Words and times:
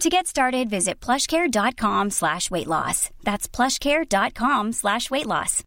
To 0.00 0.10
get 0.10 0.26
started, 0.26 0.68
visit 0.68 1.00
plushcare.com 1.00 2.10
slash 2.10 2.50
weight 2.50 2.66
loss. 2.66 3.08
That's 3.24 3.48
plushcare.com 3.48 4.72
slash 4.72 5.10
weight 5.10 5.26
loss. 5.26 5.62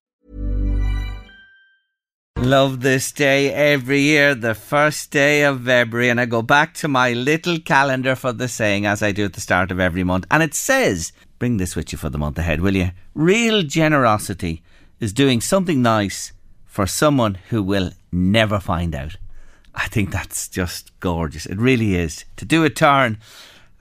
Love 2.37 2.81
this 2.81 3.11
day 3.11 3.51
every 3.51 4.01
year, 4.01 4.35
the 4.35 4.53
first 4.53 5.11
day 5.11 5.43
of 5.43 5.65
February, 5.65 6.09
and 6.09 6.21
I 6.21 6.25
go 6.25 6.41
back 6.41 6.73
to 6.75 6.87
my 6.87 7.11
little 7.11 7.59
calendar 7.59 8.15
for 8.15 8.31
the 8.31 8.47
saying 8.47 8.85
as 8.85 9.03
I 9.03 9.11
do 9.11 9.25
at 9.25 9.33
the 9.33 9.41
start 9.41 9.71
of 9.71 9.79
every 9.79 10.03
month. 10.03 10.25
And 10.31 10.41
it 10.41 10.53
says, 10.53 11.11
bring 11.39 11.57
this 11.57 11.75
with 11.75 11.91
you 11.91 11.97
for 11.97 12.09
the 12.09 12.17
month 12.17 12.37
ahead, 12.37 12.61
will 12.61 12.75
you? 12.75 12.91
Real 13.13 13.63
generosity 13.63 14.61
is 14.99 15.11
doing 15.11 15.41
something 15.41 15.81
nice 15.81 16.31
for 16.65 16.85
someone 16.85 17.35
who 17.49 17.61
will 17.63 17.91
never 18.11 18.59
find 18.59 18.95
out. 18.95 19.17
I 19.75 19.87
think 19.87 20.11
that's 20.11 20.47
just 20.47 20.97
gorgeous. 20.99 21.45
It 21.45 21.57
really 21.57 21.95
is. 21.95 22.25
To 22.37 22.45
do 22.45 22.63
a 22.63 22.69
turn 22.69 23.17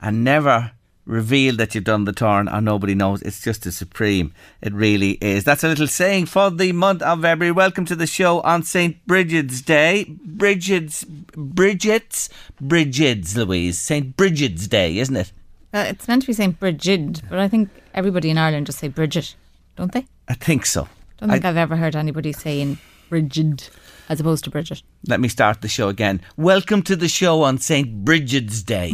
and 0.01 0.23
never 0.23 0.71
reveal 1.05 1.55
that 1.55 1.73
you've 1.73 1.83
done 1.83 2.05
the 2.05 2.13
turn 2.13 2.47
and 2.47 2.63
nobody 2.65 2.93
knows. 2.93 3.21
It's 3.23 3.41
just 3.41 3.65
a 3.65 3.71
supreme. 3.71 4.31
It 4.61 4.73
really 4.73 5.11
is. 5.21 5.43
That's 5.43 5.63
a 5.63 5.67
little 5.67 5.87
saying 5.87 6.27
for 6.27 6.51
the 6.51 6.71
month 6.71 7.01
of 7.01 7.21
February. 7.21 7.51
Welcome 7.51 7.85
to 7.85 7.95
the 7.95 8.05
show 8.05 8.41
on 8.41 8.61
St. 8.63 9.03
Bridget's 9.07 9.61
Day. 9.61 10.05
Bridget's, 10.23 11.03
Bridget's, 11.03 12.29
Bridget's, 12.61 13.35
Louise. 13.35 13.79
St. 13.79 14.15
Bridget's 14.15 14.67
Day, 14.67 14.99
isn't 14.99 15.15
it? 15.15 15.31
Uh, 15.73 15.85
it's 15.87 16.07
meant 16.07 16.21
to 16.23 16.27
be 16.27 16.33
St. 16.33 16.59
Bridget, 16.59 17.21
but 17.29 17.39
I 17.39 17.47
think 17.47 17.69
everybody 17.93 18.29
in 18.29 18.37
Ireland 18.37 18.67
just 18.67 18.79
say 18.79 18.87
Bridget, 18.87 19.35
don't 19.75 19.91
they? 19.91 20.05
I 20.27 20.35
think 20.35 20.65
so. 20.65 20.83
I 20.83 20.87
don't 21.25 21.29
think 21.31 21.43
I- 21.45 21.47
have 21.47 21.57
ever 21.57 21.75
heard 21.75 21.95
anybody 21.95 22.33
saying 22.33 22.77
Bridget 23.09 23.69
as 24.09 24.19
opposed 24.19 24.43
to 24.43 24.49
Bridget. 24.49 24.81
Let 25.07 25.19
me 25.19 25.27
start 25.27 25.61
the 25.61 25.67
show 25.67 25.87
again. 25.87 26.19
Welcome 26.35 26.81
to 26.83 26.95
the 26.95 27.07
show 27.07 27.43
on 27.43 27.59
St. 27.59 28.03
Bridget's 28.03 28.63
Day. 28.63 28.89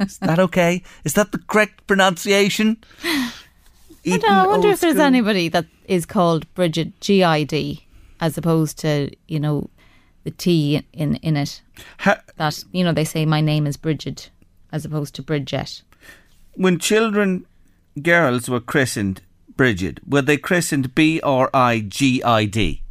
is 0.00 0.18
that 0.18 0.38
okay? 0.38 0.82
Is 1.04 1.14
that 1.14 1.32
the 1.32 1.38
correct 1.38 1.86
pronunciation? 1.86 2.78
Uh, 4.06 4.14
I 4.14 4.16
know. 4.18 4.28
I 4.28 4.46
wonder 4.46 4.68
if 4.68 4.80
there's 4.80 4.94
school. 4.94 5.04
anybody 5.04 5.48
that 5.50 5.66
is 5.86 6.06
called 6.06 6.46
Bridget 6.54 6.98
G 7.00 7.22
I 7.24 7.42
D 7.42 7.84
as 8.20 8.38
opposed 8.38 8.78
to 8.78 9.10
you 9.26 9.38
know 9.40 9.68
the 10.24 10.30
T 10.30 10.82
in 10.94 11.16
in 11.16 11.36
it. 11.36 11.60
Ha- 11.98 12.22
That 12.36 12.64
you 12.72 12.84
know 12.84 12.92
they 12.92 13.04
say 13.04 13.26
my 13.26 13.42
name 13.42 13.66
is 13.66 13.76
Bridget 13.76 14.30
as 14.72 14.84
opposed 14.86 15.14
to 15.16 15.22
Bridget. 15.22 15.82
when 16.54 16.78
children, 16.78 17.44
girls 18.00 18.48
were 18.48 18.60
christened 18.60 19.20
Bridget, 19.56 20.00
were 20.08 20.22
they 20.22 20.38
christened 20.38 20.94
B 20.94 21.20
R 21.22 21.50
I 21.52 21.80
G 21.80 22.22
I 22.22 22.46
D? 22.46 22.82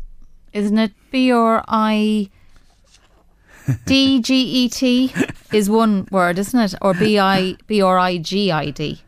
Isn't 0.53 0.78
it 0.78 0.91
B 1.17 1.33
or 1.33 1.63
I 1.67 2.29
D 3.88 4.22
G 4.22 4.35
E 4.35 4.69
T 4.69 5.11
is 5.51 5.67
one 5.67 6.07
word, 6.11 6.38
isn't 6.38 6.59
it? 6.59 6.75
Or 6.79 6.94
B 6.94 7.17
I 7.17 7.55
B 7.66 7.81
or 7.81 7.97
I 7.97 8.19
G 8.19 8.51
I 8.51 8.69
D. 8.69 9.01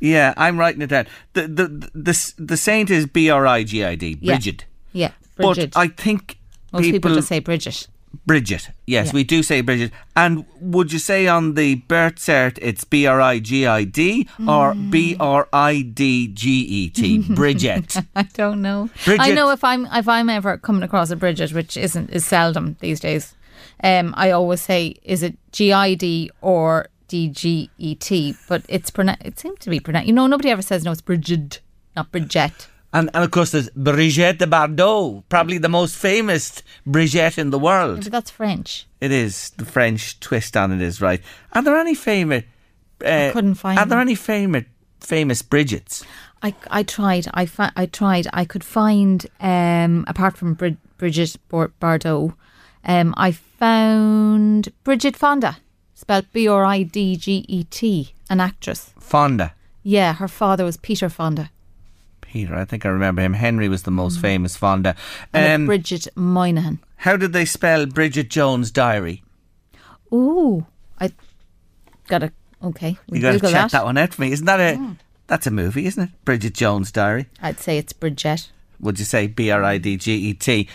Yeah, 0.00 0.34
I'm 0.36 0.58
writing 0.58 0.82
it 0.82 0.88
down. 0.88 1.06
The 1.34 1.42
the 1.46 1.68
the, 1.68 1.90
the, 1.94 2.32
the 2.38 2.56
saint 2.56 2.90
is 2.90 3.06
B 3.06 3.30
R 3.30 3.46
I 3.46 3.62
G 3.62 3.84
I 3.84 3.94
D, 3.94 4.18
Yeah. 4.20 4.34
Bridget. 4.34 4.64
Yeah, 4.92 5.12
Bridget. 5.36 5.74
But 5.74 5.80
I 5.80 5.86
think 5.86 6.38
Most 6.72 6.82
people, 6.82 6.96
people 6.98 7.14
just 7.14 7.28
say 7.28 7.38
Bridget. 7.38 7.86
Bridget. 8.26 8.68
Yes, 8.86 9.06
Yeah. 9.08 9.12
we 9.12 9.24
do 9.24 9.42
say 9.42 9.60
Bridget. 9.60 9.92
And 10.16 10.44
would 10.60 10.92
you 10.92 10.98
say 10.98 11.26
on 11.26 11.54
the 11.54 11.76
birth 11.76 12.16
cert 12.16 12.58
it's 12.62 12.84
B 12.84 13.06
R 13.06 13.20
I 13.20 13.38
G 13.38 13.66
I 13.66 13.84
D 13.84 14.28
or 14.40 14.74
Mm. 14.74 14.90
B 14.90 15.16
R 15.20 15.48
I 15.52 15.82
D 15.82 16.28
G 16.28 16.50
E 16.60 16.90
T? 16.90 17.18
Bridget. 17.34 17.96
I 18.16 18.22
don't 18.34 18.62
know. 18.62 18.88
Bridget. 19.04 19.22
I 19.22 19.30
know 19.32 19.50
if 19.50 19.62
I'm 19.64 19.86
if 19.86 20.08
I'm 20.08 20.28
ever 20.30 20.56
coming 20.58 20.82
across 20.82 21.10
a 21.10 21.16
Bridget, 21.16 21.52
which 21.52 21.76
isn't 21.76 22.10
is 22.10 22.24
seldom 22.24 22.76
these 22.80 23.00
days. 23.00 23.34
Um, 23.82 24.14
I 24.16 24.30
always 24.30 24.60
say, 24.62 24.94
is 25.02 25.22
it 25.22 25.36
G 25.52 25.72
I 25.72 25.94
D 25.94 26.30
or 26.40 26.86
D 27.08 27.28
G 27.28 27.70
E 27.78 27.94
T? 27.94 28.34
But 28.48 28.62
it's 28.68 28.90
pronounced. 28.90 29.22
it 29.24 29.38
seems 29.38 29.58
to 29.60 29.70
be 29.70 29.80
pronounced. 29.80 30.06
You 30.08 30.14
know, 30.14 30.26
nobody 30.26 30.50
ever 30.50 30.62
says 30.62 30.84
no. 30.84 30.92
It's 30.92 31.00
Bridget, 31.00 31.60
not 31.96 32.10
Bridget. 32.12 32.68
And, 32.94 33.10
and 33.12 33.24
of 33.24 33.30
course, 33.32 33.50
there's 33.50 33.68
Brigitte 33.70 34.38
de 34.38 34.46
Bardot, 34.46 35.24
probably 35.28 35.58
the 35.58 35.68
most 35.68 35.96
famous 35.96 36.62
Brigitte 36.86 37.38
in 37.38 37.50
the 37.50 37.58
world. 37.58 38.04
But 38.04 38.12
that's 38.12 38.30
French. 38.30 38.86
It 39.00 39.10
is 39.10 39.50
the 39.56 39.64
French 39.64 40.20
twist 40.20 40.56
on 40.56 40.70
it 40.72 40.80
is 40.80 41.00
right. 41.00 41.20
Are 41.52 41.62
there 41.62 41.76
any 41.76 41.96
famous? 41.96 42.44
Uh, 43.04 43.30
couldn't 43.32 43.56
find 43.56 43.78
Are 43.78 43.84
there 43.86 43.98
any 43.98 44.14
famous 44.14 44.64
famous 45.00 45.42
Bridgets? 45.42 46.04
I, 46.42 46.54
I 46.70 46.82
tried. 46.84 47.26
I 47.34 47.46
fi- 47.46 47.72
I 47.74 47.86
tried. 47.86 48.28
I 48.32 48.44
could 48.44 48.62
find 48.64 49.26
um 49.40 50.04
apart 50.06 50.36
from 50.38 50.54
Brid- 50.54 50.78
Bridget 50.96 51.36
Bar- 51.48 51.72
Bardot, 51.80 52.34
um 52.84 53.12
I 53.16 53.32
found 53.32 54.68
Bridget 54.84 55.16
Fonda, 55.16 55.56
spelled 55.94 56.26
B 56.32 56.46
R 56.48 56.64
I 56.64 56.84
D 56.84 57.16
G 57.16 57.44
E 57.48 57.64
T, 57.64 58.14
an 58.30 58.40
actress. 58.40 58.92
Fonda. 59.00 59.52
Yeah, 59.82 60.14
her 60.14 60.28
father 60.28 60.64
was 60.64 60.76
Peter 60.76 61.08
Fonda. 61.10 61.50
Peter, 62.34 62.56
I 62.56 62.64
think 62.64 62.84
I 62.84 62.88
remember 62.88 63.22
him. 63.22 63.32
Henry 63.34 63.68
was 63.68 63.84
the 63.84 63.92
most 63.92 64.18
famous 64.20 64.56
Fonda. 64.56 64.94
Mm. 64.94 64.96
And 65.34 65.62
Um, 65.62 65.66
Bridget 65.66 66.08
Moynahan. 66.16 66.78
how 66.96 67.16
did 67.16 67.32
they 67.32 67.44
spell 67.44 67.86
Bridget 67.86 68.28
Jones' 68.28 68.72
Diary? 68.72 69.22
Ooh, 70.12 70.66
I 70.98 71.12
gotta. 72.08 72.32
Okay, 72.60 72.98
we 73.08 73.18
You 73.18 73.22
got 73.22 73.32
to 73.34 73.38
check 73.38 73.52
that. 73.52 73.70
that. 73.70 73.84
one 73.84 73.96
out 73.96 74.14
for 74.14 74.22
me. 74.22 74.32
Isn't 74.32 74.46
that 74.46 74.58
a? 74.58 74.96
That's 75.28 75.46
a 75.46 75.52
movie, 75.52 75.86
isn't 75.86 76.02
it? 76.02 76.10
Bridget 76.24 76.54
Jones' 76.54 76.90
Diary. 76.90 77.26
I'd 77.40 77.60
say 77.60 77.78
it's 77.78 77.92
Bridget. 77.92 78.50
Would 78.80 78.98
you 78.98 79.04
say 79.04 79.28
B 79.28 79.50
R 79.52 79.62
I 79.62 79.78
D 79.78 79.96
G 79.96 80.12
E 80.14 80.34
T? 80.34 80.68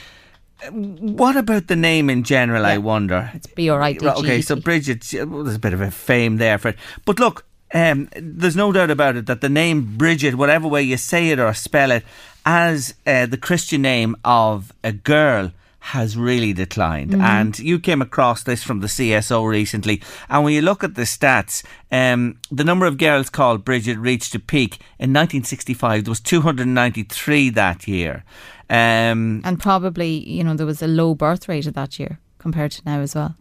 What 0.71 1.35
about 1.35 1.67
the 1.67 1.75
name 1.75 2.09
in 2.09 2.23
general? 2.23 2.65
I 2.65 2.77
wonder. 2.77 3.31
It's 3.33 3.47
B 3.47 3.67
R 3.67 3.81
I 3.81 3.91
D 3.93 3.99
G. 3.99 4.05
Right, 4.05 4.17
Okay, 4.17 4.41
so 4.41 4.55
Bridget, 4.55 5.05
well, 5.27 5.43
there's 5.43 5.57
a 5.57 5.59
bit 5.59 5.73
of 5.73 5.81
a 5.81 5.91
fame 5.91 6.37
there 6.37 6.57
for 6.57 6.69
it. 6.69 6.77
But 7.03 7.19
look, 7.19 7.45
um, 7.73 8.09
there's 8.15 8.55
no 8.55 8.71
doubt 8.71 8.91
about 8.91 9.15
it 9.15 9.25
that 9.27 9.41
the 9.41 9.49
name 9.49 9.97
Bridget, 9.97 10.35
whatever 10.35 10.67
way 10.67 10.81
you 10.81 10.97
say 10.97 11.29
it 11.29 11.39
or 11.39 11.53
spell 11.53 11.91
it, 11.91 12.03
as 12.45 12.95
uh, 13.05 13.25
the 13.25 13.37
Christian 13.37 13.81
name 13.81 14.15
of 14.23 14.73
a 14.83 14.91
girl 14.91 15.51
has 15.79 16.17
really 16.17 16.53
declined. 16.53 17.15
And 17.15 17.57
you 17.57 17.79
came 17.79 18.01
across 18.01 18.43
this 18.43 18.61
from 18.61 18.81
the 18.81 18.87
CSO 18.87 19.47
recently. 19.47 20.01
And 20.29 20.43
when 20.43 20.53
you 20.53 20.61
look 20.61 20.83
at 20.83 20.95
the 20.95 21.03
stats, 21.03 21.63
um, 21.91 22.37
the 22.51 22.63
number 22.63 22.85
of 22.85 22.97
girls 22.97 23.29
called 23.29 23.63
Bridget 23.63 23.97
reached 23.97 24.35
a 24.35 24.39
peak 24.39 24.75
in 24.99 25.13
1965. 25.13 26.03
There 26.03 26.11
was 26.11 26.19
293 26.19 27.49
that 27.51 27.87
year. 27.87 28.23
Um, 28.69 29.41
and 29.43 29.59
probably 29.59 30.09
you 30.29 30.43
know 30.43 30.53
there 30.53 30.65
was 30.65 30.83
a 30.83 30.87
low 30.87 31.15
birth 31.15 31.49
rate 31.49 31.65
of 31.65 31.73
that 31.73 31.97
year 31.97 32.19
compared 32.37 32.71
to 32.73 32.81
now 32.85 32.99
as 32.99 33.15
well. 33.15 33.35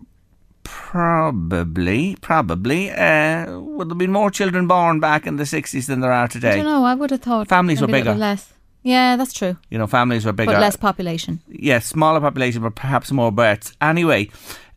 Probably, 0.68 2.16
probably. 2.20 2.90
Uh, 2.90 3.58
would 3.58 3.88
there 3.88 3.96
be 3.96 4.06
more 4.06 4.30
children 4.30 4.66
born 4.66 5.00
back 5.00 5.26
in 5.26 5.36
the 5.36 5.44
60s 5.44 5.86
than 5.86 6.00
there 6.00 6.12
are 6.12 6.28
today? 6.28 6.52
I 6.52 6.56
don't 6.56 6.66
know. 6.66 6.84
I 6.84 6.94
would 6.94 7.10
have 7.10 7.22
thought 7.22 7.48
Families 7.48 7.80
were 7.80 7.86
bigger. 7.86 8.14
Less. 8.14 8.52
Yeah, 8.82 9.16
that's 9.16 9.32
true. 9.32 9.56
You 9.70 9.78
know, 9.78 9.86
families 9.86 10.26
were 10.26 10.32
bigger. 10.32 10.52
But 10.52 10.60
less 10.60 10.76
population. 10.76 11.40
Yes, 11.48 11.86
smaller 11.86 12.20
population, 12.20 12.62
but 12.62 12.74
perhaps 12.74 13.10
more 13.10 13.32
births. 13.32 13.72
Anyway, 13.80 14.28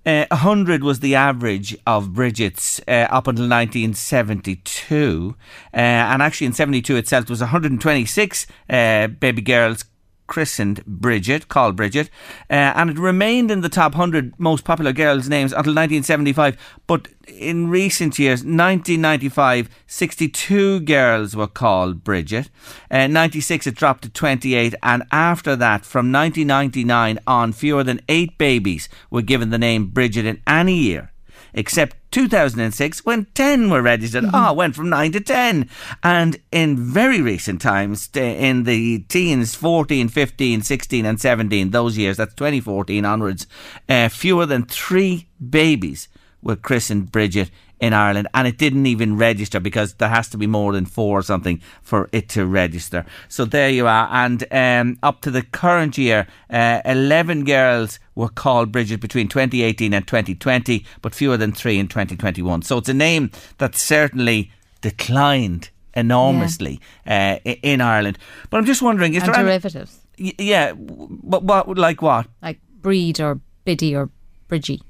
uh, 0.06 0.26
100 0.32 0.82
was 0.84 1.02
the 1.02 1.16
average 1.16 1.78
of 1.86 2.14
Bridget's 2.14 2.80
uh, 2.88 3.08
up 3.10 3.28
until 3.28 3.50
1972. 3.50 5.36
Uh, 5.74 5.78
and 5.78 6.22
actually, 6.22 6.48
in 6.48 6.54
72 6.54 6.96
itself, 6.96 7.26
there 7.26 7.34
was 7.34 7.42
126 7.42 8.48
uh, 8.70 9.08
baby 9.08 9.42
girls 9.42 9.84
christened 10.32 10.82
Bridget, 10.86 11.50
called 11.50 11.76
Bridget, 11.76 12.10
uh, 12.50 12.54
and 12.54 12.90
it 12.90 12.98
remained 12.98 13.52
in 13.52 13.60
the 13.60 13.68
top 13.68 13.92
100 13.92 14.40
most 14.40 14.64
popular 14.64 14.94
girls' 14.94 15.28
names 15.28 15.52
until 15.52 15.74
1975. 15.74 16.56
But 16.88 17.10
in 17.28 17.70
recent 17.70 18.18
years, 18.18 18.40
1995, 18.40 19.70
62 19.88 20.80
girls 20.80 21.36
were 21.36 21.48
called 21.48 22.06
Bridget. 22.06 22.50
Uh, 22.90 23.08
96, 23.08 23.68
it 23.68 23.76
dropped 23.76 24.04
to 24.04 24.10
28. 24.10 24.74
And 24.82 25.04
after 25.12 25.58
that, 25.58 25.84
from 25.84 26.14
1999 26.14 27.20
on, 27.28 27.52
fewer 27.52 27.84
than 27.84 28.00
eight 28.08 28.38
babies 28.38 28.88
were 29.10 29.22
given 29.22 29.50
the 29.50 29.58
name 29.58 29.88
Bridget 29.88 30.26
in 30.26 30.42
any 30.48 30.76
year 30.76 31.11
except 31.54 31.98
2006 32.12 33.06
when 33.06 33.26
10 33.34 33.70
were 33.70 33.82
registered. 33.82 34.26
Mm-hmm. 34.26 34.36
Oh, 34.36 34.54
went 34.54 34.76
from 34.76 34.90
9 34.90 35.12
to 35.14 35.20
10. 35.20 35.70
And 36.04 36.38
in 36.52 36.78
very 36.78 37.22
recent 37.22 37.62
times, 37.62 38.10
in 38.14 38.64
the 38.64 39.00
teens, 39.00 39.56
14, 39.56 40.10
15, 40.10 40.62
16, 40.62 41.06
and 41.06 41.20
17, 41.20 41.72
those 41.72 41.98
years, 41.98 42.18
that's 42.18 42.34
2014 42.36 43.06
onwards, 43.06 43.48
uh, 43.88 44.10
fewer 44.10 44.46
than 44.46 44.66
three 44.66 45.28
babies 45.50 46.08
were 46.42 46.56
christened 46.56 47.12
Bridget 47.12 47.52
in 47.82 47.94
Ireland, 47.94 48.28
and 48.36 48.48
it 48.48 48.60
didn't 48.60 48.86
even 48.86 49.18
register 49.18 49.60
because 49.60 49.96
there 49.96 50.10
has 50.10 50.30
to 50.30 50.38
be 50.38 50.46
more 50.46 50.72
than 50.72 50.86
four 50.86 51.20
or 51.20 51.24
something 51.24 51.60
for 51.82 52.10
it 52.12 52.30
to 52.30 52.46
register. 52.46 53.06
So 53.28 53.44
there 53.44 53.70
you 53.70 53.88
are. 53.88 54.08
And 54.12 54.46
um, 54.52 55.00
up 55.02 55.22
to 55.22 55.32
the 55.32 55.42
current 55.42 55.98
year, 55.98 56.28
uh, 56.50 56.82
11 56.86 57.44
girls 57.44 58.00
were 58.22 58.30
called 58.30 58.72
Bridget 58.72 59.02
between 59.02 59.28
2018 59.28 59.94
and 59.94 60.08
2020, 60.08 60.86
but 61.02 61.16
fewer 61.16 61.38
than 61.38 61.52
three 61.52 61.80
in 61.80 61.88
2021. 61.88 62.62
So 62.62 62.78
it's 62.78 62.88
a 62.88 62.94
name 62.94 63.32
that 63.58 63.76
certainly 63.76 64.52
declined 64.80 65.70
enormously 65.94 66.80
yeah. 67.06 67.40
uh, 67.46 67.56
in 67.64 67.82
Ireland. 67.82 68.18
But 68.50 68.58
I'm 68.58 68.66
just 68.66 68.82
wondering, 68.82 69.16
is 69.16 69.24
and 69.24 69.34
there 69.34 69.44
derivatives? 69.44 70.00
Any, 70.18 70.36
yeah, 70.38 70.74
but 70.74 71.44
what 71.44 71.78
like 71.78 72.02
what? 72.02 72.28
Like 72.42 72.60
breed 72.82 73.20
or 73.20 73.40
biddy 73.66 73.96
or 73.96 74.10
bridgie 74.48 74.82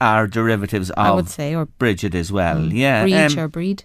are 0.00 0.26
derivatives 0.26 0.90
of 0.90 0.98
I 0.98 1.10
would 1.10 1.28
say 1.28 1.54
or 1.54 1.66
Bridget 1.66 2.14
as 2.14 2.32
well. 2.32 2.56
Mm, 2.56 2.72
yeah, 2.72 3.02
breed 3.02 3.38
um, 3.38 3.38
or 3.38 3.48
breed. 3.48 3.84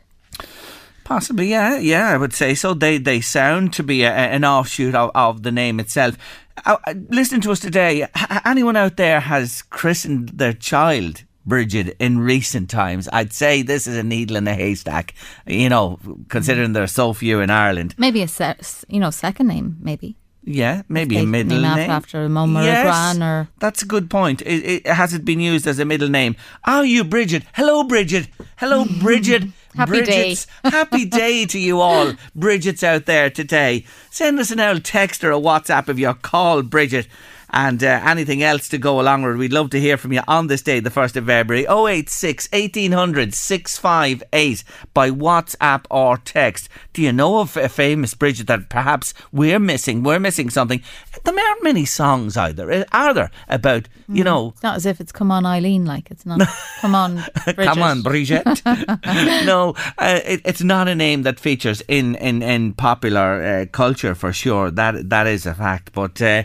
Possibly, 1.04 1.48
yeah, 1.48 1.78
yeah, 1.78 2.10
I 2.10 2.18
would 2.18 2.34
say 2.34 2.56
so. 2.56 2.74
They 2.74 2.98
they 2.98 3.22
sound 3.22 3.74
to 3.74 3.84
be 3.84 4.04
a, 4.04 4.12
an 4.12 4.44
offshoot 4.46 4.96
of, 4.96 5.12
of 5.14 5.44
the 5.44 5.52
name 5.52 5.80
itself. 5.80 6.18
Uh, 6.66 6.78
uh 6.86 6.94
listening 7.10 7.42
to 7.42 7.52
us 7.52 7.60
today, 7.60 8.08
anyone 8.46 8.76
out 8.76 8.98
there 8.98 9.20
has 9.20 9.62
christened 9.64 10.30
their 10.30 10.54
child 10.54 11.24
Bridget 11.46 11.96
in 12.00 12.20
recent 12.20 12.70
times? 12.70 13.10
I'd 13.12 13.34
say 13.34 13.62
this 13.62 13.88
is 13.88 13.98
a 13.98 14.04
needle 14.04 14.38
in 14.38 14.48
a 14.48 14.54
haystack. 14.54 15.14
You 15.46 15.70
know, 15.70 16.00
considering 16.30 16.74
there 16.74 16.84
are 16.84 16.88
so 16.88 17.14
few 17.14 17.40
in 17.40 17.50
Ireland. 17.50 17.96
Maybe 17.98 18.22
a 18.22 18.28
se- 18.28 18.86
you 18.88 19.00
know 19.00 19.12
second 19.12 19.48
name, 19.48 19.78
maybe. 19.82 20.18
Yeah, 20.48 20.84
maybe 20.88 21.18
a 21.18 21.26
middle 21.26 21.60
name, 21.60 21.76
name. 21.76 21.90
after 21.90 22.24
a 22.24 22.30
mum 22.30 22.56
or 22.56 22.62
yes, 22.62 22.80
a 22.80 22.84
gran 22.84 23.24
or. 23.24 23.50
That's 23.60 23.82
a 23.82 23.86
good 23.86 24.12
point. 24.12 24.44
It, 24.44 24.86
it, 24.86 24.88
has 24.88 25.12
it 25.14 25.26
been 25.26 25.40
used 25.40 25.66
as 25.66 25.80
a 25.80 25.86
middle 25.86 26.08
name? 26.10 26.36
Are 26.66 26.86
you 26.86 27.04
Bridget? 27.04 27.44
Hello, 27.54 27.84
Bridget. 27.84 28.28
Hello, 28.58 28.86
Bridget. 28.86 29.44
happy 29.76 29.90
Bridget's, 29.92 30.46
day. 30.46 30.70
happy 30.70 31.06
day 31.06 31.46
to 31.46 31.60
you 31.60 31.82
all. 31.82 32.14
Bridget's 32.36 32.84
out 32.84 33.06
there 33.06 33.30
today. 33.30 33.86
Send 34.10 34.40
us 34.40 34.52
an 34.52 34.60
old 34.60 34.84
text 34.84 35.24
or 35.24 35.32
a 35.32 35.40
WhatsApp 35.40 35.90
if 35.90 36.00
you're 36.00 36.14
called 36.14 36.70
Bridget 36.70 37.08
and 37.56 37.82
uh, 37.82 38.02
anything 38.04 38.44
else 38.44 38.68
to 38.68 38.78
go 38.78 39.00
along 39.00 39.24
with. 39.24 39.38
We'd 39.38 39.54
love 39.54 39.70
to 39.72 39.80
hear 39.80 39.96
from 39.96 40.12
you 40.12 40.22
on 40.28 40.48
this 40.48 40.62
day, 40.62 40.82
the 40.82 40.90
1st 40.90 41.16
of 41.16 41.26
February, 41.26 41.66
086 41.66 42.50
1800 42.52 43.34
658 43.34 44.64
by 44.94 45.10
WhatsApp 45.10 45.86
or 45.90 46.18
text. 46.18 46.68
Do 46.92 47.02
you 47.02 47.14
know 47.14 47.40
of 47.40 47.56
a 47.56 47.70
famous 47.70 48.14
Bridget 48.14 48.48
that 48.48 48.70
perhaps 48.70 49.14
we're 49.32 49.60
missing? 49.60 50.04
We're 50.04 50.20
missing 50.20 50.50
something. 50.50 50.82
There 51.24 51.34
aren't 51.34 51.64
many 51.64 51.86
songs 51.86 52.36
either, 52.36 52.70
uh, 52.70 52.84
are 52.92 53.14
there, 53.14 53.32
about, 53.48 53.88
you 54.10 54.24
mm. 54.24 54.26
know. 54.26 54.50
It's 54.50 54.64
not 54.64 54.76
as 54.76 54.86
if 54.86 55.00
it's 55.00 55.14
Come 55.14 55.32
On 55.32 55.46
Eileen, 55.46 55.86
like 55.86 56.12
it's 56.12 56.26
not. 56.26 56.42
Come 56.82 56.94
on, 56.94 57.16
Bridget. 57.46 57.66
come 57.66 57.82
on, 57.82 58.02
Bridget. 58.02 58.46
no, 59.46 59.74
uh, 59.98 60.20
it, 60.26 60.42
it's 60.44 60.62
not 60.62 60.90
a 60.90 60.96
name 60.96 61.24
that 61.24 61.40
features 61.40 61.82
in, 61.88 62.16
in, 62.16 62.44
in 62.44 62.74
popular 62.74 63.42
uh, 63.42 63.66
culture 63.72 64.14
for 64.14 64.34
sure. 64.34 64.72
That 64.72 65.10
That 65.10 65.26
is 65.26 65.46
a 65.46 65.54
fact. 65.54 65.94
But 65.94 66.22
uh, 66.22 66.44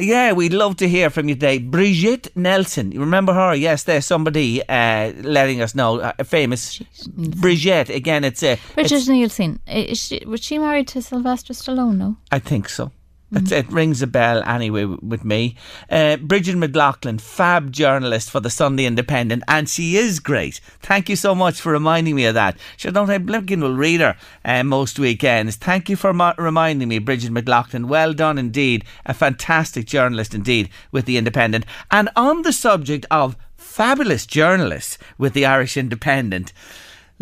yeah, 0.00 0.32
we'd 0.32 0.52
love 0.52 0.76
to 0.76 0.88
hear 0.88 1.10
from 1.10 1.28
you 1.28 1.34
today. 1.34 1.58
Brigitte 1.58 2.34
Nelson. 2.36 2.92
You 2.92 3.00
remember 3.00 3.32
her? 3.32 3.54
Yes, 3.54 3.84
there's 3.84 4.06
somebody 4.06 4.66
uh, 4.68 5.12
letting 5.22 5.60
us 5.60 5.74
know. 5.74 6.00
Uh, 6.00 6.12
famous 6.24 6.78
Brigitte. 7.16 7.90
Again, 7.90 8.24
it's 8.24 8.42
a. 8.42 8.52
Uh, 8.52 8.56
Brigitte 8.74 9.08
Nielsen. 9.08 9.60
Is 9.66 9.98
she, 9.98 10.22
was 10.26 10.42
she 10.42 10.58
married 10.58 10.88
to 10.88 11.02
Sylvester 11.02 11.52
Stallone? 11.52 11.96
No? 11.96 12.16
I 12.32 12.38
think 12.38 12.68
so. 12.68 12.90
Mm. 13.32 13.52
It 13.52 13.70
rings 13.70 14.02
a 14.02 14.06
bell 14.06 14.42
anyway 14.44 14.84
with 14.84 15.24
me. 15.24 15.56
Uh, 15.88 16.16
Bridget 16.16 16.56
McLaughlin, 16.56 17.18
fab 17.18 17.70
journalist 17.70 18.30
for 18.30 18.40
the 18.40 18.50
Sunday 18.50 18.86
Independent, 18.86 19.44
and 19.46 19.68
she 19.68 19.96
is 19.96 20.18
great. 20.18 20.60
Thank 20.80 21.08
you 21.08 21.16
so 21.16 21.34
much 21.34 21.60
for 21.60 21.70
reminding 21.70 22.16
me 22.16 22.24
of 22.24 22.34
that. 22.34 22.56
She 22.76 22.90
don't 22.90 23.08
have 23.08 23.22
Blinken 23.22 23.62
will 23.62 23.76
read 23.76 24.00
her 24.00 24.16
uh, 24.44 24.64
most 24.64 24.98
weekends. 24.98 25.56
Thank 25.56 25.88
you 25.88 25.96
for 25.96 26.12
mo- 26.12 26.34
reminding 26.38 26.88
me, 26.88 26.98
Bridget 26.98 27.30
McLaughlin. 27.30 27.86
Well 27.86 28.12
done 28.14 28.36
indeed. 28.36 28.84
A 29.06 29.14
fantastic 29.14 29.86
journalist 29.86 30.34
indeed 30.34 30.68
with 30.90 31.04
the 31.04 31.16
Independent. 31.16 31.64
And 31.90 32.08
on 32.16 32.42
the 32.42 32.52
subject 32.52 33.06
of 33.10 33.36
fabulous 33.56 34.26
journalists 34.26 34.98
with 35.18 35.34
the 35.34 35.46
Irish 35.46 35.76
Independent. 35.76 36.52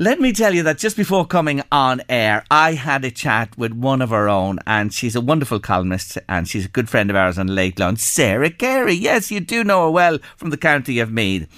Let 0.00 0.20
me 0.20 0.32
tell 0.32 0.54
you 0.54 0.62
that 0.62 0.78
just 0.78 0.96
before 0.96 1.26
coming 1.26 1.60
on 1.72 2.02
air, 2.08 2.44
I 2.52 2.74
had 2.74 3.04
a 3.04 3.10
chat 3.10 3.58
with 3.58 3.72
one 3.72 4.00
of 4.00 4.12
our 4.12 4.28
own, 4.28 4.60
and 4.64 4.94
she's 4.94 5.16
a 5.16 5.20
wonderful 5.20 5.58
columnist, 5.58 6.16
and 6.28 6.46
she's 6.46 6.66
a 6.66 6.68
good 6.68 6.88
friend 6.88 7.10
of 7.10 7.16
ours 7.16 7.36
on 7.36 7.48
Late 7.48 7.80
Lunch, 7.80 7.98
Sarah 7.98 8.50
Carey. 8.50 8.92
Yes, 8.92 9.32
you 9.32 9.40
do 9.40 9.64
know 9.64 9.86
her 9.86 9.90
well 9.90 10.20
from 10.36 10.50
the 10.50 10.56
county 10.56 11.00
of 11.00 11.10
Meath. 11.10 11.48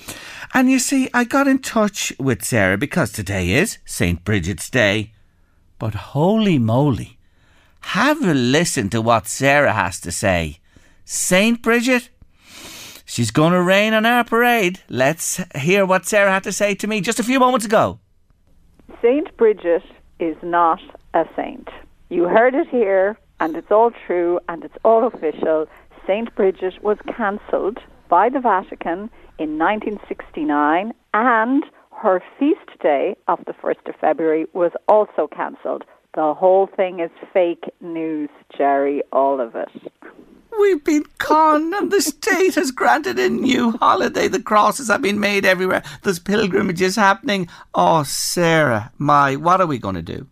And 0.55 0.71
you 0.71 0.79
see, 0.79 1.11
I 1.13 1.25
got 1.25 1.49
in 1.49 1.59
touch 1.59 2.15
with 2.19 2.43
Sarah 2.43 2.79
because 2.79 3.13
today 3.13 3.51
is 3.51 3.77
St. 3.85 4.25
Bridget's 4.25 4.71
Day. 4.71 5.13
But 5.79 5.93
holy 5.95 6.59
moly, 6.59 7.19
have 7.81 8.25
a 8.25 8.33
listen 8.33 8.89
to 8.89 9.03
what 9.03 9.27
Sarah 9.27 9.75
has 9.75 10.01
to 10.01 10.11
say. 10.11 10.61
St. 11.05 11.61
Bridget? 11.61 12.09
She's 13.05 13.33
going 13.33 13.53
to 13.53 13.61
rain 13.61 13.93
on 13.93 14.07
our 14.07 14.25
parade. 14.25 14.81
Let's 14.89 15.43
hear 15.55 15.85
what 15.85 16.07
Sarah 16.07 16.33
had 16.33 16.45
to 16.45 16.53
say 16.53 16.75
to 16.77 16.87
me 16.87 17.03
just 17.03 17.21
a 17.21 17.23
few 17.23 17.39
moments 17.39 17.67
ago. 17.67 17.99
Saint 19.02 19.35
Bridget 19.38 19.82
is 20.19 20.37
not 20.43 20.81
a 21.14 21.25
saint. 21.35 21.69
You 22.11 22.25
heard 22.25 22.55
it 22.55 22.69
here, 22.69 23.19
and 23.41 23.56
it's 23.56 23.70
all 23.70 23.93
true, 24.06 24.38
and 24.49 24.62
it's 24.62 24.76
all 24.85 25.06
official. 25.06 25.67
Saint 26.06 26.35
Bridget 26.35 26.82
was 26.82 26.99
cancelled 27.17 27.79
by 28.11 28.29
the 28.29 28.41
Vatican 28.41 29.11
in 29.38 29.56
1969, 29.58 30.93
and 31.14 31.64
her 31.97 32.23
feast 32.38 32.79
day 32.82 33.17
of 33.26 33.43
the 33.47 33.55
1st 33.55 33.88
of 33.88 33.94
February 34.00 34.47
was 34.52 34.73
also 34.87 35.26
cancelled. 35.26 35.85
The 36.14 36.35
whole 36.35 36.67
thing 36.67 37.00
is 37.00 37.11
fake 37.32 37.70
news, 37.81 38.29
Jerry, 38.56 39.02
all 39.12 39.41
of 39.41 39.55
it. 39.55 39.70
We've 40.58 40.82
been 40.85 41.05
conned, 41.19 41.75
and 41.75 41.90
the 41.90 42.00
state 42.00 42.54
has 42.57 42.71
granted 42.71 43.19
a 43.19 43.28
new 43.28 43.73
holiday. 43.73 44.28
The 44.28 44.42
crosses 44.42 44.88
have 44.88 45.02
been 45.02 45.21
made 45.21 45.45
everywhere. 45.45 45.83
There's 46.02 46.19
pilgrimages 46.19 46.97
happening. 46.97 47.49
Oh, 47.75 48.02
Sarah, 48.02 48.92
my, 48.99 49.37
what 49.37 49.61
are 49.61 49.66
we 49.66 49.78
going 49.78 49.95
to 49.95 50.02
do? 50.02 50.26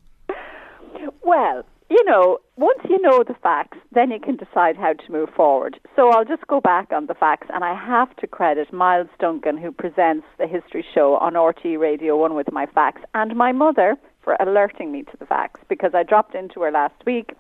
Well, 1.23 1.65
you 1.91 2.05
know, 2.05 2.39
once 2.57 2.81
you 2.89 3.01
know 3.01 3.23
the 3.23 3.37
facts, 3.43 3.79
then 3.93 4.11
you 4.11 4.21
can 4.21 4.37
decide 4.37 4.77
how 4.77 4.93
to 4.93 5.13
move 5.13 5.31
forward. 5.31 5.79
So 5.97 6.11
I'll 6.11 6.25
just 6.25 6.47
go 6.47 6.61
back 6.61 6.93
on 6.93 7.07
the 7.07 7.15
facts, 7.15 7.49
and 7.53 7.65
I 7.65 7.75
have 7.75 8.15
to 8.17 8.27
credit 8.27 8.73
Myles 8.73 9.09
Dungan, 9.21 9.61
who 9.61 9.73
presents 9.73 10.27
the 10.39 10.47
History 10.47 10.85
Show 10.95 11.17
on 11.17 11.35
RTÉ 11.35 11.79
Radio 11.79 12.17
1 12.17 12.35
with 12.35 12.53
my 12.53 12.67
facts, 12.67 13.03
and 13.15 13.37
my 13.37 13.53
mother 13.53 13.97
for 14.23 14.37
alerting 14.41 14.93
me 14.93 15.03
to 15.05 15.17
the 15.19 15.27
facts, 15.27 15.61
because 15.69 15.93
I 15.95 16.03
dropped 16.03 16.35
into 16.35 16.61
her 16.63 16.71
last 16.71 16.95
week 17.07 17.35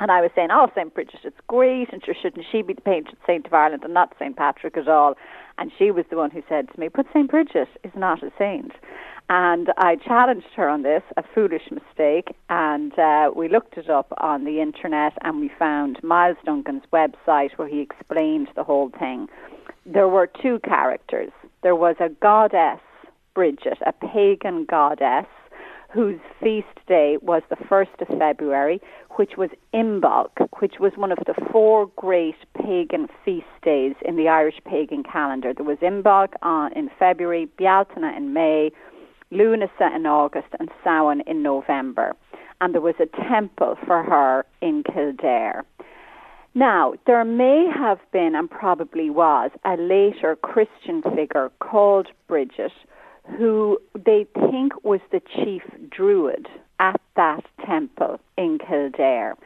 and 0.00 0.10
I 0.10 0.20
was 0.20 0.30
saying, 0.34 0.48
oh, 0.50 0.68
St. 0.74 0.92
Bridget, 0.92 1.20
it's 1.24 1.36
great, 1.46 1.92
and 1.92 2.04
sure, 2.04 2.14
shouldn't 2.20 2.46
she 2.50 2.62
be 2.62 2.74
the 2.74 2.80
patron 2.80 3.16
saint 3.26 3.46
of 3.46 3.54
Ireland 3.54 3.84
and 3.84 3.94
not 3.94 4.14
St. 4.18 4.36
Patrick 4.36 4.76
at 4.76 4.88
all? 4.88 5.14
And 5.56 5.70
she 5.78 5.90
was 5.90 6.04
the 6.10 6.16
one 6.16 6.30
who 6.30 6.42
said 6.48 6.68
to 6.72 6.80
me, 6.80 6.88
but 6.88 7.06
St. 7.12 7.30
Bridget 7.30 7.68
is 7.84 7.92
not 7.96 8.22
a 8.22 8.32
saint. 8.36 8.72
And 9.30 9.68
I 9.78 9.96
challenged 9.96 10.48
her 10.56 10.68
on 10.68 10.82
this, 10.82 11.02
a 11.16 11.22
foolish 11.34 11.70
mistake, 11.70 12.34
and 12.50 12.96
uh, 12.98 13.30
we 13.34 13.48
looked 13.48 13.78
it 13.78 13.88
up 13.88 14.12
on 14.18 14.44
the 14.44 14.60
internet 14.60 15.14
and 15.22 15.40
we 15.40 15.50
found 15.58 16.02
Myles 16.02 16.36
Dungan's 16.44 16.82
website 16.92 17.56
where 17.56 17.68
he 17.68 17.80
explained 17.80 18.48
the 18.54 18.64
whole 18.64 18.90
thing. 18.98 19.28
There 19.86 20.08
were 20.08 20.26
two 20.26 20.58
characters. 20.64 21.30
There 21.62 21.76
was 21.76 21.96
a 22.00 22.10
goddess, 22.10 22.80
Bridget, 23.34 23.78
a 23.86 23.92
pagan 23.92 24.66
goddess, 24.66 25.26
whose 25.94 26.18
feast 26.42 26.66
day 26.88 27.16
was 27.22 27.42
the 27.48 27.56
1st 27.56 28.00
of 28.00 28.18
February, 28.18 28.80
which 29.12 29.36
was 29.38 29.50
Imbolc, 29.72 30.30
which 30.58 30.74
was 30.80 30.92
one 30.96 31.12
of 31.12 31.18
the 31.24 31.34
four 31.52 31.86
great 31.94 32.34
pagan 32.60 33.06
feast 33.24 33.46
days 33.62 33.94
in 34.04 34.16
the 34.16 34.28
Irish 34.28 34.58
pagan 34.66 35.04
calendar. 35.04 35.54
There 35.54 35.64
was 35.64 35.78
Imbolc 35.78 36.30
on, 36.42 36.72
in 36.72 36.90
February, 36.98 37.48
Bealtaine 37.58 38.16
in 38.16 38.32
May, 38.32 38.72
Lunasa 39.30 39.94
in 39.94 40.04
August, 40.04 40.48
and 40.58 40.68
Samhain 40.82 41.22
in 41.28 41.44
November. 41.44 42.16
And 42.60 42.74
there 42.74 42.80
was 42.80 42.96
a 42.98 43.06
temple 43.28 43.78
for 43.86 44.02
her 44.02 44.44
in 44.60 44.82
Kildare. 44.82 45.64
Now, 46.56 46.94
there 47.06 47.24
may 47.24 47.68
have 47.72 47.98
been, 48.12 48.34
and 48.34 48.50
probably 48.50 49.10
was, 49.10 49.52
a 49.64 49.76
later 49.76 50.36
Christian 50.36 51.02
figure 51.14 51.52
called 51.60 52.08
Bridget 52.26 52.72
who 53.36 53.78
they 53.94 54.26
think 54.50 54.72
was 54.84 55.00
the 55.10 55.20
chief 55.20 55.62
druid 55.90 56.48
at 56.78 57.00
that 57.16 57.44
temple 57.64 58.20
in 58.36 58.58
Kildare. 58.58 59.36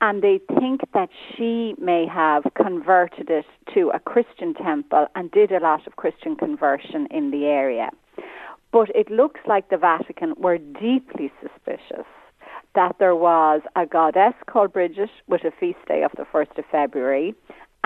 And 0.00 0.22
they 0.22 0.40
think 0.58 0.82
that 0.92 1.08
she 1.34 1.74
may 1.78 2.06
have 2.06 2.44
converted 2.54 3.30
it 3.30 3.46
to 3.74 3.90
a 3.94 3.98
Christian 3.98 4.52
temple 4.54 5.06
and 5.14 5.30
did 5.30 5.52
a 5.52 5.60
lot 5.60 5.86
of 5.86 5.96
Christian 5.96 6.36
conversion 6.36 7.06
in 7.10 7.30
the 7.30 7.46
area. 7.46 7.90
But 8.72 8.94
it 8.94 9.10
looks 9.10 9.40
like 9.46 9.70
the 9.70 9.78
Vatican 9.78 10.34
were 10.36 10.58
deeply 10.58 11.32
suspicious 11.40 12.06
that 12.74 12.96
there 12.98 13.16
was 13.16 13.62
a 13.74 13.86
goddess 13.86 14.34
called 14.46 14.74
Bridget 14.74 15.08
with 15.26 15.44
a 15.44 15.50
feast 15.50 15.78
day 15.88 16.02
of 16.02 16.12
the 16.16 16.24
1st 16.24 16.58
of 16.58 16.64
February 16.70 17.34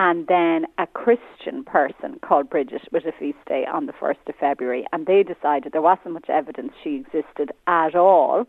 and 0.00 0.28
then 0.28 0.64
a 0.78 0.86
Christian 0.86 1.62
person 1.62 2.18
called 2.22 2.48
Bridget 2.48 2.88
was 2.90 3.02
a 3.04 3.12
feast 3.12 3.36
day 3.46 3.66
on 3.70 3.84
the 3.84 3.92
1st 3.92 4.30
of 4.30 4.34
February. 4.40 4.86
And 4.94 5.04
they 5.04 5.22
decided 5.22 5.72
there 5.74 5.82
wasn't 5.82 6.14
much 6.14 6.30
evidence 6.30 6.72
she 6.82 7.04
existed 7.04 7.52
at 7.66 7.94
all. 7.94 8.46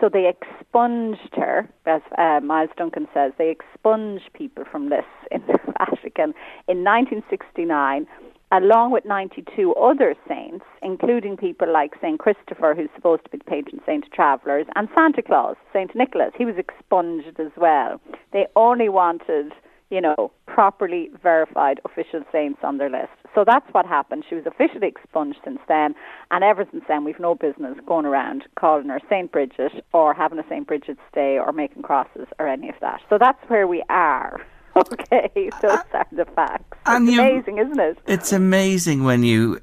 So 0.00 0.08
they 0.08 0.28
expunged 0.28 1.34
her, 1.34 1.68
as 1.84 2.00
uh, 2.16 2.38
Myles 2.44 2.70
Dungan 2.78 3.08
says, 3.12 3.32
they 3.38 3.50
expunged 3.50 4.32
people 4.34 4.62
from 4.70 4.88
lists 4.88 5.10
in 5.32 5.40
the 5.48 5.58
Vatican 5.78 6.32
in 6.68 6.84
1969 6.84 8.06
along 8.52 8.92
with 8.92 9.04
92 9.04 9.74
other 9.74 10.14
saints, 10.28 10.64
including 10.80 11.36
people 11.36 11.72
like 11.72 11.90
St. 12.00 12.20
Christopher, 12.20 12.72
who's 12.76 12.90
supposed 12.94 13.24
to 13.24 13.30
be 13.30 13.38
the 13.38 13.44
patron 13.44 13.80
saint 13.84 14.04
of 14.04 14.12
travellers, 14.12 14.66
and 14.76 14.88
Santa 14.94 15.22
Claus, 15.22 15.56
St. 15.72 15.90
Nicholas. 15.96 16.30
He 16.38 16.44
was 16.44 16.54
expunged 16.56 17.40
as 17.40 17.50
well. 17.56 18.00
They 18.32 18.46
only 18.54 18.88
wanted 18.88 19.52
you 19.94 20.00
know, 20.00 20.32
properly 20.48 21.08
verified 21.22 21.80
official 21.84 22.22
saints 22.32 22.58
on 22.64 22.78
their 22.78 22.90
list. 22.90 23.12
So 23.32 23.44
that's 23.46 23.66
what 23.70 23.86
happened. 23.86 24.24
She 24.28 24.34
was 24.34 24.44
officially 24.44 24.88
expunged 24.88 25.38
since 25.44 25.60
then, 25.68 25.94
and 26.32 26.42
ever 26.42 26.66
since 26.72 26.82
then, 26.88 27.04
we've 27.04 27.20
no 27.20 27.36
business 27.36 27.78
going 27.86 28.04
around 28.04 28.42
calling 28.58 28.88
her 28.88 28.98
Saint 29.08 29.30
Bridget 29.30 29.84
or 29.92 30.12
having 30.12 30.40
a 30.40 30.44
Saint 30.48 30.66
Bridget's 30.66 30.98
Day 31.14 31.38
or 31.38 31.52
making 31.52 31.82
crosses 31.82 32.26
or 32.40 32.48
any 32.48 32.68
of 32.68 32.74
that. 32.80 33.02
So 33.08 33.18
that's 33.20 33.38
where 33.48 33.68
we 33.68 33.82
are. 33.88 34.40
Okay, 34.76 35.30
uh, 35.36 35.60
those 35.62 35.78
are 35.92 36.06
the 36.10 36.24
facts. 36.34 36.76
And 36.86 37.08
it's 37.08 37.16
amazing, 37.16 37.58
isn't 37.58 37.78
it? 37.78 37.96
It's 38.08 38.32
amazing 38.32 39.04
when 39.04 39.22
you 39.22 39.60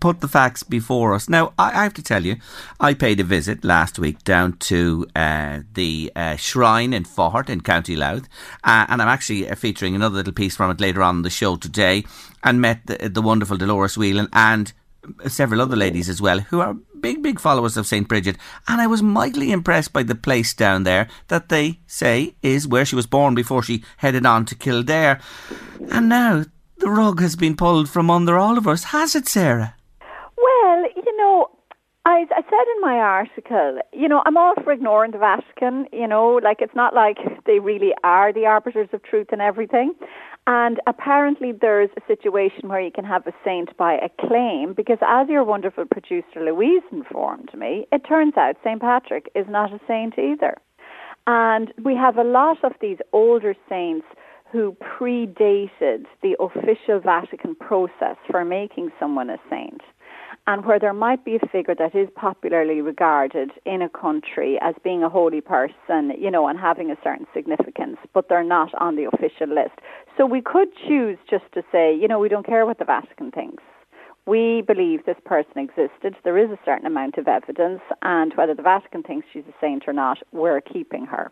put 0.00 0.20
the 0.20 0.28
facts 0.28 0.62
before 0.62 1.14
us. 1.14 1.28
Now, 1.28 1.52
I, 1.58 1.80
I, 1.80 1.82
have 1.82 1.94
to 1.94 2.02
tell 2.02 2.24
you, 2.24 2.36
I 2.78 2.94
paid 2.94 3.20
a 3.20 3.24
visit 3.24 3.64
last 3.64 3.98
week 3.98 4.22
down 4.24 4.54
to 4.58 5.06
uh, 5.16 5.60
the 5.72 6.12
uh, 6.14 6.36
shrine 6.36 6.92
in 6.92 7.04
Faughart 7.04 7.50
in 7.50 7.60
County 7.60 7.96
Louth, 7.96 8.28
uh, 8.64 8.86
and 8.88 9.02
I'm 9.02 9.08
actually 9.08 9.48
uh, 9.48 9.54
featuring 9.54 9.94
another 9.94 10.16
little 10.16 10.32
piece 10.32 10.56
from 10.56 10.70
it 10.70 10.80
later 10.80 11.02
on 11.02 11.16
in 11.16 11.22
the 11.22 11.30
show 11.30 11.56
today, 11.56 12.04
and 12.42 12.60
met 12.60 12.86
the, 12.86 13.08
the 13.08 13.22
wonderful 13.22 13.56
Dolores 13.56 13.96
Whelan 13.96 14.28
and 14.32 14.72
several 15.28 15.60
other 15.60 15.76
ladies 15.76 16.08
as 16.08 16.20
well 16.20 16.40
who 16.40 16.60
are 16.60 16.76
big, 17.00 17.22
big 17.22 17.40
followers 17.40 17.76
of 17.76 17.86
St. 17.86 18.06
Bridget. 18.06 18.36
And 18.68 18.80
I 18.80 18.86
was 18.86 19.02
mightily 19.02 19.52
impressed 19.52 19.92
by 19.92 20.02
the 20.02 20.14
place 20.14 20.54
down 20.54 20.82
there 20.82 21.08
that 21.28 21.48
they 21.48 21.80
say 21.86 22.36
is 22.42 22.68
where 22.68 22.84
she 22.84 22.96
was 22.96 23.06
born 23.06 23.34
before 23.34 23.62
she 23.62 23.82
headed 23.98 24.26
on 24.26 24.44
to 24.46 24.54
Kildare. 24.54 25.20
And 25.90 26.08
now 26.08 26.44
the 26.80 26.90
rug 26.90 27.20
has 27.20 27.36
been 27.36 27.56
pulled 27.56 27.88
from 27.88 28.10
under 28.10 28.36
all 28.36 28.58
of 28.58 28.66
us, 28.66 28.84
has 28.84 29.14
it, 29.14 29.28
Sarah? 29.28 29.74
Well, 30.36 30.82
you 30.96 31.16
know, 31.16 31.50
I, 32.06 32.24
I 32.30 32.42
said 32.42 32.66
in 32.74 32.80
my 32.80 32.96
article, 32.96 33.78
you 33.92 34.08
know, 34.08 34.22
I'm 34.24 34.38
all 34.38 34.54
for 34.64 34.72
ignoring 34.72 35.12
the 35.12 35.18
Vatican, 35.18 35.86
you 35.92 36.08
know, 36.08 36.40
like 36.42 36.58
it's 36.60 36.74
not 36.74 36.94
like 36.94 37.18
they 37.46 37.58
really 37.58 37.92
are 38.02 38.32
the 38.32 38.46
arbiters 38.46 38.88
of 38.92 39.02
truth 39.02 39.28
and 39.30 39.42
everything. 39.42 39.94
And 40.46 40.80
apparently 40.86 41.52
there's 41.52 41.90
a 41.98 42.06
situation 42.06 42.70
where 42.70 42.80
you 42.80 42.90
can 42.90 43.04
have 43.04 43.26
a 43.26 43.32
saint 43.44 43.76
by 43.76 43.94
a 43.94 44.08
claim, 44.26 44.72
because 44.72 44.98
as 45.06 45.28
your 45.28 45.44
wonderful 45.44 45.84
producer 45.84 46.40
Louise 46.42 46.82
informed 46.90 47.50
me, 47.54 47.86
it 47.92 48.06
turns 48.08 48.34
out 48.38 48.56
St. 48.64 48.80
Patrick 48.80 49.30
is 49.34 49.46
not 49.48 49.72
a 49.72 49.80
saint 49.86 50.18
either. 50.18 50.56
And 51.26 51.72
we 51.84 51.94
have 51.94 52.16
a 52.16 52.24
lot 52.24 52.64
of 52.64 52.72
these 52.80 52.98
older 53.12 53.54
saints 53.68 54.06
who 54.52 54.76
predated 54.80 56.06
the 56.22 56.36
official 56.40 57.00
Vatican 57.00 57.54
process 57.54 58.16
for 58.30 58.44
making 58.44 58.90
someone 58.98 59.30
a 59.30 59.38
saint, 59.48 59.80
and 60.46 60.64
where 60.64 60.78
there 60.78 60.92
might 60.92 61.24
be 61.24 61.36
a 61.36 61.48
figure 61.48 61.74
that 61.74 61.94
is 61.94 62.08
popularly 62.16 62.80
regarded 62.80 63.50
in 63.64 63.82
a 63.82 63.88
country 63.88 64.58
as 64.60 64.74
being 64.82 65.02
a 65.02 65.08
holy 65.08 65.40
person, 65.40 66.12
you 66.18 66.30
know, 66.30 66.48
and 66.48 66.58
having 66.58 66.90
a 66.90 66.96
certain 67.04 67.26
significance, 67.32 67.98
but 68.12 68.28
they're 68.28 68.42
not 68.42 68.74
on 68.80 68.96
the 68.96 69.04
official 69.04 69.54
list. 69.54 69.78
So 70.16 70.26
we 70.26 70.40
could 70.40 70.68
choose 70.88 71.18
just 71.28 71.44
to 71.54 71.62
say, 71.70 71.94
you 71.94 72.08
know, 72.08 72.18
we 72.18 72.28
don't 72.28 72.46
care 72.46 72.66
what 72.66 72.78
the 72.78 72.84
Vatican 72.84 73.30
thinks. 73.30 73.62
We 74.26 74.62
believe 74.66 75.06
this 75.06 75.16
person 75.24 75.58
existed. 75.58 76.14
There 76.24 76.38
is 76.38 76.50
a 76.50 76.58
certain 76.64 76.86
amount 76.86 77.16
of 77.18 77.26
evidence, 77.26 77.80
and 78.02 78.32
whether 78.34 78.54
the 78.54 78.62
Vatican 78.62 79.02
thinks 79.02 79.26
she's 79.32 79.44
a 79.48 79.54
saint 79.60 79.84
or 79.86 79.92
not, 79.92 80.18
we're 80.32 80.60
keeping 80.60 81.06
her. 81.06 81.30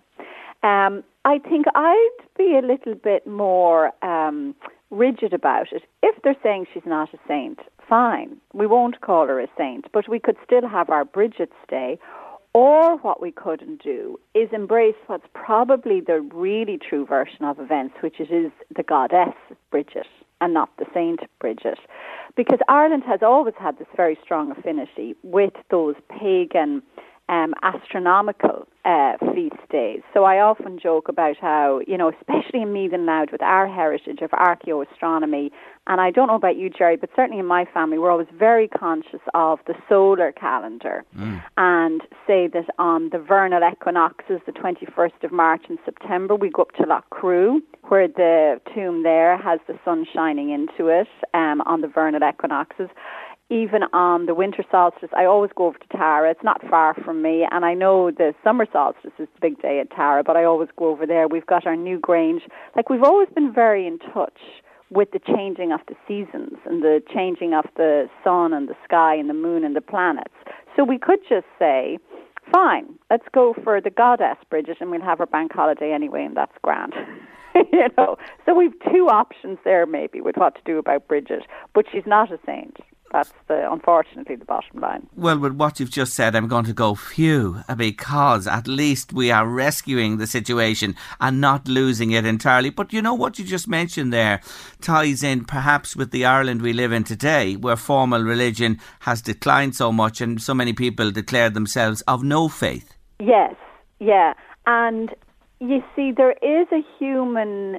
Um, 0.69 1.03
I 1.25 1.39
think 1.39 1.65
I'd 1.75 2.19
be 2.37 2.59
a 2.63 2.67
little 2.67 2.95
bit 2.95 3.27
more 3.27 3.93
um, 4.05 4.55
rigid 4.91 5.33
about 5.33 5.73
it. 5.73 5.83
If 6.03 6.21
they're 6.23 6.37
saying 6.43 6.67
she's 6.73 6.85
not 6.87 7.15
a 7.15 7.19
saint, 7.27 7.61
fine. 7.89 8.37
We 8.53 8.67
won't 8.67 9.01
call 9.01 9.27
her 9.29 9.41
a 9.41 9.49
saint, 9.57 9.87
but 9.93 10.09
we 10.09 10.19
could 10.19 10.37
still 10.45 10.69
have 10.69 10.91
our 10.91 11.05
Bridget's 11.07 11.53
Day. 11.69 11.99
Or 12.53 12.97
what 12.99 13.21
we 13.21 13.31
couldn't 13.31 13.83
do 13.83 14.19
is 14.35 14.49
embrace 14.53 14.97
what's 15.07 15.27
probably 15.33 16.01
the 16.01 16.21
really 16.21 16.79
true 16.79 17.07
version 17.07 17.45
of 17.45 17.59
events, 17.61 17.95
which 18.01 18.21
is 18.21 18.51
the 18.75 18.83
goddess 18.83 19.35
Bridget 19.71 20.07
and 20.41 20.53
not 20.53 20.71
the 20.79 20.87
Saint 20.93 21.21
Bridget. 21.41 21.79
Because 22.37 22.59
Ireland 22.69 23.05
has 23.07 23.21
always 23.23 23.55
had 23.59 23.79
this 23.79 23.89
very 23.97 24.19
strong 24.23 24.51
affinity 24.51 25.15
with 25.23 25.53
those 25.71 25.95
pagan 26.09 26.83
um, 27.29 27.55
astronomical 27.63 28.67
uh, 28.85 29.19
feast 29.35 29.57
days. 29.71 30.01
So 30.15 30.25
I 30.25 30.41
often 30.41 30.79
joke 30.79 31.09
about 31.09 31.37
how, 31.39 31.81
you 31.87 31.99
know, 31.99 32.11
especially 32.11 32.63
in 32.63 32.73
Meath 32.73 32.93
and 32.93 33.05
Louth 33.07 33.29
with 33.33 33.43
our 33.43 33.69
heritage 33.69 34.21
of 34.23 34.31
archaeoastronomy, 34.31 35.51
and 35.87 36.01
I 36.01 36.11
don't 36.11 36.29
know 36.29 36.35
about 36.35 36.57
you, 36.57 36.69
Jerry, 36.71 36.97
but 36.97 37.11
certainly 37.17 37.39
in 37.39 37.47
my 37.47 37.65
family, 37.65 37.99
we're 37.99 38.11
always 38.11 38.29
very 38.39 38.69
conscious 38.69 39.21
of 39.35 39.59
the 39.67 39.75
solar 39.89 40.33
calendar 40.33 41.05
mm. 41.17 41.43
and 41.57 42.03
say 42.27 42.47
that 42.49 42.67
on 42.79 43.09
the 43.11 43.19
vernal 43.19 43.63
equinoxes, 43.63 44.41
the 44.45 44.53
21st 44.53 45.25
of 45.25 45.33
March 45.33 45.63
and 45.69 45.79
September, 45.85 46.35
we 46.35 46.51
go 46.51 46.63
up 46.63 46.73
to 46.73 46.83
Loughcrew, 46.85 47.61
where 47.85 48.07
the 48.07 48.61
tomb 48.75 49.03
there 49.03 49.39
has 49.39 49.61
the 49.67 49.79
sun 49.85 50.07
shining 50.13 50.51
into 50.51 50.89
it 50.89 51.09
um, 51.33 51.63
on 51.63 51.81
the 51.81 51.89
vernal 51.89 52.21
equinoxes 52.23 52.91
even 53.51 53.83
on 53.93 54.27
the 54.27 54.35
winter 54.35 54.63
solstice, 54.71 55.09
I 55.17 55.25
always 55.25 55.51
go 55.57 55.67
over 55.67 55.79
to 55.79 55.89
Tara. 55.97 56.31
It's 56.31 56.45
not 56.45 56.61
far 56.69 56.95
from 56.95 57.23
me, 57.23 57.47
and 57.51 57.65
I 57.65 57.75
know 57.75 58.11
the 58.11 58.35
summer 58.45 58.67
solstice 58.71 59.13
is 59.19 59.29
the 59.35 59.41
big 59.41 59.61
day 59.63 59.81
at 59.81 59.91
Tara, 59.91 60.23
but 60.23 60.37
I 60.37 60.45
always 60.45 60.69
go 60.77 60.89
over 60.91 61.07
there. 61.07 61.29
We've 61.29 61.47
got 61.47 61.67
our 61.67 61.75
Newgrange. 61.75 62.43
Like 62.77 62.91
we've 62.91 63.03
always 63.03 63.29
been 63.35 63.53
very 63.53 63.87
in 63.87 63.99
touch 63.99 64.39
with 64.91 65.11
the 65.13 65.19
changing 65.19 65.73
of 65.73 65.81
the 65.89 65.95
seasons 66.07 66.59
and 66.65 66.83
the 66.83 67.03
changing 67.13 67.55
of 67.55 67.65
the 67.77 68.09
sun 68.25 68.53
and 68.53 68.69
the 68.69 68.77
sky 68.85 69.15
and 69.15 69.29
the 69.29 69.35
moon 69.35 69.65
and 69.65 69.77
the 69.77 69.81
planets. 69.81 70.35
So 70.77 70.85
we 70.85 70.99
could 70.99 71.21
just 71.29 71.47
say, 71.59 71.99
fine, 72.53 72.99
let's 73.11 73.27
go 73.33 73.55
for 73.65 73.81
the 73.81 73.91
goddess 73.91 74.37
Bridget, 74.51 74.79
and 74.81 74.91
we'll 74.91 75.03
have 75.03 75.21
our 75.21 75.27
bank 75.27 75.53
holiday 75.55 75.93
anyway, 75.93 76.25
and 76.25 76.37
that's 76.37 76.53
grand. 76.63 76.93
you 77.73 77.89
know, 77.97 78.17
so 78.45 78.55
we've 78.55 78.79
two 78.93 79.09
options 79.09 79.59
there 79.65 79.87
maybe 79.87 80.21
with 80.21 80.37
what 80.37 80.55
to 80.55 80.61
do 80.65 80.79
about 80.79 81.09
Bridget, 81.09 81.45
but 81.75 81.87
she's 81.91 82.07
not 82.07 82.31
a 82.31 82.39
saint. 82.45 82.77
That's 83.13 83.33
the 83.47 83.71
unfortunately 83.71 84.37
the 84.37 84.45
bottom 84.45 84.81
line. 84.81 85.09
Well, 85.17 85.39
with 85.39 85.55
what 85.55 85.81
you've 85.81 85.91
just 85.91 86.15
said, 86.15 86.35
I'm 86.35 86.49
going 86.49 86.67
to 86.67 86.73
go 86.73 86.95
phew 86.95 87.63
because 87.77 88.47
at 88.47 88.69
least 88.69 89.13
we 89.13 89.31
are 89.31 89.47
rescuing 89.47 90.19
the 90.19 90.27
situation 90.27 90.95
and 91.21 91.41
not 91.41 91.69
losing 91.69 92.11
it 92.11 92.27
entirely. 92.27 92.71
But 92.71 92.93
you 92.93 93.01
know 93.01 93.15
what 93.15 93.39
you 93.39 93.45
just 93.45 93.69
mentioned 93.69 94.13
there 94.13 94.41
ties 94.81 95.23
in 95.23 95.45
perhaps 95.45 95.97
with 95.97 96.11
the 96.11 96.25
Ireland 96.25 96.63
we 96.63 96.73
live 96.73 96.93
in 96.93 97.05
today, 97.05 97.57
where 97.57 97.77
formal 97.77 98.23
religion 98.23 98.79
has 99.01 99.23
declined 99.23 99.75
so 99.75 99.91
much 99.93 100.21
and 100.21 100.41
so 100.43 100.55
many 100.55 100.73
people 100.73 101.11
declare 101.11 101.51
themselves 101.51 102.03
of 102.03 102.23
no 102.23 102.49
faith. 102.49 102.95
Yes, 103.21 103.55
yeah, 104.01 104.35
and 104.67 105.15
you 105.61 105.83
see, 105.97 106.13
there 106.13 106.37
is 106.43 106.69
a 106.73 106.85
human 106.99 107.79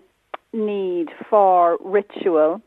need 0.51 1.09
for 1.29 1.77
ritual 1.81 2.61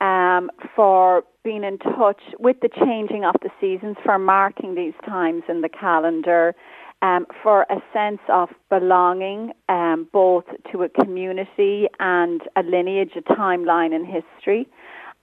um, 0.00 0.50
for 0.74 1.22
being 1.44 1.64
in 1.64 1.78
touch 1.78 2.20
with 2.38 2.56
the 2.60 2.68
changing 2.68 3.24
of 3.24 3.34
the 3.42 3.50
seasons, 3.60 3.96
for 4.04 4.18
marking 4.18 4.74
these 4.74 4.94
times 5.06 5.42
in 5.48 5.60
the 5.60 5.68
calendar, 5.68 6.54
um, 7.02 7.26
for 7.42 7.62
a 7.62 7.76
sense 7.92 8.20
of 8.28 8.50
belonging, 8.68 9.52
um, 9.68 10.06
both 10.12 10.44
to 10.70 10.82
a 10.82 10.88
community 10.88 11.88
and 11.98 12.42
a 12.56 12.62
lineage, 12.62 13.12
a 13.16 13.22
timeline 13.22 13.94
in 13.94 14.04
history. 14.04 14.68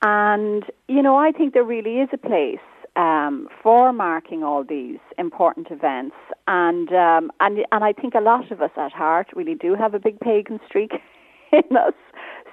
And, 0.02 0.64
you 0.88 1.02
know, 1.02 1.18
I 1.18 1.32
think 1.32 1.54
there 1.54 1.64
really 1.64 1.98
is 1.98 2.10
a 2.14 2.18
place 2.18 2.60
um, 2.96 3.48
for 3.62 3.94
marking 3.94 4.44
all 4.44 4.64
these 4.64 4.98
important 5.18 5.68
events. 5.70 6.16
And, 6.48 6.90
um, 6.94 7.32
and, 7.40 7.60
and 7.72 7.84
I 7.84 7.94
think 7.94 8.16
a 8.16 8.22
lot 8.22 8.52
of 8.52 8.62
us 8.62 8.72
at 8.76 8.92
heart 8.92 9.28
really 9.36 9.56
do 9.56 9.76
have 9.76 9.94
a 9.94 10.00
big 10.00 10.20
pagan 10.20 10.60
streak 10.68 10.92
in 11.52 11.78
us. 11.78 11.94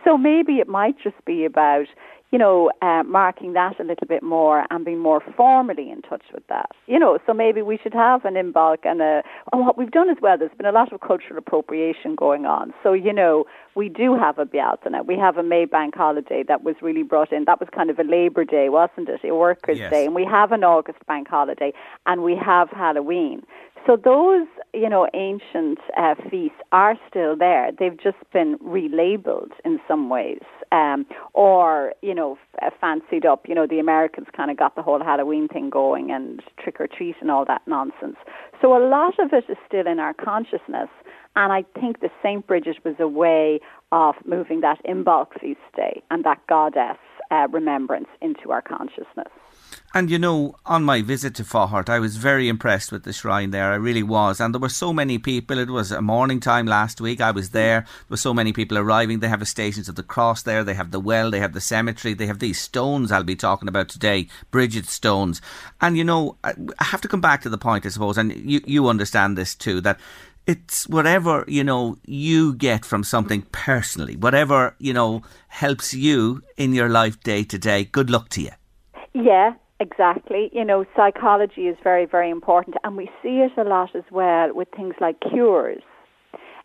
So 0.04 0.19
maybe 0.19 0.54
it 0.54 0.69
might 0.69 0.97
just 1.02 1.25
be 1.25 1.47
about 1.47 1.87
you 2.35 2.38
know, 2.38 2.69
uh, 2.83 3.05
marking 3.05 3.53
that 3.53 3.79
a 3.79 3.85
little 3.85 4.09
bit 4.09 4.21
more 4.21 4.67
and 4.69 4.85
being 4.85 4.99
more 4.99 5.23
formally 5.37 5.88
in 5.88 6.03
touch 6.03 6.25
with 6.35 6.45
that. 6.49 6.73
You 6.88 6.99
know, 6.99 7.17
so 7.29 7.33
maybe 7.33 7.62
we 7.62 7.79
should 7.81 7.95
have 7.95 8.25
an 8.25 8.35
Imbolc 8.35 8.79
and 8.83 9.00
a. 9.00 9.23
And 9.53 9.64
what 9.64 9.79
we've 9.79 9.93
done 9.93 10.11
as 10.11 10.17
well, 10.21 10.37
there's 10.37 10.50
been 10.57 10.67
a 10.67 10.73
lot 10.73 10.93
of 10.93 11.00
cultural 11.00 11.38
appropriation 11.38 12.17
going 12.17 12.45
on. 12.45 12.75
So, 12.83 12.93
you 12.93 13.12
know, 13.12 13.45
we 13.76 13.88
do 13.88 14.17
have 14.19 14.41
a 14.41 14.47
Bealtaine. 14.47 15.07
We 15.07 15.17
have 15.17 15.37
a 15.37 15.45
May 15.45 15.64
Bank 15.64 15.95
holiday 15.95 16.43
that 16.49 16.64
was 16.64 16.75
really 16.83 17.05
brought 17.05 17.33
in. 17.33 17.45
That 17.45 17.61
was 17.61 17.69
kind 17.73 17.88
of 17.88 18.00
a 18.00 18.03
Labour 18.03 18.45
Day, 18.45 18.69
wasn't 18.69 19.09
it? 19.09 19.21
A 19.23 19.33
Workers' 19.33 19.79
yes. 19.79 19.93
Day. 19.93 20.05
And 20.05 20.12
we 20.12 20.25
have 20.25 20.50
an 20.50 20.64
August 20.64 21.07
Bank 21.07 21.29
holiday 21.29 21.73
and 22.05 22.25
we 22.25 22.35
have 22.35 22.69
Halloween. 22.71 23.45
So 23.87 23.97
those, 23.97 24.47
you 24.73 24.88
know, 24.88 25.07
ancient 25.12 25.79
uh, 25.97 26.14
feasts 26.31 26.57
are 26.73 26.97
still 27.09 27.37
there. 27.37 27.71
They've 27.79 27.97
just 27.97 28.17
been 28.33 28.57
relabeled 28.59 29.50
in 29.62 29.79
some 29.87 30.09
ways, 30.09 30.41
um, 30.73 31.05
or 31.35 31.93
you 32.00 32.14
know, 32.14 32.38
f- 32.62 32.73
uh, 32.73 32.76
fancied 32.81 33.26
up. 33.26 33.47
You 33.47 33.55
know, 33.55 33.67
the 33.67 33.79
Americans 33.79 34.29
kind 34.35 34.50
of 34.50 34.57
got 34.57 34.75
the 34.75 34.83
whole 34.83 35.03
Halloween 35.05 35.49
thing 35.49 35.69
going 35.69 36.11
and 36.11 36.43
trick 36.59 36.81
or 36.81 36.87
treat 36.87 37.17
and 37.21 37.31
all 37.31 37.45
that 37.45 37.61
nonsense. 37.67 38.17
So 38.62 38.75
a 38.75 38.83
lot 38.88 39.19
of 39.19 39.35
it 39.35 39.45
is 39.50 39.59
still 39.67 39.87
in 39.87 39.99
our 39.99 40.14
consciousness, 40.14 40.88
and 41.37 41.53
I 41.53 41.64
think 41.79 42.00
the 42.00 42.11
Saint 42.23 42.47
Bridget 42.47 42.79
was 42.85 42.95
a 42.99 43.09
way 43.09 43.61
of 43.93 44.14
moving 44.25 44.62
that 44.62 44.81
in 44.87 45.05
Imbolc 45.05 45.38
feast 45.38 45.61
day 45.76 46.03
and 46.11 46.25
that 46.25 46.47
goddess 46.47 46.97
uh, 47.31 47.49
remembrance 47.50 48.09
into 48.23 48.50
our 48.50 48.62
consciousness. 48.62 49.29
And 49.97 50.11
you 50.11 50.19
know, 50.19 50.57
on 50.67 50.83
my 50.83 51.03
visit 51.03 51.37
to 51.37 51.45
Faughart, 51.45 51.89
I 51.89 52.01
was 52.01 52.17
very 52.17 52.49
impressed 52.49 52.91
with 52.91 53.05
the 53.05 53.13
shrine 53.13 53.53
there. 53.53 53.71
I 53.71 53.77
really 53.77 54.03
was. 54.03 54.41
And 54.41 54.53
there 54.53 54.61
were 54.61 54.69
so 54.69 54.93
many 54.93 55.19
people. 55.19 55.57
It 55.57 55.71
was 55.71 55.93
a 55.93 56.03
morning 56.03 56.41
time 56.41 56.67
last 56.67 57.01
week. 57.01 57.21
I 57.21 57.31
was 57.31 57.51
there. 57.51 57.83
There 57.83 57.87
were 58.09 58.17
so 58.17 58.35
many 58.35 58.53
people 58.53 58.77
arriving. 58.77 59.21
They 59.21 59.29
have 59.29 59.39
the 59.39 59.47
Stations 59.47 59.89
of 59.89 59.95
the 59.95 60.03
Cross 60.03 60.43
there. 60.43 60.65
They 60.65 60.75
have 60.75 60.91
the 60.91 60.99
well. 60.99 61.31
They 61.31 61.39
have 61.39 61.53
the 61.53 61.61
cemetery. 61.61 62.13
They 62.13 62.27
have 62.27 62.41
these 62.41 62.61
stones 62.61 63.13
I'll 63.13 63.23
be 63.23 63.37
talking 63.37 63.69
about 63.69 63.89
today, 63.89 64.27
Bridget 64.51 64.87
stones. 64.87 65.41
And 65.81 65.97
you 65.97 66.03
know, 66.03 66.39
I 66.43 66.55
have 66.81 67.01
to 67.03 67.09
come 67.09 67.21
back 67.21 67.43
to 67.43 67.49
the 67.49 67.57
point, 67.57 67.87
I 67.87 67.91
suppose, 67.91 68.19
and 68.19 68.35
you, 68.35 68.63
you 68.67 68.89
understand 68.89 69.39
this 69.39 69.55
too, 69.55 69.81
that 69.83 70.01
it's 70.45 70.89
whatever 70.89 71.45
you 71.47 71.65
know 71.65 71.97
you 72.05 72.53
get 72.55 72.85
from 72.85 73.03
something 73.03 73.41
personally 73.51 74.15
whatever 74.15 74.77
you 74.79 74.93
know 74.93 75.23
helps 75.49 75.95
you 75.95 76.43
in 76.59 76.75
your 76.75 76.91
life 76.91 77.19
day 77.21 77.43
to 77.43 77.57
day 77.57 77.85
good 77.85 78.11
luck 78.11 78.29
to 78.29 78.43
you 78.43 78.51
yeah 79.15 79.55
Exactly. 79.81 80.50
You 80.52 80.64
know, 80.64 80.85
psychology 80.97 81.62
is 81.62 81.76
very, 81.83 82.07
very 82.07 82.31
important, 82.31 82.76
and 82.85 82.97
we 82.97 83.11
see 83.23 83.40
it 83.47 83.52
a 83.59 83.64
lot 83.64 83.95
as 83.95 84.04
well 84.11 84.54
with 84.54 84.69
things 84.76 84.95
like 85.00 85.16
cures. 85.21 85.83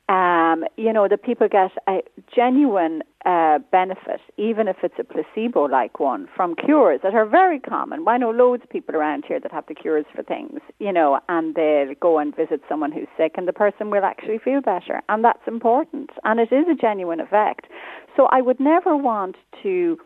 Um, 0.08 0.64
you 0.76 0.92
know, 0.92 1.08
that 1.08 1.22
people 1.24 1.48
get 1.48 1.70
a 1.88 2.00
genuine 2.36 3.04
uh, 3.26 3.60
benefit, 3.72 4.22
even 4.38 4.68
if 4.68 4.78
it's 4.82 4.96
a 4.98 5.04
placebo 5.04 5.66
like 5.66 6.00
one, 6.00 6.28
from 6.36 6.56
cures 6.56 7.02
that 7.04 7.14
are 7.14 7.28
very 7.28 7.60
common. 7.60 8.04
I 8.08 8.18
know 8.18 8.32
loads 8.32 8.64
of 8.64 8.70
people 8.72 8.96
around 8.96 9.26
here 9.28 9.40
that 9.40 9.52
have 9.52 9.66
the 9.68 9.76
cures 9.76 10.06
for 10.16 10.24
things, 10.24 10.62
you 10.80 10.92
know, 10.92 11.20
and 11.30 11.54
they'll 11.54 11.94
go 12.00 12.18
and 12.18 12.36
visit 12.36 12.62
someone 12.68 12.92
who's 12.92 13.08
sick, 13.18 13.34
and 13.38 13.48
the 13.48 13.54
person 13.54 13.92
will 13.92 14.04
actually 14.04 14.40
feel 14.40 14.62
better. 14.62 15.02
And 15.10 15.24
that's 15.24 15.46
important. 15.46 16.10
And 16.24 16.40
it 16.40 16.52
is 16.52 16.66
a 16.72 16.76
genuine 16.76 17.20
effect. 17.20 17.68
So 18.16 18.28
I 18.32 18.42
would 18.42 18.60
never 18.60 18.98
want 18.98 19.36
to 19.62 20.00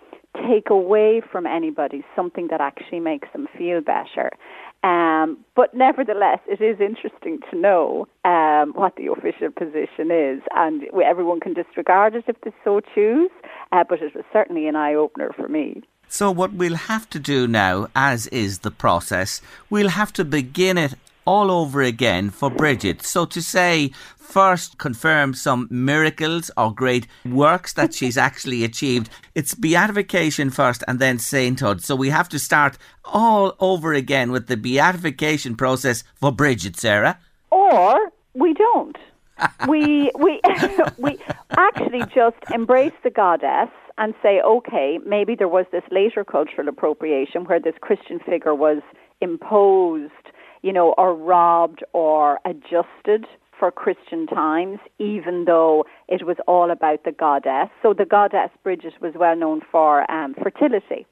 take 0.48 0.70
away 0.70 1.22
from 1.32 1.46
anybody 1.46 2.04
something 2.16 2.48
that 2.50 2.62
actually 2.62 3.00
makes 3.00 3.28
them 3.34 3.48
feel 3.58 3.82
better. 3.82 4.32
Um, 4.84 5.38
but 5.56 5.74
nevertheless, 5.74 6.40
it 6.46 6.62
is 6.62 6.82
interesting 6.82 7.40
to 7.50 7.58
know 7.58 8.08
um, 8.26 8.74
what 8.74 8.96
the 8.98 9.08
official 9.08 9.50
position 9.50 10.12
is, 10.12 10.42
and 10.56 10.84
everyone 11.06 11.40
can 11.40 11.54
disregard 11.54 12.16
it 12.16 12.26
if 12.28 12.40
they 12.42 12.52
so 12.64 12.82
choose. 12.94 13.32
Uh, 13.72 13.84
but 13.88 14.02
it 14.02 14.14
was 14.14 14.26
certainly 14.34 14.68
an 14.68 14.76
eye 14.76 14.94
opener 14.94 15.32
for 15.36 15.48
me. 15.48 15.84
So, 16.10 16.30
what 16.30 16.54
we'll 16.54 16.76
have 16.76 17.10
to 17.12 17.20
do 17.20 17.48
now, 17.48 17.88
as 17.96 18.28
is 18.28 18.60
the 18.60 18.72
process, 18.72 19.42
we'll 19.70 19.90
have 19.90 20.12
to 20.14 20.26
begin 20.26 20.78
it 20.78 20.96
all 21.26 21.52
over 21.52 21.82
again 21.82 22.30
for 22.30 22.50
Bridget. 22.50 23.02
So 23.02 23.26
to 23.26 23.42
say, 23.42 23.92
first 24.16 24.78
confirm 24.78 25.34
some 25.34 25.68
miracles 25.70 26.50
or 26.58 26.74
great 26.74 27.08
works 27.26 27.74
that 27.74 27.94
she's 27.98 28.18
actually 28.18 28.64
achieved. 28.64 29.10
It's 29.36 29.54
beatification 29.54 30.50
first 30.50 30.84
and 30.88 31.00
then 31.00 31.20
sainthood. 31.20 31.82
So 31.84 31.96
we 31.96 32.10
have 32.10 32.30
to 32.30 32.40
start 32.40 32.78
all 33.06 33.56
over 33.60 33.94
again 33.94 34.32
with 34.32 34.48
the 34.48 34.58
beatification 34.58 35.56
process 35.56 36.04
for 36.16 36.32
Bridget, 36.32 36.78
Sarah. 36.78 37.20
Or 37.52 38.12
we 38.34 38.54
don't. 38.54 38.98
we 39.68 40.12
we 40.16 40.40
we 40.98 41.18
actually 41.58 42.04
just 42.14 42.38
embrace 42.54 42.94
the 43.04 43.10
goddess 43.10 43.70
and 43.98 44.14
say, 44.22 44.42
okay, 44.42 45.00
maybe 45.06 45.36
there 45.36 45.48
was 45.48 45.66
this 45.72 45.84
later 45.92 46.24
cultural 46.24 46.68
appropriation 46.68 47.46
where 47.46 47.60
this 47.60 47.76
Christian 47.82 48.20
figure 48.20 48.56
was 48.56 48.82
imposed 49.22 50.12
you 50.64 50.74
know, 50.74 50.94
or 50.98 51.14
robbed 51.14 51.84
or 51.94 52.40
adjusted 52.46 53.28
for 53.60 53.72
Christian 53.72 54.26
times, 54.26 54.80
even 54.98 55.46
though 55.46 55.86
it 56.08 56.26
was 56.26 56.38
all 56.48 56.72
about 56.72 57.04
the 57.04 57.12
goddess. 57.12 57.70
So 57.82 57.94
the 57.94 58.06
goddess 58.06 58.50
Bridget 58.64 58.94
was 59.00 59.14
well 59.16 59.36
known 59.36 59.62
for 59.72 60.10
um, 60.12 60.34
fertility, 60.42 61.06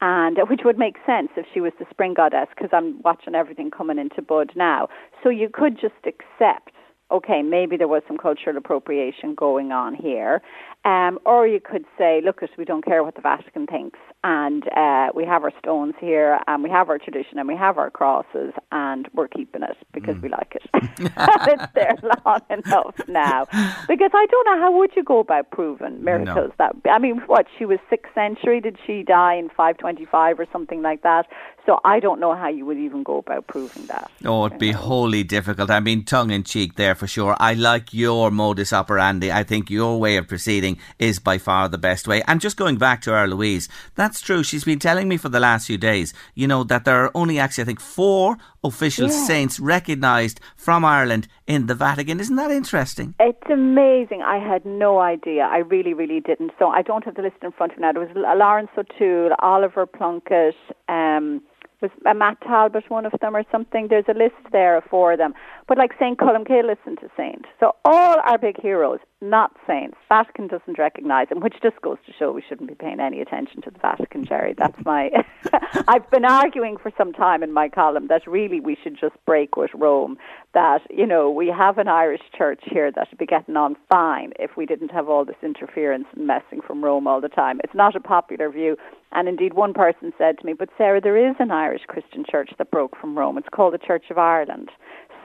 and 0.00 0.36
which 0.48 0.62
would 0.64 0.78
make 0.78 0.96
sense 1.06 1.28
if 1.36 1.46
she 1.54 1.60
was 1.60 1.72
the 1.78 1.86
spring 1.90 2.14
goddess, 2.14 2.48
because 2.54 2.70
I'm 2.72 3.00
watching 3.02 3.34
everything 3.34 3.70
coming 3.70 3.98
into 3.98 4.20
bud 4.20 4.52
now. 4.56 4.88
So 5.22 5.28
you 5.28 5.48
could 5.52 5.80
just 5.80 5.94
accept 6.04 6.72
okay, 7.10 7.42
maybe 7.42 7.76
there 7.76 7.88
was 7.88 8.02
some 8.08 8.16
cultural 8.16 8.56
appropriation 8.56 9.34
going 9.34 9.72
on 9.72 9.94
here. 9.94 10.42
Um, 10.84 11.18
or 11.24 11.46
you 11.46 11.60
could 11.60 11.86
say, 11.96 12.20
look, 12.22 12.42
we 12.58 12.64
don't 12.64 12.84
care 12.84 13.02
what 13.02 13.14
the 13.14 13.22
Vatican 13.22 13.66
thinks, 13.66 13.98
and 14.22 14.64
uh, 14.76 15.08
we 15.14 15.24
have 15.24 15.42
our 15.42 15.52
stones 15.58 15.94
here, 15.98 16.38
and 16.46 16.62
we 16.62 16.68
have 16.68 16.90
our 16.90 16.98
tradition, 16.98 17.38
and 17.38 17.48
we 17.48 17.56
have 17.56 17.78
our 17.78 17.90
crosses, 17.90 18.52
and 18.70 19.08
we're 19.14 19.28
keeping 19.28 19.62
it 19.62 19.76
because 19.92 20.16
mm. 20.16 20.22
we 20.22 20.28
like 20.28 20.54
it. 20.56 20.62
it's 20.98 21.72
there 21.74 21.96
long 22.26 22.40
enough 22.50 22.94
now. 23.08 23.46
Because 23.88 24.10
I 24.14 24.26
don't 24.30 24.46
know 24.46 24.58
how 24.60 24.76
would 24.78 24.90
you 24.94 25.02
go 25.02 25.20
about 25.20 25.50
proving 25.50 26.04
miracles. 26.04 26.52
No. 26.58 26.70
That 26.82 26.90
I 26.90 26.98
mean, 26.98 27.18
what 27.26 27.46
she 27.58 27.64
was 27.64 27.78
sixth 27.88 28.12
century? 28.14 28.60
Did 28.60 28.78
she 28.86 29.02
die 29.02 29.34
in 29.34 29.48
five 29.50 29.78
twenty 29.78 30.04
five 30.04 30.38
or 30.38 30.46
something 30.52 30.82
like 30.82 31.02
that? 31.02 31.26
So 31.66 31.80
I 31.84 31.98
don't 31.98 32.20
know 32.20 32.34
how 32.34 32.48
you 32.48 32.66
would 32.66 32.76
even 32.76 33.02
go 33.02 33.18
about 33.18 33.46
proving 33.46 33.86
that. 33.86 34.10
Oh, 34.24 34.46
it'd 34.46 34.58
be 34.58 34.72
know. 34.72 34.78
wholly 34.78 35.22
difficult. 35.24 35.70
I 35.70 35.80
mean, 35.80 36.04
tongue 36.04 36.30
in 36.30 36.44
cheek 36.44 36.74
there 36.74 36.94
for 36.94 37.06
sure. 37.06 37.36
I 37.40 37.54
like 37.54 37.94
your 37.94 38.30
modus 38.30 38.72
operandi. 38.72 39.32
I 39.32 39.44
think 39.44 39.70
your 39.70 39.98
way 39.98 40.18
of 40.18 40.28
proceeding 40.28 40.73
is 40.98 41.18
by 41.18 41.38
far 41.38 41.68
the 41.68 41.78
best 41.78 42.08
way. 42.08 42.22
And 42.26 42.40
just 42.40 42.56
going 42.56 42.76
back 42.76 43.00
to 43.02 43.12
our 43.12 43.26
Louise, 43.26 43.68
that's 43.94 44.20
true. 44.20 44.42
She's 44.42 44.64
been 44.64 44.78
telling 44.78 45.08
me 45.08 45.16
for 45.16 45.28
the 45.28 45.40
last 45.40 45.66
few 45.66 45.78
days, 45.78 46.14
you 46.34 46.46
know, 46.46 46.64
that 46.64 46.84
there 46.84 47.04
are 47.04 47.10
only 47.14 47.38
actually, 47.38 47.62
I 47.62 47.66
think, 47.66 47.80
four 47.80 48.36
official 48.62 49.08
yeah. 49.08 49.26
saints 49.26 49.60
recognised 49.60 50.40
from 50.56 50.84
Ireland 50.84 51.28
in 51.46 51.66
the 51.66 51.74
Vatican. 51.74 52.20
Isn't 52.20 52.36
that 52.36 52.50
interesting? 52.50 53.14
It's 53.20 53.50
amazing. 53.50 54.22
I 54.22 54.38
had 54.38 54.64
no 54.64 55.00
idea. 55.00 55.42
I 55.42 55.58
really, 55.58 55.94
really 55.94 56.20
didn't. 56.20 56.52
So 56.58 56.68
I 56.68 56.82
don't 56.82 57.04
have 57.04 57.14
the 57.14 57.22
list 57.22 57.36
in 57.42 57.52
front 57.52 57.72
of 57.72 57.78
me 57.78 57.82
now. 57.82 57.92
There 57.92 58.02
was 58.02 58.10
Lawrence 58.14 58.70
O'Toole, 58.76 59.30
Oliver 59.40 59.86
Plunkett, 59.86 60.56
um, 60.88 61.42
was 61.84 61.90
uh, 62.06 62.14
Matt 62.14 62.40
Talbot 62.40 62.88
one 62.88 63.06
of 63.06 63.12
them 63.20 63.36
or 63.36 63.44
something. 63.52 63.88
There's 63.88 64.08
a 64.08 64.14
list 64.14 64.34
there 64.52 64.76
of 64.76 64.84
four 64.84 65.12
of 65.12 65.18
them. 65.18 65.34
But 65.66 65.78
like 65.78 65.92
St. 65.98 66.18
Columcille 66.18 66.68
isn't 66.70 67.02
a 67.02 67.08
saint. 67.16 67.46
So 67.58 67.74
all 67.84 68.16
our 68.24 68.36
big 68.36 68.60
heroes, 68.60 68.98
not 69.22 69.52
saints. 69.66 69.96
Vatican 70.10 70.46
doesn't 70.46 70.78
recognise 70.78 71.30
them, 71.30 71.40
which 71.40 71.54
just 71.62 71.80
goes 71.80 71.96
to 72.06 72.12
show 72.12 72.32
we 72.32 72.42
shouldn't 72.46 72.68
be 72.68 72.74
paying 72.74 73.00
any 73.00 73.20
attention 73.20 73.62
to 73.62 73.70
the 73.70 73.78
Vatican, 73.78 74.26
Jerry. 74.26 74.54
That's 74.56 74.76
my. 74.84 75.10
I've 75.88 76.08
been 76.10 76.26
arguing 76.26 76.76
for 76.76 76.92
some 76.98 77.14
time 77.14 77.42
in 77.42 77.50
my 77.52 77.70
column 77.70 78.08
that 78.08 78.26
really 78.26 78.60
we 78.60 78.76
should 78.82 78.98
just 79.00 79.14
break 79.24 79.56
with 79.56 79.70
Rome. 79.74 80.18
That 80.52 80.80
you 80.90 81.06
know 81.06 81.30
we 81.30 81.48
have 81.48 81.78
an 81.78 81.88
Irish 81.88 82.20
church 82.36 82.60
here 82.70 82.92
that 82.92 83.08
would 83.10 83.18
be 83.18 83.26
getting 83.26 83.56
on 83.56 83.76
fine 83.90 84.32
if 84.38 84.56
we 84.58 84.66
didn't 84.66 84.90
have 84.90 85.08
all 85.08 85.24
this 85.24 85.36
interference 85.42 86.06
and 86.14 86.26
messing 86.26 86.60
from 86.60 86.84
Rome 86.84 87.06
all 87.06 87.22
the 87.22 87.28
time. 87.28 87.60
It's 87.64 87.74
not 87.74 87.96
a 87.96 88.00
popular 88.00 88.50
view, 88.50 88.76
and 89.12 89.28
indeed 89.28 89.54
one 89.54 89.72
person 89.72 90.12
said 90.18 90.38
to 90.38 90.46
me, 90.46 90.52
"But 90.52 90.68
Sarah, 90.76 91.00
there 91.00 91.16
is 91.16 91.36
an 91.38 91.50
Irish 91.50 91.82
Christian 91.86 92.24
church 92.30 92.50
that 92.58 92.70
broke 92.70 92.96
from 92.96 93.18
Rome. 93.18 93.38
It's 93.38 93.48
called 93.48 93.72
the 93.72 93.78
Church 93.78 94.10
of 94.10 94.18
Ireland." 94.18 94.70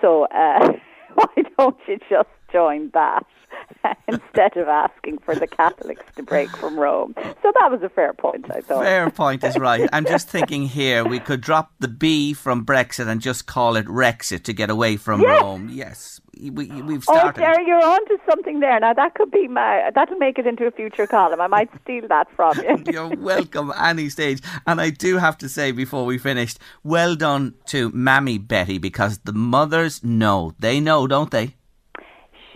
So 0.02 0.26
uh, 0.26 0.74
why 1.14 1.44
don't 1.58 1.78
you 1.88 1.98
just 2.10 2.30
join 2.52 2.92
that 2.94 3.26
instead 4.08 4.58
of 4.58 4.68
asking 4.68 5.20
for 5.20 5.36
the 5.36 5.48
Catholics 5.48 6.06
to 6.16 6.24
break 6.24 6.50
from 6.58 6.80
Rome? 6.80 7.14
So 7.18 7.52
that 7.60 7.70
was 7.72 7.82
a 7.84 7.90
fair 7.90 8.14
point, 8.14 8.46
I 8.50 8.62
thought. 8.62 8.84
Fair 8.84 9.10
point 9.10 9.44
is 9.44 9.58
right. 9.58 9.90
I'm 9.94 10.06
just 10.06 10.28
thinking 10.36 10.64
here 10.64 11.04
we 11.06 11.20
could 11.20 11.42
drop 11.42 11.72
the 11.80 11.88
B 11.88 12.34
from 12.34 12.66
Brexit 12.66 13.08
and 13.08 13.22
just 13.22 13.46
call 13.46 13.76
it 13.76 13.86
Rexit 13.86 14.44
to 14.44 14.54
get 14.54 14.70
away 14.70 14.98
from 14.98 15.22
yes. 15.22 15.42
Rome. 15.42 15.70
Yes 15.72 16.22
we, 16.40 16.50
we've 16.50 17.06
oh, 17.08 17.14
started. 17.14 17.42
Oh, 17.42 17.46
Jerry, 17.46 17.68
you're 17.68 17.84
on 17.84 18.06
to 18.08 18.18
something 18.28 18.60
there. 18.60 18.80
Now 18.80 18.94
that 18.94 19.16
could 19.16 19.32
be 19.32 19.48
my 19.48 19.92
that'll 19.94 20.18
make 20.18 20.40
it 20.40 20.48
into 20.48 20.66
a 20.66 20.72
future 20.72 21.08
column. 21.08 21.42
I 21.42 21.48
might 21.48 21.70
steal 21.84 22.08
that 22.08 22.28
from 22.36 22.58
you. 22.58 22.84
you're 22.92 23.16
welcome 23.18 23.74
any 23.78 24.10
stage. 24.10 24.42
And 24.66 24.80
I 24.80 24.90
do 24.90 25.18
have 25.18 25.38
to 25.40 25.50
say 25.50 25.72
before 25.72 26.06
we 26.06 26.18
finished, 26.18 26.60
well 26.84 27.16
done 27.16 27.56
to 27.68 27.90
Mammy 27.92 28.38
Betty 28.38 28.78
because 28.78 29.20
the 29.20 29.34
mothers 29.34 30.04
know. 30.04 30.54
They 30.60 30.80
know, 30.80 31.08
don't 31.08 31.32
they? 31.32 31.56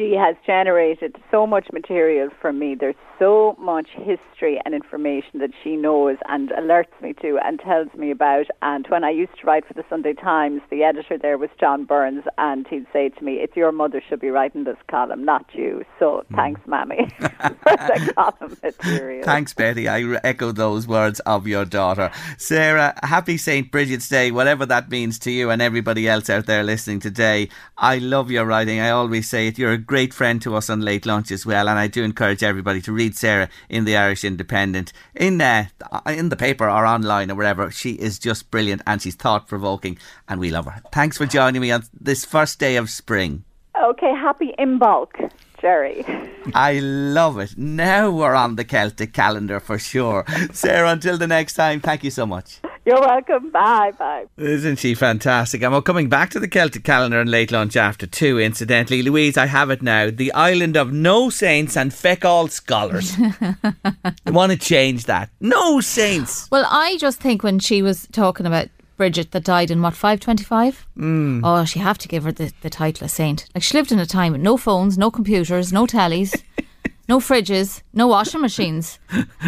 She 0.03 0.15
has 0.15 0.35
generated 0.45 1.15
so 1.31 1.47
much 1.47 1.67
material 1.71 2.27
for 2.41 2.51
me. 2.51 2.75
There's 2.77 2.95
so 3.23 3.55
much 3.57 3.87
history 3.95 4.59
and 4.65 4.75
information 4.75 5.39
that 5.39 5.51
she 5.63 5.77
knows 5.77 6.17
and 6.27 6.49
alerts 6.49 6.91
me 7.01 7.13
to 7.13 7.39
and 7.45 7.57
tells 7.57 7.87
me 7.93 8.11
about. 8.11 8.47
And 8.61 8.85
when 8.89 9.05
I 9.05 9.11
used 9.11 9.31
to 9.39 9.47
write 9.47 9.65
for 9.65 9.73
the 9.73 9.85
Sunday 9.89 10.11
Times, 10.13 10.61
the 10.69 10.83
editor 10.83 11.17
there 11.17 11.37
was 11.37 11.49
John 11.57 11.85
Burns, 11.85 12.25
and 12.37 12.67
he'd 12.67 12.85
say 12.91 13.07
to 13.07 13.23
me, 13.23 13.35
"It's 13.35 13.55
your 13.55 13.71
mother 13.71 14.01
should 14.05 14.19
be 14.19 14.29
writing 14.29 14.65
this 14.65 14.75
column, 14.89 15.23
not 15.23 15.45
you." 15.53 15.85
So 15.99 16.25
mm. 16.29 16.35
thanks, 16.35 16.59
Mammy, 16.67 17.07
for 17.19 17.77
the 17.77 18.13
column 18.13 18.57
material. 18.61 19.23
Thanks, 19.23 19.53
Betty. 19.53 19.87
I 19.87 20.01
echo 20.25 20.51
those 20.51 20.85
words 20.85 21.21
of 21.21 21.47
your 21.47 21.63
daughter, 21.63 22.11
Sarah. 22.37 22.93
Happy 23.03 23.37
St. 23.37 23.71
Bridget's 23.71 24.09
Day, 24.09 24.31
whatever 24.31 24.65
that 24.65 24.89
means 24.89 25.17
to 25.19 25.31
you 25.31 25.49
and 25.49 25.61
everybody 25.61 26.09
else 26.09 26.29
out 26.29 26.45
there 26.45 26.63
listening 26.63 26.99
today. 26.99 27.47
I 27.77 27.99
love 27.99 28.31
your 28.31 28.45
writing. 28.45 28.81
I 28.81 28.89
always 28.89 29.29
say 29.29 29.47
it. 29.47 29.57
You're 29.57 29.71
a 29.71 29.77
great 29.77 30.13
friend 30.13 30.41
to 30.41 30.57
us 30.57 30.69
on 30.69 30.81
late 30.81 31.05
lunch 31.05 31.31
as 31.31 31.45
well, 31.45 31.69
and 31.69 31.79
I 31.79 31.87
do 31.87 32.03
encourage 32.03 32.43
everybody 32.43 32.81
to 32.81 32.91
read 32.91 33.12
Sarah 33.15 33.49
in 33.69 33.85
the 33.85 33.95
Irish 33.95 34.23
Independent 34.23 34.93
in 35.15 35.41
uh, 35.41 35.65
in 36.07 36.29
the 36.29 36.35
paper 36.35 36.69
or 36.69 36.85
online 36.85 37.31
or 37.31 37.35
wherever. 37.35 37.71
She 37.71 37.91
is 37.91 38.19
just 38.19 38.51
brilliant 38.51 38.81
and 38.87 39.01
she's 39.01 39.15
thought 39.15 39.47
provoking, 39.47 39.97
and 40.27 40.39
we 40.39 40.49
love 40.49 40.65
her. 40.65 40.81
Thanks 40.91 41.17
for 41.17 41.25
joining 41.25 41.61
me 41.61 41.71
on 41.71 41.83
this 41.99 42.25
first 42.25 42.59
day 42.59 42.75
of 42.75 42.89
spring. 42.89 43.43
Okay, 43.83 44.13
happy 44.15 44.53
Imbolc. 44.59 45.31
Jerry. 45.63 46.05
I 46.53 46.79
love 46.79 47.39
it. 47.39 47.57
Now 47.57 48.11
we're 48.11 48.35
on 48.35 48.57
the 48.57 48.65
Celtic 48.65 49.13
calendar 49.13 49.61
for 49.61 49.79
sure. 49.79 50.25
Sarah, 50.51 50.91
until 50.91 51.17
the 51.17 51.25
next 51.25 51.53
time, 51.53 51.79
thank 51.79 52.03
you 52.03 52.11
so 52.11 52.25
much. 52.25 52.59
You're 52.85 52.99
welcome. 52.99 53.49
Bye. 53.49 53.91
Bye. 53.97 54.25
Isn't 54.35 54.75
she 54.79 54.93
fantastic? 54.93 55.61
And 55.61 55.71
we're 55.71 55.81
coming 55.81 56.09
back 56.09 56.31
to 56.31 56.39
the 56.41 56.49
Celtic 56.49 56.83
calendar 56.83 57.21
and 57.21 57.31
late 57.31 57.49
lunch 57.49 57.77
after 57.77 58.05
two, 58.05 58.41
incidentally. 58.41 59.01
Louise, 59.01 59.37
I 59.37 59.45
have 59.45 59.69
it 59.69 59.81
now. 59.81 60.09
The 60.09 60.33
island 60.33 60.75
of 60.75 60.91
no 60.91 61.29
saints 61.29 61.77
and 61.77 61.93
feck 61.93 62.25
all 62.25 62.49
scholars. 62.49 63.15
I 63.63 64.31
want 64.31 64.51
to 64.51 64.57
change 64.57 65.05
that. 65.05 65.29
No 65.39 65.79
saints. 65.79 66.51
Well, 66.51 66.67
I 66.69 66.97
just 66.97 67.21
think 67.21 67.41
when 67.41 67.59
she 67.59 67.81
was 67.81 68.05
talking 68.11 68.45
about 68.45 68.67
Bridget 68.97 69.31
that 69.31 69.43
died 69.43 69.71
in 69.71 69.81
what, 69.81 69.93
525? 69.93 70.87
Mm. 70.97 71.41
Oh, 71.43 71.65
she 71.65 71.79
have 71.79 71.97
to 71.99 72.07
give 72.07 72.23
her 72.23 72.31
the, 72.31 72.53
the 72.61 72.69
title 72.69 73.05
of 73.05 73.11
saint. 73.11 73.47
Like 73.55 73.63
she 73.63 73.77
lived 73.77 73.91
in 73.91 73.99
a 73.99 74.05
time 74.05 74.31
with 74.31 74.41
no 74.41 74.57
phones, 74.57 74.97
no 74.97 75.09
computers, 75.09 75.73
no 75.73 75.85
tellies. 75.85 76.41
no 77.09 77.19
fridges, 77.19 77.81
no 77.93 78.07
washing 78.07 78.41
machines, 78.41 78.97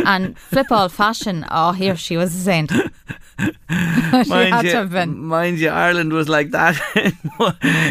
and 0.05 0.37
flip 0.37 0.71
all 0.71 0.89
fashion. 0.89 1.45
Oh, 1.49 1.71
here 1.71 1.95
she 1.95 2.17
was 2.17 2.35
a 2.35 2.39
saint. 2.39 2.71
mind 4.27 4.65
you, 4.65 4.71
to 4.71 4.77
have 4.77 4.91
been. 4.91 5.17
Mind 5.17 5.59
you, 5.59 5.69
Ireland 5.69 6.13
was 6.13 6.29
like 6.29 6.51
that 6.51 6.79
in, 6.95 7.13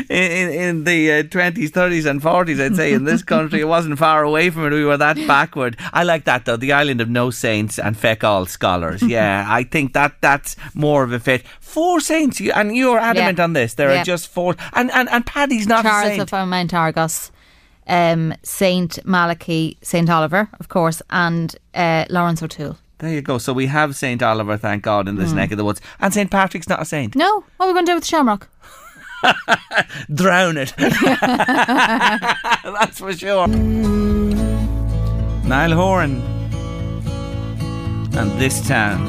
in, 0.09 0.51
in 0.51 0.85
the 0.85 1.13
uh, 1.13 1.23
20s, 1.25 1.71
30s, 1.71 2.09
and 2.09 2.23
40s, 2.23 2.61
I'd 2.61 2.77
say. 2.77 2.93
In 2.93 3.05
this 3.05 3.23
country, 3.35 3.61
it 3.61 3.69
wasn't 3.69 3.99
far 3.99 4.23
away 4.23 4.51
from 4.51 4.67
it. 4.67 4.73
We 4.73 4.85
were 4.85 4.97
that 4.97 5.17
backward. 5.27 5.77
I 5.93 6.05
like 6.05 6.25
that, 6.25 6.45
though. 6.45 6.57
The 6.57 6.73
island 6.73 7.01
of 7.01 7.09
no 7.09 7.31
saints 7.31 7.79
and 7.79 7.97
feck 7.97 8.25
all 8.25 8.47
scholars. 8.47 9.03
Yeah, 9.03 9.45
I 9.47 9.65
think 9.65 9.93
that 9.93 10.17
that's 10.21 10.57
more 10.75 11.03
of 11.03 11.13
a 11.13 11.19
fit. 11.19 11.45
Four 11.61 12.01
saints, 12.01 12.41
and 12.41 12.77
you're 12.77 12.99
adamant 12.99 13.39
yeah. 13.39 13.45
on 13.45 13.53
this. 13.53 13.75
There 13.75 13.93
yeah. 13.93 14.01
are 14.01 14.05
just 14.05 14.29
four. 14.29 14.57
And, 14.73 14.91
and, 14.93 15.09
and 15.11 15.27
Paddy's 15.27 15.67
not 15.67 15.85
Charles 15.85 16.13
a 16.13 16.17
saint. 16.17 16.33
of 16.33 16.49
Mount 16.49 16.73
Argus 16.73 17.31
um, 17.87 18.35
Saint 18.43 19.05
Malachy, 19.05 19.77
Saint 19.83 20.11
Oliver, 20.11 20.49
of 20.59 20.69
course, 20.69 21.03
and 21.11 21.55
uh, 21.75 22.05
Lawrence 22.11 22.43
O'Toole. 22.43 22.79
There 23.05 23.13
you 23.13 23.21
go. 23.21 23.37
So 23.37 23.53
we 23.53 23.67
have 23.67 23.95
Saint 23.95 24.23
Oliver, 24.23 24.57
thank 24.57 24.83
God, 24.83 25.09
in 25.09 25.17
this 25.17 25.33
mm. 25.33 25.35
neck 25.35 25.51
of 25.51 25.59
the 25.59 25.65
woods, 25.65 25.83
and 26.01 26.15
Saint 26.15 26.31
Patrick's 26.31 26.71
not 26.71 26.81
a 26.81 26.87
saint. 26.87 27.15
No, 27.15 27.45
what 27.59 27.67
are 27.67 27.69
we 27.69 27.75
going 27.75 27.85
to 27.85 27.91
do 27.91 27.97
with 27.97 28.05
the 28.05 28.09
Shamrock? 28.09 28.49
Drown 30.15 30.57
it. 30.57 30.73
That's 30.79 30.95
for 33.01 33.13
sure. 33.13 33.47
Niall 35.47 35.75
Horan 35.75 36.23
and 38.17 38.41
this 38.41 38.67
town 38.67 39.07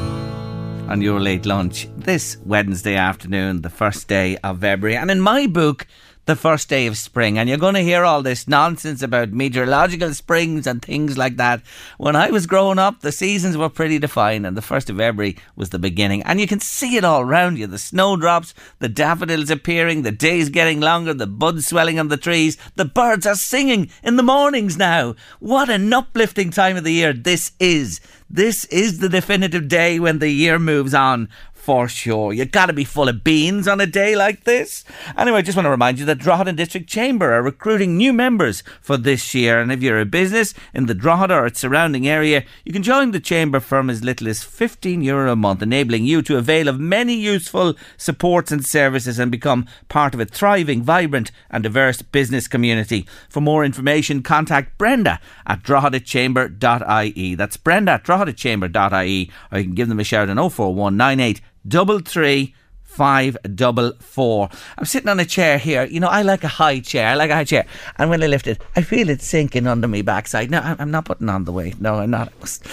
on 0.90 1.00
your 1.00 1.18
late 1.18 1.46
lunch 1.46 1.88
this 1.96 2.36
Wednesday 2.44 2.96
afternoon, 2.96 3.62
the 3.62 3.70
first 3.70 4.08
day 4.08 4.36
of 4.44 4.60
February. 4.60 4.98
And 4.98 5.10
in 5.10 5.22
my 5.22 5.46
book, 5.46 5.86
the 6.26 6.36
first 6.36 6.68
day 6.68 6.86
of 6.86 6.96
spring. 6.96 7.38
And 7.38 7.48
you're 7.48 7.58
going 7.58 7.74
to 7.74 7.80
hear 7.80 8.04
all 8.04 8.22
this 8.22 8.46
nonsense 8.46 9.00
about 9.00 9.30
meteorological 9.30 10.12
springs 10.12 10.66
and 10.66 10.82
things 10.82 11.16
like 11.16 11.36
that. 11.36 11.62
When 11.98 12.16
I 12.16 12.30
was 12.30 12.46
growing 12.46 12.78
up, 12.78 13.00
the 13.00 13.12
seasons 13.12 13.56
were 13.56 13.68
pretty 13.68 13.98
defined, 13.98 14.46
and 14.46 14.56
the 14.56 14.60
1st 14.60 14.90
of 14.90 14.96
February 14.96 15.36
was 15.54 15.70
the 15.70 15.78
beginning. 15.78 16.22
And 16.24 16.40
you 16.40 16.46
can 16.46 16.60
see 16.60 16.96
it 16.96 17.04
all 17.04 17.22
around 17.22 17.58
you 17.58 17.66
the 17.66 17.78
snowdrops, 17.78 18.54
the 18.80 18.88
daffodils 18.88 19.50
appearing, 19.50 20.02
the 20.02 20.12
days 20.12 20.50
getting 20.50 20.80
longer, 20.80 21.14
the 21.14 21.26
buds 21.26 21.66
swelling 21.66 21.98
on 21.98 22.08
the 22.08 22.16
trees, 22.16 22.58
the 22.74 22.84
birds 22.84 23.26
are 23.26 23.36
singing 23.36 23.90
in 24.02 24.16
the 24.16 24.22
mornings 24.22 24.76
now. 24.76 25.14
What 25.38 25.70
an 25.70 25.92
uplifting 25.92 26.50
time 26.50 26.76
of 26.76 26.84
the 26.84 26.92
year 26.92 27.12
this 27.12 27.52
is. 27.60 28.00
This 28.28 28.64
is 28.66 28.98
the 28.98 29.08
definitive 29.08 29.68
day 29.68 30.00
when 30.00 30.18
the 30.18 30.30
year 30.30 30.58
moves 30.58 30.94
on 30.94 31.28
for 31.66 31.88
sure. 31.88 32.32
You 32.32 32.44
gotta 32.44 32.72
be 32.72 32.84
full 32.84 33.08
of 33.08 33.24
beans 33.24 33.66
on 33.66 33.80
a 33.80 33.86
day 33.86 34.14
like 34.14 34.44
this. 34.44 34.84
Anyway, 35.18 35.38
I 35.38 35.42
just 35.42 35.56
want 35.56 35.66
to 35.66 35.70
remind 35.70 35.98
you 35.98 36.04
that 36.04 36.18
Drogheda 36.18 36.52
District 36.52 36.88
Chamber 36.88 37.32
are 37.32 37.42
recruiting 37.42 37.96
new 37.96 38.12
members 38.12 38.62
for 38.80 38.96
this 38.96 39.34
year. 39.34 39.58
And 39.58 39.72
if 39.72 39.82
you're 39.82 39.98
a 39.98 40.04
business 40.04 40.54
in 40.72 40.86
the 40.86 40.94
Drogheda 40.94 41.34
or 41.34 41.46
its 41.46 41.58
surrounding 41.58 42.06
area, 42.06 42.44
you 42.64 42.72
can 42.72 42.84
join 42.84 43.10
the 43.10 43.18
Chamber 43.18 43.58
from 43.58 43.90
as 43.90 44.04
little 44.04 44.28
as 44.28 44.44
15 44.44 45.02
euro 45.02 45.32
a 45.32 45.34
month, 45.34 45.60
enabling 45.60 46.04
you 46.04 46.22
to 46.22 46.38
avail 46.38 46.68
of 46.68 46.78
many 46.78 47.14
useful 47.14 47.74
supports 47.96 48.52
and 48.52 48.64
services 48.64 49.18
and 49.18 49.32
become 49.32 49.66
part 49.88 50.14
of 50.14 50.20
a 50.20 50.24
thriving, 50.24 50.84
vibrant, 50.84 51.32
and 51.50 51.64
diverse 51.64 52.00
business 52.00 52.46
community. 52.46 53.08
For 53.28 53.40
more 53.40 53.64
information, 53.64 54.22
contact 54.22 54.78
Brenda 54.78 55.18
at 55.44 55.64
droghedachamber.ie. 55.64 57.34
That's 57.34 57.56
Brenda 57.56 57.90
at 57.90 58.04
droghedachamber.ie, 58.04 59.32
or 59.50 59.58
you 59.58 59.64
can 59.64 59.74
give 59.74 59.88
them 59.88 59.98
a 59.98 60.04
shout 60.04 60.30
on 60.30 60.36
04198 60.36 61.40
double 61.66 62.00
three 62.00 62.54
five 62.96 63.36
double 63.54 63.92
four. 64.00 64.48
I'm 64.78 64.86
sitting 64.86 65.08
on 65.08 65.20
a 65.20 65.24
chair 65.24 65.58
here. 65.58 65.84
You 65.84 66.00
know, 66.00 66.08
I 66.08 66.22
like 66.22 66.44
a 66.44 66.48
high 66.48 66.80
chair. 66.80 67.08
I 67.08 67.14
like 67.14 67.30
a 67.30 67.34
high 67.34 67.44
chair. 67.44 67.66
And 67.98 68.08
when 68.08 68.22
I 68.22 68.26
lift 68.26 68.46
it, 68.46 68.60
I 68.74 68.82
feel 68.82 69.10
it 69.10 69.20
sinking 69.20 69.66
under 69.66 69.86
my 69.86 70.02
backside. 70.02 70.50
No, 70.50 70.60
I'm 70.60 70.90
not 70.90 71.04
putting 71.04 71.28
on 71.28 71.44
the 71.44 71.52
weight. 71.52 71.78
No, 71.80 71.96
I'm 71.96 72.10
not. 72.10 72.28
I 72.28 72.40
must, 72.40 72.66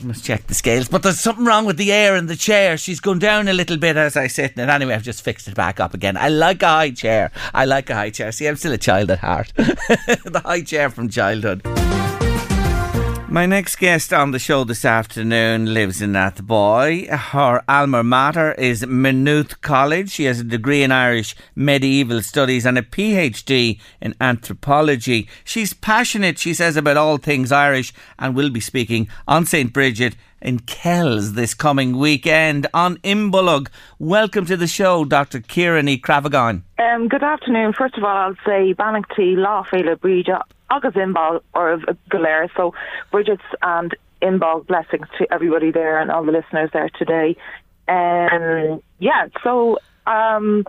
I 0.00 0.04
must 0.04 0.24
check 0.24 0.46
the 0.46 0.54
scales. 0.54 0.88
But 0.88 1.02
there's 1.02 1.18
something 1.18 1.44
wrong 1.44 1.64
with 1.64 1.76
the 1.76 1.92
air 1.92 2.14
in 2.14 2.26
the 2.26 2.36
chair. 2.36 2.76
She's 2.76 3.00
gone 3.00 3.18
down 3.18 3.48
a 3.48 3.52
little 3.52 3.76
bit 3.76 3.96
as 3.96 4.16
I 4.16 4.28
sit 4.28 4.52
in 4.52 4.60
it. 4.60 4.68
Anyway, 4.68 4.94
I've 4.94 5.02
just 5.02 5.22
fixed 5.24 5.48
it 5.48 5.56
back 5.56 5.80
up 5.80 5.92
again. 5.92 6.16
I 6.16 6.28
like 6.28 6.62
a 6.62 6.68
high 6.68 6.90
chair. 6.92 7.32
I 7.52 7.64
like 7.64 7.90
a 7.90 7.94
high 7.94 8.10
chair. 8.10 8.30
See, 8.30 8.46
I'm 8.46 8.56
still 8.56 8.72
a 8.72 8.78
child 8.78 9.10
at 9.10 9.18
heart. 9.18 9.52
the 9.56 10.42
high 10.44 10.62
chair 10.62 10.88
from 10.88 11.08
childhood. 11.08 11.81
My 13.32 13.46
next 13.46 13.76
guest 13.76 14.12
on 14.12 14.32
the 14.32 14.38
show 14.38 14.62
this 14.62 14.84
afternoon 14.84 15.72
lives 15.72 16.02
in 16.02 16.12
Athboy. 16.12 17.08
Her 17.08 17.62
alma 17.66 18.04
mater 18.04 18.52
is 18.52 18.86
Maynooth 18.86 19.62
College. 19.62 20.10
She 20.10 20.24
has 20.24 20.40
a 20.40 20.44
degree 20.44 20.82
in 20.82 20.92
Irish 20.92 21.34
medieval 21.56 22.20
studies 22.20 22.66
and 22.66 22.76
a 22.76 22.82
PhD 22.82 23.80
in 24.02 24.14
anthropology. 24.20 25.30
She's 25.44 25.72
passionate, 25.72 26.38
she 26.38 26.52
says, 26.52 26.76
about 26.76 26.98
all 26.98 27.16
things 27.16 27.50
Irish 27.50 27.94
and 28.18 28.36
will 28.36 28.50
be 28.50 28.60
speaking 28.60 29.08
on 29.26 29.46
St. 29.46 29.72
Bridget 29.72 30.14
in 30.42 30.58
Kells 30.58 31.32
this 31.32 31.54
coming 31.54 31.96
weekend 31.96 32.66
on 32.74 32.98
Imbolug. 32.98 33.68
Welcome 33.98 34.44
to 34.44 34.58
the 34.58 34.66
show, 34.66 35.06
Dr. 35.06 35.40
Kieran 35.40 35.88
E. 35.88 35.96
Cravagon. 35.98 36.64
Um, 36.78 37.08
good 37.08 37.22
afternoon. 37.22 37.72
First 37.72 37.96
of 37.96 38.04
all, 38.04 38.14
I'll 38.14 38.36
say 38.44 38.74
Bannockty, 38.74 39.36
Lawfeela, 39.36 39.96
Bríde, 39.96 40.38
agus 40.76 40.94
Imbal 40.94 41.40
or 41.54 41.72
of 41.72 41.82
Galera. 42.08 42.48
So 42.56 42.74
Bridget's 43.10 43.42
and 43.62 43.94
Imbal 44.22 44.66
blessings 44.66 45.06
to 45.18 45.32
everybody 45.32 45.70
there 45.70 45.98
and 45.98 46.10
all 46.10 46.24
the 46.24 46.32
listeners 46.32 46.70
there 46.72 46.90
today. 46.98 47.36
And 47.88 48.72
um, 48.72 48.82
yeah, 48.98 49.28
so 49.42 49.78
um, 50.06 50.64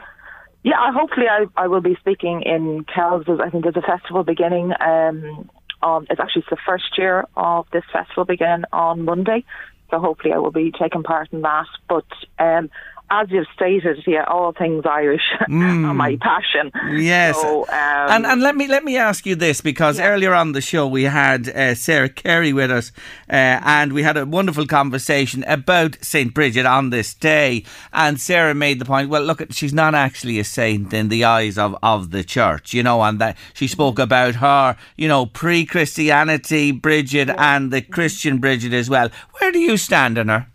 yeah, 0.63 0.91
hopefully 0.91 1.27
I, 1.29 1.45
I 1.55 1.67
will 1.67 1.81
be 1.81 1.95
speaking 1.95 2.41
in 2.41 2.85
Kells. 2.85 3.25
I 3.27 3.49
think 3.49 3.63
there's 3.63 3.75
a 3.77 3.81
festival 3.81 4.23
beginning. 4.23 4.73
Um, 4.79 5.49
on 5.81 6.07
it's 6.09 6.19
actually 6.19 6.45
the 6.49 6.57
first 6.65 6.97
year 6.97 7.25
of 7.35 7.67
this 7.71 7.83
festival 7.91 8.25
beginning 8.25 8.63
on 8.71 9.03
Monday. 9.03 9.43
So 9.91 9.99
hopefully 9.99 10.33
I 10.33 10.39
will 10.39 10.51
be 10.51 10.71
taking 10.71 11.03
part 11.03 11.31
in 11.31 11.41
that. 11.41 11.67
But 11.87 12.05
um, 12.39 12.69
as 13.13 13.29
you've 13.29 13.47
stated, 13.55 14.03
yeah, 14.07 14.23
all 14.27 14.53
things 14.53 14.83
Irish 14.89 15.21
mm. 15.47 15.85
are 15.87 15.93
my 15.93 16.17
passion. 16.19 16.71
Yes, 16.97 17.39
so, 17.39 17.61
um, 17.63 17.67
and 17.69 18.25
and 18.25 18.41
let 18.41 18.55
me 18.55 18.67
let 18.67 18.83
me 18.83 18.97
ask 18.97 19.25
you 19.25 19.35
this 19.35 19.61
because 19.61 19.99
yeah. 19.99 20.09
earlier 20.09 20.33
on 20.33 20.53
the 20.53 20.61
show 20.61 20.87
we 20.87 21.03
had 21.03 21.47
uh, 21.49 21.75
Sarah 21.75 22.09
Carey 22.09 22.53
with 22.53 22.71
us, 22.71 22.91
uh, 23.29 23.61
and 23.63 23.93
we 23.93 24.01
had 24.01 24.17
a 24.17 24.25
wonderful 24.25 24.65
conversation 24.65 25.43
about 25.47 25.97
Saint 26.01 26.33
Bridget 26.33 26.65
on 26.65 26.89
this 26.89 27.13
day. 27.13 27.63
And 27.91 28.19
Sarah 28.19 28.55
made 28.55 28.79
the 28.79 28.85
point: 28.85 29.09
well, 29.09 29.23
look, 29.23 29.41
she's 29.51 29.73
not 29.73 29.93
actually 29.93 30.39
a 30.39 30.43
saint 30.43 30.93
in 30.93 31.09
the 31.09 31.23
eyes 31.23 31.57
of 31.57 31.77
of 31.83 32.09
the 32.09 32.23
church, 32.23 32.73
you 32.73 32.81
know, 32.81 33.01
and 33.03 33.19
that 33.19 33.37
she 33.53 33.67
spoke 33.67 33.99
about 33.99 34.35
her, 34.35 34.75
you 34.97 35.07
know, 35.07 35.25
pre-Christianity 35.27 36.71
Bridget 36.71 37.27
yeah. 37.27 37.55
and 37.55 37.71
the 37.71 37.81
Christian 37.81 38.39
Bridget 38.39 38.73
as 38.73 38.89
well. 38.89 39.09
Where 39.39 39.51
do 39.51 39.59
you 39.59 39.77
stand 39.77 40.17
on 40.17 40.29
her? 40.29 40.47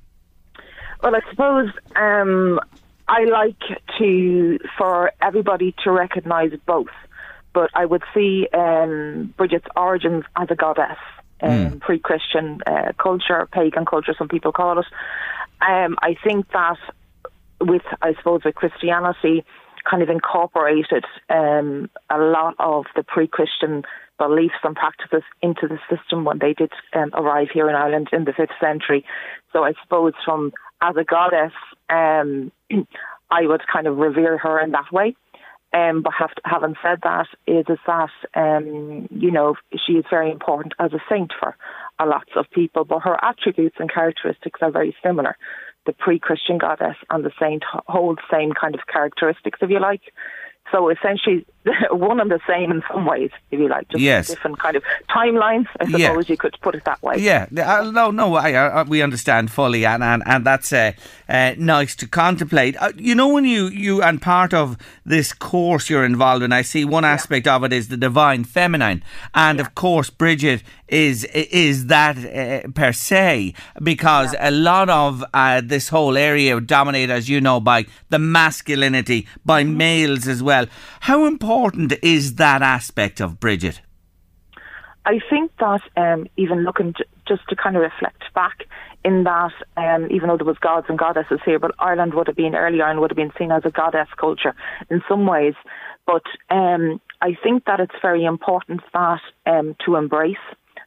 Well, 1.03 1.15
I 1.15 1.21
suppose 1.31 1.71
um, 1.97 2.61
I 3.07 3.25
like 3.25 3.61
to 3.99 4.59
for 4.77 5.13
everybody 5.23 5.75
to 5.85 5.91
recognise 5.91 6.53
both. 6.67 6.89
but 7.55 7.71
I 7.75 7.85
would 7.87 8.03
see 8.15 8.49
um, 8.55 9.35
Bridget's 9.37 9.67
origins 9.77 10.25
as 10.37 10.49
a 10.51 10.55
goddess. 10.55 10.99
Um, 11.41 11.51
mm. 11.51 11.81
Pre-Christian 11.81 12.61
uh, 12.67 12.93
culture, 13.01 13.49
pagan 13.53 13.85
culture, 13.85 14.15
some 14.19 14.29
people 14.29 14.53
call 14.53 14.79
it. 14.81 14.87
Um, 15.61 15.97
I 16.03 16.17
think 16.25 16.51
that 16.53 16.79
with, 17.61 17.83
I 18.03 18.15
suppose, 18.15 18.43
with 18.45 18.57
Christianity, 18.57 19.45
kind 19.89 20.03
of 20.03 20.09
incorporated 20.09 21.05
um, 21.31 21.89
a 22.11 22.19
lot 22.19 22.55
of 22.59 22.87
the 22.97 23.03
pre-Christian 23.05 23.85
beliefs 24.19 24.61
and 24.65 24.75
practices 24.75 25.23
into 25.43 25.69
the 25.69 25.79
system 25.89 26.25
when 26.25 26.39
they 26.41 26.55
did 26.55 26.73
um, 26.93 27.11
arrive 27.15 27.49
here 27.53 27.69
in 27.69 27.77
Ireland 27.77 28.09
in 28.13 28.25
the 28.25 28.33
fifth 28.33 28.59
century. 28.61 29.05
So 29.53 29.65
I 29.65 29.75
suppose 29.83 30.15
from 30.25 30.53
as 30.81 30.97
a 30.97 31.05
goddess, 31.05 31.53
um, 31.91 32.53
I 33.31 33.47
would 33.47 33.63
kind 33.71 33.87
of 33.87 33.99
revere 33.99 34.39
her 34.39 34.61
in 34.61 34.71
that 34.73 34.93
way. 34.93 35.15
Um, 35.71 36.01
but 36.03 36.15
have 36.19 36.31
having 36.47 36.77
said 36.83 37.01
that, 37.03 37.27
is, 37.47 37.67
that 37.87 38.09
um, 38.35 39.07
you 39.11 39.31
know 39.31 39.55
she 39.87 39.95
is 39.95 40.05
very 40.09 40.31
important 40.31 40.73
as 40.79 40.95
a 40.95 41.01
saint 41.11 41.31
for 41.39 41.55
a 41.99 42.07
lots 42.07 42.31
of 42.37 42.47
people, 42.51 42.85
but 42.85 43.01
her 43.01 43.23
attributes 43.23 43.77
and 43.79 43.93
characteristics 43.93 44.61
are 44.63 44.71
very 44.71 44.97
similar. 45.03 45.37
The 45.85 45.93
pre-Christian 45.93 46.57
goddess 46.57 46.97
and 47.11 47.23
the 47.23 47.33
saint 47.39 47.65
hold 47.87 48.19
same 48.33 48.53
kind 48.53 48.75
of 48.75 48.87
characteristics, 48.87 49.59
if 49.61 49.69
you 49.69 49.81
like. 49.81 50.01
So 50.73 50.91
essentially, 50.91 51.47
one 51.91 52.21
and 52.21 52.31
the 52.31 52.41
same 52.47 52.71
in 52.71 52.83
some 52.91 53.07
ways, 53.07 53.31
if 53.51 53.59
you 53.59 53.69
like, 53.69 53.89
just 53.89 54.03
yes. 54.03 54.29
different 54.29 54.59
kind 54.59 54.77
of 54.77 54.83
timelines. 55.09 55.67
I 55.81 55.87
suppose 55.87 56.29
yeah. 56.29 56.33
you 56.33 56.37
could 56.37 56.57
put 56.61 56.75
it 56.75 56.85
that 56.85 57.03
way. 57.03 57.17
Yeah, 57.19 57.47
uh, 57.57 57.91
no, 57.91 58.11
no, 58.11 58.35
I, 58.35 58.53
uh, 58.55 58.85
we 58.87 59.03
understand 59.03 59.51
fully, 59.51 59.85
and 59.85 60.03
and, 60.03 60.23
and 60.27 60.45
that's 60.45 60.73
uh, 60.73 60.93
uh, 61.29 61.55
nice 61.59 61.95
to 61.97 62.09
contemplate. 62.09 62.77
Uh, 62.81 62.93
you 62.97 63.15
know, 63.15 63.29
when 63.29 63.45
you 63.45 63.69
you 63.69 64.03
and 64.03 64.21
part 64.21 64.55
of 64.55 64.77
this 65.05 65.33
course 65.33 65.91
you're 65.91 66.05
involved 66.05 66.43
in, 66.43 66.53
I 66.53 66.63
see 66.63 66.85
one 66.85 67.05
aspect 67.05 67.47
yeah. 67.47 67.57
of 67.57 67.65
it 67.65 67.73
is 67.73 67.89
the 67.89 67.97
divine 67.97 68.45
feminine, 68.45 69.03
and 69.35 69.59
yeah. 69.59 69.65
of 69.65 69.75
course, 69.75 70.11
Bridget 70.11 70.63
is 70.89 71.25
is 71.25 71.87
that 71.87 72.17
uh, 72.17 72.69
per 72.69 72.93
se 72.93 73.55
because 73.83 74.35
a 74.39 74.51
lot 74.51 74.89
of 74.89 75.25
this 75.69 75.89
whole 75.89 76.17
area 76.17 76.59
dominated, 76.61 77.13
as 77.13 77.29
you 77.29 77.41
know, 77.41 77.61
by 77.61 77.87
the 78.09 78.19
masculinity, 78.19 79.27
by 79.45 79.63
mm-hmm. 79.63 79.77
males 79.77 80.27
as 80.27 80.43
well. 80.43 80.67
How 81.01 81.27
important 81.27 81.58
important 81.59 81.93
is 82.03 82.37
that 82.37 82.63
aspect 82.63 83.21
of 83.21 83.41
Bridget? 83.41 83.81
I 85.05 85.19
think 85.29 85.51
that 85.59 85.81
um, 85.97 86.29
even 86.37 86.63
looking 86.63 86.93
to, 86.95 87.05
just 87.27 87.43
to 87.49 87.57
kind 87.57 87.75
of 87.75 87.83
reflect 87.83 88.23
back 88.33 88.59
in 89.05 89.25
that, 89.25 89.53
um, 89.77 90.07
even 90.09 90.29
though 90.29 90.37
there 90.37 90.47
was 90.47 90.59
gods 90.61 90.87
and 90.89 90.97
goddesses 90.97 91.41
here, 91.45 91.59
but 91.59 91.73
Ireland 91.81 92.15
would 92.15 92.29
have 92.29 92.37
been 92.37 92.55
earlier 92.55 92.85
and 92.85 93.01
would 93.01 93.11
have 93.11 93.17
been 93.17 93.33
seen 93.37 93.51
as 93.51 93.63
a 93.65 93.71
goddess 93.71 94.07
culture 94.17 94.55
in 94.89 95.03
some 95.09 95.27
ways. 95.27 95.55
But 96.07 96.23
um, 96.49 97.01
I 97.21 97.37
think 97.43 97.65
that 97.65 97.81
it's 97.81 98.01
very 98.01 98.25
important 98.25 98.83
that 98.93 99.21
um, 99.45 99.75
to 99.85 99.97
embrace 99.97 100.37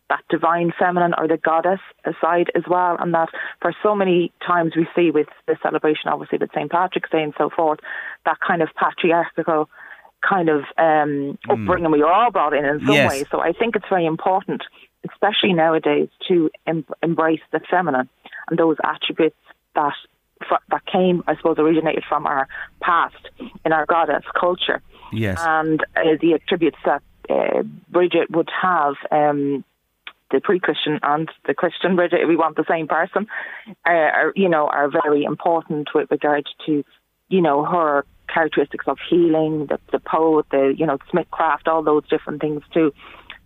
that 0.10 0.23
divine 0.29 0.71
feminine 0.79 1.13
or 1.17 1.27
the 1.27 1.38
goddess 1.38 1.79
side 2.21 2.49
as 2.55 2.63
well, 2.69 2.95
and 2.97 3.13
that 3.13 3.29
for 3.62 3.73
so 3.84 3.93
many 3.93 4.31
times 4.45 4.73
we 4.75 4.88
see 4.95 5.12
with 5.12 5.27
the 5.47 5.57
celebration, 5.62 6.07
obviously 6.07 6.38
with 6.38 6.51
St 6.53 6.71
Patrick's 6.71 7.10
Day 7.10 7.23
and 7.23 7.34
so 7.38 7.49
forth, 7.49 7.79
that 8.25 8.38
kind 8.45 8.62
of 8.62 8.69
patriarchal 8.75 9.69
kind 10.27 10.49
of 10.49 10.63
um, 10.77 11.38
hmm. 11.43 11.51
upbringing 11.51 11.89
mm. 11.89 11.93
we 11.93 11.99
were 11.99 12.12
all 12.12 12.31
brought 12.31 12.53
in 12.53 12.65
in 12.65 12.79
some 12.79 12.93
yes. 12.93 13.12
way. 13.12 13.25
So 13.31 13.39
I 13.41 13.53
think 13.53 13.75
it's 13.75 13.88
very 13.89 14.05
important, 14.05 14.62
especially 15.10 15.53
nowadays, 15.53 16.10
to 16.27 16.49
em- 16.67 16.86
embrace 17.01 17.41
the 17.51 17.60
feminine 17.69 18.10
and 18.49 18.60
those 18.60 18.77
attributes 18.84 19.38
that 19.75 19.93
that 20.69 20.84
came, 20.88 21.23
I 21.27 21.36
suppose, 21.36 21.57
originated 21.60 22.03
from 22.10 22.25
our 22.25 22.47
past 22.81 23.29
in 23.63 23.73
our 23.73 23.86
goddess 23.86 24.23
culture. 24.39 24.81
Yes, 25.13 25.39
and 25.39 25.81
uh, 25.95 26.17
the 26.19 26.34
attributes 26.34 26.77
that 26.86 27.03
uh, 27.29 27.63
Bridget 27.89 28.31
would 28.31 28.49
have. 28.62 28.95
Um, 29.12 29.63
the 30.31 30.39
pre-Christian 30.39 30.97
and 31.03 31.29
the 31.45 31.53
Christian 31.53 31.97
Bridget, 31.97 32.21
if 32.21 32.27
we 32.29 32.38
want 32.38 32.55
the 32.55 32.63
same 32.69 32.88
person, 32.88 33.27
uh, 33.86 33.89
are 33.89 34.34
you 34.34 34.47
know 34.47 34.67
are 34.67 34.89
very 34.89 35.25
important 35.25 35.89
with 35.93 36.10
regard 36.10 36.47
to 36.65 36.86
you 37.27 37.41
know 37.41 37.65
her 37.65 38.05
characteristics 38.34 38.86
of 38.88 38.98
healing, 39.10 39.67
the, 39.67 39.80
the 39.91 40.00
poet, 40.00 40.46
the 40.52 40.74
you 40.78 40.86
know 40.86 40.98
Smithcraft, 41.12 41.67
all 41.67 41.84
those 41.84 42.08
different 42.10 42.41
things 42.41 42.63
too. 42.74 42.94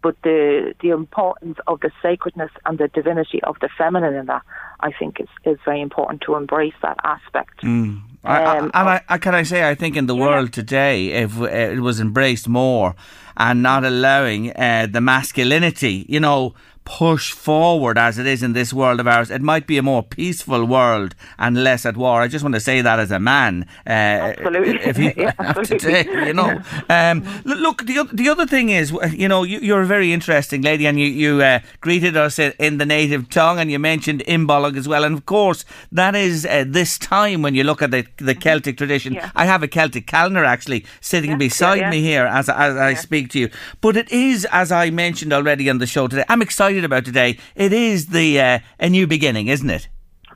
But 0.01 0.15
the 0.23 0.75
the 0.81 0.89
importance 0.89 1.57
of 1.67 1.79
the 1.79 1.91
sacredness 2.01 2.51
and 2.65 2.77
the 2.77 2.87
divinity 2.87 3.41
of 3.43 3.57
the 3.59 3.69
feminine 3.77 4.13
in 4.13 4.27
that, 4.27 4.43
I 4.79 4.91
think, 4.91 5.19
is 5.19 5.29
is 5.45 5.57
very 5.65 5.81
important 5.81 6.21
to 6.21 6.35
embrace 6.35 6.75
that 6.81 6.97
aspect. 7.03 7.61
Mm. 7.63 8.01
I, 8.23 8.41
I, 8.41 8.57
um, 8.57 8.71
and 8.73 8.89
I, 8.89 9.01
I, 9.07 9.17
can 9.19 9.35
I 9.35 9.43
say, 9.43 9.69
I 9.69 9.75
think 9.75 9.95
in 9.95 10.07
the 10.07 10.15
yeah. 10.15 10.25
world 10.25 10.51
today, 10.51 11.09
if 11.09 11.39
it 11.41 11.79
was 11.79 11.99
embraced 11.99 12.49
more 12.49 12.95
and 13.37 13.61
not 13.61 13.85
allowing 13.85 14.51
uh, 14.55 14.87
the 14.89 14.99
masculinity, 14.99 16.07
you 16.09 16.19
know, 16.19 16.55
push 16.85 17.31
forward 17.31 17.97
as 17.97 18.17
it 18.17 18.27
is 18.27 18.41
in 18.41 18.53
this 18.53 18.71
world 18.71 18.99
of 18.99 19.07
ours, 19.07 19.29
it 19.29 19.41
might 19.41 19.67
be 19.67 19.77
a 19.77 19.83
more 19.83 20.03
peaceful 20.03 20.63
world 20.65 21.15
and 21.37 21.63
less 21.63 21.85
at 21.85 21.97
war. 21.97 22.21
I 22.21 22.27
just 22.27 22.43
want 22.43 22.55
to 22.55 22.61
say 22.61 22.81
that 22.81 22.99
as 22.99 23.11
a 23.11 23.19
man. 23.19 23.67
Uh, 23.85 23.89
absolutely. 23.89 24.75
If 24.85 24.97
you 24.99 25.11
yeah, 25.17 25.33
have 25.39 25.63
to 25.63 25.79
take, 25.79 26.07
you 26.07 26.33
know. 26.33 26.61
Um, 26.89 27.25
look, 27.43 27.85
the, 27.85 28.07
the 28.13 28.29
other 28.29 28.45
thing 28.45 28.69
is, 28.69 28.91
you 29.11 29.27
know, 29.27 29.43
you, 29.43 29.73
are 29.73 29.81
a 29.81 29.85
very 29.85 30.13
interesting 30.13 30.61
lady 30.61 30.85
and 30.85 30.99
you, 30.99 31.07
you 31.07 31.41
uh, 31.41 31.59
greeted 31.81 32.15
us 32.15 32.37
in 32.37 32.77
the 32.77 32.85
native 32.85 33.29
tongue 33.29 33.59
and 33.59 33.71
you 33.71 33.79
mentioned 33.79 34.23
Imbolc 34.27 34.77
as 34.77 34.87
well. 34.87 35.03
And 35.03 35.15
of 35.15 35.25
course, 35.25 35.65
that 35.91 36.15
is 36.15 36.45
uh, 36.45 36.65
this 36.67 36.99
time 36.99 37.41
when 37.41 37.55
you 37.55 37.63
look 37.63 37.81
at 37.81 37.91
the, 37.91 38.05
the 38.17 38.35
Celtic 38.35 38.77
tradition. 38.77 39.13
Yeah. 39.13 39.31
I 39.35 39.45
have 39.45 39.63
a 39.63 39.67
Celtic 39.67 40.05
calendar 40.05 40.45
actually 40.45 40.85
sitting 41.01 41.31
yeah, 41.31 41.37
beside 41.37 41.89
me 41.89 42.01
here 42.01 42.25
as, 42.25 42.47
as 42.47 42.77
I 42.77 42.93
speak 42.93 43.31
to 43.31 43.39
you. 43.39 43.49
But 43.81 43.97
it 43.97 44.11
is, 44.11 44.45
as 44.51 44.71
I 44.71 44.91
mentioned 44.91 45.33
already 45.33 45.69
on 45.69 45.79
the 45.79 45.87
show 45.87 46.07
today, 46.07 46.25
I'm 46.29 46.43
excited 46.43 46.74
excited 46.75 46.85
about 46.85 47.05
today. 47.05 47.37
It 47.55 47.71
is 47.71 48.07
the 48.07 48.39
uh, 48.39 48.59
a 48.79 48.89
new 48.89 49.07
beginning, 49.07 49.47
isn't 49.47 49.69
it? 49.69 49.87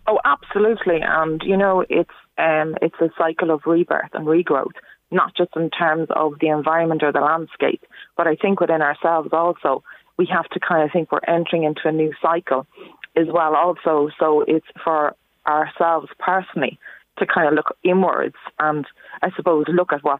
Oh, 0.07 0.19
absolutely. 0.23 1.01
And 1.01 1.41
you 1.43 1.57
know, 1.57 1.83
it's 1.89 2.15
um, 2.37 2.75
it's 2.81 2.95
a 3.01 3.09
cycle 3.17 3.51
of 3.51 3.61
rebirth 3.65 4.11
and 4.13 4.25
regrowth, 4.25 4.77
not 5.11 5.35
just 5.35 5.51
in 5.55 5.69
terms 5.69 6.07
of 6.11 6.39
the 6.39 6.47
environment 6.47 7.03
or 7.03 7.11
the 7.11 7.19
landscape, 7.19 7.83
but 8.15 8.27
I 8.27 8.35
think 8.35 8.59
within 8.59 8.81
ourselves 8.81 9.29
also. 9.33 9.83
We 10.17 10.27
have 10.33 10.49
to 10.49 10.59
kind 10.59 10.83
of 10.83 10.91
think 10.91 11.13
we're 11.13 11.19
entering 11.25 11.63
into 11.63 11.83
a 11.85 11.93
new 11.93 12.11
cycle 12.21 12.67
as 13.15 13.27
well, 13.31 13.55
also. 13.55 14.09
So 14.19 14.43
it's 14.45 14.67
for 14.83 15.15
ourselves 15.47 16.09
personally 16.19 16.77
to 17.19 17.25
kind 17.25 17.47
of 17.47 17.53
look 17.53 17.77
inwards 17.83 18.35
and 18.59 18.85
I 19.21 19.29
suppose 19.37 19.63
look 19.69 19.93
at 19.93 20.03
what 20.03 20.19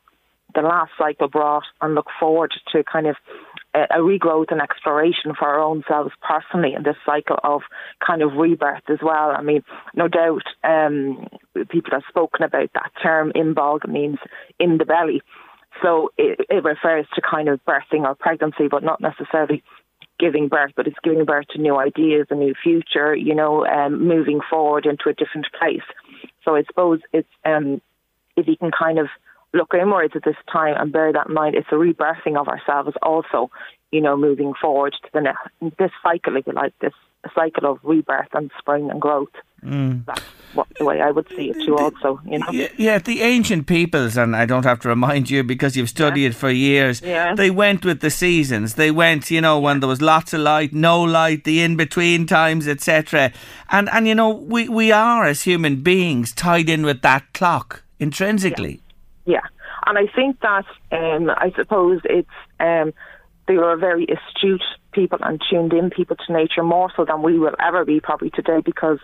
the 0.56 0.62
last 0.62 0.92
cycle 0.98 1.28
brought 1.28 1.66
and 1.82 1.96
look 1.96 2.08
forward 2.18 2.54
to 2.72 2.84
kind 2.84 3.08
of 3.08 3.18
a, 3.74 4.00
regrowth 4.00 4.52
and 4.52 4.62
exploration 4.62 5.34
for 5.38 5.48
our 5.48 5.60
own 5.60 5.84
selves 5.88 6.12
personally 6.22 6.74
in 6.74 6.84
this 6.84 6.96
cycle 7.06 7.38
of 7.44 7.62
kind 8.06 8.22
of 8.22 8.34
rebirth 8.34 8.90
as 8.90 9.00
well. 9.02 9.32
I 9.32 9.42
mean, 9.42 9.64
no 9.96 10.08
doubt 10.08 10.44
um, 10.64 11.28
people 11.70 11.92
have 11.92 12.04
spoken 12.10 12.44
about 12.44 12.72
that 12.74 12.92
term 13.02 13.32
Imbolc 13.34 13.88
means 13.88 14.18
in 14.60 14.78
the 14.78 14.86
belly. 14.86 15.22
So 15.84 16.12
it, 16.18 16.46
it 16.50 16.64
refers 16.64 17.06
to 17.16 17.22
kind 17.22 17.48
of 17.48 17.64
birthing 17.66 18.04
or 18.04 18.16
pregnancy, 18.16 18.68
but 18.70 18.84
not 18.84 19.02
necessarily 19.02 19.64
giving 20.20 20.50
birth, 20.50 20.72
but 20.76 20.88
it's 20.88 20.98
giving 21.04 21.24
birth 21.26 21.48
to 21.52 21.62
new 21.62 21.78
ideas, 21.78 22.28
a 22.30 22.36
new 22.36 22.54
future, 22.62 23.16
you 23.16 23.34
know, 23.34 23.66
um, 23.66 24.06
moving 24.06 24.42
forward 24.50 24.86
into 24.86 25.10
a 25.10 25.14
different 25.14 25.48
place. 25.58 25.86
So 26.44 26.56
I 26.56 26.64
suppose 26.64 27.00
it's 27.14 27.30
um, 27.46 27.82
if 28.36 28.48
you 28.48 28.58
can 28.58 28.72
kind 28.72 29.00
of 29.00 29.08
look 29.54 29.74
inwards 29.74 30.16
at 30.16 30.24
this 30.24 30.36
time 30.52 30.76
and 30.78 30.92
bear 30.92 31.12
that 31.14 31.28
in 31.28 31.34
mind. 31.34 31.56
It's 31.56 31.68
a 31.72 31.76
rebirthing 31.76 32.40
of 32.40 32.48
ourselves 32.48 32.96
also, 33.02 33.50
you 33.92 34.02
know, 34.02 34.16
moving 34.16 34.54
forward 34.60 34.94
to 34.94 35.10
the 35.14 35.22
next, 35.22 35.78
this 35.78 35.92
cycle, 36.04 36.36
if 36.38 36.46
you 36.46 36.54
like, 36.54 36.74
this 36.80 36.94
cycle 37.36 37.70
of 37.70 37.80
rebirth 37.84 38.30
and 38.34 38.52
spring 38.58 38.90
and 38.90 39.02
growth. 39.02 39.30
Mm. 39.64 40.06
That's 40.06 40.22
what, 40.54 40.68
the 40.78 40.86
way 40.86 41.02
I 41.02 41.12
would 41.12 41.28
see 41.30 41.50
it 41.50 41.66
too, 41.66 41.76
also, 41.76 42.22
you 42.26 42.40
know. 42.40 42.70
Yeah, 42.78 43.00
the 43.00 43.22
ancient 43.22 43.68
peoples, 43.68 44.16
and 44.16 44.36
I 44.36 44.46
don't 44.46 44.64
have 44.64 44.80
to 44.82 44.88
remind 44.88 45.30
you 45.30 45.44
because 45.44 45.76
you've 45.76 45.90
studied 45.90 46.22
yeah. 46.22 46.30
it 46.30 46.36
for 46.36 46.50
years, 46.50 47.02
yeah. 47.02 47.36
they 47.36 47.50
went 47.50 47.84
with 47.84 48.00
the 48.00 48.10
seasons. 48.10 48.76
They 48.76 48.90
went, 48.90 49.30
you 49.32 49.42
know, 49.42 49.60
when 49.60 49.82
there 49.82 49.90
was 49.90 50.02
lots 50.02 50.34
of 50.34 50.42
light, 50.42 50.74
no 50.74 51.02
light, 51.02 51.44
the 51.44 51.62
in 51.62 51.76
between 51.76 52.26
times, 52.26 52.68
etc. 52.68 53.34
And, 53.70 53.90
and, 53.90 54.08
you 54.08 54.16
know, 54.16 54.30
we, 54.30 54.70
we 54.70 54.92
are, 54.92 55.26
as 55.26 55.42
human 55.42 55.82
beings, 55.82 56.34
tied 56.34 56.70
in 56.70 56.86
with 56.86 57.02
that 57.02 57.34
clock 57.34 57.84
intrinsically. 58.00 58.72
Yeah. 58.72 58.89
Yeah, 59.30 59.46
and 59.86 59.96
I 59.96 60.12
think 60.16 60.40
that 60.40 60.66
um, 60.92 61.30
I 61.30 61.54
suppose 61.56 62.02
it's 62.04 62.28
um, 62.60 62.94
they 63.48 63.58
were 63.58 63.78
very 63.78 64.08
astute 64.08 64.64
people 64.92 65.20
and 65.22 65.40
tuned 65.48 65.72
in 65.72 65.92
people 65.92 66.16
to 66.16 66.34
nature 66.34 66.64
more 66.64 66.92
so 66.98 67.06
than 67.06 67.22
we 67.22 67.38
will 67.38 67.54
ever 67.60 67.86
be 67.86 68.00
probably 68.00 68.32
today 68.32 68.60
because 68.66 68.98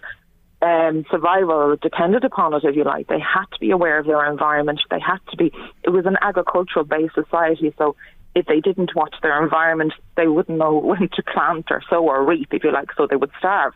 um, 0.64 1.06
survival 1.12 1.76
depended 1.80 2.24
upon 2.24 2.56
it, 2.56 2.64
if 2.64 2.76
you 2.76 2.84
like. 2.84 3.06
They 3.08 3.20
had 3.20 3.46
to 3.54 3.60
be 3.60 3.70
aware 3.70 4.00
of 4.00 4.08
their 4.08 4.26
environment. 4.26 4.82
They 4.90 5.00
had 5.00 5.20
to 5.30 5.38
be. 5.38 5.52
It 5.84 5.92
was 5.92 6.08
an 6.08 6.18
agricultural 6.24 6.86
based 6.86 7.14
society, 7.14 7.72
so 7.78 7.96
if 8.34 8.48
they 8.48 8.62
didn't 8.62 8.96
watch 8.96 9.14
their 9.22 9.44
environment, 9.44 9.94
they 10.18 10.28
wouldn't 10.28 10.58
know 10.58 10.76
when 10.84 11.08
to 11.08 11.22
plant 11.22 11.68
or 11.70 11.84
sow 11.88 12.04
or 12.04 12.26
reap, 12.26 12.48
if 12.52 12.64
you 12.64 12.72
like. 12.72 12.90
So 12.98 13.06
they 13.06 13.16
would 13.16 13.32
starve. 13.38 13.74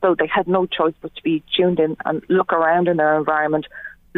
So 0.00 0.14
they 0.16 0.28
had 0.28 0.46
no 0.46 0.66
choice 0.66 0.94
but 1.02 1.12
to 1.16 1.22
be 1.24 1.42
tuned 1.56 1.80
in 1.80 1.96
and 2.04 2.22
look 2.28 2.52
around 2.52 2.86
in 2.86 2.98
their 2.98 3.18
environment 3.18 3.66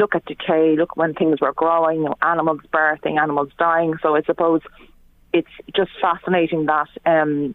look 0.01 0.15
at 0.15 0.25
decay, 0.25 0.77
look 0.77 0.97
when 0.97 1.15
things 1.15 1.41
were 1.41 1.53
growing, 1.53 1.99
you 1.99 2.07
know, 2.07 2.17
animals 2.23 2.61
birthing, 2.73 3.21
animals 3.21 3.51
dying. 3.59 3.95
So 4.03 4.17
I 4.17 4.23
suppose 4.23 4.63
it's 5.33 5.49
just 5.77 5.91
fascinating 6.01 6.67
that 6.67 6.89
um, 7.07 7.55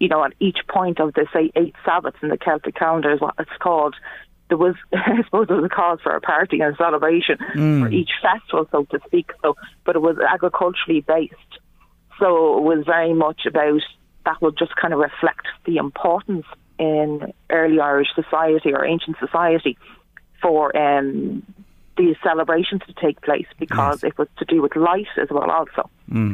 you 0.00 0.08
know 0.08 0.24
at 0.24 0.32
each 0.40 0.58
point 0.68 0.98
of 0.98 1.12
the 1.14 1.26
say 1.32 1.52
eight 1.54 1.74
Sabbaths 1.84 2.16
in 2.22 2.30
the 2.30 2.38
Celtic 2.38 2.74
calendar 2.74 3.12
is 3.12 3.20
what 3.20 3.34
it's 3.38 3.50
called. 3.60 3.94
There 4.48 4.58
was, 4.58 4.74
I 4.92 5.22
suppose, 5.24 5.46
there 5.46 5.56
was 5.56 5.70
a 5.70 5.74
cause 5.74 6.00
for 6.02 6.16
a 6.16 6.20
party 6.20 6.60
and 6.60 6.74
a 6.74 6.76
celebration 6.76 7.38
for 7.82 7.88
each 7.92 8.10
festival, 8.20 8.66
so 8.72 8.84
to 8.90 8.98
speak. 9.06 9.30
So, 9.42 9.54
but 9.84 9.94
it 9.94 10.00
was 10.00 10.16
agriculturally 10.18 11.02
based. 11.02 11.34
So 12.18 12.58
it 12.58 12.62
was 12.62 12.84
very 12.84 13.14
much 13.14 13.42
about 13.46 13.82
that 14.24 14.42
will 14.42 14.50
just 14.50 14.74
kind 14.74 14.92
of 14.92 14.98
reflect 14.98 15.46
the 15.66 15.76
importance 15.76 16.46
in 16.80 17.32
early 17.48 17.78
Irish 17.78 18.08
society 18.14 18.72
or 18.72 18.84
ancient 18.84 19.18
society 19.20 19.78
for 20.42 20.76
um, 20.76 21.42
these 21.96 22.16
celebrations 22.22 22.82
to 22.86 22.94
take 22.94 23.20
place 23.22 23.46
because 23.58 24.02
it 24.02 24.16
was 24.18 24.28
to 24.38 24.44
do 24.44 24.62
with 24.62 24.74
light 24.76 25.08
as 25.20 25.28
well 25.30 25.50
also. 25.50 25.90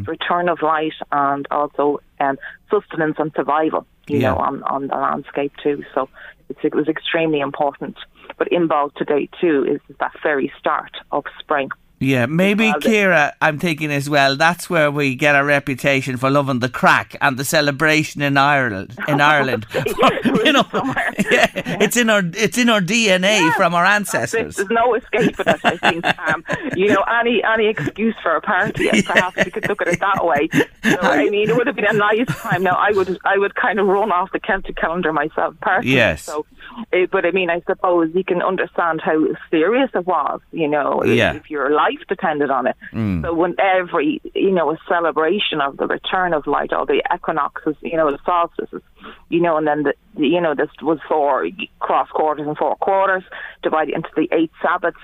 Return 0.06 0.48
of 0.48 0.62
light 0.62 0.94
and 1.12 1.46
also 1.50 2.00
um, 2.20 2.38
sustenance 2.70 3.16
and 3.18 3.32
survival 3.36 3.86
you 4.08 4.20
Yeah. 4.20 4.30
know 4.30 4.36
on, 4.36 4.62
on 4.64 4.86
the 4.86 4.94
landscape 4.94 5.52
too. 5.62 5.84
So 5.94 6.08
it's, 6.48 6.60
it 6.62 6.74
was 6.74 6.88
extremely 6.88 7.40
important. 7.40 7.96
But 8.38 8.50
Imbolc 8.50 8.94
today 8.94 9.28
too 9.40 9.64
is 9.68 9.96
that 9.98 10.12
very 10.22 10.52
start 10.58 10.92
of 11.10 11.24
spring 11.40 11.70
Yeah, 11.98 12.26
maybe 12.26 12.72
Kira, 12.72 13.32
I'm 13.40 13.58
thinking 13.58 13.90
as 13.90 14.10
well, 14.10 14.36
that's 14.36 14.68
where 14.68 14.90
we 14.90 15.14
get 15.14 15.34
our 15.34 15.46
reputation 15.46 16.18
for 16.18 16.28
loving 16.28 16.58
the 16.58 16.68
craic 16.68 17.16
and 17.22 17.38
the 17.38 17.44
celebration 17.44 18.20
in 18.20 18.36
Ireland 18.36 18.94
in 19.08 19.20
Ireland. 19.22 19.66
you 19.74 20.52
know, 20.52 20.64
yeah, 20.74 21.46
it's 21.80 21.96
in 21.96 22.10
our 22.10 22.22
it's 22.34 22.58
in 22.58 22.68
our 22.68 22.80
DNA 22.82 23.50
from 23.54 23.74
our 23.74 23.84
ancestors. 23.84 24.56
There's 24.56 24.68
no 24.70 24.94
escaping 24.94 25.34
it, 25.46 25.60
I 25.64 25.76
think. 25.78 26.04
Um, 26.28 26.44
you 26.76 26.88
know, 26.88 27.02
any 27.20 27.42
any 27.42 27.68
excuse 27.68 28.14
for 28.22 28.36
a 28.36 28.42
party, 28.42 28.88
and 28.90 29.04
perhaps 29.04 29.36
you 29.44 29.50
could 29.50 29.66
look 29.68 29.80
at 29.80 29.88
it 29.88 30.00
that 30.00 30.24
way. 30.24 30.48
So, 30.84 30.98
I 31.00 31.30
mean, 31.30 31.48
it 31.48 31.56
would 31.56 31.66
have 31.66 31.76
been 31.76 31.86
a 31.86 31.92
nice 31.94 32.26
time. 32.28 32.62
Now, 32.62 32.76
I 32.78 32.90
would 32.92 33.18
I 33.24 33.38
would 33.38 33.54
kind 33.54 33.80
of 33.80 33.86
run 33.86 34.12
off 34.12 34.30
the 34.32 34.40
Celtic 34.40 34.76
calendar 34.76 35.12
myself 35.12 35.54
personally. 35.62 35.94
Yes. 35.96 36.22
So, 36.24 36.44
eh, 36.92 37.06
but 37.10 37.24
I 37.24 37.30
mean, 37.30 37.48
I 37.48 37.60
suppose 37.66 38.10
you 38.14 38.22
can 38.24 38.42
understand 38.42 39.00
how 39.02 39.18
serious 39.50 39.90
it 39.94 40.06
was. 40.06 40.40
You 40.52 40.68
know, 40.68 41.00
if- 41.02 41.16
Yeah. 41.16 41.34
if 41.34 41.50
your 41.50 41.70
life 41.86 42.06
depended 42.08 42.50
on 42.50 42.66
it. 42.66 42.76
So 43.22 43.34
when 43.34 43.54
every 43.58 44.20
you 44.34 44.50
know 44.50 44.70
a 44.70 44.78
celebration 44.88 45.60
of 45.60 45.76
the 45.76 45.86
return 45.86 46.34
of 46.34 46.46
light, 46.46 46.72
all 46.72 46.86
the 46.86 47.02
equinoxes, 47.14 47.76
you 47.80 47.96
know, 47.96 48.10
the 48.10 48.18
solstices, 48.24 48.82
you 49.28 49.40
know, 49.40 49.56
and 49.56 49.66
then 49.66 49.84
the, 49.84 49.94
you 50.16 50.40
know 50.40 50.54
this 50.54 50.70
was 50.82 50.98
four 51.08 51.48
cross 51.80 52.08
quarters 52.10 52.46
and 52.46 52.56
four 52.56 52.76
quarters 52.76 53.24
divided 53.62 53.94
into 53.94 54.08
the 54.16 54.28
eight 54.32 54.50
Sabbats. 54.62 55.02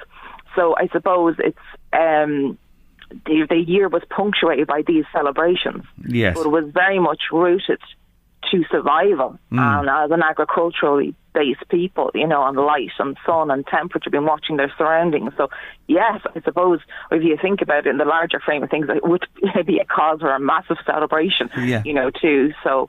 So 0.57 0.75
I 0.77 0.89
suppose 0.89 1.37
it's 1.39 1.67
um, 1.93 2.59
the 3.27 3.47
the 3.49 3.63
year 3.67 3.89
was 3.89 4.03
punctuated 4.11 4.67
by 4.67 4.83
these 4.87 5.05
celebrations. 5.13 5.85
Yes. 6.07 6.37
but 6.37 6.47
it 6.47 6.51
was 6.51 6.71
very 6.73 6.99
much 6.99 7.23
rooted 7.33 7.81
to 8.53 8.65
survival 8.71 9.39
hmm. 9.51 9.59
and 9.59 9.89
as 9.89 10.11
an 10.11 10.23
agriculturally 10.23 11.15
based 11.35 11.67
people, 11.71 12.11
you 12.15 12.27
know, 12.27 12.43
on 12.43 12.57
light 12.57 12.91
and 12.99 13.17
sun 13.25 13.51
and 13.51 13.67
temperature, 13.67 14.11
been 14.11 14.27
watching 14.27 14.59
their 14.59 14.73
surroundings. 14.77 15.33
So, 15.37 15.49
yes, 15.89 16.21
I 16.37 16.41
suppose 16.43 16.81
if 17.11 17.23
you 17.23 17.39
think 17.41 17.63
about 17.63 17.87
it 17.87 17.91
in 17.91 17.97
the 17.99 18.05
larger 18.05 18.39
frame 18.39 18.63
of 18.63 18.71
things, 18.71 18.87
it 18.89 19.03
would 19.07 19.27
be 19.67 19.79
a 19.79 19.85
cause 19.85 20.21
for 20.21 20.31
a 20.31 20.39
massive 20.39 20.77
celebration, 20.85 21.51
Yeah. 21.59 21.83
you 21.85 21.95
know, 21.95 22.11
too. 22.11 22.53
So, 22.63 22.89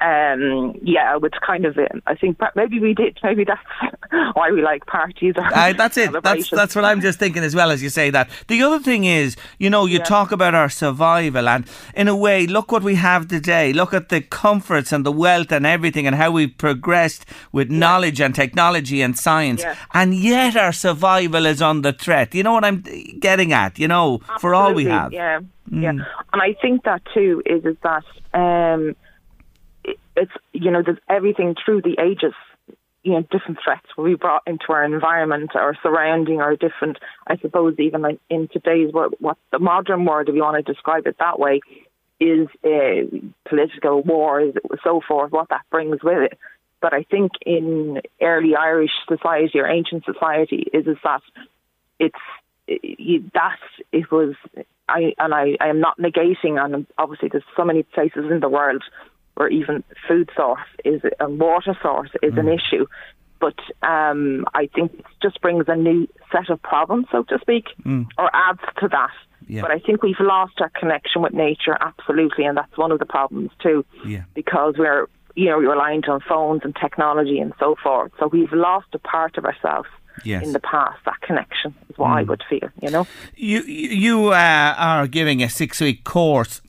um, 0.00 0.74
yeah, 0.82 1.12
I 1.12 1.16
would 1.16 1.34
kind 1.44 1.64
of, 1.64 1.76
um, 1.78 2.02
I 2.06 2.14
think 2.14 2.38
maybe 2.54 2.78
we 2.80 2.94
did, 2.94 3.18
maybe 3.22 3.44
that's 3.44 3.60
why 4.34 4.50
we 4.50 4.62
like 4.62 4.86
parties. 4.86 5.34
Or 5.36 5.44
Uh, 5.46 5.72
that's 5.72 5.96
it. 5.96 6.10
That's 6.22 6.50
that's 6.50 6.74
what 6.76 6.84
I'm 6.84 7.00
just 7.00 7.18
thinking 7.18 7.42
as 7.42 7.54
well 7.54 7.70
as 7.70 7.82
you 7.82 7.88
say 7.88 8.10
that. 8.10 8.30
The 8.48 8.62
other 8.62 8.78
thing 8.78 9.04
is, 9.04 9.36
you 9.58 9.70
know, 9.70 9.86
you 9.86 9.98
talk 9.98 10.32
about 10.32 10.54
our 10.54 10.68
survival, 10.68 11.48
and 11.48 11.66
in 11.94 12.08
a 12.08 12.16
way, 12.16 12.46
look 12.46 12.70
what 12.72 12.82
we 12.82 12.94
have 12.96 13.28
today. 13.28 13.72
Look 13.72 13.92
at 13.94 14.08
the 14.08 14.20
comforts 14.20 14.92
and 14.92 15.04
the 15.06 15.12
wealth 15.12 15.50
and 15.52 15.66
everything, 15.66 16.06
and 16.06 16.16
how 16.16 16.30
we've 16.30 16.56
progressed 16.56 17.24
with 17.52 17.70
knowledge 17.70 18.20
and 18.20 18.34
technology 18.34 19.02
and 19.02 19.18
science, 19.18 19.62
Yeah. 19.62 19.74
and 19.94 20.14
yet 20.14 20.56
our 20.56 20.72
survival 20.72 21.46
is 21.46 21.60
under 21.62 21.92
threat. 21.92 22.34
You 22.34 22.42
know 22.42 22.52
what 22.52 22.64
I'm 22.64 22.82
getting 23.20 23.52
at? 23.52 23.78
You 23.78 23.88
know, 23.88 24.20
for 24.40 24.54
all 24.54 24.72
we 24.74 24.88
Absolutely, 24.88 25.18
have. 25.18 25.42
Mm. 25.42 25.82
Yeah, 25.82 25.92
yeah. 25.98 26.04
And 26.32 26.42
I 26.42 26.54
think 26.60 26.84
that 26.84 27.02
too 27.14 27.42
is 27.46 27.64
is 27.64 27.76
that 27.82 28.04
um, 28.34 28.94
it's 30.16 30.32
you 30.52 30.70
know 30.70 30.82
there's 30.84 30.98
everything 31.08 31.54
through 31.64 31.82
the 31.82 31.96
ages. 32.00 32.34
You 33.02 33.14
know, 33.14 33.22
different 33.22 33.58
threats 33.64 33.86
will 33.96 34.04
be 34.04 34.14
brought 34.14 34.42
into 34.46 34.66
our 34.68 34.84
environment, 34.84 35.56
our 35.56 35.76
surrounding, 35.82 36.40
our 36.40 36.54
different. 36.54 36.98
I 37.26 37.36
suppose 37.38 37.74
even 37.78 38.04
in 38.30 38.48
today's 38.52 38.92
world, 38.92 39.14
what 39.18 39.38
the 39.50 39.58
modern 39.58 40.04
world, 40.04 40.28
if 40.28 40.36
you 40.36 40.42
want 40.42 40.64
to 40.64 40.72
describe 40.72 41.06
it 41.06 41.16
that 41.18 41.38
way, 41.38 41.60
is 42.20 42.46
uh, 42.64 43.18
political 43.48 44.02
wars, 44.02 44.54
so 44.84 45.00
forth. 45.06 45.32
What 45.32 45.48
that 45.48 45.62
brings 45.70 46.02
with 46.02 46.30
it. 46.32 46.38
But 46.80 46.94
I 46.94 47.04
think 47.04 47.32
in 47.44 48.02
early 48.20 48.54
Irish 48.56 48.92
society 49.08 49.58
or 49.58 49.66
ancient 49.66 50.04
society 50.04 50.68
is 50.72 50.86
is 50.86 50.96
that 51.02 51.22
it's 51.98 52.14
you, 52.66 53.30
that 53.34 53.58
it 53.90 54.10
was 54.10 54.34
I 54.88 55.14
and 55.18 55.34
I, 55.34 55.56
I 55.60 55.68
am 55.68 55.80
not 55.80 55.98
negating 55.98 56.62
and 56.62 56.86
obviously 56.98 57.28
there's 57.30 57.44
so 57.56 57.64
many 57.64 57.82
places 57.82 58.30
in 58.30 58.40
the 58.40 58.48
world 58.48 58.82
where 59.34 59.48
even 59.48 59.82
food 60.08 60.30
source 60.36 60.60
is 60.84 61.00
and 61.20 61.40
water 61.40 61.76
source 61.82 62.10
is 62.22 62.36
an 62.36 62.48
issue 62.48 62.86
but 63.40 63.58
um, 63.82 64.44
I 64.54 64.68
think 64.72 64.92
it 64.94 65.04
just 65.20 65.40
brings 65.40 65.64
a 65.66 65.74
new 65.74 66.06
set 66.30 66.48
of 66.50 66.62
problems 66.62 67.06
so 67.10 67.22
to 67.24 67.38
speak 67.40 67.64
or 68.18 68.30
adds 68.34 68.60
to 68.80 68.88
that 68.88 69.10
Yeah. 69.48 69.62
but 69.62 69.70
I 69.70 69.78
think 69.80 70.02
we've 70.02 70.20
lost 70.20 70.60
our 70.60 70.70
connection 70.70 71.22
with 71.22 71.32
nature 71.32 71.76
absolutely 71.80 72.44
and 72.44 72.56
that's 72.56 72.76
one 72.76 72.92
of 72.92 72.98
the 72.98 73.06
problems 73.06 73.50
too 73.62 73.84
Yeah. 74.06 74.24
because 74.34 74.74
we're 74.78 75.06
you 75.34 75.46
know 75.50 75.58
reliant 75.58 76.08
on 76.08 76.20
phones 76.20 76.60
and 76.64 76.76
technology 76.76 77.38
and 77.40 77.52
so 77.58 77.74
forth 77.82 78.12
so 78.18 78.26
we've 78.28 78.52
lost 78.52 78.88
a 78.92 78.98
part 78.98 79.36
of 79.38 79.44
ourselves 79.44 79.88
Yes. 80.24 80.44
in 80.44 80.52
the 80.52 80.60
past. 80.60 80.98
That 81.06 81.18
connection 81.22 81.74
is 81.88 81.96
what 81.96 82.10
I 82.10 82.22
would 82.22 82.42
feel, 82.50 82.68
you 82.82 82.90
know. 82.90 83.06
You 83.34 83.60
you 83.62 84.28
uh, 84.28 84.74
are 84.76 85.06
giving 85.06 85.42
a 85.42 85.48
six 85.48 85.80
week 85.80 86.04
course. 86.04 86.60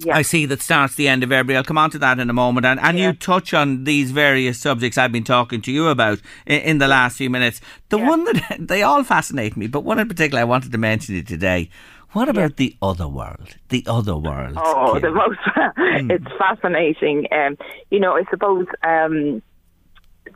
Yeah. 0.00 0.16
I 0.16 0.22
see 0.22 0.46
that 0.46 0.62
starts 0.62 0.94
the 0.94 1.08
end 1.08 1.24
of 1.24 1.30
February. 1.30 1.56
I'll 1.56 1.64
come 1.64 1.76
on 1.78 1.90
to 1.90 1.98
that 1.98 2.18
in 2.20 2.30
a 2.30 2.32
moment. 2.32 2.64
And, 2.66 2.78
and 2.78 2.98
you 2.98 3.12
touch 3.12 3.52
on 3.52 3.82
these 3.84 4.12
various 4.12 4.58
subjects 4.60 4.96
I've 4.96 5.10
been 5.10 5.24
talking 5.24 5.60
to 5.62 5.72
you 5.72 5.88
about 5.88 6.20
in, 6.46 6.60
in 6.60 6.78
the 6.78 6.86
last 6.86 7.16
few 7.16 7.28
minutes. 7.28 7.60
The 7.88 7.98
Yeah. 7.98 8.08
one 8.08 8.24
that 8.24 8.56
they 8.60 8.82
all 8.82 9.02
fascinate 9.02 9.56
me, 9.56 9.66
but 9.66 9.80
one 9.84 9.98
in 9.98 10.06
particular 10.08 10.40
I 10.40 10.44
wanted 10.44 10.70
to 10.72 10.78
mention 10.78 11.16
you 11.16 11.22
today. 11.22 11.68
What 12.12 12.28
about 12.28 12.56
the 12.56 12.76
other 12.80 13.08
world? 13.08 13.56
The 13.68 13.84
other 13.86 14.16
world. 14.16 14.54
Oh, 14.56 14.92
Kim? 14.94 15.02
the 15.02 15.10
most. 15.10 15.38
it's 16.10 16.38
fascinating. 16.38 17.26
Um, 17.32 17.58
you 17.90 18.00
know, 18.00 18.12
I 18.16 18.22
suppose 18.30 18.66
um, 18.82 19.42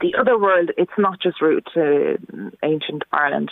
the 0.01 0.15
other 0.19 0.39
world. 0.39 0.71
It's 0.77 0.93
not 0.99 1.21
just 1.23 1.41
rooted 1.41 1.67
to 1.73 2.51
ancient 2.63 3.05
Ireland, 3.13 3.51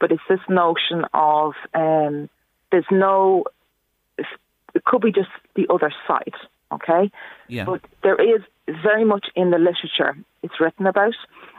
but 0.00 0.12
it's 0.12 0.22
this 0.28 0.40
notion 0.50 1.04
of 1.14 1.54
um, 1.72 2.28
there's 2.72 2.84
no. 2.90 3.44
It 4.74 4.84
could 4.84 5.02
be 5.02 5.12
just 5.12 5.30
the 5.54 5.66
other 5.70 5.92
side. 6.06 6.34
Okay. 6.72 7.10
Yeah. 7.48 7.64
But 7.64 7.82
there 8.02 8.20
is 8.20 8.42
very 8.82 9.04
much 9.04 9.26
in 9.36 9.50
the 9.50 9.58
literature 9.58 10.16
it's 10.42 10.60
written 10.60 10.86
about, 10.86 11.14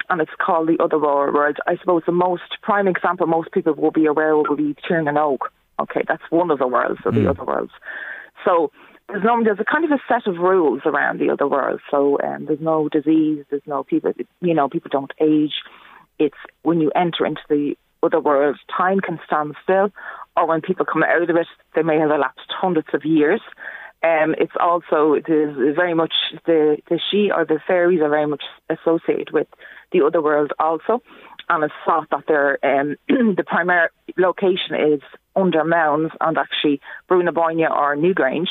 and 0.09 0.21
it's 0.21 0.31
called 0.43 0.67
the 0.67 0.83
other 0.83 0.99
world. 0.99 1.57
I 1.67 1.77
suppose 1.77 2.03
the 2.05 2.11
most 2.11 2.61
prime 2.61 2.87
example 2.87 3.27
most 3.27 3.51
people 3.51 3.73
will 3.73 3.91
be 3.91 4.05
aware 4.05 4.33
of 4.33 4.45
will 4.49 4.57
be 4.57 4.75
Tír 4.89 5.03
na 5.03 5.11
nÓg. 5.11 5.37
Okay, 5.79 6.03
that's 6.07 6.23
one 6.29 6.51
of 6.51 6.59
the 6.59 6.67
worlds 6.67 6.99
of 7.05 7.15
the 7.15 7.29
other 7.29 7.43
worlds. 7.45 7.71
So 8.45 8.71
there's 9.07 9.23
no 9.23 9.43
there's 9.43 9.59
a 9.59 9.65
kind 9.65 9.85
of 9.85 9.91
a 9.91 10.01
set 10.07 10.27
of 10.27 10.37
rules 10.37 10.81
around 10.85 11.19
the 11.19 11.29
other 11.29 11.47
world. 11.47 11.79
So 11.89 12.19
um, 12.21 12.45
there's 12.45 12.61
no 12.61 12.89
disease, 12.89 13.45
there's 13.49 13.65
no 13.65 13.83
people 13.83 14.13
you 14.41 14.53
know 14.53 14.69
people 14.69 14.89
don't 14.91 15.11
age. 15.21 15.53
It's 16.19 16.37
when 16.61 16.79
you 16.79 16.91
enter 16.95 17.25
into 17.25 17.41
the 17.49 17.75
other 18.03 18.19
world, 18.19 18.57
time 18.75 18.99
can 18.99 19.19
stand 19.25 19.55
still, 19.63 19.89
or 20.35 20.47
when 20.47 20.61
people 20.61 20.85
come 20.85 21.03
out 21.03 21.29
of 21.29 21.35
it, 21.35 21.47
they 21.75 21.83
may 21.83 21.99
have 21.99 22.11
elapsed 22.11 22.49
hundreds 22.49 22.87
of 22.93 23.05
years. 23.05 23.41
Um, 24.03 24.35
it's 24.37 24.53
also 24.59 25.13
it 25.13 25.29
is 25.29 25.75
very 25.75 25.93
much 25.93 26.13
the 26.45 26.77
the 26.89 26.99
sídhe 27.11 27.35
or 27.35 27.45
the 27.45 27.59
fairies 27.65 28.01
are 28.01 28.09
very 28.09 28.25
much 28.27 28.43
associated 28.69 29.31
with 29.31 29.47
the 29.93 30.03
other 30.05 30.21
world 30.21 30.51
also, 30.59 31.01
and 31.47 31.63
it's 31.63 31.73
thought 31.85 32.09
that 32.11 32.27
their 32.27 32.59
um, 32.65 32.97
the 33.07 33.43
primary 33.47 33.89
location 34.17 34.75
is 34.75 35.01
under 35.37 35.63
mounds 35.63 36.13
and 36.19 36.37
actually 36.37 36.81
Brú 37.09 37.23
na 37.23 37.31
Bóinne 37.31 37.69
or 37.69 37.95
Newgrange. 37.95 38.49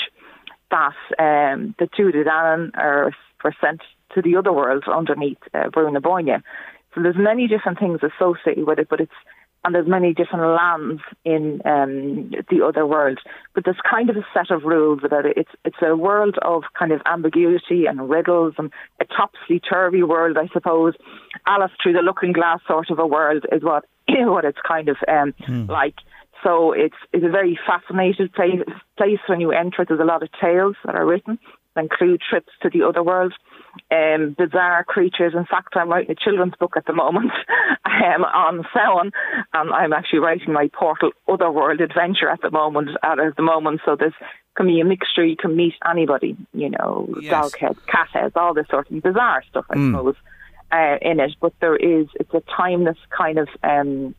That 0.71 0.95
um, 1.19 1.75
the 1.79 1.89
two 1.95 2.11
Danann 2.13 2.71
are 2.75 3.13
were 3.45 3.55
sent 3.61 3.83
to 4.15 4.23
the 4.23 4.37
other 4.37 4.53
world 4.53 4.85
underneath 4.89 5.39
uh, 5.53 5.69
Brú 5.69 5.93
na 5.93 6.01
Bóinne. 6.01 6.43
So 6.95 7.03
there's 7.03 7.17
many 7.17 7.47
different 7.47 7.79
things 7.79 8.01
associated 8.03 8.67
with 8.67 8.79
it, 8.79 8.89
but 8.89 9.01
it's 9.01 9.13
and 9.65 9.75
there's 9.75 9.87
many 9.87 10.13
different 10.13 10.45
lands 10.45 11.03
in 11.25 11.63
um, 11.65 12.31
the 12.51 12.65
other 12.65 12.87
world. 12.87 13.19
But 13.55 13.65
there's 13.65 13.77
kind 13.89 14.11
of 14.11 14.17
a 14.17 14.27
set 14.35 14.51
of 14.51 14.65
rules 14.65 15.01
about 15.05 15.27
it. 15.27 15.37
It's 15.37 15.51
it's 15.65 15.77
a 15.83 15.97
world 15.97 16.37
of 16.43 16.65
kind 16.79 16.93
of 16.93 17.01
ambiguity 17.07 17.87
and 17.87 18.09
riddles 18.09 18.55
and 18.59 18.73
a 19.01 19.05
topsy 19.05 19.61
turvy 19.61 20.03
world, 20.03 20.37
I 20.37 20.49
suppose. 20.53 20.95
Alice 21.47 21.73
through 21.83 21.95
the 21.95 22.01
looking 22.01 22.33
glass 22.33 22.61
sort 22.67 22.91
of 22.91 22.99
a 22.99 23.07
world 23.07 23.47
is 23.53 23.63
what 23.63 23.85
what 24.09 24.45
it's 24.45 24.59
kind 24.67 24.89
of 24.89 24.97
um, 25.09 25.35
like. 25.69 25.97
So 26.43 26.73
it's 26.73 26.97
it's 27.13 27.25
a 27.25 27.31
very 27.31 27.59
fascinating 27.67 28.29
place, 28.35 28.61
place 28.97 29.21
when 29.29 29.41
you 29.41 29.53
enter. 29.53 29.85
There's 29.87 30.01
a 30.01 30.05
lot 30.05 30.23
of 30.23 30.29
tales 30.41 30.77
that 30.85 30.97
are 30.97 31.07
written 31.07 31.39
that 31.75 31.83
include 31.83 32.21
trips 32.29 32.53
to 32.63 32.71
the 32.71 32.83
other 32.83 33.03
world, 33.03 33.33
um, 33.91 34.35
bizarre 34.39 34.85
creatures. 34.85 35.35
In 35.35 35.45
fact, 35.47 35.75
I'm 35.77 35.89
writing 35.89 36.11
a 36.11 36.15
children's 36.15 36.55
book 36.59 36.75
at 36.77 36.87
the 36.87 36.93
moment 36.93 37.31
um, 37.85 38.25
on 38.25 38.65
Samhain, 38.73 39.13
and 39.53 39.71
I'm 39.73 39.93
actually 39.93 40.21
writing 40.21 40.53
my 40.53 40.69
Portal 40.73 41.13
Otherworld 41.29 41.81
adventure 41.81 42.29
at 42.29 42.41
the 42.43 42.51
moment. 42.51 42.91
At, 43.03 43.19
at 43.19 43.37
the 43.37 43.43
moment, 43.43 43.81
so 43.85 43.97
there's 43.97 44.15
can 44.57 44.67
be 44.67 44.81
a 44.81 44.85
mixture. 44.85 45.25
You 45.25 45.37
can 45.37 45.57
meet 45.57 45.75
anybody, 45.89 46.37
you 46.53 46.69
know, 46.71 47.09
Yes. 47.21 47.31
dog 47.31 47.53
heads, 47.59 47.79
cat 47.89 48.09
heads, 48.13 48.35
all 48.37 48.53
this 48.53 48.67
sort 48.69 48.91
of 48.91 49.03
bizarre 49.03 49.43
stuff, 49.49 49.65
I 49.71 49.77
Mm. 49.77 49.91
suppose, 49.93 50.15
uh, 50.71 50.97
in 51.01 51.21
it. 51.21 51.35
But 51.41 51.55
there 51.61 51.77
is, 51.77 52.07
it's 52.21 52.35
a 52.35 52.43
timeless 52.55 52.99
kind 53.09 53.39
of, 53.39 53.49
um, 53.63 54.15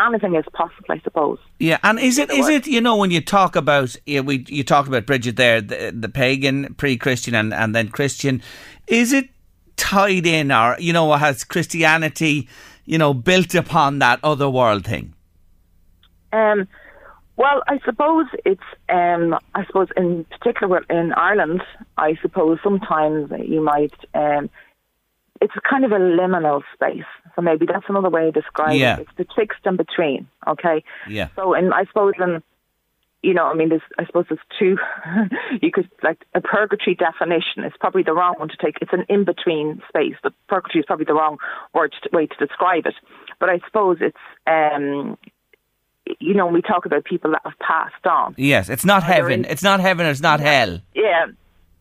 anything 0.00 0.34
is 0.34 0.44
possible, 0.52 0.86
I 0.90 1.00
suppose. 1.00 1.38
Yeah, 1.58 1.78
and 1.82 1.98
is 1.98 2.18
it 2.18 2.30
is 2.30 2.48
it 2.48 2.66
you 2.66 2.80
know 2.80 2.96
when 2.96 3.10
you 3.10 3.20
talk 3.20 3.56
about 3.56 3.96
yeah, 4.06 4.20
we 4.20 4.44
you 4.48 4.64
talk 4.64 4.86
about 4.86 5.06
Bridget 5.06 5.36
there 5.36 5.60
the, 5.60 5.92
the 5.96 6.08
pagan 6.08 6.74
pre-Christian 6.74 7.34
and 7.34 7.54
and 7.54 7.74
then 7.74 7.88
Christian 7.88 8.42
is 8.86 9.12
it 9.12 9.28
tied 9.76 10.26
in 10.26 10.52
or 10.52 10.76
you 10.78 10.92
know 10.92 11.12
has 11.12 11.44
Christianity 11.44 12.48
you 12.84 12.98
know 12.98 13.14
built 13.14 13.54
upon 13.54 13.98
that 14.00 14.20
other 14.22 14.48
world 14.48 14.84
thing 14.84 15.14
Um, 16.32 16.66
well, 17.36 17.62
I 17.66 17.80
suppose 17.84 18.26
it's, 18.44 18.62
um, 18.88 19.36
I 19.54 19.64
suppose 19.66 19.88
in 19.96 20.24
particular 20.24 20.84
in 20.88 21.12
Ireland, 21.12 21.62
I 21.96 22.16
suppose 22.22 22.58
sometimes 22.62 23.30
you 23.44 23.60
might, 23.60 23.94
um, 24.14 24.50
it's 25.44 25.54
kind 25.68 25.84
of 25.84 25.92
a 25.92 25.98
liminal 26.20 26.62
space. 26.74 27.04
So 27.34 27.42
maybe 27.42 27.66
that's 27.66 27.84
another 27.88 28.10
way 28.10 28.28
of 28.28 28.34
describing 28.34 28.80
Yeah. 28.80 28.96
it. 28.96 29.00
It's 29.02 29.12
betwixt 29.22 29.60
and 29.64 29.76
between, 29.76 30.26
okay? 30.52 30.82
yeah 31.08 31.28
So, 31.36 31.54
and 31.54 31.72
I 31.74 31.84
suppose 31.90 32.14
in, 32.18 32.42
you 33.22 33.34
know, 33.34 33.46
I 33.46 33.54
mean, 33.54 33.68
there's, 33.70 33.82
I 33.98 34.04
suppose 34.06 34.26
there's 34.28 34.46
two, 34.58 34.76
you 35.62 35.70
could, 35.70 35.88
like, 36.02 36.20
a 36.34 36.40
purgatory 36.40 36.94
definition 36.94 37.64
is 37.64 37.72
probably 37.80 38.02
the 38.02 38.12
wrong 38.12 38.34
one 38.38 38.48
to 38.48 38.56
take. 38.64 38.76
It's 38.82 38.92
an 38.92 39.04
in-between 39.08 39.82
space. 39.88 40.16
but 40.22 40.32
purgatory 40.48 40.80
is 40.80 40.86
probably 40.86 41.06
the 41.06 41.14
wrong 41.14 41.38
word 41.74 41.94
to, 42.02 42.08
way 42.16 42.26
to 42.26 42.36
describe 42.46 42.86
it. 42.86 42.94
But 43.40 43.48
I 43.50 43.58
suppose 43.66 43.98
it's, 44.00 44.16
um, 44.46 45.16
you 46.20 46.34
know, 46.34 46.44
when 46.46 46.54
we 46.54 46.62
talk 46.62 46.84
about 46.86 47.04
people 47.04 47.30
that 47.32 47.40
have 47.44 47.58
passed 47.58 48.06
on, 48.06 48.34
yes 48.36 48.68
it's 48.68 48.84
not 48.84 49.02
heaven 49.02 49.32
in- 49.32 49.44
it's 49.46 49.62
not 49.62 49.80
heaven 49.80 50.04
it's 50.06 50.20
not 50.20 50.38
hell 50.38 50.72
yeah, 50.94 51.24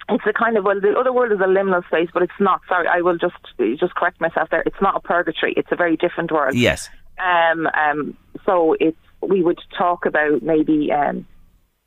it's 0.10 0.24
a 0.28 0.34
kind 0.34 0.58
of 0.58 0.64
well, 0.66 0.80
the 0.80 0.94
other 1.00 1.14
world 1.14 1.32
is 1.32 1.40
a 1.40 1.44
liminal 1.44 1.86
space, 1.88 2.10
but 2.14 2.24
it's 2.24 2.40
not. 2.40 2.62
Sorry, 2.68 2.88
I 2.88 3.02
will 3.02 3.18
just 3.18 3.36
just 3.80 3.96
correct 3.96 4.20
myself 4.22 4.50
there. 4.50 4.64
It's 4.66 4.82
not 4.82 4.96
a 4.96 5.00
purgatory. 5.00 5.54
It's 5.56 5.72
a 5.72 5.76
very 5.76 5.96
different 5.98 6.32
world. 6.32 6.54
yes 6.56 6.90
Um, 7.20 7.68
um, 7.68 8.18
so 8.46 8.76
it's 8.80 8.98
we 9.22 9.42
would 9.42 9.60
talk 9.78 10.06
about 10.06 10.42
maybe 10.44 10.92
um, 10.92 11.26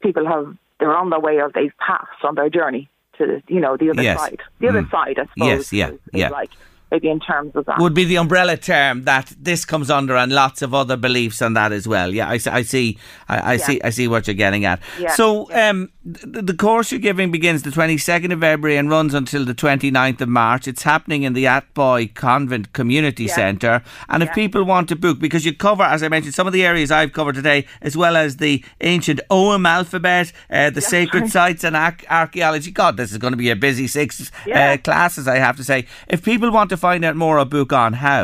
people 0.02 0.26
have 0.26 0.56
they're 0.80 0.96
on 0.96 1.10
their 1.10 1.20
way 1.20 1.36
or 1.40 1.50
they've 1.54 1.76
passed 1.78 2.22
on 2.24 2.34
their 2.34 2.48
journey 2.50 2.88
to 3.18 3.42
you 3.48 3.60
know 3.60 3.76
the 3.76 3.90
other 3.90 4.02
Yes. 4.02 4.18
side. 4.20 4.40
The 4.60 4.68
other 4.68 4.82
Mm. 4.82 4.90
side, 4.90 5.18
I 5.18 5.26
suppose. 5.34 5.48
Yes, 5.48 5.72
yeah, 5.72 5.88
is, 5.88 5.94
is 5.94 6.00
yeah. 6.12 6.28
Like 6.30 6.50
maybe 6.90 7.08
in 7.08 7.20
terms 7.20 7.54
of 7.56 7.64
that. 7.66 7.78
would 7.78 7.94
be 7.94 8.04
the 8.04 8.16
umbrella 8.16 8.56
term 8.56 9.02
that 9.04 9.32
this 9.38 9.64
comes 9.64 9.90
under 9.90 10.16
and 10.16 10.32
lots 10.32 10.62
of 10.62 10.72
other 10.74 10.96
beliefs 10.96 11.42
on 11.42 11.54
that 11.54 11.72
as 11.72 11.86
well. 11.88 12.14
Yeah 12.14 12.28
I, 12.28 12.38
see- 12.38 12.50
I 12.50 12.62
see 12.62 12.98
I, 13.28 13.52
I 13.54 13.56
see 13.56 13.80
I 13.82 13.90
see 13.90 14.08
what 14.08 14.26
you're 14.26 14.34
getting 14.34 14.64
at. 14.64 14.80
Yeah, 14.98 15.12
so 15.14 15.50
um 15.52 15.90
the, 16.04 16.40
the 16.42 16.54
course 16.54 16.92
you're 16.92 17.00
giving 17.00 17.32
begins 17.32 17.62
the 17.64 17.70
22nd 17.70 18.32
of 18.32 18.38
February 18.40 18.76
and 18.76 18.88
runs 18.88 19.12
until 19.12 19.44
the 19.44 19.54
29th 19.56 20.20
of 20.20 20.28
March. 20.28 20.68
It's 20.68 20.84
happening 20.84 21.24
in 21.24 21.32
the 21.32 21.44
Athboy 21.46 22.14
Convent 22.14 22.72
Community 22.72 23.24
Yeah. 23.24 23.34
Centre. 23.34 23.82
And 24.08 24.22
if 24.22 24.28
Yeah. 24.28 24.34
people 24.34 24.62
want 24.62 24.88
to 24.90 24.96
book 24.96 25.18
because 25.18 25.44
you 25.44 25.52
cover 25.52 25.82
as 25.82 26.02
I 26.04 26.08
mentioned 26.08 26.34
some 26.34 26.46
of 26.46 26.52
the 26.52 26.64
areas 26.64 26.92
I've 26.92 27.12
covered 27.12 27.34
today 27.34 27.66
as 27.82 27.96
well 27.96 28.16
as 28.16 28.36
the 28.36 28.64
ancient 28.80 29.20
Ogham 29.30 29.66
alphabet 29.66 30.32
uh, 30.50 30.70
the 30.70 30.80
sacred 30.80 31.28
sites 31.30 31.64
and 31.64 31.74
arch- 31.76 32.04
archaeology. 32.08 32.70
God 32.70 32.96
this 32.96 33.10
is 33.10 33.18
going 33.18 33.32
to 33.32 33.36
be 33.36 33.50
a 33.50 33.56
busy 33.56 33.88
six 33.88 34.30
Yeah. 34.46 34.72
uh, 34.72 34.76
classes 34.76 35.26
I 35.26 35.38
have 35.38 35.56
to 35.56 35.64
say. 35.64 35.86
If 36.06 36.22
people 36.24 36.50
want 36.52 36.70
to 36.70 36.76
find 36.86 37.04
out 37.04 37.16
more 37.16 37.36
or 37.38 37.44
book 37.44 37.72
on 37.72 37.92
how 38.06 38.22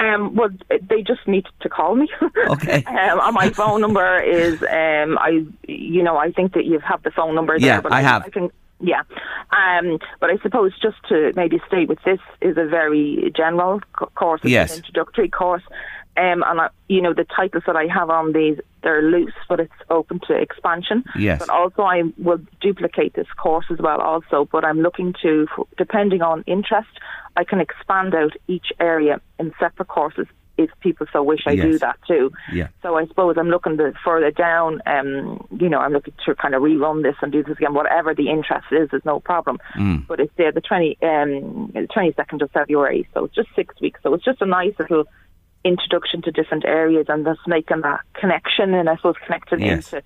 Um, 0.00 0.34
well, 0.38 0.50
they 0.90 1.02
just 1.12 1.24
need 1.34 1.46
to 1.64 1.68
call 1.68 1.92
me. 2.02 2.08
Okay. 2.54 2.78
um, 2.84 3.16
my 3.42 3.48
phone 3.60 3.80
number 3.86 4.10
is 4.40 4.54
um, 4.80 5.10
I, 5.28 5.30
you 5.68 6.02
know, 6.06 6.16
I 6.26 6.28
think 6.36 6.48
that 6.56 6.64
you 6.70 6.76
have 6.90 7.00
the 7.06 7.12
phone 7.18 7.34
number 7.38 7.54
there. 7.58 7.68
Yeah, 7.76 7.80
but 7.80 7.92
I 7.92 8.00
have. 8.10 8.22
I 8.26 8.30
can, 8.36 8.46
yeah. 8.92 9.02
Um, 9.60 9.86
but 10.20 10.28
I 10.34 10.36
suppose 10.44 10.72
just 10.86 10.96
to 11.10 11.16
maybe 11.36 11.56
stay 11.68 11.84
with 11.90 12.00
this 12.04 12.22
is 12.48 12.56
a 12.64 12.66
very 12.78 13.32
general 13.40 13.80
co- 13.98 14.10
course. 14.20 14.40
It's 14.42 14.50
Yes. 14.58 14.70
an 14.72 14.76
introductory 14.78 15.28
course. 15.40 15.62
Um, 16.16 16.38
and 16.48 16.56
I, 16.64 16.68
you 16.94 17.00
know 17.04 17.12
the 17.14 17.26
titles 17.38 17.64
that 17.68 17.76
I 17.76 17.86
have 17.98 18.08
on 18.10 18.32
these 18.32 18.58
they're 18.84 19.02
loose, 19.02 19.34
but 19.48 19.58
it's 19.58 19.72
open 19.90 20.20
to 20.28 20.34
expansion. 20.34 21.02
Yes. 21.18 21.40
But 21.40 21.48
also 21.50 21.82
I 21.82 22.02
will 22.18 22.40
duplicate 22.60 23.14
this 23.14 23.26
course 23.36 23.66
as 23.70 23.78
well. 23.78 24.00
Also, 24.00 24.48
but 24.52 24.64
I'm 24.64 24.80
looking 24.80 25.14
to, 25.22 25.48
depending 25.76 26.22
on 26.22 26.44
interest, 26.46 26.90
I 27.36 27.42
can 27.42 27.60
expand 27.60 28.14
out 28.14 28.32
each 28.46 28.66
area 28.78 29.20
in 29.40 29.52
separate 29.58 29.88
courses 29.88 30.26
if 30.56 30.70
people 30.80 31.06
so 31.12 31.20
wish. 31.22 31.40
I 31.46 31.56
do 31.56 31.78
that 31.80 31.98
too. 32.06 32.30
Yeah. 32.52 32.68
So 32.82 32.96
I 32.96 33.06
suppose 33.06 33.34
I'm 33.36 33.48
looking 33.48 33.76
to 33.78 33.92
further 34.04 34.30
down. 34.30 34.80
Um, 34.86 35.44
you 35.58 35.68
know, 35.68 35.78
I'm 35.78 35.92
looking 35.92 36.14
to 36.26 36.34
kind 36.36 36.54
of 36.54 36.62
rerun 36.62 37.02
this 37.02 37.16
and 37.22 37.32
do 37.32 37.42
this 37.42 37.56
again. 37.56 37.74
Whatever 37.74 38.14
the 38.14 38.28
interest 38.28 38.66
is, 38.70 38.88
is 38.92 39.02
no 39.04 39.18
problem. 39.18 39.58
Mm. 39.76 40.06
But 40.06 40.20
it's 40.20 40.32
there 40.36 40.52
the 40.52 40.60
twenty 40.60 40.96
um 41.02 41.72
twenty 41.92 42.12
second 42.14 42.42
of 42.42 42.52
February, 42.52 43.08
so 43.14 43.24
it's 43.24 43.34
just 43.34 43.48
six 43.56 43.74
weeks. 43.80 43.98
So 44.04 44.14
it's 44.14 44.24
just 44.24 44.40
a 44.42 44.46
nice 44.46 44.74
little 44.78 45.06
introduction 45.64 46.20
to 46.22 46.30
different 46.30 46.64
areas 46.64 47.06
and 47.08 47.24
just 47.24 47.40
making 47.46 47.80
that 47.82 48.00
connection 48.14 48.74
and 48.74 48.88
I 48.88 48.96
suppose 48.96 49.14
connecting 49.24 49.62
Yes. 49.62 49.92
into 49.92 50.04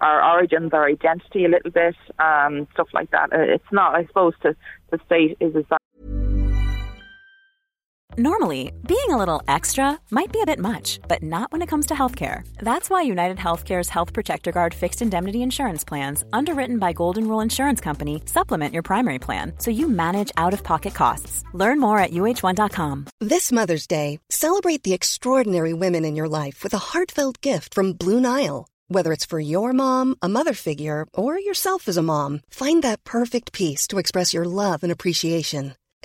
our 0.00 0.22
origins, 0.34 0.72
our 0.72 0.86
identity 0.86 1.44
a 1.44 1.48
little 1.48 1.70
bit, 1.70 1.94
um, 2.18 2.66
stuff 2.72 2.88
like 2.92 3.10
that. 3.12 3.32
Uh, 3.32 3.38
It's 3.40 3.72
not, 3.72 3.94
I 3.94 4.04
suppose, 4.06 4.34
to 4.42 4.54
to 4.90 4.98
state 5.06 5.36
is 5.40 5.54
is 5.54 5.64
that 5.70 5.80
Normally, 8.18 8.72
being 8.88 9.10
a 9.10 9.18
little 9.18 9.42
extra 9.46 10.00
might 10.10 10.32
be 10.32 10.40
a 10.40 10.46
bit 10.46 10.58
much, 10.58 11.00
but 11.06 11.22
not 11.22 11.52
when 11.52 11.60
it 11.60 11.68
comes 11.68 11.84
to 11.86 11.94
healthcare. 11.94 12.48
That's 12.56 12.88
why 12.88 13.02
United 13.02 13.36
Healthcare's 13.36 13.90
Health 13.90 14.14
Protector 14.14 14.52
Guard 14.52 14.72
fixed 14.72 15.02
indemnity 15.02 15.42
insurance 15.42 15.84
plans, 15.84 16.24
underwritten 16.32 16.78
by 16.78 16.94
Golden 16.94 17.28
Rule 17.28 17.42
Insurance 17.42 17.78
Company, 17.78 18.22
supplement 18.24 18.72
your 18.72 18.82
primary 18.82 19.18
plan 19.18 19.52
so 19.58 19.70
you 19.70 19.86
manage 19.86 20.32
out 20.38 20.54
of 20.54 20.64
pocket 20.64 20.94
costs. 20.94 21.44
Learn 21.52 21.78
more 21.78 21.98
at 21.98 22.10
uh1.com. 22.10 23.04
This 23.20 23.52
Mother's 23.52 23.86
Day, 23.86 24.18
celebrate 24.30 24.82
the 24.82 24.94
extraordinary 24.94 25.74
women 25.74 26.06
in 26.06 26.16
your 26.16 26.28
life 26.28 26.64
with 26.64 26.72
a 26.72 26.84
heartfelt 26.88 27.42
gift 27.42 27.74
from 27.74 27.92
Blue 27.92 28.18
Nile. 28.18 28.66
Whether 28.88 29.12
it's 29.12 29.26
for 29.26 29.38
your 29.38 29.74
mom, 29.74 30.16
a 30.22 30.28
mother 30.30 30.54
figure, 30.54 31.06
or 31.12 31.38
yourself 31.38 31.86
as 31.86 31.98
a 31.98 32.02
mom, 32.02 32.40
find 32.48 32.82
that 32.82 33.04
perfect 33.04 33.52
piece 33.52 33.86
to 33.88 33.98
express 33.98 34.32
your 34.32 34.46
love 34.46 34.82
and 34.82 34.92
appreciation. 34.92 35.74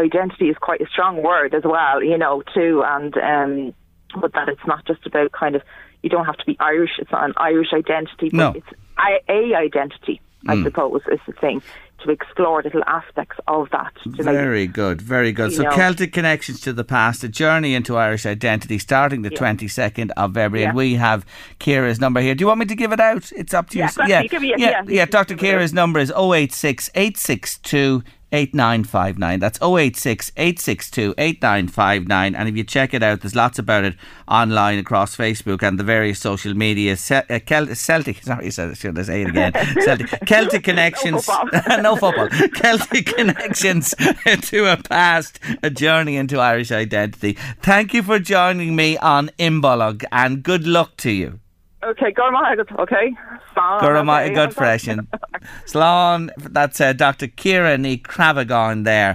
Identity 0.00 0.48
is 0.48 0.56
quite 0.58 0.80
a 0.80 0.86
strong 0.86 1.22
word 1.22 1.54
as 1.54 1.62
well, 1.64 2.02
you 2.02 2.18
know, 2.18 2.42
too, 2.54 2.82
and 2.84 3.16
um, 3.18 3.74
but 4.20 4.32
that 4.32 4.48
it's 4.48 4.66
not 4.66 4.84
just 4.86 5.06
about 5.06 5.32
kind 5.32 5.54
of 5.54 5.62
you 6.02 6.08
don't 6.10 6.24
have 6.26 6.36
to 6.38 6.46
be 6.46 6.56
Irish. 6.60 6.92
It's 6.98 7.12
not 7.12 7.24
an 7.24 7.34
Irish 7.36 7.72
identity, 7.72 8.30
but 8.30 8.36
No. 8.36 8.52
it's 8.56 8.66
I- 8.98 9.20
a 9.28 9.54
identity. 9.54 10.20
I 10.48 10.54
Mm. 10.54 10.64
suppose 10.64 11.02
is 11.12 11.20
the 11.26 11.32
thing 11.34 11.60
to 12.02 12.10
explore 12.10 12.62
little 12.62 12.82
aspects 12.86 13.36
of 13.46 13.68
that. 13.72 13.92
Very 14.06 14.66
good, 14.66 15.02
very 15.02 15.32
good. 15.32 15.52
So 15.52 15.64
know. 15.64 15.70
Celtic 15.72 16.14
connections 16.14 16.58
to 16.62 16.72
the 16.72 16.82
past, 16.82 17.22
a 17.22 17.28
journey 17.28 17.74
into 17.74 17.98
Irish 17.98 18.24
identity, 18.24 18.78
starting 18.78 19.20
the 19.20 19.28
Yeah. 19.30 19.36
twenty 19.38 19.68
second 19.68 20.10
of 20.16 20.32
February, 20.32 20.64
and 20.64 20.74
we 20.74 20.94
have 20.94 21.26
Kira's 21.58 22.00
number 22.00 22.20
here. 22.22 22.34
Do 22.34 22.40
you 22.42 22.46
want 22.46 22.60
me 22.60 22.64
to 22.66 22.74
give 22.74 22.92
it 22.92 23.00
out? 23.00 23.30
It's 23.36 23.52
up 23.52 23.68
to 23.70 23.78
Yeah, 23.78 23.90
you. 23.98 24.40
me 24.40 24.48
yeah, 24.56 24.56
yeah, 24.56 24.82
yeah. 24.88 25.04
Dr. 25.04 25.34
can 25.34 25.36
give 25.36 25.54
it 25.54 25.58
Kira's 25.58 25.74
number 25.74 25.98
is 26.00 26.10
086 26.16 26.88
862 26.94 28.02
8959. 28.32 29.40
That's 29.40 29.58
086 29.62 30.32
862 30.36 31.14
8959. 31.18 32.34
And 32.34 32.48
if 32.48 32.56
you 32.56 32.64
check 32.64 32.94
it 32.94 33.02
out, 33.02 33.20
there's 33.20 33.34
lots 33.34 33.58
about 33.58 33.84
it 33.84 33.96
online 34.28 34.78
across 34.78 35.16
Facebook 35.16 35.62
and 35.62 35.78
the 35.78 35.84
various 35.84 36.18
social 36.18 36.54
media. 36.54 36.96
Ce- 36.96 37.10
uh, 37.10 37.40
Celt- 37.46 37.76
Celtic, 37.76 38.22
sorry, 38.22 38.50
should 38.50 38.98
I 38.98 39.02
say 39.02 39.22
it 39.22 39.28
again? 39.28 39.52
Celtic, 39.84 40.26
Celtic 40.26 40.64
connections. 40.64 41.28
no 41.80 41.96
football. 41.96 42.28
Celtic 42.54 43.06
connections 43.16 43.94
to 44.42 44.72
a 44.72 44.76
past, 44.76 45.40
a 45.62 45.70
journey 45.70 46.16
into 46.16 46.38
Irish 46.38 46.70
identity. 46.70 47.36
Thank 47.62 47.94
you 47.94 48.02
for 48.02 48.18
joining 48.18 48.76
me 48.76 48.96
on 48.98 49.30
Imbolc 49.38 50.04
and 50.12 50.42
good 50.42 50.66
luck 50.66 50.96
to 50.98 51.10
you. 51.10 51.40
Okay, 51.82 52.12
go 52.12 52.22
on, 52.24 52.60
okay? 52.78 53.16
Gurama 53.56 54.24
okay. 54.24 54.34
good 54.34 54.54
freshen. 54.54 55.08
Slán, 55.66 56.30
that's 56.36 56.78
uh, 56.78 56.92
Dr. 56.92 57.28
Kieran 57.28 57.86
E. 57.86 57.96
Cravagon 57.96 58.84
there. 58.84 59.14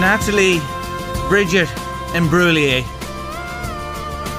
Natalie 0.00 0.60
Bridget 1.28 1.68
Imbruglia 2.12 2.84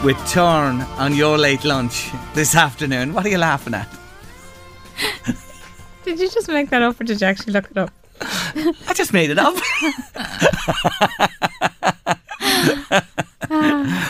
with 0.04 0.18
Torn 0.32 0.82
on 1.00 1.16
your 1.16 1.40
late 1.40 1.64
lunch 1.64 2.12
this 2.36 2.56
afternoon. 2.56 3.14
What 3.14 3.26
are 3.26 3.30
you 3.30 3.40
laughing 3.40 3.74
at? 3.74 3.88
Did 6.04 6.20
you 6.20 6.30
just 6.30 6.48
make 6.50 6.70
that 6.70 6.84
up 6.84 7.00
or 7.00 7.04
did 7.04 7.20
you 7.20 7.28
actually 7.28 7.54
look 7.54 7.70
it 7.72 7.78
up? 7.78 7.92
I 8.22 8.94
just 8.94 9.14
made 9.14 9.32
it 9.32 9.40
up. 9.40 9.56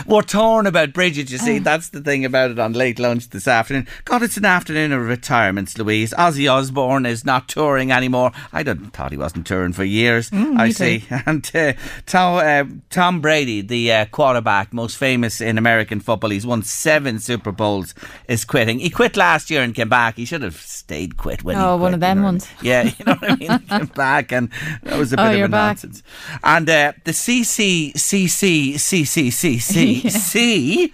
We're 0.06 0.22
torn 0.22 0.66
about 0.66 0.92
Bridget, 0.92 1.30
you 1.30 1.38
see. 1.38 1.58
That's 1.58 1.88
the 1.88 2.00
thing 2.00 2.24
about 2.24 2.50
it 2.50 2.58
on 2.58 2.72
late 2.72 2.98
lunch 2.98 3.30
this 3.30 3.48
afternoon. 3.48 3.86
God, 4.04 4.22
it's 4.22 4.36
an 4.36 4.44
afternoon 4.44 4.92
of 4.92 5.02
retirements, 5.02 5.78
Louise. 5.78 6.12
Ozzy 6.18 6.52
Osbourne 6.52 7.06
is 7.06 7.24
not 7.24 7.48
touring 7.48 7.90
anymore. 7.90 8.32
I 8.52 8.62
didn't 8.62 8.90
thought 8.90 9.12
he 9.12 9.18
wasn't 9.18 9.46
touring 9.46 9.72
for 9.72 9.84
years. 9.84 10.30
Mm, 10.30 10.58
I 10.58 10.70
see. 10.70 11.00
Too. 11.00 11.18
And 11.26 11.50
uh, 11.54 11.72
Tom, 12.06 12.36
uh, 12.36 12.64
Tom 12.90 13.20
Brady, 13.20 13.60
the 13.60 13.92
uh, 13.92 14.04
quarterback, 14.06 14.72
most 14.72 14.96
famous 14.96 15.40
in 15.40 15.56
American 15.56 16.00
football, 16.00 16.30
he's 16.30 16.46
won 16.46 16.62
seven 16.62 17.18
Super 17.18 17.52
Bowls, 17.52 17.94
is 18.28 18.44
quitting. 18.44 18.80
He 18.80 18.90
quit 18.90 19.16
last 19.16 19.50
year 19.50 19.62
and 19.62 19.74
came 19.74 19.88
back. 19.88 20.16
He 20.16 20.24
should 20.24 20.42
have 20.42 20.56
stayed 20.56 21.16
quit 21.16 21.44
when 21.44 21.56
oh, 21.56 21.76
he 21.76 21.82
one 21.82 21.94
of 21.94 22.00
them 22.00 22.18
you 22.18 22.22
know 22.22 22.26
ones. 22.26 22.48
Yeah, 22.60 22.82
you 22.84 23.04
know 23.06 23.14
what 23.14 23.30
I 23.30 23.36
mean? 23.36 23.50
He 23.60 23.66
came 23.66 23.86
back 23.86 24.32
and 24.32 24.50
that 24.82 24.98
was 24.98 25.12
a 25.12 25.20
oh, 25.20 25.30
bit 25.30 25.40
of 25.40 25.46
a 25.46 25.48
back. 25.48 25.68
nonsense. 25.68 26.02
And 26.42 26.68
uh, 26.68 26.92
the 27.04 27.12
CCCC, 27.12 28.74
CCCC, 28.74 29.21
C. 29.30 29.58
C, 29.58 30.08
C, 30.08 30.08
C. 30.10 30.92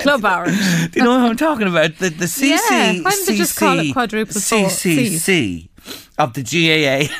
Club 0.00 0.24
Orange. 0.24 0.90
Do 0.92 1.00
you 1.00 1.04
know 1.04 1.18
what 1.18 1.30
I'm 1.30 1.36
talking 1.36 1.68
about? 1.68 1.96
The 1.98 2.10
the 2.10 2.26
CC. 2.26 2.50
Yeah, 2.50 3.02
why 3.02 3.10
don't 3.10 3.26
they 3.26 3.36
just 3.36 3.56
call 3.56 3.78
it 3.78 3.92
quadruple 3.92 4.34
CCC 4.34 5.68
of 6.18 6.34
the 6.34 6.42
GAA. 6.42 7.12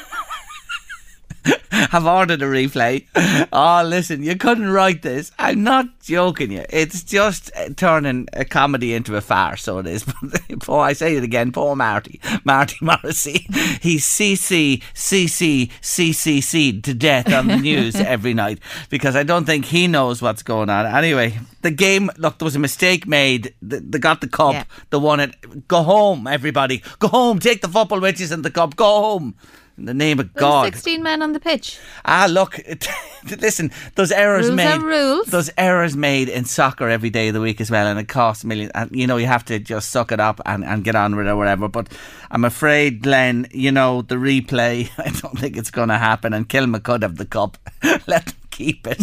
have 1.70 2.06
ordered 2.06 2.42
a 2.42 2.46
replay. 2.46 3.06
Oh, 3.52 3.82
listen, 3.86 4.22
you 4.22 4.36
couldn't 4.36 4.70
write 4.70 5.02
this. 5.02 5.32
I'm 5.38 5.62
not 5.62 6.00
joking 6.00 6.52
you. 6.52 6.64
It's 6.70 7.02
just 7.02 7.50
uh, 7.56 7.70
turning 7.76 8.28
a 8.32 8.44
comedy 8.44 8.94
into 8.94 9.16
a 9.16 9.20
farce, 9.20 9.62
so 9.62 9.78
it 9.78 9.86
is. 9.86 10.04
poor, 10.60 10.80
I 10.80 10.92
say 10.92 11.16
it 11.16 11.24
again, 11.24 11.52
poor 11.52 11.76
Marty, 11.76 12.20
Marty 12.44 12.76
Morrissey. 12.82 13.46
He's 13.80 14.06
CC, 14.06 14.82
CC, 14.94 15.70
CCC 15.80 16.82
to 16.82 16.94
death 16.94 17.32
on 17.32 17.48
the 17.48 17.56
news 17.56 17.96
every 17.96 18.34
night 18.34 18.58
because 18.88 19.16
I 19.16 19.22
don't 19.22 19.44
think 19.44 19.66
he 19.66 19.86
knows 19.86 20.20
what's 20.20 20.42
going 20.42 20.70
on. 20.70 20.86
Anyway, 20.86 21.38
the 21.62 21.70
game, 21.70 22.10
look, 22.16 22.38
there 22.38 22.46
was 22.46 22.56
a 22.56 22.60
mistake 22.60 23.06
made. 23.06 23.54
They 23.62 23.98
got 23.98 24.20
the 24.20 24.28
cup, 24.28 24.54
yeah. 24.54 24.64
the 24.90 25.00
won 25.00 25.20
it. 25.20 25.68
Go 25.68 25.82
home, 25.82 26.26
everybody. 26.26 26.82
Go 26.98 27.08
home. 27.08 27.38
Take 27.38 27.62
the 27.62 27.68
football 27.68 28.00
witches 28.00 28.30
and 28.30 28.44
the 28.44 28.50
cup. 28.50 28.76
Go 28.76 28.84
home. 28.84 29.34
In 29.80 29.86
the 29.86 29.94
name 29.94 30.20
of 30.20 30.34
God. 30.34 30.66
16 30.66 31.02
men 31.02 31.22
on 31.22 31.32
the 31.32 31.40
pitch. 31.40 31.78
Ah, 32.04 32.26
look, 32.28 32.60
listen, 33.40 33.72
those 33.94 34.12
errors 34.12 34.44
rules 34.46 34.56
made. 34.56 34.82
rules. 34.82 35.26
Those 35.28 35.50
errors 35.56 35.96
made 35.96 36.28
in 36.28 36.44
soccer 36.44 36.90
every 36.90 37.08
day 37.08 37.28
of 37.28 37.34
the 37.34 37.40
week 37.40 37.62
as 37.62 37.70
well, 37.70 37.86
and 37.86 37.98
it 37.98 38.06
costs 38.06 38.44
millions. 38.44 38.72
And, 38.74 38.90
you 38.92 39.06
know, 39.06 39.16
you 39.16 39.26
have 39.26 39.46
to 39.46 39.58
just 39.58 39.88
suck 39.88 40.12
it 40.12 40.20
up 40.20 40.38
and, 40.44 40.66
and 40.66 40.84
get 40.84 40.96
on 40.96 41.16
with 41.16 41.26
it 41.26 41.30
or 41.30 41.36
whatever. 41.36 41.66
But 41.66 41.88
I'm 42.30 42.44
afraid, 42.44 43.02
Glen, 43.02 43.48
you 43.52 43.72
know, 43.72 44.02
the 44.02 44.16
replay, 44.16 44.90
I 44.98 45.08
don't 45.18 45.38
think 45.38 45.56
it's 45.56 45.70
going 45.70 45.88
to 45.88 45.96
happen. 45.96 46.34
And 46.34 46.46
Kilmacud 46.46 47.00
have 47.00 47.16
the 47.16 47.24
cup. 47.24 47.56
Let 48.06 48.34
keep 48.60 48.86
it. 48.86 49.00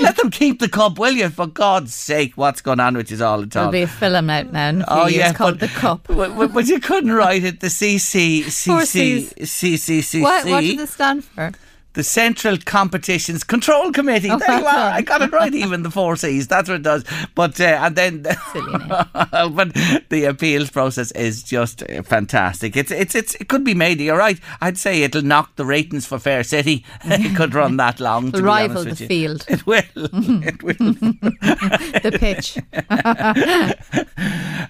Let 0.00 0.16
them 0.16 0.30
keep 0.30 0.60
the 0.60 0.68
cup, 0.68 0.98
will 0.98 1.12
you? 1.12 1.28
For 1.28 1.46
God's 1.46 1.94
sake, 1.94 2.32
what's 2.36 2.60
going 2.62 2.80
on 2.80 2.96
with 2.96 3.10
you 3.10 3.22
all 3.22 3.40
the 3.40 3.46
time? 3.46 3.70
There'll 3.70 3.72
be 3.72 3.82
a 3.82 3.86
film 3.86 4.30
out 4.30 4.52
now. 4.52 4.68
In 4.68 4.82
a 4.82 4.86
few 4.86 4.96
oh, 4.96 5.06
years 5.06 5.18
yeah, 5.18 5.32
called 5.34 5.58
but, 5.58 5.68
The 5.68 5.74
Cup. 5.74 6.06
But, 6.08 6.52
but, 6.52 6.66
you 6.66 6.80
couldn't 6.80 7.12
write 7.12 7.44
it 7.44 7.60
the 7.60 7.66
CC, 7.66 8.44
CC, 8.44 9.28
CCCC. 9.38 10.22
What, 10.22 10.46
what 10.46 10.60
does 10.62 10.80
it 10.80 10.88
stand 10.88 11.24
for? 11.24 11.52
The 11.96 12.04
Central 12.04 12.58
Competitions 12.58 13.42
Control 13.42 13.90
Committee. 13.90 14.30
Oh, 14.30 14.38
there 14.38 14.58
you 14.58 14.66
are. 14.66 14.90
I 14.92 15.00
got 15.00 15.22
it 15.22 15.32
right, 15.32 15.52
even 15.64 15.82
the 15.82 15.90
four 15.90 16.14
C's. 16.14 16.46
That's 16.46 16.68
what 16.68 16.76
it 16.76 16.82
does. 16.82 17.04
But 17.34 17.58
uh, 17.58 17.64
and 17.64 17.96
then, 17.96 18.22
but 18.22 19.72
the 20.10 20.26
appeals 20.28 20.70
process 20.70 21.10
is 21.12 21.42
just 21.42 21.82
uh, 21.82 22.02
fantastic. 22.02 22.76
It's 22.76 22.90
it's 22.90 23.14
it's 23.14 23.34
it 23.36 23.48
could 23.48 23.64
be 23.64 23.74
made. 23.74 23.98
You're 23.98 24.18
right. 24.18 24.38
I'd 24.60 24.76
say 24.76 25.02
it'll 25.02 25.22
knock 25.22 25.56
the 25.56 25.64
ratings 25.64 26.06
for 26.06 26.18
Fair 26.18 26.44
City. 26.44 26.84
it 27.04 27.34
could 27.34 27.54
run 27.54 27.78
that 27.78 27.98
long. 27.98 28.30
To 28.32 28.42
rival 28.42 28.84
the 28.84 28.94
field. 28.94 29.46
It 29.48 29.66
will. 29.66 29.82
it 29.94 30.62
will. 30.62 30.76
the 30.76 32.16
pitch. 32.20 32.58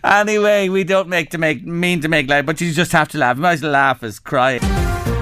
anyway, 0.05 0.69
we 0.69 0.85
don't 0.85 1.09
make 1.09 1.31
to 1.31 1.39
make 1.39 1.67
mean 1.67 2.01
to 2.03 2.09
make 2.09 2.31
light, 2.31 2.47
but 2.47 2.61
you 2.61 2.73
just 2.73 2.93
have 2.93 3.09
to 3.09 3.19
laugh. 3.19 3.37
You 3.37 3.43
might 3.43 3.55
as 3.55 3.63
well 3.63 3.73
laugh 3.73 4.05
as 4.05 4.21
cry. 4.21 4.61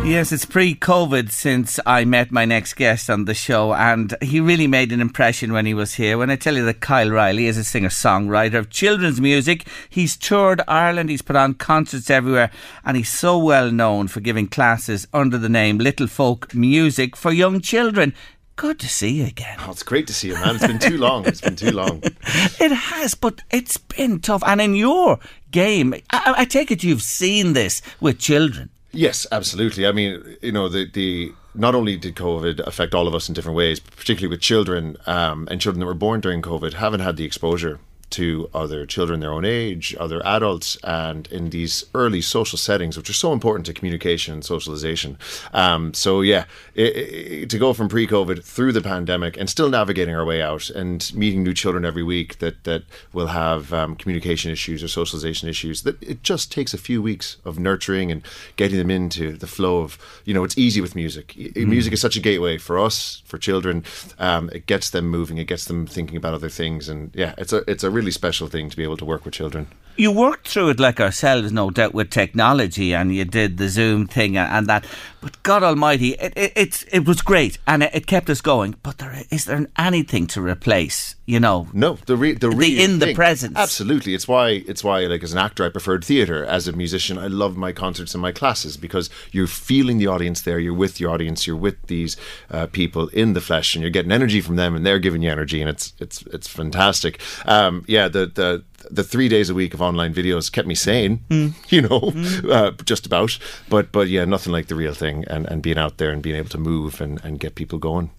Yes, 0.04 0.32
it's 0.32 0.44
pre 0.44 0.74
COVID 0.74 1.30
since 1.30 1.80
I 1.86 2.04
met 2.04 2.30
my 2.30 2.44
next 2.44 2.74
guest 2.74 3.08
on 3.08 3.24
the 3.24 3.32
show, 3.32 3.72
and 3.72 4.14
he 4.20 4.38
really 4.38 4.66
made 4.66 4.92
an 4.92 5.00
impression 5.00 5.50
when 5.50 5.64
he 5.64 5.72
was 5.72 5.94
here. 5.94 6.18
When 6.18 6.28
I 6.28 6.36
tell 6.36 6.56
you 6.56 6.64
that 6.66 6.80
Kyle 6.80 7.08
Riley 7.10 7.46
is 7.46 7.56
a 7.56 7.64
singer 7.64 7.88
songwriter 7.88 8.58
of 8.58 8.68
children's 8.68 9.18
music, 9.18 9.66
he's 9.88 10.18
toured 10.18 10.60
Ireland, 10.68 11.08
he's 11.08 11.22
put 11.22 11.36
on 11.36 11.54
concerts 11.54 12.10
everywhere, 12.10 12.50
and 12.84 12.98
he's 12.98 13.08
so 13.08 13.38
well 13.38 13.70
known 13.70 14.08
for 14.08 14.20
giving 14.20 14.46
classes 14.46 15.08
under 15.14 15.38
the 15.38 15.48
name 15.48 15.78
Little 15.78 16.06
Folk 16.06 16.54
Music 16.54 17.16
for 17.16 17.32
young 17.32 17.62
children. 17.62 18.14
Good 18.56 18.78
to 18.80 18.88
see 18.90 19.08
you 19.08 19.24
again. 19.24 19.56
Oh, 19.60 19.70
it's 19.70 19.82
great 19.82 20.06
to 20.08 20.12
see 20.12 20.28
you, 20.28 20.34
man. 20.34 20.56
It's 20.56 20.66
been 20.66 20.78
too 20.78 20.98
long. 20.98 21.26
It's 21.26 21.40
been 21.40 21.56
too 21.56 21.72
long. 21.72 22.02
it 22.04 22.72
has, 22.72 23.14
but 23.14 23.40
it's 23.50 23.78
been 23.78 24.20
tough. 24.20 24.42
And 24.46 24.60
in 24.60 24.74
your 24.74 25.18
game, 25.50 25.94
I, 26.10 26.34
I 26.38 26.44
take 26.44 26.70
it 26.70 26.84
you've 26.84 27.02
seen 27.02 27.54
this 27.54 27.80
with 28.00 28.18
children. 28.18 28.68
Yes, 28.94 29.26
absolutely. 29.32 29.86
I 29.86 29.92
mean, 29.92 30.36
you 30.40 30.52
know, 30.52 30.68
the 30.68 30.88
the 30.90 31.32
not 31.54 31.74
only 31.74 31.96
did 31.96 32.14
COVID 32.14 32.60
affect 32.60 32.94
all 32.94 33.08
of 33.08 33.14
us 33.14 33.28
in 33.28 33.34
different 33.34 33.56
ways, 33.56 33.80
particularly 33.80 34.30
with 34.30 34.40
children 34.40 34.96
um, 35.06 35.48
and 35.50 35.60
children 35.60 35.80
that 35.80 35.86
were 35.86 35.94
born 35.94 36.20
during 36.20 36.42
COVID, 36.42 36.74
haven't 36.74 37.00
had 37.00 37.16
the 37.16 37.24
exposure 37.24 37.80
to 38.14 38.48
other 38.54 38.86
children 38.86 39.20
their 39.20 39.32
own 39.32 39.44
age, 39.44 39.94
other 39.98 40.24
adults, 40.24 40.76
and 40.84 41.26
in 41.32 41.50
these 41.50 41.84
early 41.94 42.20
social 42.20 42.56
settings, 42.56 42.96
which 42.96 43.10
are 43.10 43.14
so 43.14 43.32
important 43.32 43.66
to 43.66 43.72
communication 43.72 44.34
and 44.34 44.44
socialization. 44.44 45.18
Um, 45.52 45.92
so, 45.94 46.20
yeah, 46.20 46.44
it, 46.74 46.96
it, 46.96 47.50
to 47.50 47.58
go 47.58 47.72
from 47.72 47.88
pre 47.88 48.06
COVID 48.06 48.44
through 48.44 48.72
the 48.72 48.80
pandemic 48.80 49.36
and 49.36 49.50
still 49.50 49.68
navigating 49.68 50.14
our 50.14 50.24
way 50.24 50.40
out 50.42 50.70
and 50.70 51.12
meeting 51.14 51.42
new 51.42 51.54
children 51.54 51.84
every 51.84 52.02
week 52.02 52.38
that, 52.38 52.62
that 52.64 52.84
will 53.12 53.28
have 53.28 53.72
um, 53.72 53.96
communication 53.96 54.50
issues 54.50 54.82
or 54.82 54.88
socialization 54.88 55.48
issues, 55.48 55.82
that 55.82 56.00
it 56.02 56.22
just 56.22 56.52
takes 56.52 56.72
a 56.72 56.78
few 56.78 57.02
weeks 57.02 57.36
of 57.44 57.58
nurturing 57.58 58.12
and 58.12 58.22
getting 58.56 58.78
them 58.78 58.90
into 58.90 59.36
the 59.36 59.46
flow 59.46 59.78
of, 59.78 59.98
you 60.24 60.32
know, 60.32 60.44
it's 60.44 60.56
easy 60.56 60.80
with 60.80 60.94
music. 60.94 61.34
Mm. 61.36 61.68
Music 61.68 61.92
is 61.92 62.00
such 62.00 62.16
a 62.16 62.20
gateway 62.20 62.58
for 62.58 62.78
us, 62.78 63.22
for 63.24 63.38
children. 63.38 63.84
Um, 64.18 64.50
it 64.52 64.66
gets 64.66 64.90
them 64.90 65.08
moving, 65.08 65.38
it 65.38 65.46
gets 65.46 65.64
them 65.64 65.86
thinking 65.86 66.16
about 66.16 66.34
other 66.34 66.48
things. 66.48 66.88
And 66.88 67.10
yeah, 67.14 67.34
it's 67.38 67.52
a, 67.52 67.68
it's 67.68 67.82
a 67.82 67.90
really 67.90 68.03
special 68.12 68.48
thing 68.48 68.70
to 68.70 68.76
be 68.76 68.82
able 68.82 68.96
to 68.96 69.04
work 69.04 69.24
with 69.24 69.34
children. 69.34 69.66
You 69.96 70.10
worked 70.10 70.48
through 70.48 70.70
it 70.70 70.80
like 70.80 71.00
ourselves, 71.00 71.52
no 71.52 71.70
doubt, 71.70 71.94
with 71.94 72.10
technology, 72.10 72.94
and 72.94 73.14
you 73.14 73.24
did 73.24 73.58
the 73.58 73.68
Zoom 73.68 74.08
thing 74.08 74.36
and 74.36 74.66
that. 74.66 74.84
But 75.24 75.42
God 75.42 75.62
Almighty, 75.62 76.10
it 76.10 76.34
it, 76.36 76.52
it, 76.54 76.84
it 76.92 77.06
was 77.06 77.22
great, 77.22 77.56
and 77.66 77.82
it, 77.82 77.94
it, 77.94 78.06
kept 78.06 78.28
us 78.28 78.42
going. 78.42 78.74
But 78.82 78.98
there 78.98 79.22
is 79.30 79.46
there 79.46 79.66
anything 79.78 80.26
to 80.26 80.42
replace? 80.42 81.14
You 81.24 81.40
know, 81.40 81.68
no. 81.72 81.94
The 82.04 82.14
re, 82.14 82.34
the, 82.34 82.50
the 82.50 82.84
in 82.84 82.98
the 82.98 83.14
presence. 83.14 83.56
Absolutely, 83.56 84.12
it's 84.12 84.28
why 84.28 84.50
it's 84.50 84.84
why 84.84 85.06
like 85.06 85.22
as 85.22 85.32
an 85.32 85.38
actor, 85.38 85.64
I 85.64 85.70
preferred 85.70 86.04
theatre. 86.04 86.44
As 86.44 86.68
a 86.68 86.72
musician, 86.72 87.16
I 87.16 87.28
love 87.28 87.56
my 87.56 87.72
concerts 87.72 88.14
and 88.14 88.20
my 88.20 88.32
classes 88.32 88.76
because 88.76 89.08
you're 89.32 89.46
feeling 89.46 89.96
the 89.96 90.08
audience 90.08 90.42
there. 90.42 90.58
You're 90.58 90.74
with 90.74 90.96
the 90.96 91.06
audience. 91.06 91.46
You're 91.46 91.56
with 91.56 91.80
these 91.86 92.18
uh, 92.50 92.66
people 92.66 93.08
in 93.08 93.32
the 93.32 93.40
flesh, 93.40 93.74
and 93.74 93.80
you're 93.80 93.90
getting 93.90 94.12
energy 94.12 94.42
from 94.42 94.56
them, 94.56 94.76
and 94.76 94.84
they're 94.84 94.98
giving 94.98 95.22
you 95.22 95.30
energy, 95.30 95.62
and 95.62 95.70
it's 95.70 95.94
it's 95.98 96.20
it's 96.26 96.48
fantastic. 96.48 97.18
Um, 97.46 97.86
yeah, 97.88 98.08
the 98.08 98.26
the 98.26 98.62
the 98.90 99.04
three 99.04 99.28
days 99.28 99.50
a 99.50 99.54
week 99.54 99.74
of 99.74 99.82
online 99.82 100.14
videos 100.14 100.50
kept 100.50 100.68
me 100.68 100.74
sane, 100.74 101.24
mm. 101.28 101.54
you 101.70 101.82
know, 101.82 102.00
mm. 102.00 102.50
uh, 102.50 102.72
just 102.84 103.06
about. 103.06 103.38
But 103.68 103.92
but 103.92 104.08
yeah, 104.08 104.24
nothing 104.24 104.52
like 104.52 104.66
the 104.66 104.74
real 104.74 104.94
thing, 104.94 105.13
and, 105.28 105.46
and 105.46 105.62
being 105.62 105.78
out 105.78 105.98
there 105.98 106.10
and 106.10 106.22
being 106.22 106.36
able 106.36 106.48
to 106.50 106.58
move 106.58 107.00
and, 107.00 107.22
and 107.24 107.38
get 107.38 107.54
people 107.54 107.78
going. 107.78 108.10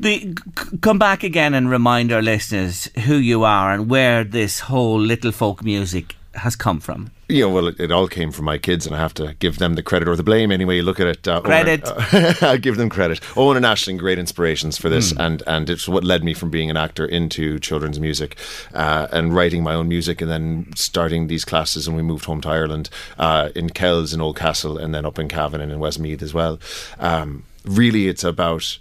The, 0.00 0.34
come 0.80 0.98
back 0.98 1.22
again 1.24 1.54
and 1.54 1.68
remind 1.68 2.12
our 2.12 2.22
listeners 2.22 2.88
who 3.04 3.16
you 3.16 3.44
are 3.44 3.72
and 3.72 3.90
where 3.90 4.22
this 4.24 4.60
whole 4.60 5.00
little 5.00 5.32
folk 5.32 5.64
music 5.64 6.16
has 6.34 6.54
come 6.54 6.80
from. 6.80 7.10
You 7.28 7.42
know, 7.42 7.50
well, 7.50 7.68
it, 7.68 7.78
it, 7.78 7.92
all 7.92 8.08
came 8.08 8.32
from 8.32 8.46
my 8.46 8.56
kids, 8.56 8.86
and 8.86 8.94
I 8.94 8.98
have 8.98 9.12
to 9.14 9.34
give 9.34 9.58
them 9.58 9.74
the 9.74 9.82
credit 9.82 10.08
or 10.08 10.16
the 10.16 10.22
blame. 10.22 10.50
Anyway, 10.50 10.76
you 10.76 10.82
look 10.82 10.98
at 10.98 11.06
it. 11.06 11.28
Uh, 11.28 11.40
credit. 11.42 11.82
uh, 11.86 12.34
I 12.40 12.56
give 12.56 12.76
them 12.76 12.88
credit. 12.88 13.20
Owen 13.36 13.56
and 13.56 13.66
Ashling, 13.66 13.98
great 13.98 14.18
inspirations 14.18 14.78
for 14.78 14.88
this, 14.88 15.12
mm. 15.12 15.24
and 15.24 15.42
and 15.46 15.68
it's 15.68 15.88
what 15.88 16.04
led 16.04 16.24
me 16.24 16.32
from 16.32 16.50
being 16.50 16.70
an 16.70 16.76
actor 16.76 17.04
into 17.04 17.58
children's 17.58 18.00
music, 18.00 18.38
uh, 18.72 19.08
and 19.12 19.34
writing 19.34 19.62
my 19.62 19.74
own 19.74 19.88
music, 19.88 20.20
and 20.22 20.30
then 20.30 20.72
starting 20.74 21.26
these 21.26 21.44
classes. 21.44 21.86
And 21.86 21.96
we 21.96 22.02
moved 22.02 22.24
home 22.24 22.40
to 22.42 22.48
Ireland 22.48 22.88
uh, 23.18 23.50
in 23.54 23.70
Kells 23.70 24.14
in 24.14 24.20
Oldcastle, 24.20 24.78
and 24.78 24.94
then 24.94 25.04
up 25.04 25.18
in 25.18 25.28
Cavan 25.28 25.60
and 25.60 25.70
in 25.70 25.78
Westmeath 25.80 26.22
as 26.22 26.32
well. 26.32 26.58
Um, 26.98 27.44
really, 27.64 28.08
it's 28.08 28.24
about 28.24 28.78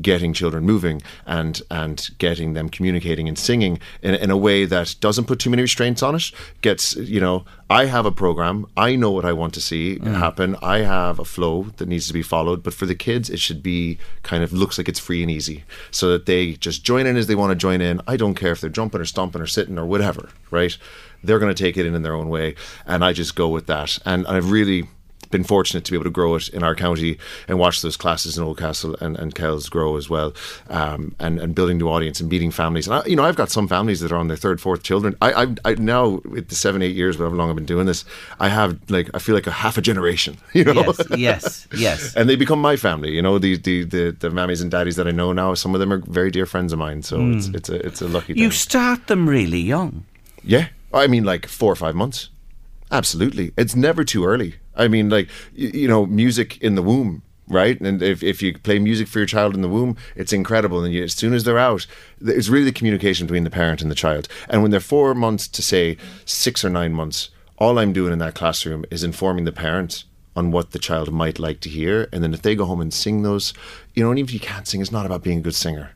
getting 0.00 0.32
children 0.32 0.64
moving 0.64 1.02
and 1.26 1.62
and 1.70 2.08
getting 2.18 2.54
them 2.54 2.68
communicating 2.68 3.28
and 3.28 3.38
singing 3.38 3.78
in, 4.02 4.14
in 4.14 4.30
a 4.30 4.36
way 4.36 4.64
that 4.64 4.94
doesn't 5.00 5.26
put 5.26 5.38
too 5.38 5.50
many 5.50 5.62
restraints 5.62 6.02
on 6.02 6.14
it 6.14 6.30
gets 6.60 6.96
you 6.96 7.20
know 7.20 7.44
i 7.70 7.86
have 7.86 8.06
a 8.06 8.12
program 8.12 8.66
i 8.76 8.94
know 8.94 9.10
what 9.10 9.24
i 9.24 9.32
want 9.32 9.54
to 9.54 9.60
see 9.60 9.98
mm. 9.98 10.14
happen 10.14 10.56
i 10.62 10.78
have 10.78 11.18
a 11.18 11.24
flow 11.24 11.64
that 11.76 11.88
needs 11.88 12.06
to 12.06 12.12
be 12.12 12.22
followed 12.22 12.62
but 12.62 12.74
for 12.74 12.86
the 12.86 12.94
kids 12.94 13.30
it 13.30 13.38
should 13.38 13.62
be 13.62 13.98
kind 14.22 14.42
of 14.42 14.52
looks 14.52 14.78
like 14.78 14.88
it's 14.88 15.00
free 15.00 15.22
and 15.22 15.30
easy 15.30 15.64
so 15.90 16.10
that 16.10 16.26
they 16.26 16.52
just 16.54 16.84
join 16.84 17.06
in 17.06 17.16
as 17.16 17.26
they 17.26 17.34
want 17.34 17.50
to 17.50 17.56
join 17.56 17.80
in 17.80 18.00
i 18.06 18.16
don't 18.16 18.34
care 18.34 18.52
if 18.52 18.60
they're 18.60 18.70
jumping 18.70 19.00
or 19.00 19.06
stomping 19.06 19.40
or 19.40 19.46
sitting 19.46 19.78
or 19.78 19.86
whatever 19.86 20.28
right 20.50 20.76
they're 21.24 21.38
going 21.38 21.54
to 21.54 21.62
take 21.62 21.76
it 21.76 21.86
in 21.86 21.94
in 21.94 22.02
their 22.02 22.14
own 22.14 22.28
way 22.28 22.54
and 22.86 23.04
i 23.04 23.12
just 23.12 23.34
go 23.34 23.48
with 23.48 23.66
that 23.66 23.98
and 24.04 24.26
i've 24.26 24.50
really 24.50 24.88
been 25.30 25.44
fortunate 25.44 25.84
to 25.84 25.92
be 25.92 25.96
able 25.96 26.04
to 26.04 26.10
grow 26.10 26.34
it 26.34 26.48
in 26.48 26.62
our 26.62 26.74
county 26.74 27.18
and 27.46 27.58
watch 27.58 27.82
those 27.82 27.96
classes 27.96 28.38
in 28.38 28.44
Oldcastle 28.44 29.00
and, 29.00 29.16
and 29.18 29.34
Kells 29.34 29.68
grow 29.68 29.96
as 29.96 30.08
well, 30.08 30.34
um, 30.68 31.14
and 31.18 31.38
and 31.38 31.54
building 31.54 31.78
new 31.78 31.88
audience 31.88 32.20
and 32.20 32.28
meeting 32.28 32.50
families. 32.50 32.86
And 32.86 32.96
I, 32.96 33.04
you 33.06 33.16
know, 33.16 33.24
I've 33.24 33.36
got 33.36 33.50
some 33.50 33.68
families 33.68 34.00
that 34.00 34.12
are 34.12 34.16
on 34.16 34.28
their 34.28 34.36
third, 34.36 34.60
fourth 34.60 34.82
children. 34.82 35.16
I, 35.20 35.44
I, 35.44 35.54
I 35.64 35.74
now 35.74 36.20
with 36.24 36.48
the 36.48 36.54
seven, 36.54 36.82
eight 36.82 36.96
years, 36.96 37.16
however 37.16 37.36
long 37.36 37.50
I've 37.50 37.56
been 37.56 37.66
doing 37.66 37.86
this, 37.86 38.04
I 38.40 38.48
have 38.48 38.78
like 38.90 39.10
I 39.14 39.18
feel 39.18 39.34
like 39.34 39.46
a 39.46 39.52
half 39.52 39.78
a 39.78 39.82
generation. 39.82 40.36
You 40.58 40.64
know, 40.64 40.82
yes, 40.82 41.06
yes, 41.16 41.68
yes. 41.76 42.14
and 42.16 42.28
they 42.28 42.34
become 42.34 42.60
my 42.60 42.76
family. 42.76 43.12
You 43.12 43.22
know, 43.22 43.38
the 43.38 43.56
the 43.56 43.84
the, 43.84 44.16
the 44.18 44.30
mammies 44.30 44.60
and 44.60 44.72
daddies 44.72 44.96
that 44.96 45.06
I 45.06 45.12
know 45.12 45.32
now. 45.32 45.54
Some 45.54 45.72
of 45.72 45.78
them 45.78 45.92
are 45.92 45.98
very 45.98 46.32
dear 46.32 46.46
friends 46.46 46.72
of 46.72 46.80
mine. 46.80 47.02
So 47.02 47.18
mm. 47.18 47.36
it's 47.36 47.48
it's 47.48 47.68
a 47.68 47.86
it's 47.86 48.00
a 48.00 48.08
lucky. 48.08 48.32
You 48.34 48.48
thing. 48.48 48.50
start 48.50 49.06
them 49.06 49.28
really 49.28 49.60
young. 49.60 50.04
Yeah, 50.42 50.68
I 50.92 51.06
mean 51.06 51.22
like 51.22 51.46
four 51.46 51.70
or 51.70 51.76
five 51.76 51.94
months. 51.94 52.30
Absolutely, 52.90 53.52
it's 53.56 53.76
never 53.76 54.02
too 54.02 54.24
early. 54.24 54.56
I 54.78 54.88
mean, 54.88 55.10
like 55.10 55.28
you, 55.54 55.68
you 55.68 55.88
know, 55.88 56.06
music 56.06 56.58
in 56.62 56.74
the 56.74 56.82
womb 56.82 57.22
right? 57.50 57.80
And 57.80 58.02
if, 58.02 58.22
if 58.22 58.42
you 58.42 58.58
play 58.58 58.78
music 58.78 59.08
for 59.08 59.18
your 59.18 59.26
child 59.26 59.54
in 59.54 59.62
the 59.62 59.68
womb, 59.68 59.96
it's 60.14 60.32
incredible. 60.32 60.84
And 60.84 60.92
you, 60.92 61.02
as 61.04 61.14
soon 61.14 61.32
as 61.32 61.44
they're 61.44 61.58
out, 61.58 61.86
it's 62.20 62.48
really 62.48 62.66
the 62.66 62.72
communication 62.72 63.26
between 63.26 63.44
the 63.44 63.50
parent 63.50 63.82
and 63.82 63.90
the 63.90 63.94
child. 63.94 64.28
And 64.48 64.62
when 64.62 64.70
they're 64.70 64.80
four 64.80 65.14
months 65.14 65.48
to 65.48 65.62
say 65.62 65.96
six 66.24 66.64
or 66.64 66.70
nine 66.70 66.92
months, 66.92 67.30
all 67.56 67.78
I'm 67.78 67.92
doing 67.92 68.12
in 68.12 68.18
that 68.20 68.34
classroom 68.34 68.84
is 68.90 69.02
informing 69.02 69.44
the 69.44 69.52
parent 69.52 70.04
on 70.36 70.52
what 70.52 70.70
the 70.70 70.78
child 70.78 71.12
might 71.12 71.38
like 71.38 71.60
to 71.60 71.68
hear. 71.68 72.08
And 72.12 72.22
then 72.22 72.32
if 72.32 72.42
they 72.42 72.54
go 72.54 72.66
home 72.66 72.80
and 72.80 72.94
sing 72.94 73.22
those, 73.22 73.52
you 73.94 74.04
know, 74.04 74.10
and 74.10 74.18
even 74.18 74.28
if 74.28 74.34
you 74.34 74.40
can't 74.40 74.68
sing, 74.68 74.80
it's 74.80 74.92
not 74.92 75.06
about 75.06 75.24
being 75.24 75.38
a 75.38 75.42
good 75.42 75.54
singer. 75.54 75.90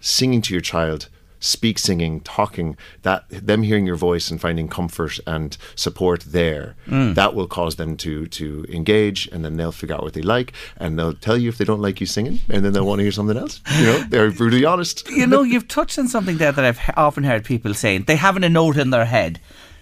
Singing 0.00 0.42
to 0.42 0.54
your 0.54 0.60
child 0.60 1.08
speak 1.44 1.78
singing, 1.78 2.20
talking, 2.20 2.76
that 3.02 3.28
them 3.28 3.62
hearing 3.62 3.86
your 3.86 3.96
voice 3.96 4.30
and 4.30 4.40
finding 4.40 4.68
comfort 4.68 5.18
and 5.26 5.56
support 5.76 6.20
there, 6.20 6.74
mm. 6.86 7.14
that 7.14 7.34
will 7.34 7.46
cause 7.46 7.76
them 7.76 7.96
to 7.98 8.26
to 8.26 8.64
engage, 8.68 9.28
and 9.28 9.44
then 9.44 9.56
they'll 9.56 9.72
figure 9.72 9.94
out 9.94 10.02
what 10.02 10.14
they 10.14 10.22
like, 10.22 10.52
and 10.76 10.98
they'll 10.98 11.14
tell 11.14 11.36
you 11.36 11.48
if 11.48 11.58
they 11.58 11.64
don't 11.64 11.82
like 11.82 12.00
you 12.00 12.06
singing, 12.06 12.40
and 12.48 12.64
then 12.64 12.72
they'll 12.72 12.86
want 12.86 12.98
to 12.98 13.02
hear 13.02 13.12
something 13.12 13.36
else. 13.36 13.60
You 13.78 13.84
know, 13.86 13.98
they're 14.08 14.30
brutally 14.30 14.64
honest. 14.64 15.08
you 15.10 15.26
know, 15.26 15.42
you've 15.42 15.68
touched 15.68 15.98
on 15.98 16.08
something 16.08 16.38
there 16.38 16.52
that 16.52 16.64
I've 16.64 16.80
often 16.96 17.24
heard 17.24 17.44
people 17.44 17.74
saying 17.74 18.04
they 18.04 18.16
haven't 18.16 18.44
a 18.44 18.48
note 18.48 18.76
in 18.76 18.90
their 18.90 19.04
head. 19.04 19.40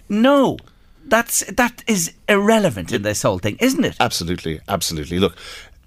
No, 0.09 0.57
that's 1.05 1.45
that 1.51 1.83
is 1.87 2.13
irrelevant 2.27 2.91
in 2.91 3.01
this 3.01 3.21
whole 3.21 3.39
thing, 3.39 3.57
isn't 3.59 3.83
it? 3.83 3.95
Absolutely, 3.99 4.59
absolutely. 4.67 5.19
Look, 5.19 5.37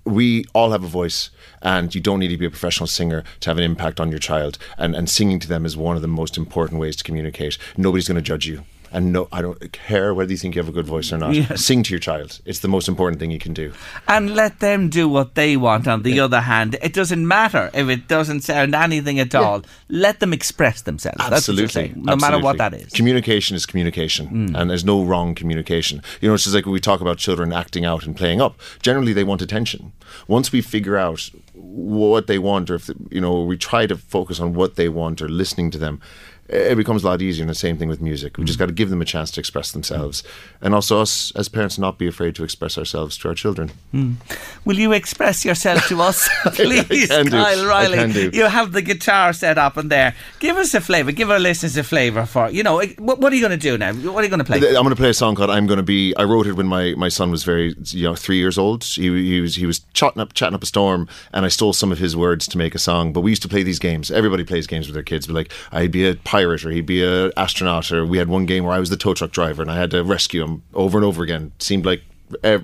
we 0.07 0.45
all 0.55 0.71
have 0.71 0.85
a 0.85 0.89
voice 0.89 1.31
and 1.63 1.95
you 1.95 2.01
don't 2.01 2.21
need 2.21 2.29
to 2.29 2.37
be 2.37 2.47
a 2.47 2.51
professional 2.51 2.87
singer 2.87 3.25
to 3.41 3.51
have 3.51 3.59
an 3.59 3.65
impact 3.65 4.01
on 4.01 4.11
your 4.11 4.21
child. 4.21 4.57
And, 4.79 4.95
and 4.95 5.11
singing 5.11 5.41
to 5.41 5.49
them 5.49 5.67
is 5.67 5.77
one 5.77 5.97
of 5.97 6.03
the 6.03 6.09
most 6.09 6.37
important 6.37 6.81
ways 6.81 6.97
to 6.97 7.05
communicate. 7.05 7.59
Nobody's 7.77 8.09
going 8.09 8.17
to 8.17 8.23
judge 8.23 8.47
you 8.47 8.65
and 8.93 9.13
no, 9.13 9.29
I 9.33 9.43
don't 9.43 9.73
care 9.73 10.15
whether 10.15 10.31
you 10.31 10.39
think 10.39 10.55
you 10.55 10.61
have 10.61 10.69
a 10.69 10.73
good 10.73 10.87
voice 10.87 11.13
or 11.13 11.19
not. 11.19 11.35
Yes. 11.35 11.65
Sing 11.65 11.83
to 11.83 11.91
your 11.91 12.01
child. 12.01 12.41
It's 12.45 12.61
the 12.61 12.69
most 12.69 12.89
important 12.89 13.21
thing 13.21 13.31
you 13.31 13.39
can 13.39 13.53
do. 13.53 13.73
And 14.09 14.35
let 14.35 14.61
them 14.61 14.89
do 14.89 15.09
what 15.09 15.35
they 15.35 15.57
want. 15.57 15.87
On 15.87 16.03
the 16.03 16.13
yeah. 16.13 16.25
other 16.25 16.41
hand, 16.41 16.77
it 16.83 16.93
doesn't 16.93 17.27
matter 17.27 17.71
if 17.75 17.89
it 17.89 18.09
doesn't 18.09 18.43
sound 18.43 18.75
anything 18.75 19.19
at 19.19 19.35
all. 19.35 19.61
Yeah. 19.61 19.67
Let 19.89 20.21
them 20.21 20.33
express 20.33 20.83
themselves. 20.83 21.19
Absolutely. 21.21 21.89
no 21.97 22.13
Absolutely. 22.13 22.17
matter 22.17 22.39
what 22.39 22.59
that 22.59 22.75
is. 22.75 22.93
Communication 22.93 23.57
is 23.57 23.67
communication, 23.67 24.49
mm. 24.49 24.59
and 24.59 24.71
there's 24.71 24.85
no 24.85 25.03
wrong 25.05 25.35
communication. 25.35 26.03
You 26.21 26.29
know, 26.29 26.35
it's 26.35 26.45
just 26.45 26.55
like 26.55 26.65
when 26.65 26.73
we 26.73 26.81
talk 26.81 27.01
about 27.01 27.19
children 27.19 27.53
acting 27.53 27.85
out 27.85 28.07
and 28.07 28.17
playing 28.17 28.41
up. 28.41 28.59
Generally, 28.83 29.13
they 29.15 29.25
want 29.25 29.43
attention. 29.43 29.93
Once 30.29 30.53
we 30.53 30.63
figure 30.63 30.97
out 30.97 31.31
what 31.55 32.27
they 32.27 32.39
want, 32.39 32.71
or 32.71 32.77
if 32.77 32.91
you 33.11 33.21
know, 33.21 33.43
we 33.43 33.57
try 33.57 33.87
to 33.87 33.97
focus 33.97 34.41
on 34.41 34.55
what 34.55 34.77
they 34.77 34.89
want, 34.89 35.21
or 35.21 35.29
listening 35.29 35.71
to 35.73 35.79
them 35.79 36.01
it 36.49 36.77
becomes 36.77 37.03
a 37.03 37.07
lot 37.07 37.23
easier. 37.23 37.43
And 37.43 37.51
the 37.51 37.55
same 37.55 37.77
thing 37.77 37.89
with 37.89 38.01
music. 38.01 38.39
We 38.39 38.45
just 38.45 38.57
mm. 38.57 38.61
got 38.61 38.67
to 38.67 38.73
give 38.73 38.91
them 38.91 39.03
a 39.03 39.05
chance 39.05 39.31
to 39.33 39.41
express 39.41 39.73
themselves, 39.73 40.23
and 40.61 40.75
also 40.75 41.01
us 41.01 41.33
as 41.37 41.49
parents 41.49 41.79
not 41.79 41.99
be 41.99 42.07
afraid 42.07 42.35
to 42.37 42.45
express 42.45 42.79
ourselves 42.79 43.17
to 43.19 43.29
our 43.29 43.35
children. 43.35 43.73
Mm. 43.93 44.17
Will 44.65 44.79
you 44.79 44.93
express 44.93 45.45
yourself 45.45 45.87
to 45.89 46.01
us, 46.01 46.29
please, 46.53 47.11
I, 47.11 47.21
I 47.21 47.25
Kyle 47.25 47.67
Riley? 47.67 48.31
You 48.33 48.45
have 48.45 48.73
the 48.73 48.83
guitar 48.83 49.33
set 49.33 49.59
up 49.59 49.77
in 49.77 49.89
there. 49.89 50.15
Give 50.39 50.57
us 50.57 50.75
a 50.75 50.81
flavour. 50.81 51.13
Give 51.13 51.31
our 51.31 51.39
listeners 51.39 51.77
a 51.77 51.85
flavour 51.85 52.27
for 52.27 52.51
you 52.51 52.63
know. 52.63 52.83
What, 52.99 53.21
what 53.21 53.33
are 53.33 53.37
you 53.37 53.43
going 53.43 53.59
to 53.59 53.71
do 53.71 53.79
now? 53.79 53.93
What 53.93 54.21
are 54.21 54.25
you 54.25 54.31
going 54.31 54.39
to 54.39 54.45
play? 54.45 54.59
I'm 54.59 54.83
going 54.83 54.91
to 54.91 54.97
play 54.97 55.11
a 55.11 55.15
song 55.15 55.35
called 55.35 55.51
"I'm 55.51 55.67
Going 55.67 55.79
to 55.79 55.83
Be." 55.83 56.15
I 56.17 56.25
wrote 56.25 56.47
it 56.47 56.53
when 56.53 56.67
my, 56.67 56.95
my 56.97 57.09
son 57.09 57.31
was 57.31 57.45
very 57.45 57.75
you 57.87 58.05
know 58.05 58.15
three 58.15 58.37
years 58.37 58.59
old. 58.59 58.85
He, 58.85 59.03
he 59.03 59.41
was 59.41 59.57
he 59.57 59.67
was 59.67 59.81
chatting 59.95 60.21
up 60.21 60.33
chatting 60.33 60.55
up 60.55 60.63
a 60.63 60.67
storm, 60.67 61.09
and 61.33 61.45
I 61.45 61.49
stole 61.49 61.73
some 61.73 61.93
of 61.93 61.99
his 61.99 62.17
words 62.17 62.47
to 62.49 62.59
make 62.59 62.75
a 62.75 62.79
song. 62.79 63.13
But 63.13 63.21
we 63.21 63.31
used 63.31 63.43
to 63.43 63.49
play 63.49 63.63
these 63.63 63.79
games. 63.79 64.11
Everybody 64.11 64.45
plays 64.45 64.67
games 64.67 64.87
with 64.87 64.95
their 64.95 65.03
kids. 65.03 65.27
But 65.27 65.35
like 65.35 65.53
I'd 65.73 65.93
be 65.93 66.07
a 66.07 66.15
pirate 66.37 66.67
or 66.67 66.71
he'd 66.71 66.85
be 66.85 67.03
an 67.03 67.33
astronaut 67.35 67.91
or 67.91 68.05
we 68.05 68.19
had 68.19 68.29
one 68.29 68.45
game 68.45 68.65
where 68.65 68.75
I 68.75 68.79
was 68.79 68.91
the 68.91 68.97
tow 68.99 69.15
truck 69.15 69.31
driver 69.31 69.63
and 69.63 69.71
I 69.71 69.77
had 69.77 69.91
to 69.93 70.05
rescue 70.05 70.45
him 70.45 70.63
over 70.75 70.99
and 70.99 71.05
over 71.05 71.23
again. 71.23 71.53
It 71.57 71.63
seemed 71.63 71.87
like 71.87 72.03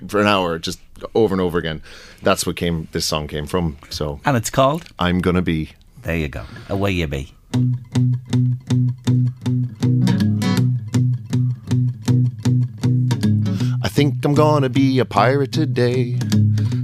for 0.07 0.21
an 0.21 0.27
hour, 0.27 0.59
just 0.59 0.79
over 1.15 1.33
and 1.33 1.41
over 1.41 1.57
again. 1.57 1.81
That's 2.21 2.45
what 2.45 2.55
came. 2.55 2.87
This 2.91 3.05
song 3.07 3.27
came 3.27 3.47
from. 3.47 3.77
So 3.89 4.19
and 4.25 4.37
it's 4.37 4.51
called 4.51 4.85
"I'm 4.99 5.21
Gonna 5.21 5.41
Be." 5.41 5.71
There 6.03 6.15
you 6.15 6.27
go. 6.27 6.43
Away 6.69 6.91
you 6.91 7.07
be. 7.07 7.33
I 13.81 13.89
think 13.89 14.23
I'm 14.23 14.35
gonna 14.35 14.69
be 14.69 14.99
a 14.99 15.05
pirate 15.05 15.51
today. 15.51 16.19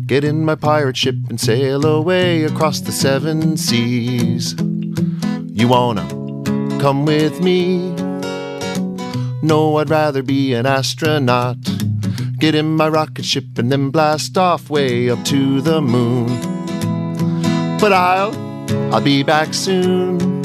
Get 0.07 0.23
in 0.23 0.43
my 0.43 0.55
pirate 0.55 0.97
ship 0.97 1.15
and 1.29 1.39
sail 1.39 1.85
away 1.85 2.45
across 2.45 2.79
the 2.81 2.91
seven 2.91 3.57
seas. 3.57 4.55
You 5.51 5.67
wanna 5.67 6.18
come 6.79 7.05
with 7.05 7.41
me. 7.41 7.93
No, 9.41 9.77
I'd 9.77 9.89
rather 9.89 10.23
be 10.23 10.53
an 10.53 10.65
astronaut. 10.65 11.57
Get 12.37 12.55
in 12.55 12.75
my 12.77 12.87
rocket 12.87 13.25
ship 13.25 13.57
and 13.57 13.69
then 13.69 13.89
blast 13.89 14.37
off 14.37 14.69
way 14.69 15.09
up 15.09 15.23
to 15.25 15.59
the 15.59 15.81
moon. 15.81 16.27
But 17.79 17.91
I'll, 17.91 18.33
I'll 18.93 19.01
be 19.01 19.23
back 19.23 19.53
soon. 19.53 20.41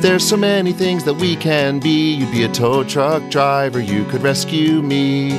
There's 0.00 0.26
so 0.26 0.36
many 0.36 0.72
things 0.72 1.04
that 1.04 1.14
we 1.14 1.36
can 1.36 1.78
be. 1.78 2.14
You'd 2.14 2.32
be 2.32 2.44
a 2.44 2.48
tow 2.48 2.82
truck 2.82 3.30
driver, 3.30 3.80
you 3.80 4.04
could 4.06 4.22
rescue 4.22 4.82
me. 4.82 5.38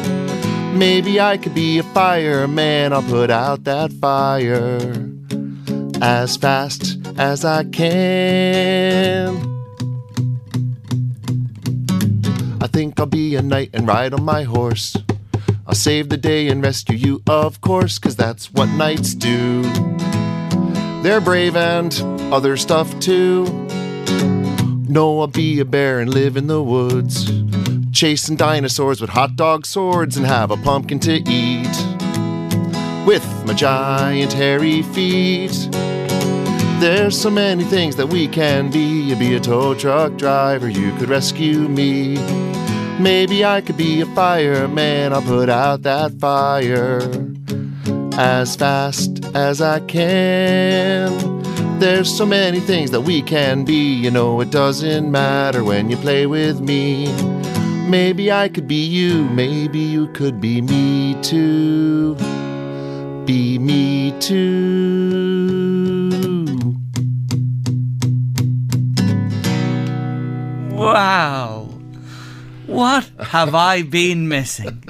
Maybe 0.74 1.20
I 1.20 1.38
could 1.38 1.56
be 1.56 1.80
a 1.80 1.84
fireman, 1.84 2.94
I'll 2.94 3.04
put 3.04 3.30
out 3.30 3.64
that 3.64 3.92
fire 3.94 4.80
as 6.02 6.38
fast 6.38 6.98
as 7.18 7.44
I 7.44 7.64
can. 7.66 9.53
I 12.64 12.68
think 12.68 12.98
I'll 12.98 13.06
be 13.06 13.36
a 13.36 13.42
knight 13.42 13.72
and 13.74 13.86
ride 13.86 14.14
on 14.14 14.24
my 14.24 14.44
horse. 14.44 14.96
I'll 15.68 15.76
save 15.76 16.08
the 16.08 16.16
day 16.16 16.48
and 16.48 16.64
rescue 16.64 16.96
you, 16.96 17.22
of 17.28 17.60
course, 17.60 18.00
cause 18.00 18.16
that's 18.16 18.54
what 18.54 18.68
knights 18.68 19.14
do. 19.14 19.64
They're 21.02 21.20
brave 21.20 21.58
and 21.58 21.94
other 22.32 22.56
stuff 22.56 22.98
too. 23.02 23.44
No, 24.88 25.20
I'll 25.20 25.28
be 25.28 25.60
a 25.60 25.66
bear 25.66 26.00
and 26.00 26.14
live 26.14 26.38
in 26.38 26.48
the 26.48 26.64
woods. 26.64 27.30
Chasing 27.92 28.38
dinosaurs 28.38 29.02
with 29.02 29.10
hot 29.10 29.36
dog 29.36 29.66
swords 29.66 30.16
and 30.16 30.26
have 30.26 30.50
a 30.50 30.56
pumpkin 30.56 31.02
to 31.02 31.16
eat. 31.30 31.68
With 33.06 33.28
my 33.46 33.54
giant 33.54 34.32
hairy 34.32 34.84
feet. 34.84 35.68
There's 36.84 37.18
so 37.18 37.30
many 37.30 37.64
things 37.64 37.96
that 37.96 38.08
we 38.08 38.28
can 38.28 38.70
be. 38.70 38.82
You'd 38.82 39.18
be 39.18 39.36
a 39.36 39.40
tow 39.40 39.74
truck 39.74 40.18
driver, 40.18 40.68
you 40.68 40.94
could 40.98 41.08
rescue 41.08 41.70
me. 41.70 42.18
Maybe 43.00 43.46
I 43.46 43.62
could 43.62 43.78
be 43.78 44.02
a 44.02 44.06
fireman, 44.08 45.14
I'll 45.14 45.22
put 45.22 45.48
out 45.48 45.84
that 45.84 46.12
fire 46.20 47.00
as 48.20 48.58
fast 48.58 49.24
as 49.34 49.62
I 49.62 49.80
can. 49.80 51.80
There's 51.80 52.14
so 52.14 52.26
many 52.26 52.60
things 52.60 52.92
that 52.92 53.00
we 53.00 53.22
can 53.22 53.64
be, 53.64 53.94
you 53.94 54.12
know, 54.12 54.42
it 54.42 54.52
doesn't 54.52 55.10
matter 55.10 55.64
when 55.64 55.90
you 55.90 55.96
play 55.96 56.26
with 56.26 56.60
me. 56.60 57.08
Maybe 57.88 58.30
I 58.30 58.50
could 58.50 58.68
be 58.68 58.86
you, 58.86 59.24
maybe 59.30 59.80
you 59.80 60.10
could 60.10 60.42
be 60.42 60.60
me 60.60 61.16
too. 61.22 62.16
Be 63.26 63.58
me 63.58 64.12
too. 64.20 65.03
Wow. 70.84 71.70
What 72.68 73.10
have 73.20 73.56
I 73.56 73.82
been 73.84 74.28
missing? 74.28 74.84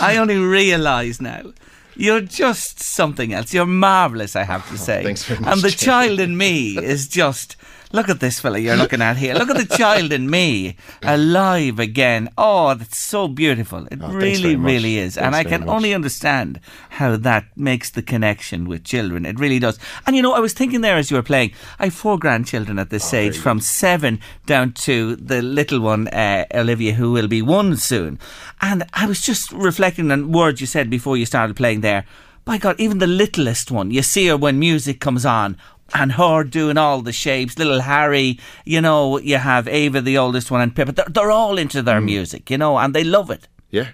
I 0.00 0.16
only 0.16 0.38
realise 0.38 1.20
now. 1.20 1.52
You're 1.94 2.20
just 2.20 2.80
something 2.80 3.32
else. 3.32 3.52
You're 3.52 3.66
marvellous, 3.66 4.34
I 4.34 4.44
have 4.44 4.66
to 4.68 4.74
oh, 4.74 4.76
say. 4.76 5.02
thanks 5.02 5.24
very 5.24 5.40
much, 5.40 5.52
And 5.52 5.62
the 5.62 5.70
child 5.70 6.20
in 6.20 6.36
me 6.36 6.78
is 6.78 7.08
just. 7.08 7.56
Look 7.92 8.08
at 8.08 8.20
this 8.20 8.40
fella 8.40 8.58
you're 8.58 8.76
looking 8.76 9.02
at 9.02 9.16
here. 9.18 9.34
Look 9.34 9.50
at 9.50 9.56
the 9.58 9.76
child 9.76 10.12
in 10.12 10.30
me, 10.30 10.76
alive 11.02 11.78
again. 11.78 12.30
Oh, 12.38 12.72
that's 12.74 12.96
so 12.98 13.28
beautiful. 13.28 13.86
It 13.90 13.98
Oh, 14.02 14.08
really, 14.10 14.56
really 14.56 14.96
is. 14.98 15.18
and 15.18 15.34
I 15.36 15.44
can 15.44 15.60
much. 15.60 15.68
only 15.68 15.92
understand 15.94 16.58
how 16.90 17.16
that 17.16 17.44
makes 17.56 17.90
the 17.90 18.00
connection 18.02 18.66
with 18.66 18.82
children. 18.84 19.26
It 19.26 19.38
really 19.38 19.58
does. 19.58 19.78
And 20.06 20.16
you 20.16 20.22
know, 20.22 20.32
I 20.32 20.40
was 20.40 20.54
thinking 20.54 20.80
there 20.80 20.96
as 20.96 21.10
you 21.10 21.16
were 21.18 21.22
playing, 21.22 21.52
I 21.78 21.84
have 21.84 21.94
four 21.94 22.18
grandchildren 22.18 22.78
at 22.78 22.86
Oh, 22.86 22.90
this 22.90 23.12
age, 23.12 23.36
from 23.36 23.60
seven 23.60 24.20
down 24.46 24.72
to 24.72 25.16
the 25.16 25.42
little 25.42 25.80
one, 25.80 26.08
uh, 26.08 26.46
Olivia, 26.54 26.94
who 26.94 27.12
will 27.12 27.28
be 27.28 27.42
one 27.42 27.76
soon. 27.76 28.18
And 28.62 28.84
I 28.94 29.06
was 29.06 29.20
just 29.20 29.52
reflecting 29.52 30.10
on 30.10 30.32
words 30.32 30.60
you 30.60 30.66
said 30.66 30.88
before 30.88 31.16
you 31.18 31.26
started 31.26 31.56
playing 31.56 31.82
there. 31.82 32.04
By 32.44 32.58
God, 32.58 32.80
even 32.80 32.98
the 32.98 33.06
littlest 33.06 33.70
one, 33.70 33.90
you 33.90 34.02
see 34.02 34.26
her 34.28 34.36
when 34.36 34.58
music 34.58 34.98
comes 34.98 35.24
on. 35.26 35.56
And 35.94 36.12
her 36.12 36.44
doing 36.44 36.78
all 36.78 37.02
the 37.02 37.12
shapes, 37.12 37.58
little 37.58 37.80
Harry, 37.80 38.38
you 38.64 38.80
know, 38.80 39.18
you 39.18 39.36
have 39.36 39.68
Ava, 39.68 40.00
the 40.00 40.16
oldest 40.18 40.50
one, 40.50 40.60
and 40.62 40.74
Pippa. 40.74 40.92
They're, 40.92 41.06
they're 41.10 41.30
all 41.30 41.58
into 41.58 41.82
Mm. 41.82 41.84
their 41.84 42.00
music, 42.00 42.50
you 42.50 42.58
know, 42.58 42.78
and 42.78 42.94
they 42.94 43.04
love 43.04 43.30
it. 43.30 43.46
Yeah. 43.70 43.88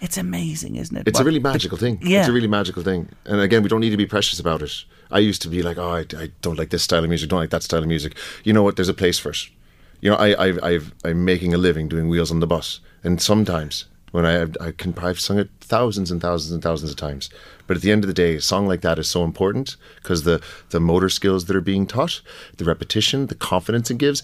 It's 0.00 0.18
amazing, 0.18 0.76
isn't 0.76 0.96
it? 0.96 1.08
It's 1.08 1.20
a 1.20 1.24
really 1.24 1.38
magical 1.38 1.78
thing. 1.78 1.98
Yeah. 2.02 2.20
It's 2.20 2.28
a 2.28 2.32
really 2.32 2.48
magical 2.48 2.82
thing. 2.82 3.08
And 3.24 3.40
again, 3.40 3.62
we 3.62 3.68
don't 3.68 3.80
need 3.80 3.90
to 3.90 3.96
be 3.96 4.06
precious 4.06 4.38
about 4.40 4.60
it. 4.62 4.84
I 5.10 5.18
used 5.20 5.40
to 5.42 5.48
be 5.48 5.62
like, 5.62 5.78
oh, 5.78 5.88
I, 5.90 6.00
I 6.18 6.30
don't 6.42 6.58
like 6.58 6.70
this 6.70 6.82
style 6.82 7.04
of 7.04 7.08
music, 7.08 7.30
don't 7.30 7.38
like 7.40 7.50
that 7.50 7.62
style 7.62 7.80
of 7.82 7.88
music. 7.88 8.16
You 8.42 8.52
know 8.52 8.62
what? 8.62 8.76
There's 8.76 8.88
a 8.88 8.94
place 8.94 9.18
for 9.18 9.30
it. 9.30 9.38
You 10.00 10.10
know, 10.10 10.16
I, 10.16 10.44
I've, 10.44 10.62
I've, 10.62 10.94
I'm 11.04 11.24
making 11.24 11.54
a 11.54 11.56
living 11.58 11.88
doing 11.88 12.08
wheels 12.08 12.30
on 12.30 12.40
the 12.40 12.46
bus. 12.46 12.80
And 13.02 13.22
sometimes 13.22 13.86
when 14.14 14.24
I, 14.24 14.42
I 14.64 14.70
can, 14.70 14.94
I've 14.98 15.18
sung 15.18 15.40
it 15.40 15.50
thousands 15.60 16.12
and 16.12 16.22
thousands 16.22 16.52
and 16.52 16.62
thousands 16.62 16.92
of 16.92 16.96
times. 16.96 17.30
But 17.66 17.76
at 17.76 17.82
the 17.82 17.90
end 17.90 18.04
of 18.04 18.06
the 18.06 18.14
day, 18.14 18.36
a 18.36 18.40
song 18.40 18.68
like 18.68 18.80
that 18.82 18.96
is 18.96 19.10
so 19.10 19.24
important 19.24 19.74
because 19.96 20.22
the, 20.22 20.40
the 20.70 20.78
motor 20.78 21.08
skills 21.08 21.46
that 21.46 21.56
are 21.56 21.60
being 21.60 21.84
taught, 21.84 22.20
the 22.56 22.64
repetition, 22.64 23.26
the 23.26 23.34
confidence 23.34 23.90
it 23.90 23.98
gives, 23.98 24.22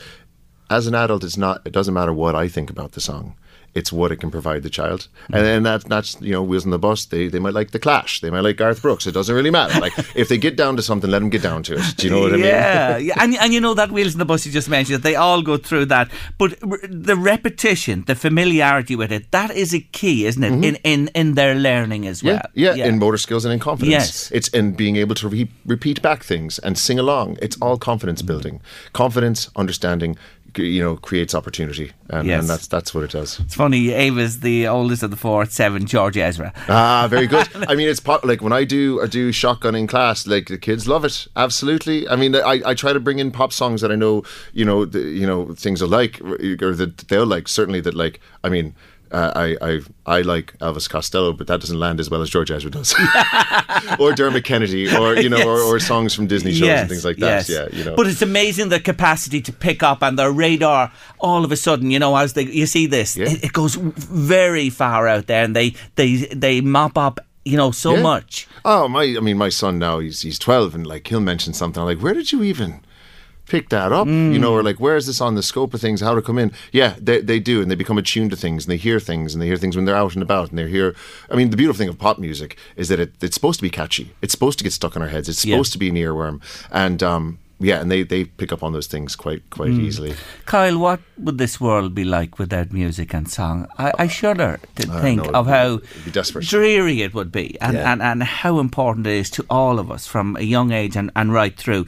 as 0.70 0.86
an 0.86 0.94
adult, 0.94 1.24
it's 1.24 1.36
not. 1.36 1.62
It 1.64 1.72
doesn't 1.72 1.92
matter 1.92 2.12
what 2.12 2.36
I 2.36 2.46
think 2.46 2.70
about 2.70 2.92
the 2.92 3.00
song. 3.00 3.34
It's 3.74 3.92
what 3.92 4.10
it 4.10 4.16
can 4.16 4.30
provide 4.30 4.62
the 4.62 4.70
child, 4.70 5.06
and 5.32 5.44
then 5.44 5.62
that, 5.62 5.84
that's 5.84 6.20
you 6.20 6.32
know 6.32 6.42
wheels 6.42 6.64
on 6.64 6.70
the 6.70 6.78
bus. 6.78 7.04
They 7.04 7.28
they 7.28 7.38
might 7.38 7.54
like 7.54 7.70
the 7.70 7.78
Clash, 7.78 8.20
they 8.20 8.30
might 8.30 8.40
like 8.40 8.56
Garth 8.56 8.82
Brooks. 8.82 9.06
It 9.06 9.12
doesn't 9.12 9.34
really 9.34 9.50
matter. 9.50 9.78
Like 9.80 9.92
if 10.16 10.28
they 10.28 10.38
get 10.38 10.56
down 10.56 10.76
to 10.76 10.82
something, 10.82 11.08
let 11.10 11.20
them 11.20 11.30
get 11.30 11.42
down 11.42 11.62
to 11.64 11.74
it. 11.74 11.96
Do 11.96 12.06
you 12.06 12.12
know 12.12 12.20
what 12.20 12.32
I 12.32 12.36
mean? 12.36 12.46
Yeah, 12.46 12.96
yeah. 13.08 13.14
And, 13.18 13.36
and 13.36 13.52
you 13.52 13.60
know 13.60 13.74
that 13.74 13.92
wheels 13.92 14.14
on 14.14 14.18
the 14.18 14.24
bus 14.24 14.44
you 14.44 14.52
just 14.52 14.68
mentioned, 14.68 15.02
they 15.02 15.14
all 15.14 15.42
go 15.42 15.56
through 15.56 15.86
that. 15.86 16.10
But 16.36 16.58
the 16.60 17.16
repetition, 17.16 18.04
the 18.06 18.14
familiarity 18.14 18.96
with 18.96 19.12
it, 19.12 19.30
that 19.30 19.50
is 19.52 19.72
a 19.74 19.80
key, 19.80 20.26
isn't 20.26 20.42
it? 20.42 20.52
In, 20.52 20.76
in 20.82 21.08
in 21.14 21.34
their 21.34 21.54
learning 21.54 22.06
as 22.06 22.22
well. 22.22 22.36
Mm-hmm. 22.36 22.58
Yeah, 22.58 22.74
yeah, 22.74 22.86
in 22.86 22.98
motor 22.98 23.18
skills 23.18 23.44
and 23.44 23.52
in 23.52 23.60
confidence. 23.60 23.92
Yes. 23.92 24.30
It's 24.32 24.48
in 24.48 24.72
being 24.72 24.96
able 24.96 25.14
to 25.16 25.28
re- 25.28 25.50
repeat 25.64 26.02
back 26.02 26.24
things 26.24 26.58
and 26.58 26.76
sing 26.76 26.98
along. 26.98 27.38
It's 27.40 27.56
all 27.60 27.78
confidence 27.78 28.22
building. 28.22 28.60
Confidence, 28.92 29.50
understanding, 29.56 30.16
you 30.56 30.82
know, 30.82 30.96
creates 30.96 31.34
opportunity, 31.34 31.92
and, 32.08 32.26
Yes. 32.26 32.40
and 32.40 32.48
that's 32.48 32.66
that's 32.66 32.94
what 32.94 33.04
it 33.04 33.10
does. 33.10 33.40
It's 33.40 33.54
funny, 33.54 33.90
Ava's 33.90 34.40
the 34.40 34.66
oldest 34.68 35.02
of 35.02 35.10
the 35.10 35.16
four, 35.16 35.42
at 35.42 35.52
seven, 35.52 35.86
George 35.86 36.16
Ezra. 36.16 36.52
Ah, 36.68 37.06
very 37.08 37.26
good. 37.26 37.48
I 37.68 37.74
mean, 37.74 37.88
it's 37.88 38.00
po- 38.00 38.20
like 38.24 38.42
when 38.42 38.52
I 38.52 38.64
do 38.64 39.00
I 39.02 39.06
do 39.06 39.32
shotgun 39.32 39.74
in 39.74 39.86
class, 39.86 40.26
like 40.26 40.48
the 40.48 40.58
kids 40.58 40.86
love 40.88 41.04
it. 41.04 41.26
Absolutely. 41.36 42.08
I 42.08 42.16
mean, 42.16 42.34
I, 42.34 42.60
I 42.64 42.74
try 42.74 42.92
to 42.92 43.00
bring 43.00 43.18
in 43.18 43.30
pop 43.30 43.52
songs 43.52 43.80
that 43.80 43.90
I 43.92 43.96
know, 43.96 44.22
you 44.52 44.64
know, 44.64 44.84
the, 44.84 45.00
you 45.00 45.26
know 45.26 45.54
things 45.54 45.82
I 45.82 45.86
like 45.86 46.20
or 46.22 46.74
that 46.74 46.98
they'll 47.08 47.26
like. 47.26 47.48
Certainly, 47.48 47.80
that 47.82 47.94
like. 47.94 48.20
I 48.44 48.48
mean. 48.48 48.74
Uh, 49.12 49.32
I, 49.34 49.56
I 49.70 49.80
I 50.06 50.20
like 50.22 50.56
Elvis 50.58 50.88
Costello, 50.88 51.32
but 51.32 51.48
that 51.48 51.60
doesn't 51.60 51.78
land 51.80 51.98
as 51.98 52.08
well 52.08 52.22
as 52.22 52.30
George 52.30 52.50
Ezra 52.50 52.70
does, 52.70 52.94
or 53.98 54.12
Dermot 54.12 54.44
Kennedy, 54.44 54.86
or 54.94 55.16
you 55.16 55.28
know, 55.28 55.38
or, 55.48 55.56
Yes. 55.58 55.62
or 55.66 55.80
songs 55.80 56.14
from 56.14 56.26
Disney 56.28 56.52
shows 56.52 56.68
and 56.68 56.88
things 56.88 57.04
like 57.04 57.16
that. 57.16 57.48
yes. 57.48 57.50
Yeah, 57.50 57.68
you 57.76 57.84
know. 57.84 57.96
But 57.96 58.06
it's 58.06 58.22
amazing 58.22 58.68
the 58.68 58.78
capacity 58.78 59.40
to 59.42 59.52
pick 59.52 59.82
up 59.82 60.02
and 60.02 60.18
their 60.18 60.30
radar. 60.30 60.92
All 61.18 61.44
of 61.44 61.50
a 61.52 61.56
sudden, 61.56 61.90
you 61.90 61.98
know, 61.98 62.14
as 62.16 62.34
they 62.34 62.44
you 62.44 62.66
see 62.66 62.86
this, 62.86 63.16
Yeah. 63.16 63.28
it, 63.30 63.44
it 63.46 63.52
goes 63.52 63.74
very 63.74 64.70
far 64.70 65.08
out 65.08 65.26
there, 65.26 65.42
and 65.44 65.56
they 65.56 65.74
they 65.96 66.16
they 66.32 66.60
mop 66.60 66.96
up, 66.96 67.18
you 67.44 67.56
know, 67.56 67.72
so 67.72 67.94
Yeah. 67.96 68.02
much. 68.02 68.46
Oh 68.64 68.86
my! 68.88 69.02
I 69.02 69.20
mean, 69.20 69.38
my 69.38 69.48
son 69.48 69.78
now 69.80 69.98
he's 69.98 70.22
he's 70.22 70.38
twelve, 70.38 70.74
and 70.74 70.86
like 70.86 71.08
he'll 71.08 71.20
mention 71.20 71.52
something. 71.52 71.80
I'm 71.80 71.86
like, 71.86 72.00
where 72.00 72.14
did 72.14 72.30
you 72.30 72.42
even 72.44 72.80
pick 73.50 73.68
that 73.70 73.90
up? 73.92 74.06
You 74.06 74.38
know, 74.38 74.52
or 74.54 74.62
like, 74.62 74.78
where 74.80 74.96
is 74.96 75.06
this 75.06 75.20
on 75.20 75.34
the 75.34 75.42
scope 75.42 75.74
of 75.74 75.80
things? 75.80 76.00
How 76.00 76.14
to 76.14 76.22
come 76.22 76.38
in? 76.38 76.52
Yeah, 76.72 76.94
they 76.98 77.20
they 77.20 77.40
do, 77.40 77.60
and 77.60 77.70
they 77.70 77.74
become 77.74 77.98
attuned 77.98 78.30
to 78.30 78.36
things, 78.36 78.64
and 78.64 78.70
they 78.72 78.76
hear 78.78 78.98
things, 79.00 79.34
and 79.34 79.42
they 79.42 79.46
hear 79.46 79.56
things 79.58 79.76
when 79.76 79.84
they're 79.84 79.96
out 80.04 80.14
and 80.14 80.22
about, 80.22 80.50
and 80.50 80.58
they 80.58 80.68
hear. 80.68 80.94
I 81.30 81.34
mean, 81.36 81.50
the 81.50 81.56
beautiful 81.56 81.78
thing 81.78 81.88
of 81.88 81.98
pop 81.98 82.18
music 82.18 82.56
is 82.76 82.88
that 82.88 83.00
it, 83.00 83.12
it's 83.20 83.34
supposed 83.34 83.58
to 83.60 83.62
be 83.62 83.70
catchy. 83.70 84.12
It's 84.22 84.32
supposed 84.32 84.58
to 84.58 84.64
get 84.64 84.72
stuck 84.72 84.96
in 84.96 85.02
our 85.02 85.08
heads. 85.08 85.28
It's 85.28 85.44
Yeah. 85.44 85.56
supposed 85.56 85.72
to 85.72 85.78
be 85.78 85.88
an 85.88 85.96
earworm, 85.96 86.40
and 86.70 87.02
um, 87.02 87.38
yeah, 87.62 87.80
and 87.82 87.90
they 87.90 88.04
they 88.04 88.24
pick 88.24 88.52
up 88.52 88.62
on 88.62 88.72
those 88.72 88.86
things 88.86 89.16
quite 89.16 89.42
quite 89.50 89.70
easily. 89.72 90.14
Kyle, 90.46 90.78
what 90.78 91.00
would 91.18 91.36
this 91.38 91.60
world 91.60 91.94
be 91.94 92.04
like 92.04 92.38
without 92.38 92.72
music 92.72 93.12
and 93.14 93.28
song? 93.28 93.66
I, 93.78 93.92
I 94.04 94.06
shudder 94.08 94.58
to 94.76 94.82
think 95.02 95.20
of 95.34 95.46
how 95.46 95.74
it'd 95.74 96.04
be 96.04 96.10
desperate. 96.10 96.46
dreary 96.48 97.02
it 97.02 97.12
would 97.12 97.30
be 97.30 97.58
and, 97.60 97.74
Yeah. 97.76 97.92
and, 97.92 98.00
and 98.02 98.22
how 98.22 98.58
important 98.60 99.06
it 99.06 99.16
is 99.16 99.30
to 99.30 99.44
all 99.50 99.78
of 99.78 99.90
us 99.90 100.06
from 100.06 100.36
a 100.36 100.42
young 100.42 100.72
age 100.72 100.96
and, 100.96 101.10
and 101.14 101.32
right 101.34 101.54
through. 101.56 101.84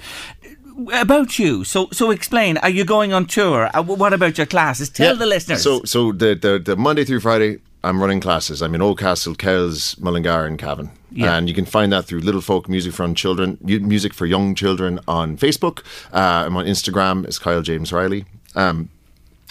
About 0.93 1.39
you, 1.39 1.64
so 1.64 1.89
so 1.93 2.11
explain. 2.11 2.57
Are 2.59 2.70
you 2.70 2.85
going 2.85 3.12
on 3.12 3.27
tour? 3.27 3.68
Uh, 3.75 3.83
What 3.83 4.12
about 4.12 4.39
your 4.39 4.47
classes? 4.47 4.89
Tell 4.91 5.12
Yeah. 5.12 5.18
the 5.18 5.27
listeners. 5.27 5.62
So, 5.62 5.83
so 5.85 6.12
the, 6.12 6.35
the 6.35 6.59
the 6.59 6.77
Monday 6.77 7.05
through 7.05 7.20
Friday, 7.20 7.59
I'm 7.85 8.01
running 8.01 8.20
classes. 8.20 8.62
I'm 8.62 8.75
in 8.75 8.81
Oldcastle, 8.81 9.37
Kells, 9.37 9.97
Mullingar, 9.99 10.47
and 10.47 10.59
Cavan. 10.59 10.91
Yeah. 11.11 11.37
And 11.37 11.49
you 11.49 11.55
can 11.55 11.66
find 11.66 11.93
that 11.93 12.07
through 12.07 12.20
Little 12.20 12.41
Folk 12.41 12.68
Music 12.68 12.93
for 12.95 13.12
Children, 13.14 13.59
Music 13.62 14.14
for 14.14 14.25
Young 14.27 14.55
Children 14.55 14.99
on 15.07 15.37
Facebook. 15.37 15.81
Uh, 16.12 16.47
I'm 16.47 16.57
on 16.57 16.64
Instagram. 16.66 17.25
It's 17.27 17.39
Kyle 17.39 17.61
James 17.62 17.93
Riley. 17.93 18.25
Um, 18.55 18.89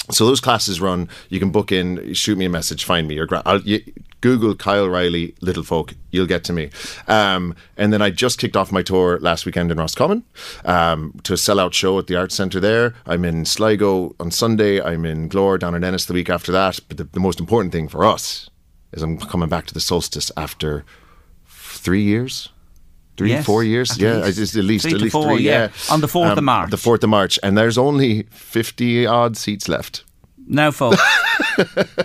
so 0.09 0.25
those 0.25 0.39
classes 0.41 0.81
run. 0.81 1.07
You 1.29 1.39
can 1.39 1.51
book 1.51 1.71
in, 1.71 2.13
shoot 2.13 2.37
me 2.37 2.45
a 2.45 2.49
message, 2.49 2.83
find 2.83 3.07
me. 3.07 3.19
Or 3.19 3.27
gra- 3.27 3.43
I'll, 3.45 3.61
you, 3.61 3.81
Google 4.21 4.55
Kyle 4.55 4.87
Riley 4.87 5.35
Little 5.41 5.63
Folk. 5.63 5.93
You'll 6.11 6.27
get 6.27 6.43
to 6.45 6.53
me. 6.53 6.69
Um, 7.07 7.55
and 7.77 7.91
then 7.91 8.01
I 8.01 8.09
just 8.11 8.37
kicked 8.39 8.55
off 8.55 8.71
my 8.71 8.81
tour 8.83 9.19
last 9.19 9.45
weekend 9.45 9.71
in 9.71 9.77
Roscommon 9.77 10.23
um, 10.63 11.19
to 11.23 11.33
a 11.33 11.35
sellout 11.35 11.73
show 11.73 11.97
at 11.99 12.07
the 12.07 12.15
Arts 12.15 12.35
Centre 12.35 12.59
there. 12.59 12.93
I'm 13.05 13.25
in 13.25 13.45
Sligo 13.45 14.15
on 14.19 14.31
Sunday. 14.31 14.81
I'm 14.81 15.05
in 15.05 15.27
Glór 15.29 15.59
down 15.59 15.75
in 15.75 15.83
Ennis 15.83 16.05
the 16.05 16.13
week 16.13 16.29
after 16.29 16.51
that. 16.51 16.79
But 16.87 16.97
the, 16.97 17.03
the 17.05 17.19
most 17.19 17.39
important 17.39 17.71
thing 17.73 17.87
for 17.87 18.05
us 18.05 18.49
is 18.91 19.01
I'm 19.03 19.17
coming 19.17 19.49
back 19.49 19.65
to 19.67 19.73
the 19.73 19.79
solstice 19.81 20.31
after 20.37 20.85
three 21.47 22.03
years. 22.03 22.49
Three, 23.17 23.29
Yes, 23.31 23.45
four 23.45 23.63
years, 23.63 23.91
at 23.91 23.97
yeah, 23.99 24.15
least. 24.17 24.55
at 24.55 24.63
least 24.63 24.83
Three 24.83 24.93
at 24.93 24.97
to 24.97 25.03
least 25.03 25.11
four, 25.13 25.35
three, 25.35 25.43
yeah. 25.43 25.51
yeah. 25.51 25.65
Um, 25.89 25.95
On 25.95 26.01
the 26.01 26.07
4th 26.07 26.37
of 26.37 26.43
March. 26.43 26.71
The 26.71 26.77
fourth 26.77 27.03
of 27.03 27.09
March, 27.09 27.37
and 27.43 27.57
there's 27.57 27.77
only 27.77 28.23
fifty 28.31 29.05
odd 29.05 29.35
seats 29.37 29.67
left. 29.67 30.03
Now, 30.51 30.71
folks, 30.71 31.01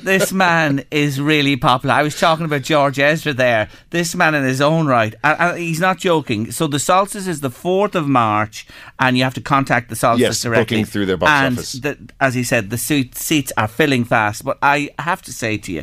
this 0.02 0.32
man 0.32 0.84
is 0.92 1.20
really 1.20 1.56
popular. 1.56 1.96
I 1.96 2.04
was 2.04 2.18
talking 2.18 2.44
about 2.44 2.62
George 2.62 2.96
Ezra 3.00 3.32
there. 3.32 3.68
This 3.90 4.14
man, 4.14 4.36
in 4.36 4.44
his 4.44 4.60
own 4.60 4.86
right, 4.86 5.12
and, 5.24 5.40
and 5.40 5.58
he's 5.58 5.80
not 5.80 5.98
joking. 5.98 6.52
So 6.52 6.68
the 6.68 6.78
solstice 6.78 7.26
is 7.26 7.40
the 7.40 7.50
fourth 7.50 7.96
of 7.96 8.06
March, 8.06 8.64
and 9.00 9.18
you 9.18 9.24
have 9.24 9.34
to 9.34 9.40
contact 9.40 9.88
the 9.88 9.96
solstice 9.96 10.20
Yes, 10.20 10.40
directly 10.42 10.76
booking 10.76 10.84
through 10.84 11.06
their 11.06 11.16
box 11.16 11.32
and 11.32 11.58
office. 11.58 11.72
The, 11.72 11.98
as 12.20 12.34
he 12.34 12.44
said, 12.44 12.70
the 12.70 12.78
suit, 12.78 13.16
seats 13.16 13.52
are 13.56 13.66
filling 13.66 14.04
fast. 14.04 14.44
But 14.44 14.58
I 14.62 14.90
have 15.00 15.22
to 15.22 15.32
say 15.32 15.58
to 15.58 15.72
you. 15.72 15.82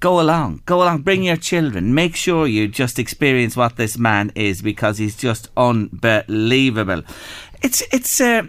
Go 0.00 0.20
along, 0.20 0.60
go 0.66 0.82
along, 0.82 1.00
bring 1.00 1.22
your 1.22 1.36
children. 1.36 1.94
Make 1.94 2.14
sure 2.14 2.46
you 2.46 2.68
just 2.68 2.98
experience 2.98 3.56
what 3.56 3.76
this 3.76 3.96
man 3.96 4.30
is 4.34 4.60
because 4.60 4.98
he's 4.98 5.16
just 5.16 5.48
unbelievable. 5.56 7.02
It's 7.62 7.82
it's 7.90 8.20
uh, 8.20 8.42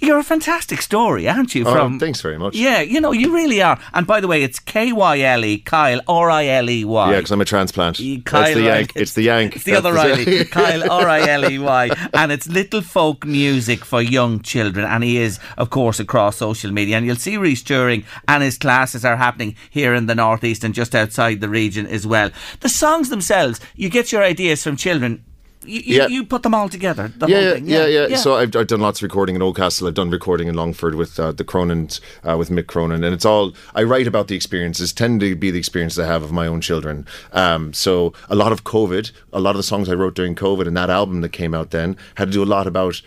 you're 0.00 0.18
a 0.18 0.24
fantastic 0.24 0.82
story, 0.82 1.28
aren't 1.28 1.54
you? 1.54 1.64
Oh, 1.66 1.98
thanks 1.98 2.20
very 2.20 2.38
much. 2.38 2.54
yeah, 2.56 2.80
you 2.80 3.00
know, 3.00 3.12
you 3.12 3.32
really 3.34 3.60
are. 3.62 3.78
And 3.92 4.06
by 4.06 4.20
the 4.20 4.26
way, 4.28 4.42
it's 4.42 4.58
K 4.58 4.92
Y 4.92 5.20
L 5.20 5.44
E, 5.44 5.58
Kyle, 5.58 6.00
R 6.08 6.30
I 6.30 6.46
L 6.46 6.68
E 6.70 6.84
Y. 6.84 7.10
Yeah, 7.10 7.16
because 7.18 7.30
I'm 7.30 7.40
a 7.40 7.44
transplant. 7.44 7.98
You- 8.00 8.22
That's 8.24 8.54
the 8.54 8.62
yank. 8.62 8.92
It's 8.96 9.14
the 9.14 9.22
yank. 9.22 9.56
It's 9.56 9.64
the 9.64 9.74
other 9.76 9.92
Riley, 9.92 10.44
Kyle 10.46 10.90
R 11.00 11.08
I 11.08 11.20
L 11.28 11.50
E 11.50 11.58
Y, 11.58 11.90
and 12.14 12.32
it's 12.32 12.48
little 12.48 12.80
folk 12.82 13.24
music 13.24 13.84
for 13.84 14.00
young 14.02 14.40
children. 14.40 14.86
And 14.86 15.04
he 15.04 15.18
is, 15.18 15.38
of 15.58 15.70
course, 15.70 16.00
across 16.00 16.36
social 16.38 16.72
media. 16.72 16.96
And 16.96 17.06
you'll 17.06 17.16
see 17.16 17.36
where 17.38 17.46
he's 17.46 17.62
touring, 17.62 18.04
and 18.28 18.42
his 18.42 18.58
classes 18.58 19.04
are 19.04 19.16
happening 19.16 19.56
here 19.70 19.94
in 19.94 20.06
the 20.06 20.14
northeast 20.14 20.64
and 20.64 20.74
just 20.74 20.94
outside 20.94 21.40
the 21.40 21.48
region 21.48 21.86
as 21.86 22.06
well. 22.06 22.30
The 22.60 22.68
songs 22.68 23.08
themselves, 23.10 23.60
you 23.76 23.88
get 23.90 24.12
your 24.12 24.22
ideas 24.22 24.62
from 24.64 24.76
children. 24.76 25.24
You, 25.64 25.80
Yeah. 25.84 26.06
you 26.08 26.24
put 26.24 26.42
them 26.42 26.54
all 26.54 26.68
together. 26.68 27.12
The 27.16 27.26
yeah, 27.26 27.34
whole 27.36 27.44
yeah, 27.44 27.54
thing. 27.54 27.66
yeah, 27.68 27.86
yeah, 28.08 28.16
So 28.16 28.36
I've, 28.36 28.54
I've 28.56 28.66
done 28.66 28.80
lots 28.80 29.00
of 29.00 29.02
recording 29.02 29.36
in 29.36 29.42
Oldcastle. 29.42 29.86
I've 29.88 29.94
done 29.94 30.10
recording 30.10 30.48
in 30.48 30.54
Longford 30.54 30.94
with 30.94 31.18
uh, 31.20 31.32
the 31.32 31.44
Cronins, 31.44 32.00
uh, 32.24 32.36
with 32.38 32.50
Mick 32.50 32.66
Cronin, 32.66 33.04
and 33.04 33.14
it's 33.14 33.24
all 33.24 33.52
I 33.74 33.82
write 33.82 34.06
about 34.06 34.28
the 34.28 34.34
experiences. 34.36 34.92
Tend 34.92 35.20
to 35.20 35.34
be 35.36 35.50
the 35.50 35.58
experiences 35.58 35.98
I 35.98 36.06
have 36.06 36.22
of 36.22 36.32
my 36.32 36.46
own 36.46 36.60
children. 36.60 37.06
Um, 37.32 37.72
so 37.72 38.12
a 38.28 38.34
lot 38.34 38.52
of 38.52 38.64
COVID, 38.64 39.12
a 39.32 39.40
lot 39.40 39.50
of 39.50 39.56
the 39.58 39.62
songs 39.62 39.88
I 39.88 39.94
wrote 39.94 40.14
during 40.14 40.34
COVID, 40.34 40.66
and 40.66 40.76
that 40.76 40.90
album 40.90 41.20
that 41.20 41.30
came 41.32 41.54
out 41.54 41.70
then 41.70 41.96
had 42.16 42.26
to 42.28 42.32
do 42.32 42.42
a 42.42 42.44
lot 42.46 42.66
about 42.66 43.00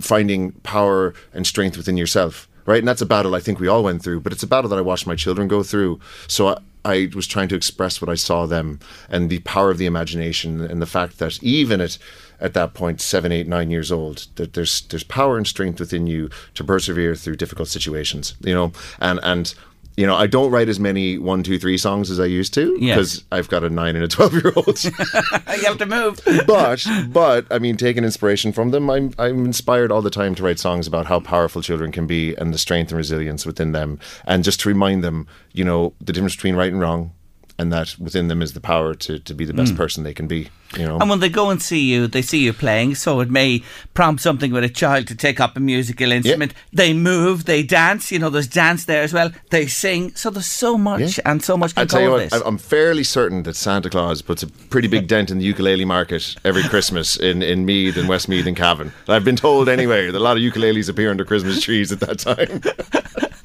finding 0.00 0.52
power 0.62 1.14
and 1.32 1.46
strength 1.46 1.76
within 1.76 1.96
yourself, 1.96 2.48
right? 2.66 2.78
And 2.78 2.88
that's 2.88 3.02
a 3.02 3.06
battle 3.06 3.34
I 3.34 3.40
think 3.40 3.60
we 3.60 3.68
all 3.68 3.82
went 3.82 4.02
through, 4.02 4.20
but 4.20 4.32
it's 4.32 4.42
a 4.42 4.46
battle 4.46 4.68
that 4.70 4.78
I 4.78 4.82
watched 4.82 5.06
my 5.06 5.14
children 5.14 5.48
go 5.48 5.62
through. 5.62 6.00
So 6.28 6.48
I, 6.48 6.58
I 6.86 7.10
was 7.14 7.26
trying 7.26 7.48
to 7.48 7.56
express 7.56 8.00
what 8.00 8.08
I 8.08 8.14
saw 8.14 8.46
them 8.46 8.78
and 9.10 9.28
the 9.28 9.40
power 9.40 9.70
of 9.70 9.78
the 9.78 9.86
imagination 9.86 10.60
and 10.60 10.80
the 10.80 10.86
fact 10.86 11.18
that 11.18 11.42
even 11.42 11.80
at 11.80 11.98
at 12.38 12.52
that 12.52 12.74
point, 12.74 13.00
seven, 13.00 13.32
eight, 13.32 13.48
nine 13.48 13.70
years 13.70 13.90
old, 13.90 14.26
that 14.36 14.52
there's 14.52 14.82
there's 14.82 15.04
power 15.04 15.36
and 15.36 15.46
strength 15.46 15.80
within 15.80 16.06
you 16.06 16.30
to 16.54 16.62
persevere 16.62 17.14
through 17.14 17.36
difficult 17.36 17.68
situations. 17.68 18.34
You 18.40 18.54
know, 18.54 18.72
and 19.00 19.18
and 19.22 19.54
you 19.96 20.06
know, 20.06 20.14
I 20.14 20.26
don't 20.26 20.50
write 20.50 20.68
as 20.68 20.78
many 20.78 21.16
one, 21.16 21.42
two, 21.42 21.58
three 21.58 21.78
songs 21.78 22.10
as 22.10 22.20
I 22.20 22.26
used 22.26 22.52
to 22.54 22.76
Yes. 22.78 22.96
because 22.96 23.24
I've 23.32 23.48
got 23.48 23.64
a 23.64 23.70
nine 23.70 23.96
and 23.96 24.04
a 24.04 24.08
twelve 24.08 24.34
year 24.34 24.52
old. 24.54 24.84
you 24.84 24.90
have 25.64 25.78
to 25.78 25.86
move. 25.86 26.20
but 26.46 26.86
but 27.08 27.46
I 27.50 27.58
mean, 27.58 27.76
taking 27.76 28.04
inspiration 28.04 28.52
from 28.52 28.70
them, 28.70 28.90
I'm 28.90 29.12
I'm 29.18 29.44
inspired 29.44 29.90
all 29.90 30.02
the 30.02 30.10
time 30.10 30.34
to 30.34 30.42
write 30.42 30.58
songs 30.58 30.86
about 30.86 31.06
how 31.06 31.20
powerful 31.20 31.62
children 31.62 31.92
can 31.92 32.06
be 32.06 32.34
and 32.34 32.52
the 32.52 32.58
strength 32.58 32.90
and 32.90 32.98
resilience 32.98 33.46
within 33.46 33.72
them, 33.72 33.98
and 34.26 34.44
just 34.44 34.60
to 34.60 34.68
remind 34.68 35.02
them, 35.02 35.26
you 35.52 35.64
know, 35.64 35.94
the 36.00 36.12
difference 36.12 36.36
between 36.36 36.56
right 36.56 36.70
and 36.70 36.80
wrong, 36.80 37.12
and 37.58 37.72
that 37.72 37.96
within 37.98 38.28
them 38.28 38.42
is 38.42 38.52
the 38.52 38.60
power 38.60 38.94
to 38.94 39.18
to 39.18 39.34
be 39.34 39.46
the 39.46 39.54
best 39.54 39.72
hmm. 39.72 39.78
person 39.78 40.04
they 40.04 40.14
can 40.14 40.26
be. 40.26 40.48
You 40.76 40.84
know, 40.84 40.98
And 40.98 41.08
when 41.08 41.20
they 41.20 41.28
go 41.28 41.50
and 41.50 41.62
see 41.62 41.80
you, 41.80 42.06
they 42.06 42.22
see 42.22 42.38
you 42.44 42.52
playing, 42.52 42.96
so 42.96 43.20
it 43.20 43.30
may 43.30 43.62
prompt 43.94 44.20
something 44.20 44.52
with 44.52 44.64
a 44.64 44.68
child 44.68 45.06
to 45.08 45.14
take 45.14 45.40
up 45.40 45.56
a 45.56 45.60
musical 45.60 46.10
instrument. 46.12 46.52
They 46.72 46.92
move, 46.92 47.44
they 47.44 47.62
dance, 47.62 48.10
you 48.12 48.18
know, 48.18 48.30
there's 48.30 48.48
dance 48.48 48.84
there 48.84 49.02
as 49.02 49.12
well. 49.12 49.30
They 49.50 49.68
sing, 49.68 50.14
so 50.16 50.28
there's 50.30 50.46
so 50.46 50.76
much, 50.76 51.18
Yeah. 51.18 51.30
and 51.30 51.42
so 51.42 51.56
much 51.56 51.72
I 51.76 51.82
can 51.82 51.88
tell 51.88 52.00
go 52.00 52.04
you 52.06 52.12
with 52.12 52.32
what, 52.32 52.38
this. 52.38 52.42
I'm 52.46 52.58
fairly 52.58 53.04
certain 53.04 53.44
that 53.44 53.56
Santa 53.56 53.88
Claus 53.88 54.22
puts 54.22 54.42
a 54.42 54.48
pretty 54.48 54.88
big 54.88 55.06
dent 55.06 55.30
in 55.30 55.38
the 55.38 55.44
ukulele 55.44 55.84
market 55.84 56.34
every 56.44 56.62
Christmas 56.68 57.16
in, 57.16 57.42
in 57.42 57.64
Meath 57.64 57.96
and 57.96 58.08
Westmeath 58.08 58.46
and 58.46 58.56
Cavan. 58.56 58.92
I've 59.08 59.24
been 59.24 59.36
told 59.36 59.68
anyway 59.68 60.10
that 60.10 60.18
a 60.18 60.20
lot 60.20 60.36
of 60.36 60.42
ukuleles 60.42 60.88
appear 60.88 61.10
under 61.10 61.24
Christmas 61.24 61.62
trees 61.62 61.92
at 61.92 62.00
that 62.00 62.18
time. 62.18 62.60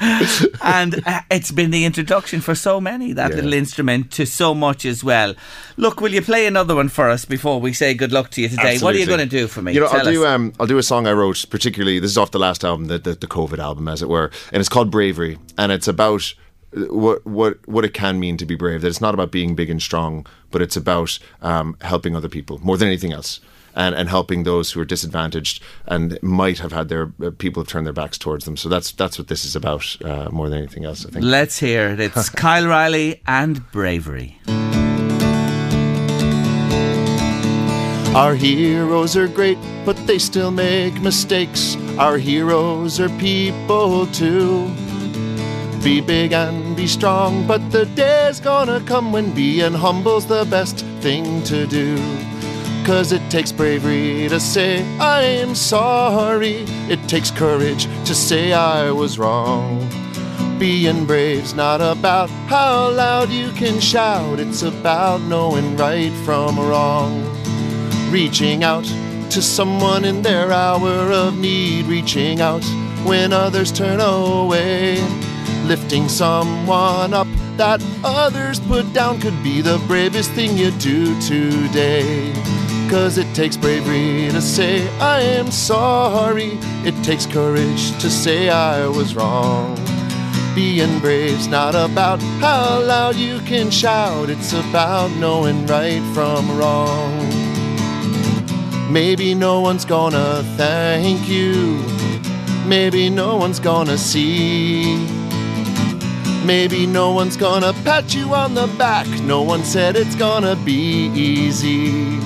and 0.64 1.02
uh, 1.08 1.22
it's 1.30 1.52
been 1.52 1.72
the 1.72 1.86
introduction 1.86 2.42
for 2.42 2.56
so 2.56 2.82
many, 2.82 3.14
that 3.14 3.30
Yeah. 3.30 3.36
little 3.38 3.54
instrument, 3.54 4.12
to 4.14 4.26
so 4.26 4.54
much 4.54 4.86
as 4.86 5.04
well. 5.04 5.36
Look, 5.78 6.02
will 6.02 6.12
you 6.12 6.22
play 6.22 6.48
another 6.48 6.76
one 6.76 6.90
for 6.90 7.10
us 7.10 7.11
before 7.26 7.60
we 7.60 7.74
say 7.74 7.94
good 7.94 8.12
luck 8.12 8.30
to 8.32 8.42
you 8.42 8.50
today? 8.50 8.78
What 8.80 8.96
are 8.96 8.98
you 9.00 9.06
going 9.06 9.20
to 9.20 9.26
do 9.26 9.48
for 9.48 9.62
me? 9.62 9.74
You 9.74 9.82
know, 9.82 9.88
Tell 9.88 10.00
I'll 10.08 10.12
do 10.14 10.24
us. 10.26 10.30
um, 10.30 10.54
I'll 10.60 10.68
do 10.68 10.78
a 10.78 10.84
song 10.84 11.08
I 11.08 11.14
wrote, 11.14 11.46
particularly. 11.50 12.00
This 12.00 12.12
is 12.12 12.18
off 12.18 12.32
the 12.32 12.40
last 12.40 12.64
album, 12.64 12.88
the 12.88 12.98
the, 12.98 13.14
the 13.14 13.28
COVID 13.28 13.60
album, 13.60 13.88
as 13.88 14.02
it 14.02 14.10
were, 14.10 14.32
and 14.52 14.60
it's 14.60 14.70
called 14.70 14.90
Bravery, 14.92 15.38
and 15.58 15.72
it's 15.72 15.88
about 15.88 16.34
uh, 16.76 16.82
what 16.94 17.26
what 17.26 17.68
what 17.68 17.86
it 17.86 17.94
can 17.94 18.20
mean 18.20 18.38
to 18.38 18.46
be 18.46 18.56
brave. 18.56 18.82
That 18.82 18.88
it's 18.88 19.02
not 19.02 19.14
about 19.14 19.32
being 19.32 19.56
big 19.56 19.70
and 19.70 19.82
strong, 19.82 20.26
but 20.52 20.62
it's 20.62 20.76
about 20.78 21.20
um, 21.42 21.76
helping 21.82 22.16
other 22.16 22.30
people 22.30 22.60
more 22.64 22.78
than 22.78 22.88
anything 22.88 23.14
else. 23.14 23.40
And, 23.74 23.96
and 23.96 24.10
helping 24.10 24.44
those 24.44 24.74
who 24.74 24.82
are 24.82 24.86
disadvantaged 24.86 25.64
and 25.86 26.22
might 26.22 26.60
have 26.60 26.74
had 26.74 26.90
their 26.90 27.14
uh, 27.24 27.32
people 27.38 27.64
have 27.64 27.70
turned 27.70 27.86
their 27.86 27.94
backs 27.94 28.18
towards 28.18 28.44
them. 28.44 28.58
So 28.58 28.68
that's 28.68 28.92
that's 28.92 29.18
what 29.18 29.30
this 29.30 29.46
is 29.46 29.56
about 29.56 29.96
uh, 30.04 30.28
more 30.30 30.50
than 30.50 30.58
anything 30.58 30.84
else. 30.84 31.06
I 31.06 31.10
think. 31.10 31.24
Let's 31.24 31.58
hear 31.58 31.88
it. 31.92 32.02
It's 32.02 32.30
Kyle 32.44 32.68
Riley 32.68 33.22
and 33.26 33.72
Bravery. 33.72 34.42
Our 38.14 38.36
heroes 38.36 39.16
are 39.16 39.30
great, 39.30 39.58
but 39.86 39.96
they 40.06 40.20
still 40.20 40.52
make 40.52 41.02
mistakes. 41.02 41.78
Our 41.98 42.18
heroes 42.18 43.00
are 43.00 43.08
people 43.18 44.06
too. 44.08 44.68
Be 45.82 46.02
big 46.02 46.34
and 46.34 46.76
be 46.76 46.88
strong, 46.88 47.48
but 47.48 47.72
the 47.72 47.86
day's 47.86 48.42
gonna 48.42 48.82
come 48.82 49.14
when 49.14 49.32
being 49.32 49.72
humble's 49.72 50.26
the 50.26 50.44
best 50.44 50.86
thing 51.00 51.42
to 51.44 51.66
do. 51.66 51.96
Cause 52.86 53.14
it 53.14 53.22
takes 53.32 53.54
bravery 53.54 54.28
to 54.28 54.42
say 54.42 54.84
I'm 55.00 55.56
sorry. 55.56 56.66
It 56.90 57.08
takes 57.08 57.32
courage 57.32 57.86
to 58.04 58.14
say 58.14 58.52
I 58.52 58.92
was 58.92 59.18
wrong. 59.18 59.88
Being 60.60 61.06
brave's 61.06 61.54
not 61.54 61.80
about 61.80 62.30
how 62.50 62.92
loud 62.92 63.30
you 63.30 63.52
can 63.54 63.80
shout, 63.80 64.42
it's 64.42 64.64
about 64.64 65.22
knowing 65.22 65.78
right 65.78 66.12
from 66.26 66.60
wrong 66.60 67.41
reaching 68.12 68.64
out 68.64 68.84
to 69.30 69.42
someone 69.42 70.04
in 70.04 70.22
their 70.22 70.52
hour 70.52 71.12
of 71.12 71.38
need, 71.38 71.86
reaching 71.86 72.42
out 72.42 72.64
when 73.06 73.32
others 73.32 73.72
turn 73.72 74.02
away. 74.02 75.02
Lifting 75.66 76.10
someone 76.10 77.14
up 77.14 77.28
that 77.56 77.82
others 78.04 78.60
put 78.60 78.92
down 78.92 79.22
could 79.22 79.42
be 79.42 79.62
the 79.62 79.82
bravest 79.88 80.32
thing 80.32 80.58
you 80.58 80.72
do 80.72 81.20
today. 81.22 82.34
Cause 82.90 83.18
it 83.18 83.34
takes 83.34 83.56
bravery 83.56 84.30
to 84.32 84.42
say, 84.42 84.90
I 85.00 85.22
am 85.22 85.50
sorry. 85.50 86.58
It 86.84 87.02
takes 87.06 87.26
courage 87.26 87.92
to 88.02 88.10
say, 88.10 88.50
I 88.50 88.88
was 88.88 89.16
wrong. 89.16 89.78
Being 90.54 91.00
brave's 91.00 91.48
not 91.48 91.76
about 91.76 92.22
how 92.42 92.82
loud 92.82 93.16
you 93.16 93.40
can 93.42 93.72
shout, 93.72 94.30
it's 94.30 94.52
about 94.52 95.12
knowing 95.12 95.66
right 95.66 96.04
from 96.14 96.58
wrong. 96.58 97.51
Maybe 98.92 99.34
no 99.34 99.62
one's 99.62 99.86
gonna 99.86 100.44
thank 100.58 101.30
you. 101.30 101.82
Maybe 102.68 103.10
no 103.10 103.38
one's 103.38 103.58
gonna 103.58 103.98
see. 103.98 105.08
Maybe 106.46 106.86
no 106.86 107.14
one's 107.14 107.38
gonna 107.38 107.72
pat 107.86 108.14
you 108.14 108.34
on 108.34 108.54
the 108.54 108.68
back. 108.78 109.08
No 109.22 109.44
one 109.44 109.64
said 109.64 109.96
it's 109.96 110.14
gonna 110.16 110.58
be 110.58 111.08
easy. 111.16 112.20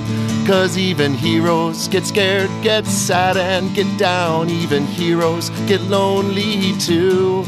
Cause 0.44 0.76
even 0.76 1.14
heroes 1.14 1.86
get 1.86 2.04
scared, 2.04 2.50
get 2.64 2.84
sad, 2.84 3.36
and 3.36 3.72
get 3.72 3.96
down. 3.96 4.50
Even 4.50 4.86
heroes 4.86 5.50
get 5.68 5.80
lonely 5.82 6.76
too. 6.80 7.44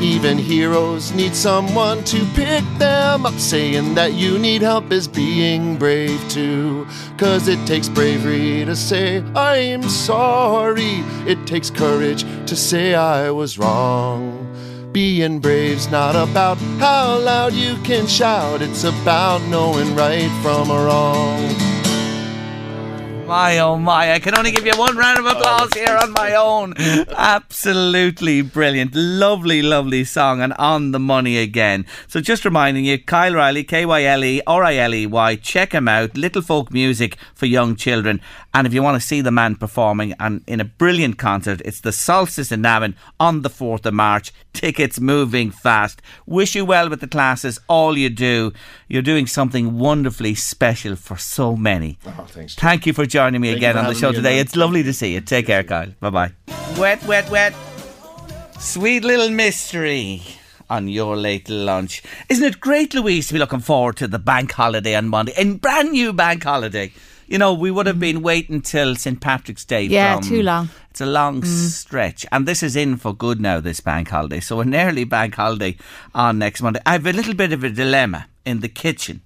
Even 0.00 0.38
heroes 0.38 1.12
need 1.12 1.34
someone 1.34 2.02
to 2.04 2.24
pick 2.34 2.64
them 2.78 3.26
up. 3.26 3.38
Saying 3.38 3.94
that 3.94 4.14
you 4.14 4.38
need 4.38 4.62
help 4.62 4.90
is 4.92 5.06
being 5.06 5.76
brave 5.76 6.20
too. 6.28 6.86
Cause 7.18 7.48
it 7.48 7.64
takes 7.66 7.88
bravery 7.88 8.64
to 8.64 8.74
say, 8.74 9.22
I'm 9.34 9.82
sorry. 9.84 11.04
It 11.26 11.46
takes 11.46 11.70
courage 11.70 12.24
to 12.46 12.56
say 12.56 12.94
I 12.94 13.30
was 13.30 13.58
wrong. 13.58 14.48
Being 14.92 15.40
brave's 15.40 15.90
not 15.90 16.14
about 16.14 16.58
how 16.78 17.18
loud 17.18 17.54
you 17.54 17.76
can 17.82 18.06
shout, 18.06 18.60
it's 18.60 18.84
about 18.84 19.40
knowing 19.48 19.96
right 19.96 20.30
from 20.42 20.68
wrong. 20.68 21.81
My 23.32 23.60
oh 23.60 23.78
my, 23.78 24.12
I 24.12 24.18
can 24.18 24.36
only 24.36 24.50
give 24.50 24.66
you 24.66 24.76
one 24.76 24.94
round 24.94 25.18
of 25.18 25.24
oh, 25.24 25.30
applause 25.30 25.72
here 25.72 25.96
on 25.96 26.12
my 26.12 26.34
own. 26.48 26.74
Absolutely 27.16 28.42
brilliant. 28.42 28.94
Lovely, 28.94 29.62
lovely 29.62 30.04
song 30.04 30.42
and 30.42 30.52
on 30.58 30.90
the 30.90 30.98
money 30.98 31.38
again. 31.38 31.86
So 32.08 32.20
just 32.20 32.44
reminding 32.44 32.84
you, 32.84 33.02
Kyle 33.02 33.32
Riley, 33.32 33.64
K 33.64 33.86
Y 33.86 34.04
L 34.04 34.22
E 34.22 34.42
R 34.46 34.64
I 34.64 34.76
L 34.76 34.94
E 34.94 35.06
Y, 35.06 35.36
check 35.36 35.72
him 35.72 35.88
out. 35.88 36.14
Little 36.14 36.42
folk 36.42 36.70
music 36.74 37.16
for 37.34 37.46
young 37.46 37.74
children. 37.74 38.20
And 38.52 38.66
if 38.66 38.74
you 38.74 38.82
want 38.82 39.00
to 39.00 39.08
see 39.08 39.22
the 39.22 39.30
man 39.30 39.56
performing 39.56 40.12
and 40.20 40.44
in 40.46 40.60
a 40.60 40.66
brilliant 40.66 41.16
concert, 41.16 41.62
it's 41.64 41.80
the 41.80 41.90
Solstice 41.90 42.52
in 42.52 42.60
Navan 42.60 42.96
on 43.18 43.40
the 43.40 43.48
4th 43.48 43.86
of 43.86 43.94
March. 43.94 44.30
Tickets 44.52 45.00
moving 45.00 45.50
fast. 45.50 46.02
Wish 46.26 46.54
you 46.54 46.66
well 46.66 46.90
with 46.90 47.00
the 47.00 47.08
classes, 47.08 47.58
all 47.66 47.96
you 47.96 48.10
do. 48.10 48.52
You're 48.88 49.00
doing 49.00 49.26
something 49.26 49.78
wonderfully 49.78 50.34
special 50.34 50.96
for 50.96 51.16
so 51.16 51.56
many. 51.56 51.98
Oh, 52.04 52.26
thanks. 52.28 52.54
Thank 52.56 52.84
you 52.84 52.92
for 52.92 53.06
joining 53.06 53.21
me 53.30 53.48
Thank 53.48 53.58
again 53.58 53.78
on 53.78 53.86
the 53.86 53.94
show 53.94 54.12
today. 54.12 54.34
again. 54.34 54.40
It's 54.46 54.56
lovely 54.56 54.82
to 54.82 54.92
see 54.92 55.14
you. 55.14 55.20
Take 55.20 55.46
care, 55.46 55.62
Kyle. 55.64 55.92
Bye 56.00 56.10
bye. 56.10 56.32
Wet, 56.78 57.02
wet, 57.04 57.30
wet. 57.30 57.54
Sweet 58.58 59.04
little 59.04 59.30
mystery 59.30 60.22
on 60.70 60.88
your 60.88 61.16
late 61.16 61.48
lunch. 61.48 62.02
Isn't 62.28 62.44
it 62.44 62.60
great, 62.60 62.94
Louise, 62.94 63.26
to 63.28 63.32
be 63.34 63.38
looking 63.38 63.60
forward 63.60 63.96
to 63.96 64.08
the 64.08 64.18
bank 64.18 64.52
holiday 64.52 64.94
on 64.94 65.08
Monday? 65.08 65.32
And 65.36 65.60
brand 65.60 65.92
new 65.92 66.12
bank 66.12 66.44
holiday. 66.44 66.92
You 67.26 67.38
know, 67.38 67.54
we 67.54 67.70
would 67.70 67.86
have 67.86 67.98
been 67.98 68.22
waiting 68.22 68.60
till 68.60 68.94
St. 68.94 69.20
Patrick's 69.20 69.64
Day. 69.64 69.84
Yeah, 69.84 70.16
from- 70.16 70.28
too 70.28 70.42
long. 70.42 70.68
It's 70.90 71.00
a 71.00 71.06
long 71.06 71.42
stretch. 71.44 72.26
And 72.30 72.46
this 72.46 72.62
is 72.62 72.76
in 72.76 72.98
for 72.98 73.14
good 73.14 73.40
now, 73.40 73.60
this 73.60 73.80
bank 73.80 74.08
holiday. 74.10 74.40
So 74.40 74.60
an 74.60 74.74
early 74.74 75.04
bank 75.04 75.34
holiday 75.36 75.76
on 76.14 76.38
next 76.38 76.60
Monday. 76.60 76.80
I 76.84 76.92
have 76.92 77.06
a 77.06 77.12
little 77.14 77.32
bit 77.34 77.52
of 77.54 77.64
a 77.64 77.70
dilemma 77.70 78.26
in 78.44 78.60
the 78.60 78.68
kitchen 78.68 79.22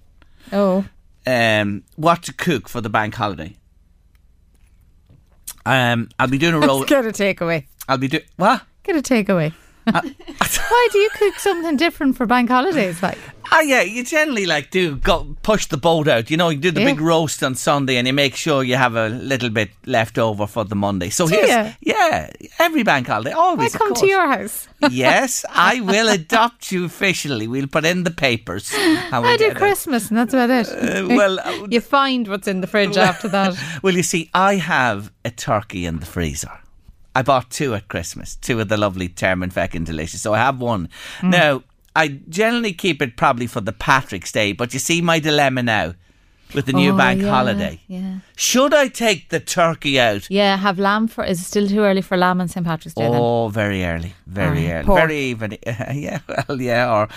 Oh, 0.53 0.85
um, 1.25 1.83
what 1.97 2.23
to 2.23 2.33
cook 2.33 2.69
for 2.69 2.79
the 2.79 2.89
bank 2.89 3.15
holiday. 3.15 3.57
Um, 5.67 6.07
I'll 6.17 6.29
be 6.29 6.37
doing 6.37 6.53
a 6.53 6.59
roll. 6.61 6.85
get 6.85 7.05
a 7.05 7.09
takeaway. 7.09 7.65
I'll 7.89 7.97
be 7.97 8.07
doing 8.07 8.23
what? 8.37 8.61
Get 8.83 8.95
a 8.95 9.01
takeaway. 9.01 9.53
Why 10.69 10.87
do 10.91 10.97
you 10.97 11.09
cook 11.17 11.39
something 11.39 11.77
different 11.77 12.17
for 12.17 12.25
bank 12.25 12.49
holidays? 12.49 13.01
Like, 13.01 13.17
Oh 13.49 13.61
yeah, 13.61 13.81
you 13.81 14.03
generally 14.03 14.45
like 14.45 14.71
do 14.71 14.97
go 14.97 15.35
push 15.41 15.67
the 15.67 15.77
boat 15.77 16.09
out. 16.09 16.29
You 16.29 16.35
know, 16.35 16.49
you 16.49 16.57
do 16.59 16.69
the 16.71 16.81
Yeah. 16.81 16.87
big 16.87 16.99
roast 16.99 17.41
on 17.43 17.55
Sunday, 17.55 17.95
and 17.95 18.05
you 18.05 18.11
make 18.13 18.35
sure 18.35 18.61
you 18.61 18.75
have 18.75 18.95
a 18.95 19.07
little 19.07 19.49
bit 19.49 19.69
left 19.85 20.17
over 20.17 20.45
for 20.47 20.65
the 20.65 20.75
Monday. 20.75 21.09
So 21.09 21.27
here's 21.27 21.47
yeah, 21.79 22.29
every 22.59 22.83
bank 22.83 23.07
holiday 23.07 23.31
I 23.31 23.35
always. 23.35 23.73
of 23.73 23.79
come 23.79 23.93
to 23.93 24.05
your 24.05 24.27
house. 24.27 24.67
yes, 24.91 25.45
I 25.49 25.79
will 25.79 26.09
adopt 26.09 26.73
you 26.73 26.83
officially. 26.85 27.47
We'll 27.47 27.67
put 27.67 27.85
in 27.85 28.03
the 28.03 28.11
papers. 28.11 28.69
we'll 28.73 28.97
I 29.25 29.37
do 29.37 29.45
get 29.45 29.51
it. 29.51 29.57
Christmas, 29.57 30.09
and 30.09 30.17
that's 30.17 30.33
about 30.33 30.49
it. 30.49 30.67
Uh, 30.69 31.07
well, 31.07 31.39
uh, 31.43 31.67
you 31.69 31.79
find 31.79 32.27
what's 32.27 32.49
in 32.49 32.59
the 32.59 32.67
fridge 32.67 32.97
after 32.97 33.29
that. 33.29 33.55
Well, 33.81 33.93
you 33.95 34.03
see, 34.03 34.29
I 34.33 34.55
have 34.55 35.09
a 35.23 35.31
turkey 35.31 35.85
in 35.85 35.99
the 35.99 36.05
freezer. 36.05 36.51
I 37.17 37.23
bought 37.23 37.49
two 37.49 37.73
at 37.73 37.87
Christmas, 37.87 38.35
two 38.35 38.59
of 38.61 38.67
the 38.69 38.77
lovely 38.77 39.09
Termonfeckin 39.09 39.83
Delicious. 39.85 40.21
So 40.21 40.35
I 40.35 40.37
have 40.37 40.59
one. 40.61 40.87
Mm. 41.21 41.31
Now, 41.31 41.63
I 41.95 42.09
generally 42.29 42.73
keep 42.73 43.01
it 43.01 43.17
probably 43.17 43.47
for 43.47 43.59
the 43.59 43.71
Patrick's 43.73 44.31
Day, 44.31 44.51
but 44.53 44.71
you 44.71 44.77
see 44.79 45.01
my 45.01 45.17
dilemma 45.17 45.63
now 45.63 45.95
with 46.53 46.67
the 46.67 46.73
new 46.73 46.93
Oh, 46.93 46.97
bank 46.97 47.23
yeah, 47.23 47.29
holiday. 47.31 47.81
Yeah. 47.87 48.19
Should 48.35 48.71
I 48.75 48.87
take 48.87 49.29
the 49.29 49.39
turkey 49.39 49.99
out? 49.99 50.29
Yeah, 50.29 50.57
have 50.57 50.77
lamb 50.77 51.07
for. 51.07 51.23
Is 51.23 51.41
it 51.41 51.45
still 51.45 51.67
too 51.67 51.79
early 51.79 52.01
for 52.03 52.17
lamb 52.17 52.39
on 52.39 52.47
St 52.49 52.63
Patrick's 52.63 52.93
Day? 52.93 53.01
then? 53.09 53.15
Oh, 53.19 53.47
very 53.49 53.83
early, 53.83 54.13
very 54.27 54.67
Aye, 54.67 54.73
early, 54.75 54.85
pork. 54.85 54.99
very 54.99 55.17
even. 55.17 55.57
yeah, 55.65 56.19
well, 56.47 56.61
yeah, 56.61 56.93
or 56.93 57.07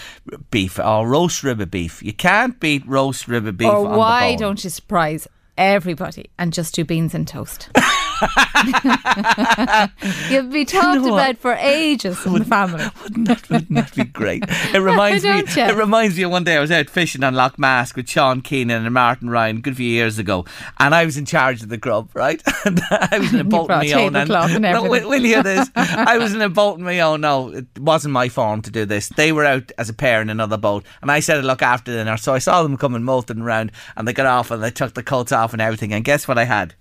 beef, 0.50 0.78
or 0.78 1.06
roast 1.06 1.42
rib 1.44 1.60
of 1.60 1.70
beef. 1.70 2.02
You 2.02 2.14
can't 2.14 2.58
beat 2.58 2.86
roast 2.88 3.28
rib 3.28 3.46
of 3.46 3.58
beef. 3.58 3.68
or 3.68 3.84
on 3.84 3.92
the 3.92 3.98
why 3.98 4.34
don't 4.36 4.64
you 4.64 4.70
surprise 4.70 5.28
everybody 5.58 6.30
and 6.38 6.54
just 6.54 6.74
do 6.74 6.86
beans 6.86 7.14
and 7.14 7.28
toast? 7.28 7.68
You'll 10.30 10.50
be 10.50 10.64
talked 10.66 11.02
know 11.02 11.14
about 11.14 11.38
for 11.38 11.54
ages 11.54 12.24
in 12.26 12.34
the 12.34 12.44
family. 12.44 12.84
Wouldn't 13.02 13.28
that, 13.28 13.50
wouldn't 13.50 13.74
that 13.74 13.94
be 13.94 14.04
great? 14.04 14.44
It 14.74 14.78
reminds 14.78 15.24
me. 15.24 15.30
Don't? 15.30 15.56
It 15.56 15.76
reminds 15.76 16.16
me 16.16 16.24
of 16.24 16.30
one 16.30 16.44
day 16.44 16.56
I 16.56 16.60
was 16.60 16.70
out 16.70 16.90
fishing 16.90 17.24
on 17.24 17.34
Loch 17.34 17.58
Mask 17.58 17.96
with 17.96 18.08
Sean 18.08 18.40
Keenan 18.40 18.84
and 18.84 18.94
Martin 18.94 19.30
Ryan, 19.30 19.58
a 19.58 19.60
good 19.60 19.76
few 19.76 19.88
years 19.88 20.18
ago, 20.18 20.44
and 20.78 20.94
I 20.94 21.04
was 21.04 21.16
in 21.16 21.24
charge 21.24 21.62
of 21.62 21.68
the 21.68 21.76
grub, 21.76 22.10
right? 22.14 22.42
and 22.64 22.80
I 22.90 23.18
was 23.18 23.32
in 23.32 23.40
a 23.40 23.44
boat 23.44 23.70
on 23.70 23.86
my 23.86 23.92
own. 23.92 24.12
tablecloth 24.12 24.50
and 24.50 24.62
no, 24.62 24.82
will, 24.82 25.08
will 25.08 25.20
you 25.20 25.34
hear 25.34 25.42
this? 25.42 25.68
I 25.74 26.18
was 26.18 26.34
in 26.34 26.42
a 26.42 26.48
boat 26.48 26.74
on 26.74 26.82
my 26.82 27.00
own. 27.00 27.22
No, 27.22 27.50
it 27.50 27.66
wasn't 27.78 28.12
my 28.12 28.28
form 28.28 28.62
to 28.62 28.70
do 28.70 28.84
this. 28.84 29.08
They 29.08 29.32
were 29.32 29.44
out 29.44 29.72
as 29.78 29.88
a 29.88 29.94
pair 29.94 30.20
in 30.20 30.30
another 30.30 30.56
boat, 30.56 30.84
and 31.02 31.10
I 31.10 31.20
said 31.20 31.38
I'd 31.38 31.44
look 31.44 31.62
after 31.62 31.92
dinner. 31.92 32.16
So 32.16 32.34
I 32.34 32.38
saw 32.38 32.62
them 32.62 32.76
coming 32.76 33.02
molting 33.02 33.40
around, 33.40 33.72
and 33.96 34.06
they 34.06 34.12
got 34.12 34.26
off 34.26 34.50
and 34.50 34.62
they 34.62 34.70
took 34.70 34.94
the 34.94 35.02
coats 35.02 35.32
off 35.32 35.52
and 35.52 35.62
everything. 35.62 35.92
And 35.92 36.04
guess 36.04 36.28
what 36.28 36.38
I 36.38 36.44
had? 36.44 36.74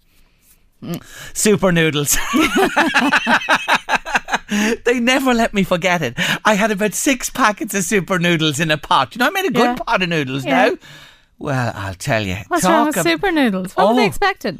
Super 1.34 1.72
noodles. 1.72 2.18
they 4.86 5.00
never 5.00 5.34
let 5.34 5.54
me 5.54 5.64
forget 5.64 6.02
it. 6.02 6.14
I 6.46 6.56
had 6.56 6.72
about 6.72 6.94
six 6.94 7.30
packets 7.30 7.74
of 7.76 7.84
super 7.84 8.18
noodles 8.20 8.60
in 8.60 8.72
a 8.72 8.78
pot. 8.78 9.14
You 9.16 9.20
know, 9.20 9.28
I 9.28 9.30
made 9.30 9.46
a 9.46 9.52
good 9.52 9.64
Yeah. 9.64 9.76
pot 9.76 10.02
of 10.02 10.10
noodles 10.10 10.46
Yeah. 10.46 10.70
now. 10.70 10.78
Well, 11.38 11.72
I'll 11.76 11.94
tell 11.94 12.26
you. 12.26 12.38
What's 12.48 12.64
talk 12.64 12.72
wrong 12.72 12.88
with 12.88 12.98
ab- 12.98 13.04
super 13.06 13.32
noodles? 13.32 13.74
What 13.74 13.90
were 13.90 13.96
they 13.96 14.04
Oh. 14.04 14.08
expecting? 14.08 14.60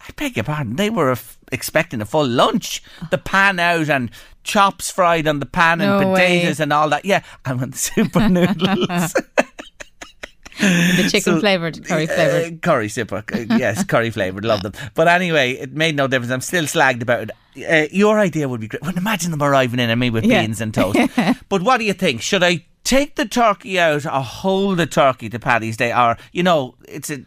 I 0.00 0.12
beg 0.16 0.36
your 0.36 0.44
pardon. 0.44 0.76
They 0.76 0.90
were 0.90 1.12
f- 1.12 1.38
expecting 1.52 2.00
a 2.00 2.06
full 2.06 2.26
lunch. 2.26 2.82
The 3.10 3.18
pan 3.18 3.58
out 3.58 3.88
and 3.90 4.10
chops 4.44 4.90
fried 4.90 5.26
on 5.26 5.40
the 5.40 5.46
pan 5.46 5.80
and 5.80 5.90
No 6.00 6.10
way. 6.10 6.38
potatoes 6.40 6.60
and 6.60 6.72
all 6.72 6.88
that. 6.90 7.04
Yeah, 7.04 7.22
I 7.44 7.52
with 7.54 7.76
super 7.76 8.28
noodles. 8.28 9.14
The 10.60 11.08
chicken 11.10 11.40
flavoured, 11.40 11.84
curry 11.86 12.04
Uh, 12.08 12.14
flavoured. 12.14 12.62
curry 12.62 12.88
super. 12.88 13.24
uh, 13.32 13.38
Yes, 13.56 13.84
curry 13.92 14.10
flavoured. 14.10 14.44
Love 14.44 14.62
them. 14.62 14.72
But 14.94 15.08
anyway, 15.08 15.52
it 15.52 15.72
made 15.72 15.96
no 15.96 16.06
difference. 16.06 16.32
I'm 16.32 16.40
still 16.40 16.64
slagged 16.64 17.02
about 17.02 17.30
it. 17.30 17.30
Uh, 17.68 17.88
your 17.90 18.18
idea 18.18 18.48
would 18.48 18.60
be 18.60 18.68
great. 18.68 18.82
Well, 18.82 18.96
imagine 18.96 19.30
them 19.30 19.42
arriving 19.42 19.80
in 19.80 19.90
and 19.90 19.98
me 20.00 20.10
with 20.10 20.24
Yeah. 20.24 20.42
beans 20.42 20.60
and 20.60 20.72
toast. 20.72 20.98
but 21.48 21.62
what 21.62 21.78
do 21.78 21.84
you 21.84 21.92
think? 21.94 22.22
Should 22.22 22.42
I 22.42 22.64
take 22.84 23.16
the 23.16 23.26
turkey 23.26 23.78
out 23.78 24.04
or 24.06 24.22
hold 24.22 24.78
the 24.78 24.86
turkey 24.86 25.28
to 25.30 25.38
Paddy's 25.38 25.76
Day? 25.76 25.92
Or, 25.92 26.16
you 26.32 26.42
know, 26.42 26.74
it's 26.88 27.10
a. 27.10 27.24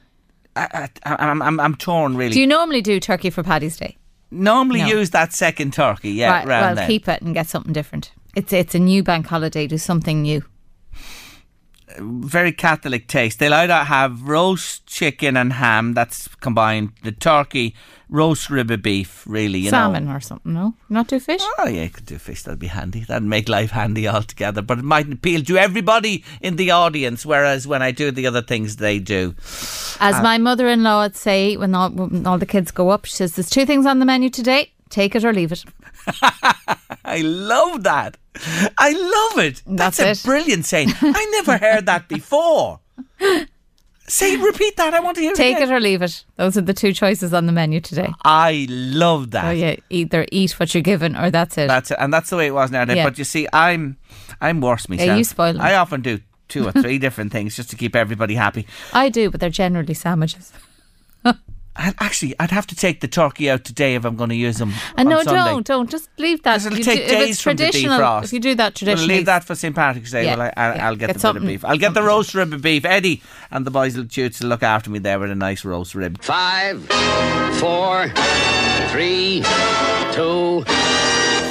I, 0.55 0.87
I, 1.05 1.15
I'm, 1.15 1.41
I'm, 1.41 1.59
I'm 1.59 1.75
torn 1.75 2.15
really. 2.15 2.33
Do 2.33 2.39
you 2.39 2.47
normally 2.47 2.81
do 2.81 2.99
turkey 2.99 3.29
for 3.31 3.43
Paddy's 3.43 3.77
Day? 3.77 3.97
normally 4.31 4.79
No. 4.81 4.87
use 4.87 5.11
that 5.11 5.31
second 5.33 5.73
turkey? 5.73 6.11
Yeah, 6.11 6.37
right. 6.39 6.47
Well, 6.47 6.75
then. 6.75 6.87
keep 6.87 7.07
it 7.07 7.21
and 7.21 7.33
get 7.35 7.47
something 7.47 7.71
different. 7.73 8.11
It's 8.35 8.51
it's 8.53 8.73
a 8.73 8.79
new 8.79 9.03
bank 9.03 9.27
holiday. 9.27 9.67
Do 9.67 9.77
something 9.77 10.23
new. 10.23 10.43
Very 11.99 12.51
Catholic 12.51 13.07
taste. 13.07 13.39
They'll 13.39 13.53
either 13.53 13.83
have 13.83 14.23
roast 14.23 14.85
chicken 14.87 15.37
and 15.37 15.53
ham, 15.53 15.93
that's 15.93 16.27
combined, 16.41 16.93
the 17.03 17.11
turkey, 17.11 17.75
roast 18.09 18.49
rib 18.49 18.69
of 18.69 18.81
beef, 18.81 19.23
really, 19.25 19.59
you 19.59 19.69
Salmon 19.69 20.05
know. 20.05 20.13
or 20.15 20.19
something. 20.19 20.53
No, 20.53 20.75
not 20.89 21.07
do 21.07 21.19
fish. 21.19 21.41
Oh, 21.57 21.67
yeah, 21.67 21.83
you 21.83 21.89
could 21.89 22.05
do 22.05 22.17
fish, 22.17 22.43
that'd 22.43 22.59
be 22.59 22.67
handy. 22.67 23.03
That'd 23.03 23.27
make 23.27 23.49
life 23.49 23.71
handy 23.71 24.07
altogether. 24.07 24.61
But 24.61 24.79
it 24.79 24.83
mightn't 24.85 25.15
appeal 25.15 25.43
to 25.43 25.57
everybody 25.57 26.23
in 26.41 26.55
the 26.55 26.71
audience, 26.71 27.25
whereas 27.25 27.65
when 27.67 27.81
I 27.81 27.91
do 27.91 28.11
the 28.11 28.27
other 28.27 28.41
things 28.41 28.75
they 28.75 28.99
do. 28.99 29.35
As 29.99 30.15
Uh, 30.15 30.21
my 30.21 30.37
mother-in-law 30.37 31.03
would 31.03 31.15
say 31.15 31.57
when 31.57 31.73
all, 31.73 31.89
when 31.89 32.25
all 32.27 32.37
the 32.37 32.45
kids 32.45 32.71
go 32.71 32.89
up, 32.89 33.05
she 33.05 33.15
says, 33.15 33.33
"There's 33.35 33.49
two 33.49 33.65
things 33.65 33.85
on 33.85 33.99
the 33.99 34.05
menu 34.05 34.29
today: 34.29 34.71
take 34.93 35.15
it 35.15 35.25
or 35.25 35.33
leave 35.33 35.51
it." 35.51 35.65
I 37.05 37.21
love 37.21 37.83
that. 37.83 38.17
I 38.77 38.91
love 38.91 39.45
it. 39.45 39.61
That's, 39.65 39.97
That's 39.97 40.23
a 40.23 40.27
brilliant 40.27 40.65
saying. 40.65 40.89
I 41.01 41.25
never 41.31 41.57
heard 41.57 41.85
that 41.85 42.07
before. 42.07 42.79
Say, 44.07 44.35
repeat 44.35 44.75
that. 44.77 44.93
I 44.93 44.99
want 44.99 45.15
to 45.15 45.21
hear 45.21 45.31
it. 45.31 45.37
Take 45.37 45.57
it. 45.57 45.63
it 45.63 45.71
or 45.71 45.79
leave 45.79 46.01
it. 46.01 46.25
Those 46.35 46.57
are 46.57 46.61
the 46.61 46.73
two 46.73 46.91
choices 46.91 47.33
on 47.33 47.45
the 47.45 47.53
menu 47.53 47.79
today. 47.79 48.13
I 48.25 48.67
love 48.69 49.31
that. 49.31 49.45
Oh 49.45 49.51
yeah, 49.51 49.75
either 49.89 50.25
eat 50.31 50.59
what 50.59 50.73
you're 50.73 50.83
given 50.83 51.15
or 51.15 51.31
that's 51.31 51.57
it. 51.57 51.67
That's 51.67 51.91
it, 51.91 51.97
and 51.99 52.13
that's 52.13 52.29
the 52.29 52.35
way 52.37 52.47
it 52.47 52.53
was 52.53 52.69
nowadays. 52.69 52.97
Yeah. 52.97 53.05
But 53.05 53.17
you 53.17 53.23
see, 53.23 53.47
I'm 53.53 53.97
I'm 54.41 54.59
worse 54.59 54.89
myself. 54.89 55.17
you 55.17 55.23
spoil 55.23 55.55
'em. 55.55 55.61
I 55.61 55.75
often 55.75 56.01
do 56.01 56.19
two 56.49 56.67
or 56.67 56.73
three 56.73 56.97
different 57.05 57.31
things 57.31 57.55
just 57.55 57.69
to 57.69 57.77
keep 57.77 57.95
everybody 57.95 58.35
happy. 58.35 58.67
I 58.91 59.07
do, 59.09 59.31
but 59.31 59.39
they're 59.39 59.49
generally 59.49 59.93
sandwiches. 59.93 60.51
And 61.75 61.95
actually, 61.99 62.35
I'd 62.39 62.51
have 62.51 62.67
to 62.67 62.75
take 62.75 63.01
the 63.01 63.07
turkey 63.07 63.49
out 63.49 63.63
today 63.63 63.95
if 63.95 64.05
I'm 64.05 64.15
going 64.15 64.29
to 64.29 64.35
use 64.35 64.57
them. 64.59 64.73
And 64.95 65.07
uh, 65.11 65.17
on 65.17 65.17
no, 65.17 65.23
Sunday. 65.23 65.51
don't, 65.51 65.65
don't. 65.65 65.89
Just 65.89 66.07
leave 66.19 66.43
that. 66.43 66.63
it'll 66.65 66.77
You 66.77 66.83
take 66.83 66.99
do- 66.99 67.03
if 67.05 67.09
days 67.09 67.29
it's 67.31 67.41
from 67.41 67.55
the 67.55 67.63
traditional, 67.65 67.99
defrost. 67.99 68.23
if 68.25 68.33
you 68.33 68.39
do 68.39 68.53
that 68.55 68.63
Well, 68.63 68.71
traditionally, 68.71 69.15
leave 69.15 69.25
that 69.25 69.43
for 69.43 69.55
St 69.55 69.75
Patrick's 69.75 70.11
Day. 70.11 70.25
Yeah, 70.25 70.37
Well, 70.37 70.51
I, 70.55 70.61
I'll, 70.61 70.75
yeah. 70.75 70.87
I'll 70.87 70.95
get, 70.95 71.07
Get 71.07 71.17
the 71.17 71.33
bit 71.33 71.41
of 71.41 71.47
beef. 71.47 71.65
I'll 71.65 71.77
get 71.77 71.93
the 71.95 72.03
roast 72.03 72.35
rib 72.35 72.53
of 72.53 72.61
beef. 72.61 72.85
Eddie 72.85 73.23
and 73.49 73.65
the 73.65 73.71
boys 73.71 73.97
will 73.97 74.05
choose 74.05 74.37
to 74.39 74.45
look 74.45 74.61
after 74.61 74.89
me 74.91 74.99
there 74.99 75.19
with 75.19 75.31
a 75.31 75.35
nice 75.35 75.65
roast 75.65 75.95
rib. 75.95 76.21
Five, 76.21 76.85
four, 77.59 78.07
three, 78.89 79.43
two, 80.11 80.63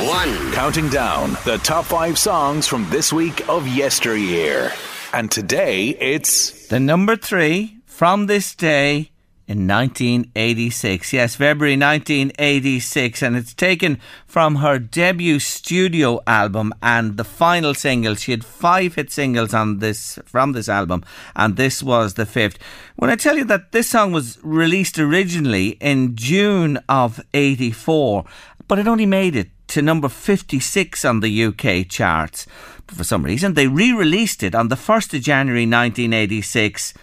one. 0.06 0.52
Counting 0.52 0.88
down 0.88 1.32
the 1.44 1.58
top 1.64 1.84
five 1.84 2.18
songs 2.18 2.66
from 2.68 2.88
this 2.90 3.12
week 3.12 3.48
of 3.48 3.66
yesteryear. 3.66 4.72
And 5.12 5.30
today 5.30 5.88
it's 6.00 6.68
The 6.68 6.80
number 6.80 7.16
three 7.16 7.78
from 7.86 8.26
this 8.26 8.54
day 8.54 9.10
in 9.52 9.68
1986. 9.68 11.12
Yes, 11.12 11.36
February 11.36 11.76
1986. 11.76 13.22
And 13.22 13.36
it's 13.36 13.52
taken 13.52 14.00
from 14.26 14.56
her 14.56 14.78
debut 14.78 15.38
studio 15.38 16.20
album 16.26 16.72
and 16.82 17.18
the 17.18 17.24
final 17.24 17.74
single. 17.74 18.14
She 18.14 18.30
had 18.30 18.44
five 18.44 18.94
hit 18.94 19.12
singles 19.12 19.52
on 19.52 19.78
this 19.78 20.18
from 20.24 20.52
this 20.52 20.68
album, 20.68 21.04
and 21.36 21.56
this 21.56 21.82
was 21.82 22.14
the 22.14 22.24
fifth. 22.24 22.58
When 22.96 23.10
I 23.10 23.16
tell 23.16 23.36
you 23.36 23.44
that 23.44 23.72
this 23.72 23.90
song 23.90 24.12
was 24.12 24.38
released 24.42 24.98
originally 24.98 25.76
in 25.80 26.16
June 26.16 26.78
of 26.88 27.20
84, 27.34 28.24
but 28.68 28.78
it 28.78 28.88
only 28.88 29.06
made 29.06 29.36
it 29.36 29.50
to 29.68 29.82
number 29.82 30.08
56 30.08 31.04
on 31.04 31.20
the 31.20 31.44
UK 31.44 31.88
charts. 31.88 32.46
But 32.86 32.96
for 32.96 33.04
some 33.04 33.22
reason, 33.22 33.54
they 33.54 33.66
re 33.66 33.92
released 33.92 34.42
it 34.42 34.54
on 34.54 34.68
the 34.68 34.76
1st 34.76 35.14
of 35.14 35.22
January 35.22 35.66
1986 35.66 36.94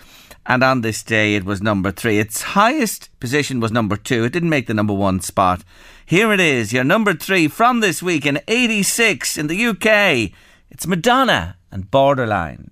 and 0.50 0.64
on 0.64 0.82
this 0.82 1.04
day 1.04 1.36
it 1.36 1.46
was 1.46 1.62
number 1.62 1.92
three. 1.92 2.18
Its 2.18 2.42
highest 2.42 3.10
position 3.20 3.60
was 3.60 3.72
number 3.72 3.96
two. 3.96 4.26
It 4.26 4.34
didn't 4.34 4.50
make 4.50 4.66
the 4.66 4.74
number 4.74 4.94
one 4.94 5.22
spot. 5.22 5.64
Here 6.06 6.34
it 6.34 6.40
is, 6.40 6.74
your 6.74 6.84
number 6.84 7.14
three 7.14 7.48
from 7.48 7.80
this 7.80 8.02
week 8.02 8.26
in 8.26 8.42
86 8.48 9.38
in 9.38 9.46
the 9.46 9.66
UK. 9.68 10.32
It's 10.72 10.88
Madonna 10.88 11.56
and 11.72 11.90
Borderline. 11.92 12.72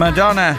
Madonna 0.00 0.58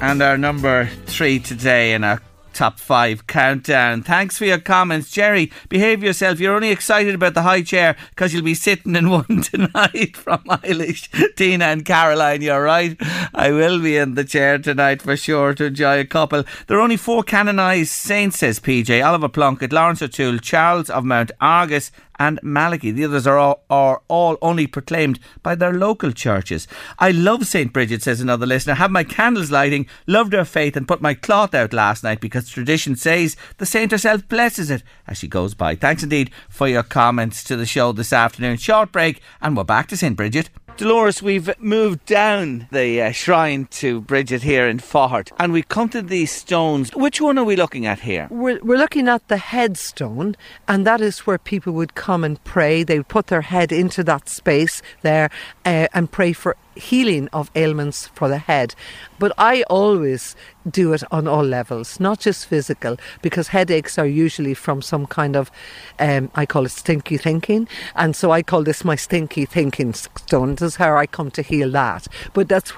and 0.00 0.22
our 0.22 0.38
number 0.38 0.86
three 1.06 1.40
today 1.40 1.94
in 1.94 2.04
our 2.04 2.22
top 2.52 2.78
five 2.78 3.26
countdown. 3.26 4.04
Thanks 4.04 4.38
for 4.38 4.44
your 4.44 4.60
comments. 4.60 5.10
Jerry, 5.10 5.50
behave 5.68 6.00
yourself. 6.00 6.38
You're 6.38 6.54
only 6.54 6.70
excited 6.70 7.16
about 7.16 7.34
the 7.34 7.42
high 7.42 7.62
chair 7.62 7.96
because 8.10 8.32
you'll 8.32 8.44
be 8.44 8.54
sitting 8.54 8.94
in 8.94 9.10
one 9.10 9.42
tonight 9.42 10.16
from 10.16 10.44
Eilish, 10.44 11.08
Tina 11.34 11.64
and 11.64 11.84
Caroline. 11.84 12.40
You're 12.40 12.62
right. 12.62 12.96
I 13.34 13.50
will 13.50 13.80
be 13.80 13.96
in 13.96 14.14
the 14.14 14.22
chair 14.22 14.58
tonight 14.58 15.02
for 15.02 15.16
sure 15.16 15.54
to 15.54 15.64
enjoy 15.64 15.98
a 15.98 16.04
couple. 16.04 16.44
There 16.68 16.78
are 16.78 16.82
only 16.82 16.96
four 16.96 17.24
canonised 17.24 17.90
saints, 17.90 18.38
says 18.38 18.60
PJ. 18.60 19.04
Oliver 19.04 19.28
Plunkett, 19.28 19.72
Lawrence 19.72 20.02
O'Toole, 20.02 20.38
Charles 20.38 20.88
of 20.88 21.04
Mount 21.04 21.32
Argus, 21.40 21.90
and 22.18 22.40
Malachy. 22.42 22.90
The 22.90 23.04
others 23.04 23.26
are 23.26 23.38
all, 23.38 23.64
are 23.70 24.02
all 24.08 24.38
only 24.42 24.66
proclaimed 24.66 25.18
by 25.42 25.54
their 25.54 25.72
local 25.72 26.12
churches. 26.12 26.66
I 26.98 27.10
love 27.10 27.46
St. 27.46 27.72
Bridget, 27.72 28.02
says 28.02 28.20
another 28.20 28.46
listener. 28.46 28.74
Have 28.74 28.90
my 28.90 29.04
candles 29.04 29.50
lighting, 29.50 29.86
loved 30.06 30.32
her 30.32 30.44
faith, 30.44 30.76
and 30.76 30.88
put 30.88 31.02
my 31.02 31.14
cloth 31.14 31.54
out 31.54 31.72
last 31.72 32.04
night 32.04 32.20
because 32.20 32.48
tradition 32.48 32.96
says 32.96 33.36
the 33.58 33.66
saint 33.66 33.92
herself 33.92 34.26
blesses 34.28 34.70
it 34.70 34.82
as 35.06 35.18
she 35.18 35.28
goes 35.28 35.54
by. 35.54 35.74
Thanks 35.74 36.02
indeed 36.02 36.30
for 36.48 36.68
your 36.68 36.82
comments 36.82 37.44
to 37.44 37.56
the 37.56 37.66
show 37.66 37.92
this 37.92 38.12
afternoon. 38.12 38.56
Short 38.56 38.92
break, 38.92 39.20
and 39.40 39.56
we're 39.56 39.64
back 39.64 39.88
to 39.88 39.96
St. 39.96 40.16
Bridget. 40.16 40.50
Dolores, 40.78 41.20
we've 41.20 41.50
moved 41.58 42.06
down 42.06 42.68
the 42.70 43.02
uh, 43.02 43.10
shrine 43.10 43.66
to 43.72 44.00
Bridget 44.00 44.42
here 44.42 44.68
in 44.68 44.78
Faughart 44.78 45.32
and 45.36 45.52
we 45.52 45.64
come 45.64 45.88
to 45.88 46.00
these 46.00 46.30
stones. 46.30 46.94
Which 46.94 47.20
one 47.20 47.36
are 47.36 47.44
we 47.44 47.56
looking 47.56 47.84
at 47.84 47.98
here? 47.98 48.28
We're, 48.30 48.60
we're 48.62 48.78
looking 48.78 49.08
at 49.08 49.26
the 49.26 49.38
headstone, 49.38 50.36
and 50.68 50.86
that 50.86 51.00
is 51.00 51.26
where 51.26 51.36
people 51.36 51.72
would 51.72 51.96
come 51.96 52.22
and 52.22 52.42
pray. 52.44 52.84
They 52.84 52.98
would 52.98 53.08
put 53.08 53.26
their 53.26 53.40
head 53.40 53.72
into 53.72 54.04
that 54.04 54.28
space 54.28 54.80
there 55.02 55.30
uh, 55.64 55.88
and 55.92 56.12
pray 56.12 56.32
for 56.32 56.56
healing 56.78 57.28
of 57.32 57.50
ailments 57.54 58.06
for 58.14 58.28
the 58.28 58.38
head. 58.38 58.74
But 59.18 59.32
I 59.36 59.64
always 59.64 60.36
do 60.70 60.92
it 60.92 61.02
on 61.10 61.26
all 61.26 61.44
levels, 61.44 61.98
not 62.00 62.20
just 62.20 62.46
physical, 62.46 62.96
because 63.22 63.48
headaches 63.48 63.98
are 63.98 64.06
usually 64.06 64.54
from 64.54 64.82
some 64.82 65.06
kind 65.06 65.36
of, 65.36 65.50
um, 65.98 66.30
I 66.34 66.46
call 66.46 66.66
it 66.66 66.70
stinky 66.70 67.16
thinking. 67.16 67.68
And 67.94 68.14
so 68.14 68.30
I 68.30 68.42
call 68.42 68.62
this 68.62 68.84
my 68.84 68.96
stinky 68.96 69.44
thinking 69.44 69.94
stone. 69.94 70.54
This 70.54 70.62
is 70.62 70.76
how 70.76 70.96
I 70.96 71.06
come 71.06 71.30
to 71.32 71.42
heal 71.42 71.70
that. 71.72 72.06
But 72.32 72.48
that's 72.48 72.72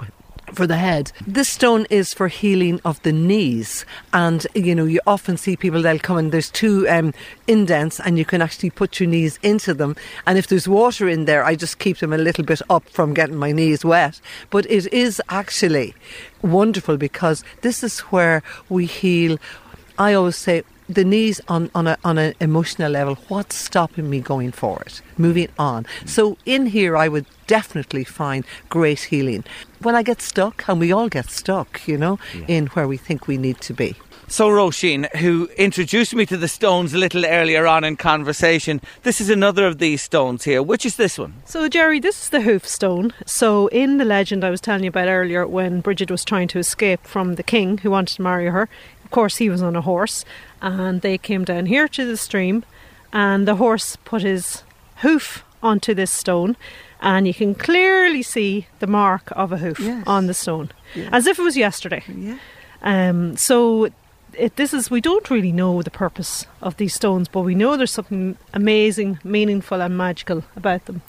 for 0.55 0.66
the 0.66 0.76
head. 0.76 1.12
This 1.26 1.48
stone 1.48 1.86
is 1.90 2.14
for 2.14 2.28
healing 2.28 2.80
of 2.84 3.03
the 3.03 3.12
knees, 3.12 3.84
and 4.12 4.46
you 4.55 4.74
know 4.74 4.84
you 4.84 5.01
often 5.07 5.36
see 5.36 5.57
people 5.57 5.82
they'll 5.82 5.98
come 5.98 6.18
and 6.18 6.32
there's 6.32 6.51
two 6.51 6.88
um, 6.88 7.12
indents, 7.46 8.01
and 8.01 8.18
you 8.18 8.24
can 8.24 8.42
actually 8.42 8.70
put 8.70 9.01
your 9.01 9.09
knees 9.09 9.38
into 9.42 9.74
them. 9.74 9.96
And 10.26 10.38
if 10.38 10.48
there's 10.48 10.68
water 10.68 11.09
in 11.09 11.24
there, 11.24 11.44
I 11.44 11.55
just 11.55 11.78
keep 11.78 11.98
them 11.98 12.12
a 12.12 12.18
little 12.18 12.44
bit 12.44 12.62
up 12.70 12.88
from 12.88 13.14
getting 13.14 13.36
my 13.36 13.53
knees 13.53 13.84
wet. 13.84 14.20
But 14.51 14.66
it 14.70 14.92
is 14.92 15.22
actually 15.28 15.94
wonderful 16.42 16.96
because 16.96 17.44
this 17.62 17.82
is 17.82 18.01
where 18.01 18.42
we 18.68 18.86
heal. 18.86 19.38
I 19.98 20.14
always 20.14 20.36
say 20.36 20.62
the 20.95 21.05
knees 21.05 21.41
on, 21.49 21.70
on, 21.74 21.86
a, 21.86 21.97
on 22.05 22.18
an 22.18 22.34
emotional 22.41 22.91
level, 22.91 23.14
what's 23.28 23.57
stopping 23.57 24.11
me 24.11 24.20
going 24.20 24.53
forward, 24.53 25.01
moving 25.16 25.49
on? 25.59 25.86
So 26.05 26.36
in 26.45 26.66
here, 26.66 26.97
I 26.97 27.09
would 27.09 27.26
definitely 27.47 28.05
find 28.05 28.45
great 28.68 29.01
healing. 29.01 29.45
When 29.82 29.95
I 29.95 30.03
get 30.03 30.20
stuck, 30.20 30.64
and 30.68 30.80
we 30.80 30.93
all 30.93 31.09
get 31.09 31.30
stuck, 31.30 31.86
you 31.86 31.97
know, 31.97 32.18
yeah. 32.34 32.45
in 32.49 32.66
where 32.68 32.88
we 32.88 32.97
think 32.97 33.26
we 33.26 33.38
need 33.38 33.61
to 33.62 33.72
be. 33.72 33.97
So, 34.28 34.49
Roisin, 34.49 35.12
who 35.16 35.49
introduced 35.57 36.14
me 36.14 36.24
to 36.26 36.36
the 36.36 36.47
stones 36.47 36.95
a 36.95 36.99
little 36.99 37.26
earlier 37.26 37.66
on 37.66 37.82
in 37.82 37.97
conversation, 37.97 38.80
this 39.03 39.20
is 39.20 39.28
another 39.28 39.66
of 39.66 39.78
these 39.78 40.03
stones 40.03 40.45
here. 40.45 40.62
Which 40.62 40.86
is 40.86 40.95
this 40.95 41.18
one? 41.18 41.34
So, 41.47 41.68
Jerry, 41.68 41.99
this 41.99 42.22
is 42.22 42.28
the 42.30 42.43
hoof 42.43 42.64
stone. 42.64 43.12
So, 43.26 43.66
in 43.68 43.97
the 43.97 44.05
legend 44.05 44.45
I 44.45 44.51
was 44.51 44.61
telling 44.61 44.84
you 44.84 44.91
about 44.91 45.09
earlier, 45.09 45.49
when 45.49 45.80
Bridget 45.80 46.12
was 46.12 46.24
trying 46.24 46.47
to 46.49 46.61
escape 46.61 47.05
from 47.05 47.34
the 47.34 47.43
king 47.43 47.78
who 47.78 47.91
wanted 47.91 48.14
to 48.14 48.22
marry 48.22 48.47
her, 48.47 48.68
of 49.05 49.11
course, 49.11 49.38
he 49.38 49.51
was 49.51 49.61
on 49.61 49.74
a 49.74 49.80
horse, 49.80 50.24
and 50.61 51.00
they 51.00 51.18
came 51.18 51.44
down 51.44 51.66
here 51.66 51.88
to 51.88 52.04
the 52.04 52.16
stream, 52.16 52.64
and 53.12 53.46
the 53.46 53.56
horse 53.56 53.96
put 54.04 54.22
his 54.22 54.62
hoof 54.96 55.44
onto 55.62 55.94
this 55.94 56.11
stone, 56.11 56.56
and 57.00 57.26
you 57.26 57.34
can 57.34 57.54
clearly 57.54 58.22
see 58.22 58.66
the 58.78 58.86
mark 58.86 59.32
of 59.32 59.52
a 59.52 59.58
hoof 59.58 59.80
yes. 59.80 60.04
on 60.06 60.26
the 60.26 60.34
stone, 60.34 60.70
as 61.11 61.26
if 61.26 61.38
it 61.38 61.42
was 61.42 61.56
yesterday. 61.56 62.02
Yeah. 62.08 62.38
Um, 62.82 63.36
so 63.36 63.90
it, 64.34 64.56
this 64.56 64.72
is 64.72 64.90
we 64.90 65.00
don't 65.00 65.30
really 65.30 65.52
know 65.52 65.82
the 65.82 65.90
purpose 65.90 66.46
of 66.62 66.76
these 66.76 66.94
stones, 66.94 67.28
but 67.28 67.42
we 67.42 67.54
know 67.54 67.76
there's 67.76 67.90
something 67.90 68.36
amazing, 68.54 69.18
meaningful, 69.24 69.82
and 69.82 69.96
magical 69.96 70.44
about 70.56 70.86
them 70.86 71.02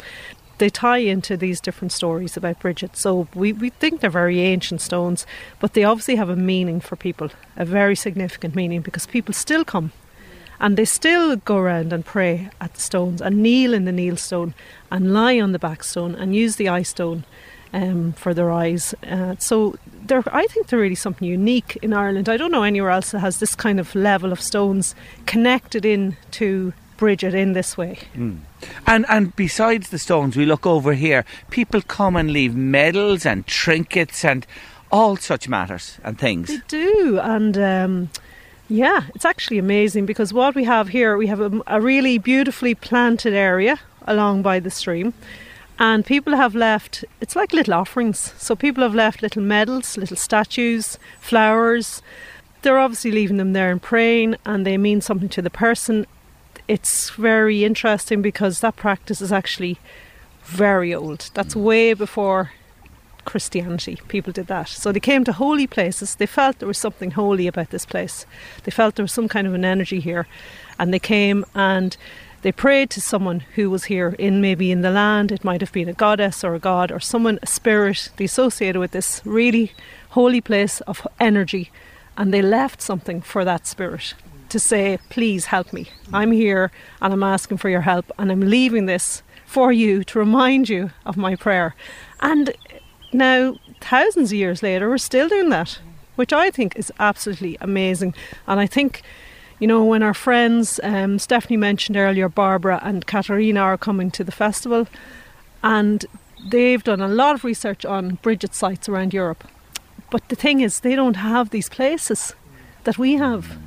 they 0.61 0.69
tie 0.69 0.99
into 0.99 1.35
these 1.35 1.59
different 1.59 1.91
stories 1.91 2.37
about 2.37 2.59
Bridget. 2.59 2.95
So 2.95 3.27
we, 3.33 3.51
we 3.51 3.71
think 3.71 3.99
they're 3.99 4.11
very 4.11 4.41
ancient 4.41 4.79
stones, 4.79 5.25
but 5.59 5.73
they 5.73 5.83
obviously 5.83 6.17
have 6.17 6.29
a 6.29 6.35
meaning 6.35 6.79
for 6.79 6.95
people, 6.95 7.31
a 7.57 7.65
very 7.65 7.95
significant 7.95 8.53
meaning 8.55 8.81
because 8.81 9.07
people 9.07 9.33
still 9.33 9.65
come 9.65 9.91
and 10.59 10.77
they 10.77 10.85
still 10.85 11.35
go 11.37 11.57
around 11.57 11.91
and 11.91 12.05
pray 12.05 12.51
at 12.61 12.75
the 12.75 12.79
stones 12.79 13.23
and 13.23 13.41
kneel 13.41 13.73
in 13.73 13.85
the 13.85 13.91
kneel 13.91 14.15
stone 14.15 14.53
and 14.91 15.11
lie 15.11 15.39
on 15.39 15.51
the 15.51 15.57
back 15.57 15.83
stone 15.83 16.13
and 16.13 16.35
use 16.35 16.57
the 16.57 16.69
eye 16.69 16.83
stone 16.83 17.25
um, 17.73 18.13
for 18.13 18.31
their 18.35 18.51
eyes. 18.51 18.93
Uh, 19.01 19.35
so 19.39 19.75
they're, 20.05 20.23
I 20.27 20.45
think 20.45 20.67
they're 20.67 20.77
really 20.77 20.93
something 20.93 21.27
unique 21.27 21.75
in 21.81 21.91
Ireland. 21.91 22.29
I 22.29 22.37
don't 22.37 22.51
know 22.51 22.61
anywhere 22.61 22.91
else 22.91 23.09
that 23.11 23.19
has 23.19 23.39
this 23.39 23.55
kind 23.55 23.79
of 23.79 23.95
level 23.95 24.31
of 24.31 24.39
stones 24.39 24.93
connected 25.25 25.85
in 25.85 26.17
to 26.31 26.73
Bridget 26.97 27.33
in 27.33 27.53
this 27.53 27.75
way. 27.75 27.97
Mm. 28.13 28.41
And 28.87 29.05
and 29.09 29.35
besides 29.35 29.89
the 29.89 29.99
stones, 29.99 30.35
we 30.35 30.45
look 30.45 30.65
over 30.65 30.93
here. 30.93 31.25
People 31.49 31.81
come 31.81 32.15
and 32.15 32.31
leave 32.31 32.55
medals 32.55 33.25
and 33.25 33.45
trinkets 33.47 34.25
and 34.25 34.45
all 34.91 35.15
such 35.15 35.47
matters 35.47 35.97
and 36.03 36.17
things. 36.17 36.47
They 36.49 36.61
do, 36.67 37.19
and. 37.21 37.57
Um, 37.57 38.09
yeah, 38.69 39.03
it's 39.13 39.25
actually 39.25 39.57
amazing 39.57 40.05
because 40.05 40.31
what 40.31 40.55
we 40.55 40.63
have 40.63 40.87
here, 40.87 41.17
we 41.17 41.27
have 41.27 41.41
a, 41.41 41.61
a 41.67 41.81
really 41.81 42.17
beautifully 42.17 42.73
planted 42.73 43.33
area 43.33 43.81
along 44.07 44.43
by 44.43 44.61
the 44.61 44.71
stream 44.71 45.13
and 45.81 46.05
people 46.05 46.35
have 46.35 46.53
left 46.53 47.03
it's 47.19 47.35
like 47.35 47.53
little 47.53 47.73
offerings 47.73 48.33
so 48.37 48.55
people 48.55 48.83
have 48.83 48.93
left 48.93 49.23
little 49.23 49.41
medals 49.41 49.97
little 49.97 50.15
statues 50.15 50.97
flowers 51.19 52.03
they're 52.61 52.77
obviously 52.77 53.11
leaving 53.11 53.37
them 53.37 53.53
there 53.53 53.71
and 53.71 53.81
praying 53.81 54.35
and 54.45 54.65
they 54.65 54.77
mean 54.77 55.01
something 55.01 55.27
to 55.27 55.41
the 55.41 55.49
person 55.49 56.05
it's 56.71 57.09
very 57.09 57.65
interesting 57.65 58.21
because 58.21 58.61
that 58.61 58.77
practice 58.77 59.19
is 59.21 59.33
actually 59.33 59.77
very 60.45 60.95
old. 60.95 61.29
That's 61.33 61.53
mm. 61.53 61.63
way 61.63 61.93
before 61.93 62.51
Christianity. 63.25 63.99
People 64.07 64.31
did 64.31 64.47
that. 64.47 64.69
So 64.69 64.93
they 64.93 65.01
came 65.01 65.25
to 65.25 65.33
holy 65.33 65.67
places. 65.67 66.15
They 66.15 66.25
felt 66.25 66.59
there 66.59 66.69
was 66.69 66.77
something 66.77 67.11
holy 67.11 67.45
about 67.45 67.71
this 67.71 67.85
place. 67.85 68.25
They 68.63 68.71
felt 68.71 68.95
there 68.95 69.03
was 69.03 69.11
some 69.11 69.27
kind 69.27 69.47
of 69.47 69.53
an 69.53 69.65
energy 69.65 69.99
here. 69.99 70.27
And 70.79 70.93
they 70.93 70.99
came 70.99 71.43
and 71.53 71.97
they 72.41 72.53
prayed 72.53 72.89
to 72.91 73.01
someone 73.01 73.41
who 73.55 73.69
was 73.69 73.83
here 73.85 74.15
in 74.17 74.39
maybe 74.39 74.71
in 74.71 74.79
the 74.79 74.91
land. 74.91 75.29
It 75.33 75.43
might 75.43 75.59
have 75.59 75.73
been 75.73 75.89
a 75.89 75.93
goddess 76.05 76.41
or 76.41 76.55
a 76.55 76.59
god 76.59 76.89
or 76.89 77.01
someone, 77.01 77.37
a 77.43 77.47
spirit, 77.47 78.11
they 78.15 78.25
associated 78.25 78.79
with 78.79 78.91
this 78.91 79.21
really 79.25 79.73
holy 80.11 80.39
place 80.39 80.79
of 80.81 81.05
energy. 81.19 81.69
And 82.15 82.33
they 82.33 82.41
left 82.41 82.81
something 82.81 83.19
for 83.21 83.43
that 83.43 83.67
spirit 83.67 84.13
to 84.51 84.59
say, 84.59 84.99
please 85.09 85.45
help 85.45 85.73
me. 85.73 85.89
I'm 86.13 86.31
here 86.31 86.71
and 87.01 87.13
I'm 87.13 87.23
asking 87.23 87.57
for 87.57 87.69
your 87.69 87.81
help 87.81 88.11
and 88.19 88.31
I'm 88.31 88.41
leaving 88.41 88.85
this 88.85 89.23
for 89.45 89.71
you 89.71 90.03
to 90.05 90.19
remind 90.19 90.69
you 90.69 90.91
of 91.05 91.17
my 91.17 91.35
prayer. 91.35 91.75
And 92.19 92.53
now, 93.11 93.57
thousands 93.81 94.31
of 94.31 94.37
years 94.37 94.63
later, 94.63 94.89
we're 94.89 94.97
still 94.97 95.27
doing 95.27 95.49
that, 95.49 95.79
which 96.15 96.31
I 96.31 96.51
think 96.51 96.77
is 96.77 96.93
absolutely 96.99 97.57
amazing. 97.59 98.13
And 98.47 98.59
I 98.59 98.67
think, 98.67 99.01
you 99.59 99.67
know, 99.67 99.83
when 99.83 100.03
our 100.03 100.13
friends, 100.13 100.79
um, 100.83 101.19
Stephanie 101.19 101.57
mentioned 101.57 101.97
earlier, 101.97 102.29
Barbara 102.29 102.79
and 102.83 103.05
Katarina 103.05 103.59
are 103.59 103.77
coming 103.77 104.11
to 104.11 104.23
the 104.23 104.31
festival, 104.31 104.87
and 105.63 106.05
they've 106.49 106.83
done 106.83 107.01
a 107.01 107.07
lot 107.07 107.35
of 107.35 107.43
research 107.43 107.85
on 107.85 108.15
Bridget 108.21 108.55
sites 108.55 108.87
around 108.87 109.13
Europe. 109.13 109.43
But 110.09 110.29
the 110.29 110.35
thing 110.35 110.61
is, 110.61 110.79
they 110.79 110.95
don't 110.95 111.17
have 111.17 111.49
these 111.49 111.69
places 111.69 112.35
that 112.83 112.97
we 112.97 113.15
have. 113.15 113.57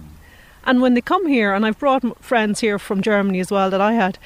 And 0.65 0.81
when 0.81 0.95
they 0.95 1.01
come 1.01 1.27
here, 1.27 1.53
and 1.55 1.65
I've 1.65 1.79
brought 1.79 2.23
friends 2.23 2.61
here 2.61 2.79
from 2.79 3.03
Germany 3.03 3.41
as 3.41 3.51
well 3.51 3.71
that 3.71 3.81
I 3.81 3.93
had, 3.93 4.19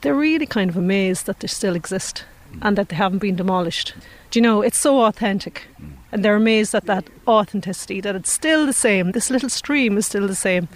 they're 0.00 0.14
really 0.14 0.46
kind 0.46 0.70
of 0.70 0.76
amazed 0.76 1.26
that 1.26 1.40
they 1.40 1.48
still 1.48 1.74
exist 1.74 2.24
and 2.62 2.76
that 2.78 2.88
they 2.88 2.96
haven't 2.96 3.18
been 3.18 3.36
demolished. 3.36 3.94
Do 4.30 4.38
you 4.38 4.42
know, 4.42 4.62
it's 4.62 4.78
so 4.78 5.02
authentic. 5.02 5.64
Mm. 5.80 5.92
And 6.12 6.24
they're 6.24 6.36
amazed 6.36 6.74
at 6.74 6.86
that 6.86 7.04
authenticity, 7.26 8.00
that 8.00 8.16
it's 8.16 8.30
still 8.30 8.64
the 8.64 8.72
same. 8.72 9.12
This 9.12 9.30
little 9.30 9.48
stream 9.48 9.98
is 9.98 10.06
still 10.06 10.26
the 10.26 10.34
same. 10.34 10.68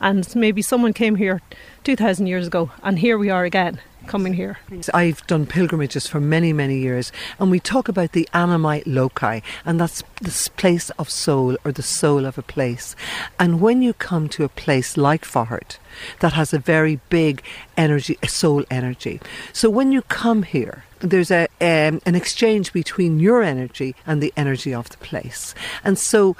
And 0.00 0.34
maybe 0.34 0.62
someone 0.62 0.92
came 0.92 1.16
here 1.16 1.40
2,000 1.84 2.26
years 2.26 2.46
ago, 2.46 2.70
and 2.82 2.98
here 2.98 3.18
we 3.18 3.30
are 3.30 3.44
again 3.44 3.80
coming 4.08 4.34
here. 4.34 4.58
I've 4.92 5.24
done 5.26 5.46
pilgrimages 5.46 6.06
for 6.08 6.20
many, 6.20 6.52
many 6.52 6.78
years, 6.78 7.12
and 7.38 7.50
we 7.50 7.60
talk 7.60 7.88
about 7.88 8.12
the 8.12 8.28
animae 8.32 8.82
loci, 8.86 9.40
and 9.64 9.78
that's 9.78 10.02
this 10.20 10.48
place 10.48 10.90
of 10.98 11.10
soul 11.10 11.56
or 11.64 11.72
the 11.72 11.82
soul 11.82 12.24
of 12.24 12.38
a 12.38 12.42
place. 12.42 12.96
And 13.38 13.60
when 13.60 13.82
you 13.82 13.92
come 13.92 14.28
to 14.30 14.44
a 14.44 14.48
place 14.48 14.96
like 14.96 15.24
Faughart, 15.24 15.78
that 16.20 16.32
has 16.32 16.52
a 16.52 16.58
very 16.58 17.00
big 17.10 17.42
energy, 17.76 18.18
soul 18.26 18.64
energy. 18.70 19.20
So 19.52 19.68
when 19.70 19.92
you 19.92 20.02
come 20.02 20.42
here, 20.42 20.84
there's 21.00 21.30
a 21.30 21.44
um, 21.60 22.00
an 22.06 22.14
exchange 22.14 22.72
between 22.72 23.20
your 23.20 23.42
energy 23.42 23.94
and 24.06 24.20
the 24.20 24.32
energy 24.36 24.74
of 24.74 24.88
the 24.88 24.96
place, 24.98 25.54
and 25.84 25.98
so 25.98 26.36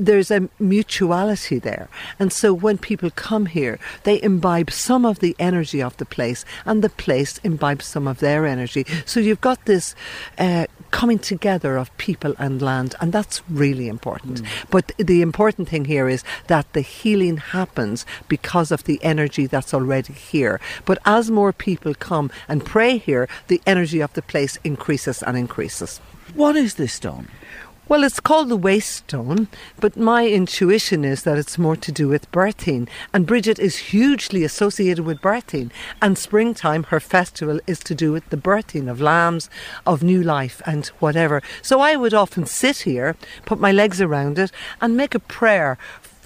there's 0.00 0.30
a 0.30 0.48
mutuality 0.58 1.58
there. 1.58 1.88
And 2.18 2.32
so 2.32 2.52
when 2.52 2.78
people 2.78 3.10
come 3.10 3.46
here, 3.46 3.78
they 4.04 4.20
imbibe 4.22 4.70
some 4.70 5.04
of 5.04 5.18
the 5.18 5.36
energy 5.38 5.82
of 5.82 5.96
the 5.98 6.06
place, 6.06 6.44
and 6.64 6.82
the 6.82 6.88
place 6.88 7.38
imbibes 7.44 7.84
some 7.84 8.08
of 8.08 8.20
their 8.20 8.46
energy. 8.46 8.86
So 9.04 9.20
you've 9.20 9.40
got 9.40 9.64
this 9.66 9.94
uh, 10.38 10.66
coming 10.90 11.18
together 11.18 11.76
of 11.76 11.96
people 11.98 12.34
and 12.38 12.62
land, 12.62 12.94
and 13.00 13.12
that's 13.12 13.42
really 13.48 13.88
important. 13.88 14.42
But 14.70 14.92
the 14.96 15.22
important 15.22 15.68
thing 15.68 15.84
here 15.84 16.08
is 16.08 16.24
that 16.46 16.72
the 16.72 16.80
healing 16.80 17.36
happens 17.36 18.06
because 18.28 18.72
of 18.72 18.84
the 18.84 18.98
energy 19.02 19.46
that's 19.46 19.74
already 19.74 20.14
here. 20.14 20.60
But 20.84 20.98
as 21.04 21.30
more 21.30 21.52
people 21.52 21.94
come 21.94 22.30
and 22.48 22.64
pray 22.64 22.98
here, 22.98 23.28
the 23.48 23.60
energy 23.66 24.00
of 24.00 24.12
the 24.14 24.22
place 24.22 24.58
increases 24.64 25.22
and 25.22 25.36
increases. 25.36 26.00
What 26.34 26.56
is 26.56 26.74
this 26.74 26.94
stone? 26.94 27.28
Well, 27.90 28.04
it's 28.04 28.20
called 28.20 28.50
the 28.50 28.56
waist 28.56 28.98
stone, 28.98 29.48
but 29.80 29.96
my 29.96 30.28
intuition 30.28 31.04
is 31.04 31.24
that 31.24 31.38
it's 31.38 31.58
more 31.58 31.74
to 31.74 31.90
do 31.90 32.06
with 32.06 32.30
birthing. 32.30 32.88
And 33.12 33.26
Bridget 33.26 33.58
is 33.58 33.90
hugely 33.90 34.44
associated 34.44 35.04
with 35.04 35.20
birthing. 35.20 35.72
And 36.00 36.16
springtime, 36.16 36.84
her 36.84 37.00
festival, 37.00 37.58
is 37.66 37.80
to 37.80 37.96
do 37.96 38.12
with 38.12 38.28
the 38.30 38.36
birthing 38.36 38.88
of 38.88 39.00
lambs, 39.00 39.50
of 39.88 40.04
new 40.04 40.22
life, 40.22 40.62
and 40.64 40.86
whatever. 41.00 41.42
So 41.62 41.80
I 41.80 41.96
would 41.96 42.14
often 42.14 42.46
sit 42.46 42.82
here, 42.82 43.16
put 43.44 43.58
my 43.58 43.72
legs 43.72 44.00
around 44.00 44.38
it, 44.38 44.52
and 44.80 44.96
make 44.96 45.16
a 45.16 45.18
prayer 45.18 45.76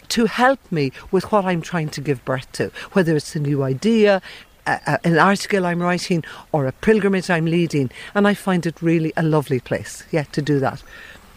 to 0.08 0.26
help 0.26 0.60
me 0.70 0.92
with 1.10 1.32
what 1.32 1.46
I'm 1.46 1.62
trying 1.62 1.88
to 1.92 2.02
give 2.02 2.22
birth 2.26 2.52
to, 2.52 2.72
whether 2.92 3.16
it's 3.16 3.34
a 3.36 3.40
new 3.40 3.62
idea, 3.62 4.20
a, 4.66 4.98
an 5.02 5.18
article 5.18 5.64
I'm 5.64 5.80
writing, 5.80 6.24
or 6.52 6.66
a 6.66 6.72
pilgrimage 6.72 7.30
I'm 7.30 7.46
leading. 7.46 7.90
And 8.14 8.28
I 8.28 8.34
find 8.34 8.66
it 8.66 8.82
really 8.82 9.14
a 9.16 9.22
lovely 9.22 9.60
place, 9.60 10.04
yeah, 10.10 10.24
to 10.24 10.42
do 10.42 10.58
that. 10.60 10.82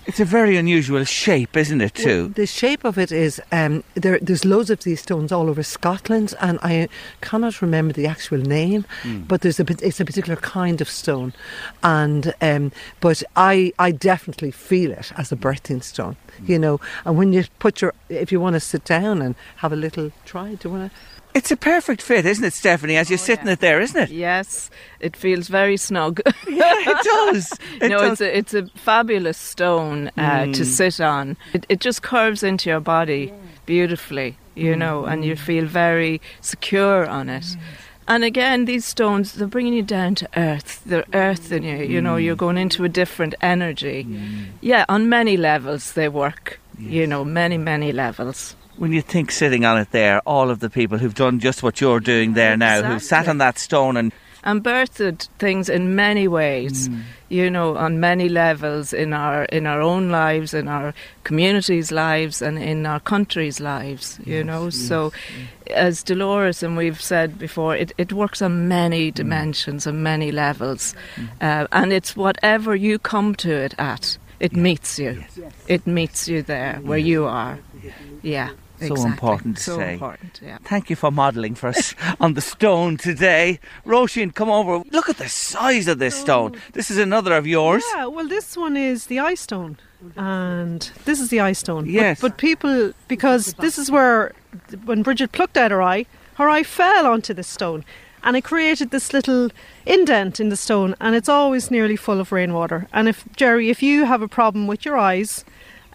It's 0.07 0.21
a 0.21 0.25
very 0.25 0.55
unusual 0.55 1.03
shape, 1.03 1.57
isn't 1.57 1.81
it, 1.81 1.93
too? 1.93 2.23
Well, 2.23 2.29
the 2.29 2.45
shape 2.47 2.85
of 2.85 2.97
it 2.97 3.11
is 3.11 3.41
um, 3.51 3.83
there. 3.93 4.17
There's 4.21 4.45
loads 4.45 4.69
of 4.69 4.79
these 4.79 5.01
stones 5.01 5.33
all 5.33 5.49
over 5.49 5.63
Scotland, 5.63 6.33
and 6.39 6.59
I 6.63 6.87
cannot 7.19 7.61
remember 7.61 7.93
the 7.93 8.07
actual 8.07 8.37
name, 8.37 8.85
Mm. 9.03 9.27
but 9.27 9.41
there's 9.41 9.59
a 9.59 9.65
it's 9.81 9.99
a 9.99 10.05
particular 10.05 10.37
kind 10.37 10.79
of 10.79 10.89
stone, 10.89 11.33
and 11.83 12.33
um, 12.41 12.71
but 13.01 13.21
I 13.35 13.73
I 13.77 13.91
definitely 13.91 14.51
feel 14.51 14.91
it 14.91 15.11
as 15.17 15.31
a 15.33 15.35
birthing 15.35 15.83
stone, 15.83 16.15
Mm. 16.41 16.49
you 16.49 16.59
know. 16.59 16.79
And 17.05 17.17
when 17.17 17.33
you 17.33 17.43
put 17.59 17.81
your 17.81 17.93
if 18.07 18.31
you 18.31 18.39
want 18.39 18.53
to 18.53 18.61
sit 18.61 18.85
down 18.85 19.21
and 19.21 19.35
have 19.57 19.73
a 19.73 19.75
little 19.75 20.11
try, 20.25 20.55
do 20.55 20.69
you 20.69 20.75
want 20.75 20.89
to? 20.91 20.97
It's 21.37 21.51
a 21.51 21.57
perfect 21.57 22.01
fit, 22.01 22.25
isn't 22.25 22.43
it, 22.43 22.53
Stephanie, 22.53 22.97
as 22.97 23.09
you're 23.09 23.17
sitting 23.19 23.47
it 23.47 23.59
there, 23.59 23.79
isn't 23.81 24.01
it? 24.03 24.09
Yes, 24.09 24.69
it 24.99 25.15
feels 25.15 25.47
very 25.49 25.77
snug. 25.77 26.19
yeah, 26.47 26.73
it 26.91 27.03
does. 27.03 27.53
It 27.81 27.89
no, 27.89 27.99
does. 27.99 28.19
it's 28.19 28.21
a 28.21 28.37
it's 28.37 28.53
a 28.55 28.63
fabulous 28.79 29.37
stone 29.37 30.07
uh, 30.17 30.45
to 30.45 30.63
Mm. 30.63 30.65
sit 30.65 30.99
on. 30.99 31.37
It, 31.53 31.65
it 31.69 31.79
just 31.79 32.01
curves 32.01 32.41
into 32.43 32.69
your 32.71 32.79
body 32.81 33.31
beautifully, 33.65 34.35
you 34.55 34.75
know, 34.75 35.05
and 35.05 35.23
you 35.23 35.35
feel 35.35 35.65
very 35.65 36.19
secure 36.41 37.05
on 37.07 37.29
it. 37.29 37.45
And 38.07 38.23
again, 38.23 38.65
these 38.65 38.85
stones, 38.85 39.33
they're 39.33 39.47
bringing 39.55 39.73
you 39.73 39.83
down 39.83 40.15
to 40.15 40.27
earth. 40.37 40.81
They're 40.85 41.05
earthing 41.13 41.63
you, 41.63 41.77
you 41.93 42.01
know, 42.01 42.15
you're 42.15 42.37
going 42.45 42.57
into 42.57 42.83
a 42.85 42.89
different 42.89 43.35
energy. 43.41 44.07
Yeah, 44.61 44.85
on 44.89 45.09
many 45.09 45.35
levels 45.37 45.91
they 45.93 46.07
work, 46.09 46.59
you 46.79 47.05
know, 47.05 47.23
many, 47.25 47.57
many 47.57 47.91
levels. 47.91 48.55
When 48.77 48.93
you 48.93 49.01
think 49.01 49.31
sitting 49.31 49.65
on 49.65 49.77
it 49.79 49.91
there, 49.91 50.21
all 50.25 50.49
of 50.49 50.59
the 50.59 50.69
people 50.69 50.97
who've 50.97 51.15
done 51.15 51.39
just 51.39 51.63
what 51.63 51.81
you're 51.81 51.99
doing 51.99 52.33
there 52.33 52.55
now, 52.55 52.83
who 52.83 52.99
sat 52.99 53.27
on 53.27 53.39
that 53.39 53.57
stone 53.57 53.97
and 53.97 54.11
and 54.43 54.63
birthed 54.63 55.27
things 55.39 55.67
in 55.67 55.95
many 55.95 56.25
ways 56.27 56.87
mm. 56.87 57.01
you 57.27 57.49
know 57.49 57.75
on 57.75 57.99
many 57.99 58.29
levels 58.29 58.93
in 58.93 59.11
our 59.11 59.43
in 59.45 59.67
our 59.67 59.81
own 59.81 60.09
lives 60.09 60.53
in 60.53 60.69
our 60.69 60.93
communities 61.25 61.91
lives 61.91 62.41
and 62.41 62.57
in 62.57 62.85
our 62.85 62.99
country's 63.01 63.59
lives 63.59 64.19
you 64.25 64.43
know. 64.43 64.69
so 64.69 65.11
as 65.71 66.01
Dolores 66.01 66.63
and 66.63 66.77
we've 66.77 67.01
said 67.01 67.37
before 67.37 67.75
it, 67.75 67.91
it 67.97 68.13
works 68.13 68.41
on 68.41 68.69
many 68.69 69.11
mm. 69.11 69.15
dimensions 69.15 69.85
and 69.85 70.01
many 70.01 70.31
levels. 70.31 70.95
Mm. 71.17 71.29
Uh, 71.41 71.67
and 71.73 71.91
it's 71.91 72.15
whatever 72.15 72.73
you 72.73 72.99
come 72.99 73.35
to 73.35 73.51
it 73.51 73.75
at 73.77 74.17
it 74.39 74.55
meets 74.55 74.97
you. 74.97 75.25
It 75.67 75.85
meets 75.85 76.29
you 76.29 76.41
there 76.41 76.79
where 76.83 76.97
you 76.97 77.25
are. 77.25 77.59
Yeah 78.21 78.51
so 78.79 78.85
exactly. 78.85 79.11
important 79.11 79.57
to 79.57 79.63
so 79.63 79.77
say. 79.77 79.93
important 79.93 80.39
yeah 80.43 80.57
Thank 80.63 80.89
you 80.89 80.95
for 80.95 81.11
modelling 81.11 81.55
for 81.55 81.67
us 81.67 81.95
on 82.19 82.33
the 82.33 82.41
stone 82.41 82.97
today. 82.97 83.59
Roisin, 83.85 84.33
come 84.33 84.49
over. 84.49 84.83
Look 84.91 85.09
at 85.09 85.17
the 85.17 85.29
size 85.29 85.87
of 85.87 85.99
this 85.99 86.15
oh. 86.17 86.23
stone. 86.23 86.61
This 86.73 86.91
is 86.91 86.97
another 86.97 87.33
of 87.33 87.47
yours. 87.47 87.83
Yeah, 87.95 88.05
well, 88.07 88.27
this 88.27 88.57
one 88.57 88.75
is 88.75 89.07
the 89.07 89.19
eye 89.19 89.35
stone, 89.35 89.77
and 90.15 90.91
this 91.05 91.19
is 91.19 91.29
the 91.29 91.39
eye 91.39 91.53
stone. 91.53 91.85
But- 91.85 91.91
Yes. 91.91 92.21
But, 92.21 92.37
people, 92.37 92.93
because 93.07 93.53
this 93.59 93.77
is 93.77 93.89
where, 93.89 94.33
when 94.85 95.03
Bridget 95.03 95.31
plucked 95.31 95.57
out 95.57 95.71
her 95.71 95.81
eye, 95.81 96.05
her 96.35 96.49
eye 96.49 96.63
fell 96.63 97.07
onto 97.07 97.33
this 97.33 97.47
stone, 97.47 97.83
and 98.23 98.35
it 98.35 98.43
created 98.43 98.91
this 98.91 99.13
little 99.13 99.49
indent 99.85 100.39
in 100.39 100.49
the 100.49 100.57
stone, 100.57 100.95
and 100.99 101.15
it's 101.15 101.29
always 101.29 101.71
nearly 101.71 101.95
full 101.95 102.19
of 102.19 102.31
rainwater. 102.31 102.87
And 102.93 103.07
if 103.07 103.25
Jerry, 103.35 103.69
if 103.69 103.81
you 103.81 104.05
have 104.05 104.21
a 104.21 104.27
problem 104.27 104.67
with 104.67 104.85
your 104.85 104.97
eyes. 104.97 105.43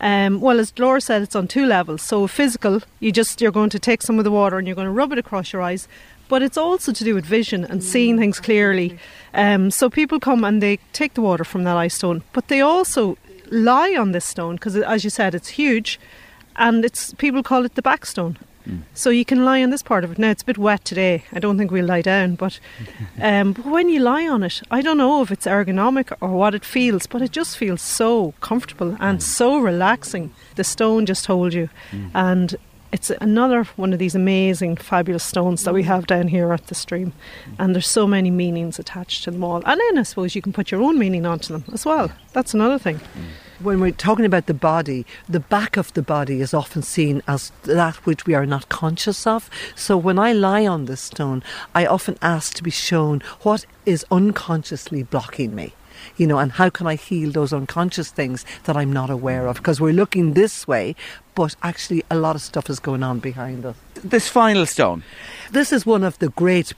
Um, 0.03 0.41
well, 0.41 0.59
as 0.59 0.73
Laura 0.79 1.01
said, 1.01 1.23
it's 1.23 1.37
on 1.37 1.47
two 1.47 1.65
levels. 1.65 2.03
So 2.03 2.27
physical, 2.27 2.83
you 2.99 3.12
just 3.12 3.41
you're 3.41 3.53
going 3.53 3.70
to 3.70 3.79
take 3.79 4.03
some 4.03 4.19
of 4.19 4.24
the 4.24 4.33
water 4.33 4.59
and 4.59 4.66
you're 4.66 4.74
going 4.74 4.87
to 4.87 4.93
rub 4.93 5.12
it 5.12 5.19
across 5.19 5.53
your 5.53 5.62
eyes, 5.62 5.87
but 6.29 6.43
it's 6.43 6.59
also 6.59 6.93
to 6.93 7.05
do 7.05 7.15
with 7.15 7.24
vision 7.24 7.65
and 7.65 7.85
seeing 7.85 8.19
things 8.19 8.41
clearly. 8.41 8.99
Um, 9.33 9.70
so 9.70 9.89
people 9.89 10.19
come 10.19 10.45
and 10.45 10.61
they 10.61 10.79
take 10.93 11.15
the 11.15 11.23
water 11.23 11.45
from 11.45 11.62
that 11.65 11.77
ice 11.77 11.95
stone, 11.95 12.23
but 12.33 12.49
they 12.49 12.61
also 12.61 13.16
lie 13.51 13.95
on 13.95 14.11
this 14.12 14.24
stone 14.24 14.57
because, 14.57 14.74
as 14.77 15.05
you 15.05 15.11
said, 15.11 15.35
it's 15.35 15.49
huge, 15.49 16.01
and 16.57 16.85
it's 16.85 17.15
people 17.15 17.43
call 17.43 17.65
it 17.65 17.77
the 17.77 17.83
backstone. 17.83 18.39
So 18.94 19.10
you 19.10 19.24
can 19.24 19.44
lie 19.44 19.62
on 19.62 19.70
this 19.70 19.82
part 19.82 20.05
of 20.05 20.12
it. 20.12 20.18
Now 20.18 20.30
it's 20.30 20.43
a 20.43 20.47
bit 20.47 20.59
wet 20.59 20.84
today. 20.84 21.24
I 21.32 21.39
don't 21.39 21.59
think 21.59 21.70
we'll 21.70 21.86
lie 21.86 22.02
down, 22.02 22.36
but, 22.36 22.60
um, 23.20 23.52
but 23.52 23.66
when 23.66 23.89
you 23.89 24.01
lie 24.01 24.26
on 24.26 24.43
it, 24.43 24.62
I 24.70 24.82
don't 24.82 24.98
know 24.98 25.22
if 25.22 25.30
it's 25.30 25.47
ergonomic 25.47 26.16
or 26.20 26.28
what 26.30 26.55
it 26.55 26.64
feels, 26.64 27.06
but 27.06 27.22
it 27.22 27.32
just 27.32 27.56
feels 27.56 27.82
so 27.82 28.34
comfortable 28.40 28.97
and 29.01 29.18
mm. 29.18 29.22
so 29.22 29.59
relaxing. 29.59 30.34
The 30.56 30.64
stone 30.64 31.06
just 31.06 31.26
holds 31.26 31.55
you, 31.55 31.70
mm. 31.90 32.10
and 32.14 32.56
it's 32.93 33.10
another 33.10 33.64
one 33.76 33.94
of 33.94 33.98
these 33.98 34.14
amazing, 34.14 34.76
fabulous 34.76 35.24
stones 35.24 35.64
that 35.64 35.72
we 35.72 35.82
have 35.84 36.06
down 36.06 36.28
here 36.28 36.52
at 36.52 36.66
the 36.66 36.74
stream. 36.74 37.12
Mm. 37.47 37.56
And 37.59 37.74
there's 37.74 37.89
so 37.89 38.06
many 38.06 38.30
meanings 38.30 38.78
attached 38.78 39.24
to 39.24 39.30
them 39.30 39.43
all. 39.43 39.62
And 39.64 39.80
then 39.80 39.98
I 39.98 40.02
suppose 40.02 40.34
you 40.34 40.43
can 40.43 40.52
put 40.52 40.70
your 40.70 40.82
own 40.82 40.98
meaning 40.98 41.24
onto 41.24 41.55
them 41.55 41.64
as 41.72 41.86
well. 41.86 42.12
That's 42.34 42.52
another 42.52 42.78
thing. 42.78 43.01
When 43.62 43.78
we're 43.78 43.93
talking 43.93 44.24
about 44.24 44.47
the 44.47 44.55
body, 44.55 45.06
the 45.28 45.39
back 45.39 45.76
of 45.76 45.93
the 45.93 46.02
body 46.02 46.40
is 46.40 46.52
often 46.52 46.82
seen 46.82 47.22
as 47.28 47.52
that 47.62 47.94
which 48.05 48.26
we 48.26 48.34
are 48.34 48.44
not 48.44 48.68
conscious 48.68 49.24
of. 49.24 49.48
So 49.76 49.97
when 49.97 50.18
I 50.18 50.32
lie 50.32 50.66
on 50.66 50.86
this 50.86 51.01
stone, 51.01 51.44
I 51.72 51.86
often 51.86 52.18
ask 52.20 52.55
to 52.55 52.62
be 52.64 52.72
shown 52.72 53.22
what 53.43 53.64
is 53.86 54.05
unconsciously 54.10 55.05
blocking 55.05 55.55
me. 55.55 55.74
You 56.16 56.26
know, 56.26 56.39
and 56.39 56.51
how 56.51 56.70
can 56.70 56.89
I 56.89 56.97
heal 56.97 57.30
those 57.30 57.52
unconscious 57.52 58.10
things 58.10 58.44
that 58.64 58.76
I'm 58.76 58.93
not 58.93 59.10
aware 59.10 59.47
of? 59.47 59.59
Because 59.59 59.80
we're 59.80 59.93
looking 59.93 60.32
this 60.32 60.66
way, 60.66 60.97
but 61.36 61.55
actually 61.62 62.02
a 62.10 62.16
lot 62.16 62.34
of 62.34 62.43
stuff 62.43 62.68
is 62.68 62.80
going 62.80 63.05
on 63.05 63.20
behind 63.20 63.64
us. 63.64 63.76
This 64.02 64.28
final 64.28 64.66
stone. 64.66 65.05
This 65.52 65.72
is 65.72 65.86
one 65.86 66.02
of 66.02 66.18
the 66.18 66.30
great 66.30 66.72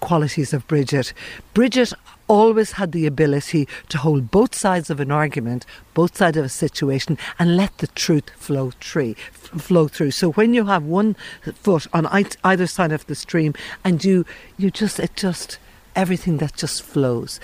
qualities 0.00 0.52
of 0.52 0.66
Bridget. 0.68 1.14
Bridget 1.54 1.92
always 2.28 2.72
had 2.72 2.92
the 2.92 3.06
ability 3.06 3.68
to 3.88 3.98
hold 3.98 4.30
both 4.30 4.54
sides 4.54 4.90
of 4.90 5.00
an 5.00 5.10
argument, 5.10 5.64
both 5.94 6.16
sides 6.16 6.36
of 6.36 6.44
a 6.44 6.48
situation, 6.48 7.18
and 7.38 7.56
let 7.56 7.76
the 7.78 7.86
truth 7.88 8.30
flow 8.36 8.72
through. 8.80 9.14
Flow 9.14 9.88
through. 9.88 10.10
So 10.10 10.32
when 10.32 10.54
you 10.54 10.66
have 10.66 10.84
one 10.84 11.16
foot 11.54 11.86
on 11.92 12.06
either 12.44 12.66
side 12.66 12.92
of 12.92 13.06
the 13.06 13.14
stream, 13.14 13.54
and 13.84 14.04
you, 14.04 14.24
you 14.56 14.70
just, 14.70 14.98
it 14.98 15.16
just, 15.16 15.58
everything 15.94 16.38
that 16.38 16.56
just 16.56 16.82
flows. 16.82 17.40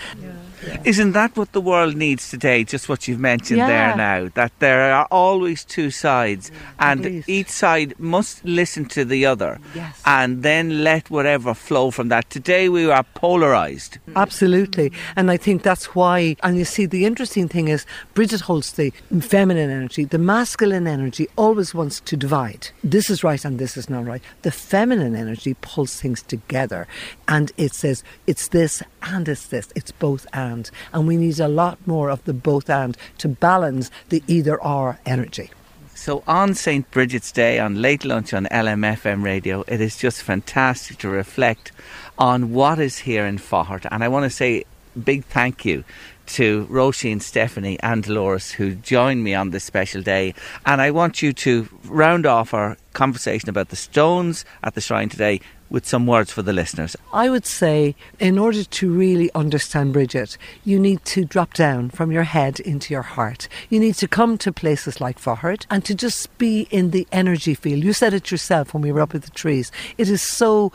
Isn't 0.85 1.13
that 1.13 1.37
what 1.37 1.53
the 1.53 1.61
world 1.61 1.95
needs 1.97 2.31
today? 2.31 2.65
Just 2.65 2.89
what 2.89 3.07
you've 3.09 3.21
mentioned 3.21 3.59
Yeah. 3.59 3.67
there 3.67 3.97
now. 3.97 4.29
That 4.35 4.53
there 4.59 4.93
are 4.93 5.07
always 5.11 5.65
two 5.65 5.91
sides, 5.91 6.51
mm, 6.51 6.55
and 6.79 7.25
each 7.29 7.49
side 7.49 7.95
must 7.99 8.45
listen 8.45 8.85
to 8.97 9.05
the 9.05 9.27
other, 9.27 9.59
Yes. 9.75 10.01
and 10.05 10.43
then 10.43 10.83
let 10.85 11.11
whatever 11.11 11.55
flow 11.55 11.91
from 11.91 12.09
that. 12.09 12.25
Today 12.31 12.69
we 12.69 12.91
are 12.91 13.05
polarized. 13.15 13.99
Mm. 14.09 14.17
Absolutely. 14.17 14.93
And 15.17 15.31
I 15.31 15.37
think 15.37 15.63
that's 15.63 15.95
why, 15.95 16.37
and 16.43 16.57
you 16.57 16.65
see, 16.65 16.87
the 16.87 17.05
interesting 17.07 17.49
thing 17.49 17.69
is 17.69 17.87
Bridget 18.15 18.43
holds 18.43 18.73
the 18.73 18.93
feminine 19.21 19.71
energy. 19.71 20.05
The 20.05 20.19
masculine 20.37 20.87
energy 20.87 21.27
always 21.37 21.75
wants 21.75 22.01
to 22.01 22.17
divide. 22.17 22.69
This 22.85 23.11
is 23.11 23.25
right 23.25 23.45
and 23.45 23.59
this 23.59 23.77
is 23.77 23.89
not 23.89 24.05
right. 24.13 24.23
The 24.43 24.51
feminine 24.73 25.15
energy 25.25 25.55
pulls 25.61 26.01
things 26.01 26.23
together 26.23 26.87
and 27.29 27.51
it 27.57 27.73
says 27.75 28.05
it's 28.27 28.49
this 28.49 28.83
and 29.03 29.29
it's 29.29 29.47
this. 29.49 29.69
It's 29.75 29.93
both 30.07 30.27
and. 30.33 30.52
And 30.93 31.07
we 31.07 31.17
need 31.17 31.41
a 31.41 31.49
lot 31.49 31.79
more 31.87 32.11
of 32.11 32.25
the 32.25 32.33
both 32.35 32.69
and 32.69 32.97
to 33.19 33.29
balance 33.29 33.91
the 34.09 34.23
either 34.27 34.61
or 34.63 34.99
energy. 35.07 35.51
So 35.95 36.25
on 36.27 36.55
St. 36.55 36.91
Bridget's 36.91 37.31
Day 37.31 37.61
on 37.61 37.81
Late 37.81 38.05
Lunch 38.05 38.35
on 38.35 38.47
LMFM 38.47 39.23
radio, 39.23 39.63
it 39.69 39.81
is 39.81 39.97
just 39.97 40.23
fantastic 40.23 40.99
to 40.99 41.09
reflect 41.09 41.71
on 42.19 42.53
what 42.53 42.79
is 42.81 42.99
here 42.99 43.25
in 43.25 43.39
Faughart. 43.39 43.87
And 43.91 44.03
I 44.03 44.09
want 44.09 44.25
to 44.25 44.31
say 44.31 44.65
big 45.05 45.25
thank 45.25 45.65
you 45.65 45.85
to 46.27 46.67
Roisin, 46.71 47.21
Stephanie, 47.21 47.79
and 47.81 48.03
Dolores 48.03 48.53
who 48.53 48.75
joined 48.75 49.23
me 49.23 49.35
on 49.35 49.51
this 49.51 49.65
special 49.65 50.03
day. 50.03 50.35
And 50.67 50.81
I 50.81 50.91
want 50.91 51.23
you 51.23 51.33
to 51.35 51.69
round 51.85 52.27
off 52.27 52.55
our 52.55 52.77
conversation 52.93 53.49
about 53.49 53.69
the 53.69 53.77
stones 53.77 54.45
at 54.63 54.75
the 54.75 54.81
shrine 54.81 55.09
today 55.09 55.41
with 55.73 55.87
some 55.87 56.07
words 56.07 56.31
for 56.31 56.43
the 56.43 56.53
listeners. 56.53 56.95
I 57.13 57.31
would 57.31 57.47
say, 57.47 57.97
in 58.21 58.39
order 58.39 58.63
to 58.63 58.93
really 58.93 59.33
understand 59.35 59.95
Bridget, 59.95 60.37
you 60.65 60.79
need 60.79 61.03
to 61.07 61.25
drop 61.25 61.55
down 61.55 61.89
from 61.89 62.13
your 62.13 62.25
head 62.25 62.61
into 62.61 62.93
your 62.93 63.03
heart. 63.03 63.49
You 63.71 63.81
need 63.81 63.95
to 63.97 64.07
come 64.07 64.37
to 64.39 64.53
places 64.53 65.01
like 65.01 65.19
Faughart 65.19 65.67
and 65.71 65.83
to 65.87 65.95
just 65.95 66.37
be 66.37 66.69
in 66.71 66.91
the 66.91 67.09
energy 67.11 67.55
field. 67.55 67.83
You 67.83 67.95
said 67.95 68.13
it 68.13 68.31
yourself 68.31 68.75
when 68.75 68.83
we 68.83 68.93
were 68.93 69.01
up 69.01 69.15
at 69.15 69.23
the 69.23 69.31
trees. 69.31 69.73
It 69.97 70.11
is 70.11 70.21
so 70.21 70.73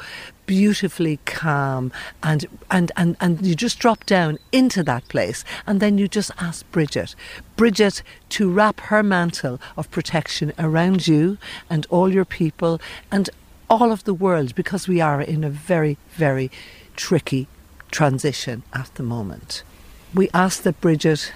beautifully 0.47 1.19
calm 1.25 1.91
and 2.23 2.45
and 2.71 2.89
and, 2.95 3.17
and 3.19 3.45
you 3.45 3.53
just 3.53 3.79
drop 3.79 4.05
down 4.05 4.39
into 4.53 4.81
that 4.81 5.05
place 5.09 5.43
and 5.67 5.81
then 5.81 5.97
you 5.97 6.07
just 6.07 6.31
ask 6.39 6.69
Bridget 6.71 7.15
Bridget 7.57 8.01
to 8.29 8.49
wrap 8.49 8.79
her 8.79 9.03
mantle 9.03 9.59
of 9.75 9.91
protection 9.91 10.53
around 10.57 11.05
you 11.05 11.37
and 11.69 11.85
all 11.89 12.13
your 12.13 12.23
people 12.23 12.79
and 13.11 13.29
all 13.69 13.91
of 13.91 14.03
the 14.03 14.13
world 14.13 14.55
because 14.55 14.87
we 14.87 15.01
are 15.01 15.21
in 15.21 15.43
a 15.43 15.49
very, 15.49 15.97
very 16.11 16.49
tricky 16.95 17.47
transition 17.91 18.63
at 18.73 18.93
the 18.95 19.03
moment. 19.03 19.63
We 20.13 20.29
ask 20.33 20.63
that 20.63 20.81
Bridget 20.81 21.31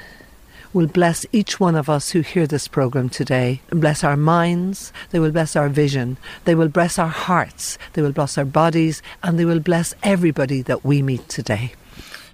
will 0.73 0.87
bless 0.87 1.25
each 1.31 1.59
one 1.59 1.75
of 1.75 1.89
us 1.89 2.11
who 2.11 2.21
hear 2.21 2.47
this 2.47 2.67
programme 2.67 3.09
today 3.09 3.61
and 3.69 3.81
bless 3.81 4.03
our 4.03 4.15
minds, 4.15 4.93
they 5.09 5.19
will 5.19 5.31
bless 5.31 5.55
our 5.55 5.67
vision, 5.67 6.17
they 6.45 6.55
will 6.55 6.69
bless 6.69 6.97
our 6.97 7.09
hearts, 7.09 7.77
they 7.93 8.01
will 8.01 8.13
bless 8.13 8.37
our 8.37 8.45
bodies, 8.45 9.01
and 9.21 9.37
they 9.37 9.45
will 9.45 9.59
bless 9.59 9.93
everybody 10.01 10.61
that 10.61 10.85
we 10.85 11.01
meet 11.01 11.27
today. 11.27 11.73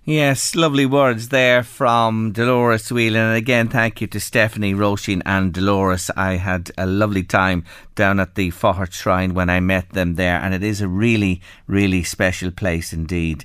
Yes, 0.09 0.55
lovely 0.55 0.85
words 0.85 1.27
there 1.27 1.63
from 1.63 2.31
Dolores 2.31 2.89
Whelan. 2.89 3.21
And 3.23 3.35
again, 3.35 3.67
thank 3.67 3.99
you 3.99 4.07
to 4.07 4.21
Stephanie, 4.21 4.73
Roisin, 4.73 5.21
and 5.25 5.53
Dolores. 5.53 6.09
I 6.15 6.37
had 6.37 6.71
a 6.77 6.85
lovely 6.85 7.23
time 7.23 7.65
down 7.93 8.21
at 8.21 8.35
the 8.35 8.51
Faughart 8.51 8.93
Shrine 8.93 9.33
when 9.33 9.49
I 9.49 9.59
met 9.59 9.89
them 9.89 10.15
there, 10.15 10.39
and 10.39 10.53
it 10.53 10.63
is 10.63 10.79
a 10.79 10.87
really, 10.87 11.41
really 11.67 12.03
special 12.03 12.51
place 12.51 12.93
indeed. 12.93 13.43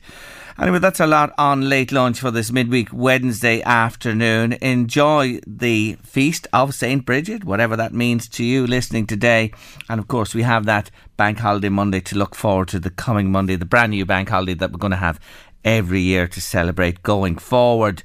Anyway, 0.57 0.79
that's 0.79 1.01
a 1.01 1.07
lot 1.09 1.35
on 1.37 1.69
late 1.69 1.91
lunch 1.91 2.21
for 2.21 2.31
this 2.31 2.53
midweek 2.53 2.91
Wednesday 2.93 3.61
afternoon. 3.63 4.53
Enjoy 4.61 5.41
the 5.45 5.97
feast 6.05 6.47
of 6.53 6.77
St. 6.77 7.05
Bridget, 7.05 7.43
whatever 7.43 7.75
that 7.75 7.93
means 7.93 8.29
to 8.29 8.45
you 8.45 8.69
listening 8.69 9.07
today. 9.07 9.51
And 9.89 9.99
of 9.99 10.07
course, 10.07 10.33
we 10.33 10.43
have 10.43 10.67
that 10.67 10.93
bank 11.17 11.39
holiday 11.39 11.71
Monday 11.71 12.01
to 12.03 12.17
look 12.17 12.37
forward 12.37 12.69
to 12.69 12.79
the 12.79 12.91
coming 12.91 13.33
Monday, 13.33 13.57
the 13.57 13.65
brand 13.65 13.91
new 13.91 14.05
bank 14.05 14.29
holiday 14.29 14.55
that 14.55 14.71
we're 14.71 14.79
going 14.79 14.93
to 14.93 14.97
have 14.97 15.19
every 15.65 16.01
year 16.01 16.27
to 16.29 16.41
celebrate 16.41 17.03
going 17.03 17.37
forward. 17.37 18.03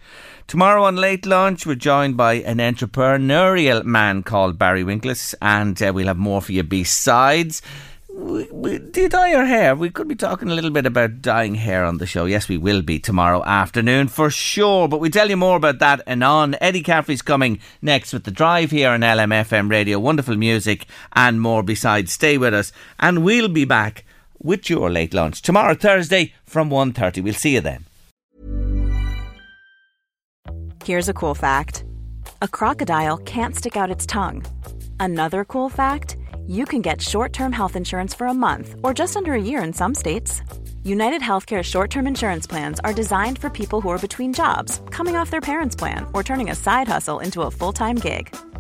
Tomorrow 0.47 0.85
on 0.85 0.95
Late 0.95 1.25
Lunch, 1.25 1.65
we're 1.65 1.75
joined 1.75 2.15
by 2.15 2.35
an 2.35 2.59
entrepreneurial 2.59 3.83
man 3.83 4.23
called 4.23 4.57
Barry 4.57 4.83
Winkles, 4.83 5.35
and 5.41 5.81
uh, 5.83 5.91
we'll 5.93 6.07
have 6.07 6.17
more 6.17 6.41
for 6.41 6.53
you 6.53 6.63
besides. 6.63 7.61
We, 8.17 8.45
we, 8.51 8.79
do 8.79 9.01
you 9.01 9.09
dye 9.09 9.31
your 9.31 9.45
hair? 9.45 9.75
We 9.75 9.89
could 9.89 10.07
be 10.07 10.15
talking 10.15 10.49
a 10.49 10.55
little 10.55 10.71
bit 10.71 10.85
about 10.85 11.21
dyeing 11.21 11.53
hair 11.53 11.83
on 11.83 11.97
the 11.97 12.07
show. 12.07 12.25
Yes, 12.25 12.47
we 12.47 12.57
will 12.57 12.81
be 12.81 12.97
tomorrow 12.97 13.43
afternoon 13.43 14.07
for 14.07 14.29
sure. 14.31 14.87
But 14.87 15.01
we 15.01 15.09
tell 15.09 15.29
you 15.29 15.37
more 15.37 15.57
about 15.57 15.79
that 15.79 16.01
and 16.07 16.23
on. 16.23 16.55
Eddie 16.61 16.81
Caffrey's 16.81 17.21
coming 17.21 17.59
next 17.81 18.13
with 18.13 18.23
the 18.23 18.31
drive 18.31 18.71
here 18.71 18.89
on 18.89 19.01
LMFM 19.01 19.69
radio. 19.69 19.99
Wonderful 19.99 20.35
music 20.35 20.87
and 21.13 21.39
more 21.39 21.61
besides. 21.61 22.11
Stay 22.11 22.37
with 22.39 22.55
us, 22.55 22.71
and 22.99 23.23
we'll 23.23 23.49
be 23.49 23.65
back 23.65 24.03
with 24.41 24.69
your 24.69 24.89
late 24.89 25.13
lunch 25.13 25.41
tomorrow 25.41 25.73
Thursday 25.75 26.33
from 26.45 26.69
1.30. 26.69 27.23
We'll 27.23 27.33
see 27.33 27.55
you 27.55 27.61
then. 27.61 27.85
Here's 30.83 31.09
a 31.09 31.13
cool 31.13 31.35
fact. 31.35 31.83
A 32.41 32.47
crocodile 32.47 33.17
can't 33.17 33.55
stick 33.55 33.75
out 33.75 33.91
its 33.91 34.05
tongue. 34.05 34.45
Another 34.99 35.43
cool 35.43 35.69
fact, 35.69 36.15
you 36.47 36.65
can 36.65 36.81
get 36.81 37.01
short-term 37.01 37.51
health 37.51 37.75
insurance 37.75 38.13
for 38.13 38.27
a 38.27 38.33
month 38.33 38.75
or 38.83 38.93
just 38.93 39.17
under 39.17 39.33
a 39.33 39.41
year 39.41 39.61
in 39.61 39.73
some 39.73 39.93
states. 39.93 40.41
United 40.83 41.21
Healthcare 41.21 41.63
short-term 41.63 42.07
insurance 42.07 42.47
plans 42.47 42.79
are 42.85 42.93
designed 42.93 43.37
for 43.37 43.49
people 43.49 43.81
who 43.81 43.89
are 43.89 43.99
between 43.99 44.31
jobs, 44.31 44.81
coming 44.89 45.17
off 45.17 45.29
their 45.29 45.41
parents' 45.41 45.75
plan, 45.75 46.05
or 46.13 46.23
turning 46.23 46.49
a 46.49 46.55
side 46.55 46.87
hustle 46.87 47.19
into 47.19 47.41
a 47.41 47.51
full-time 47.51 47.97
gig. 47.97 48.33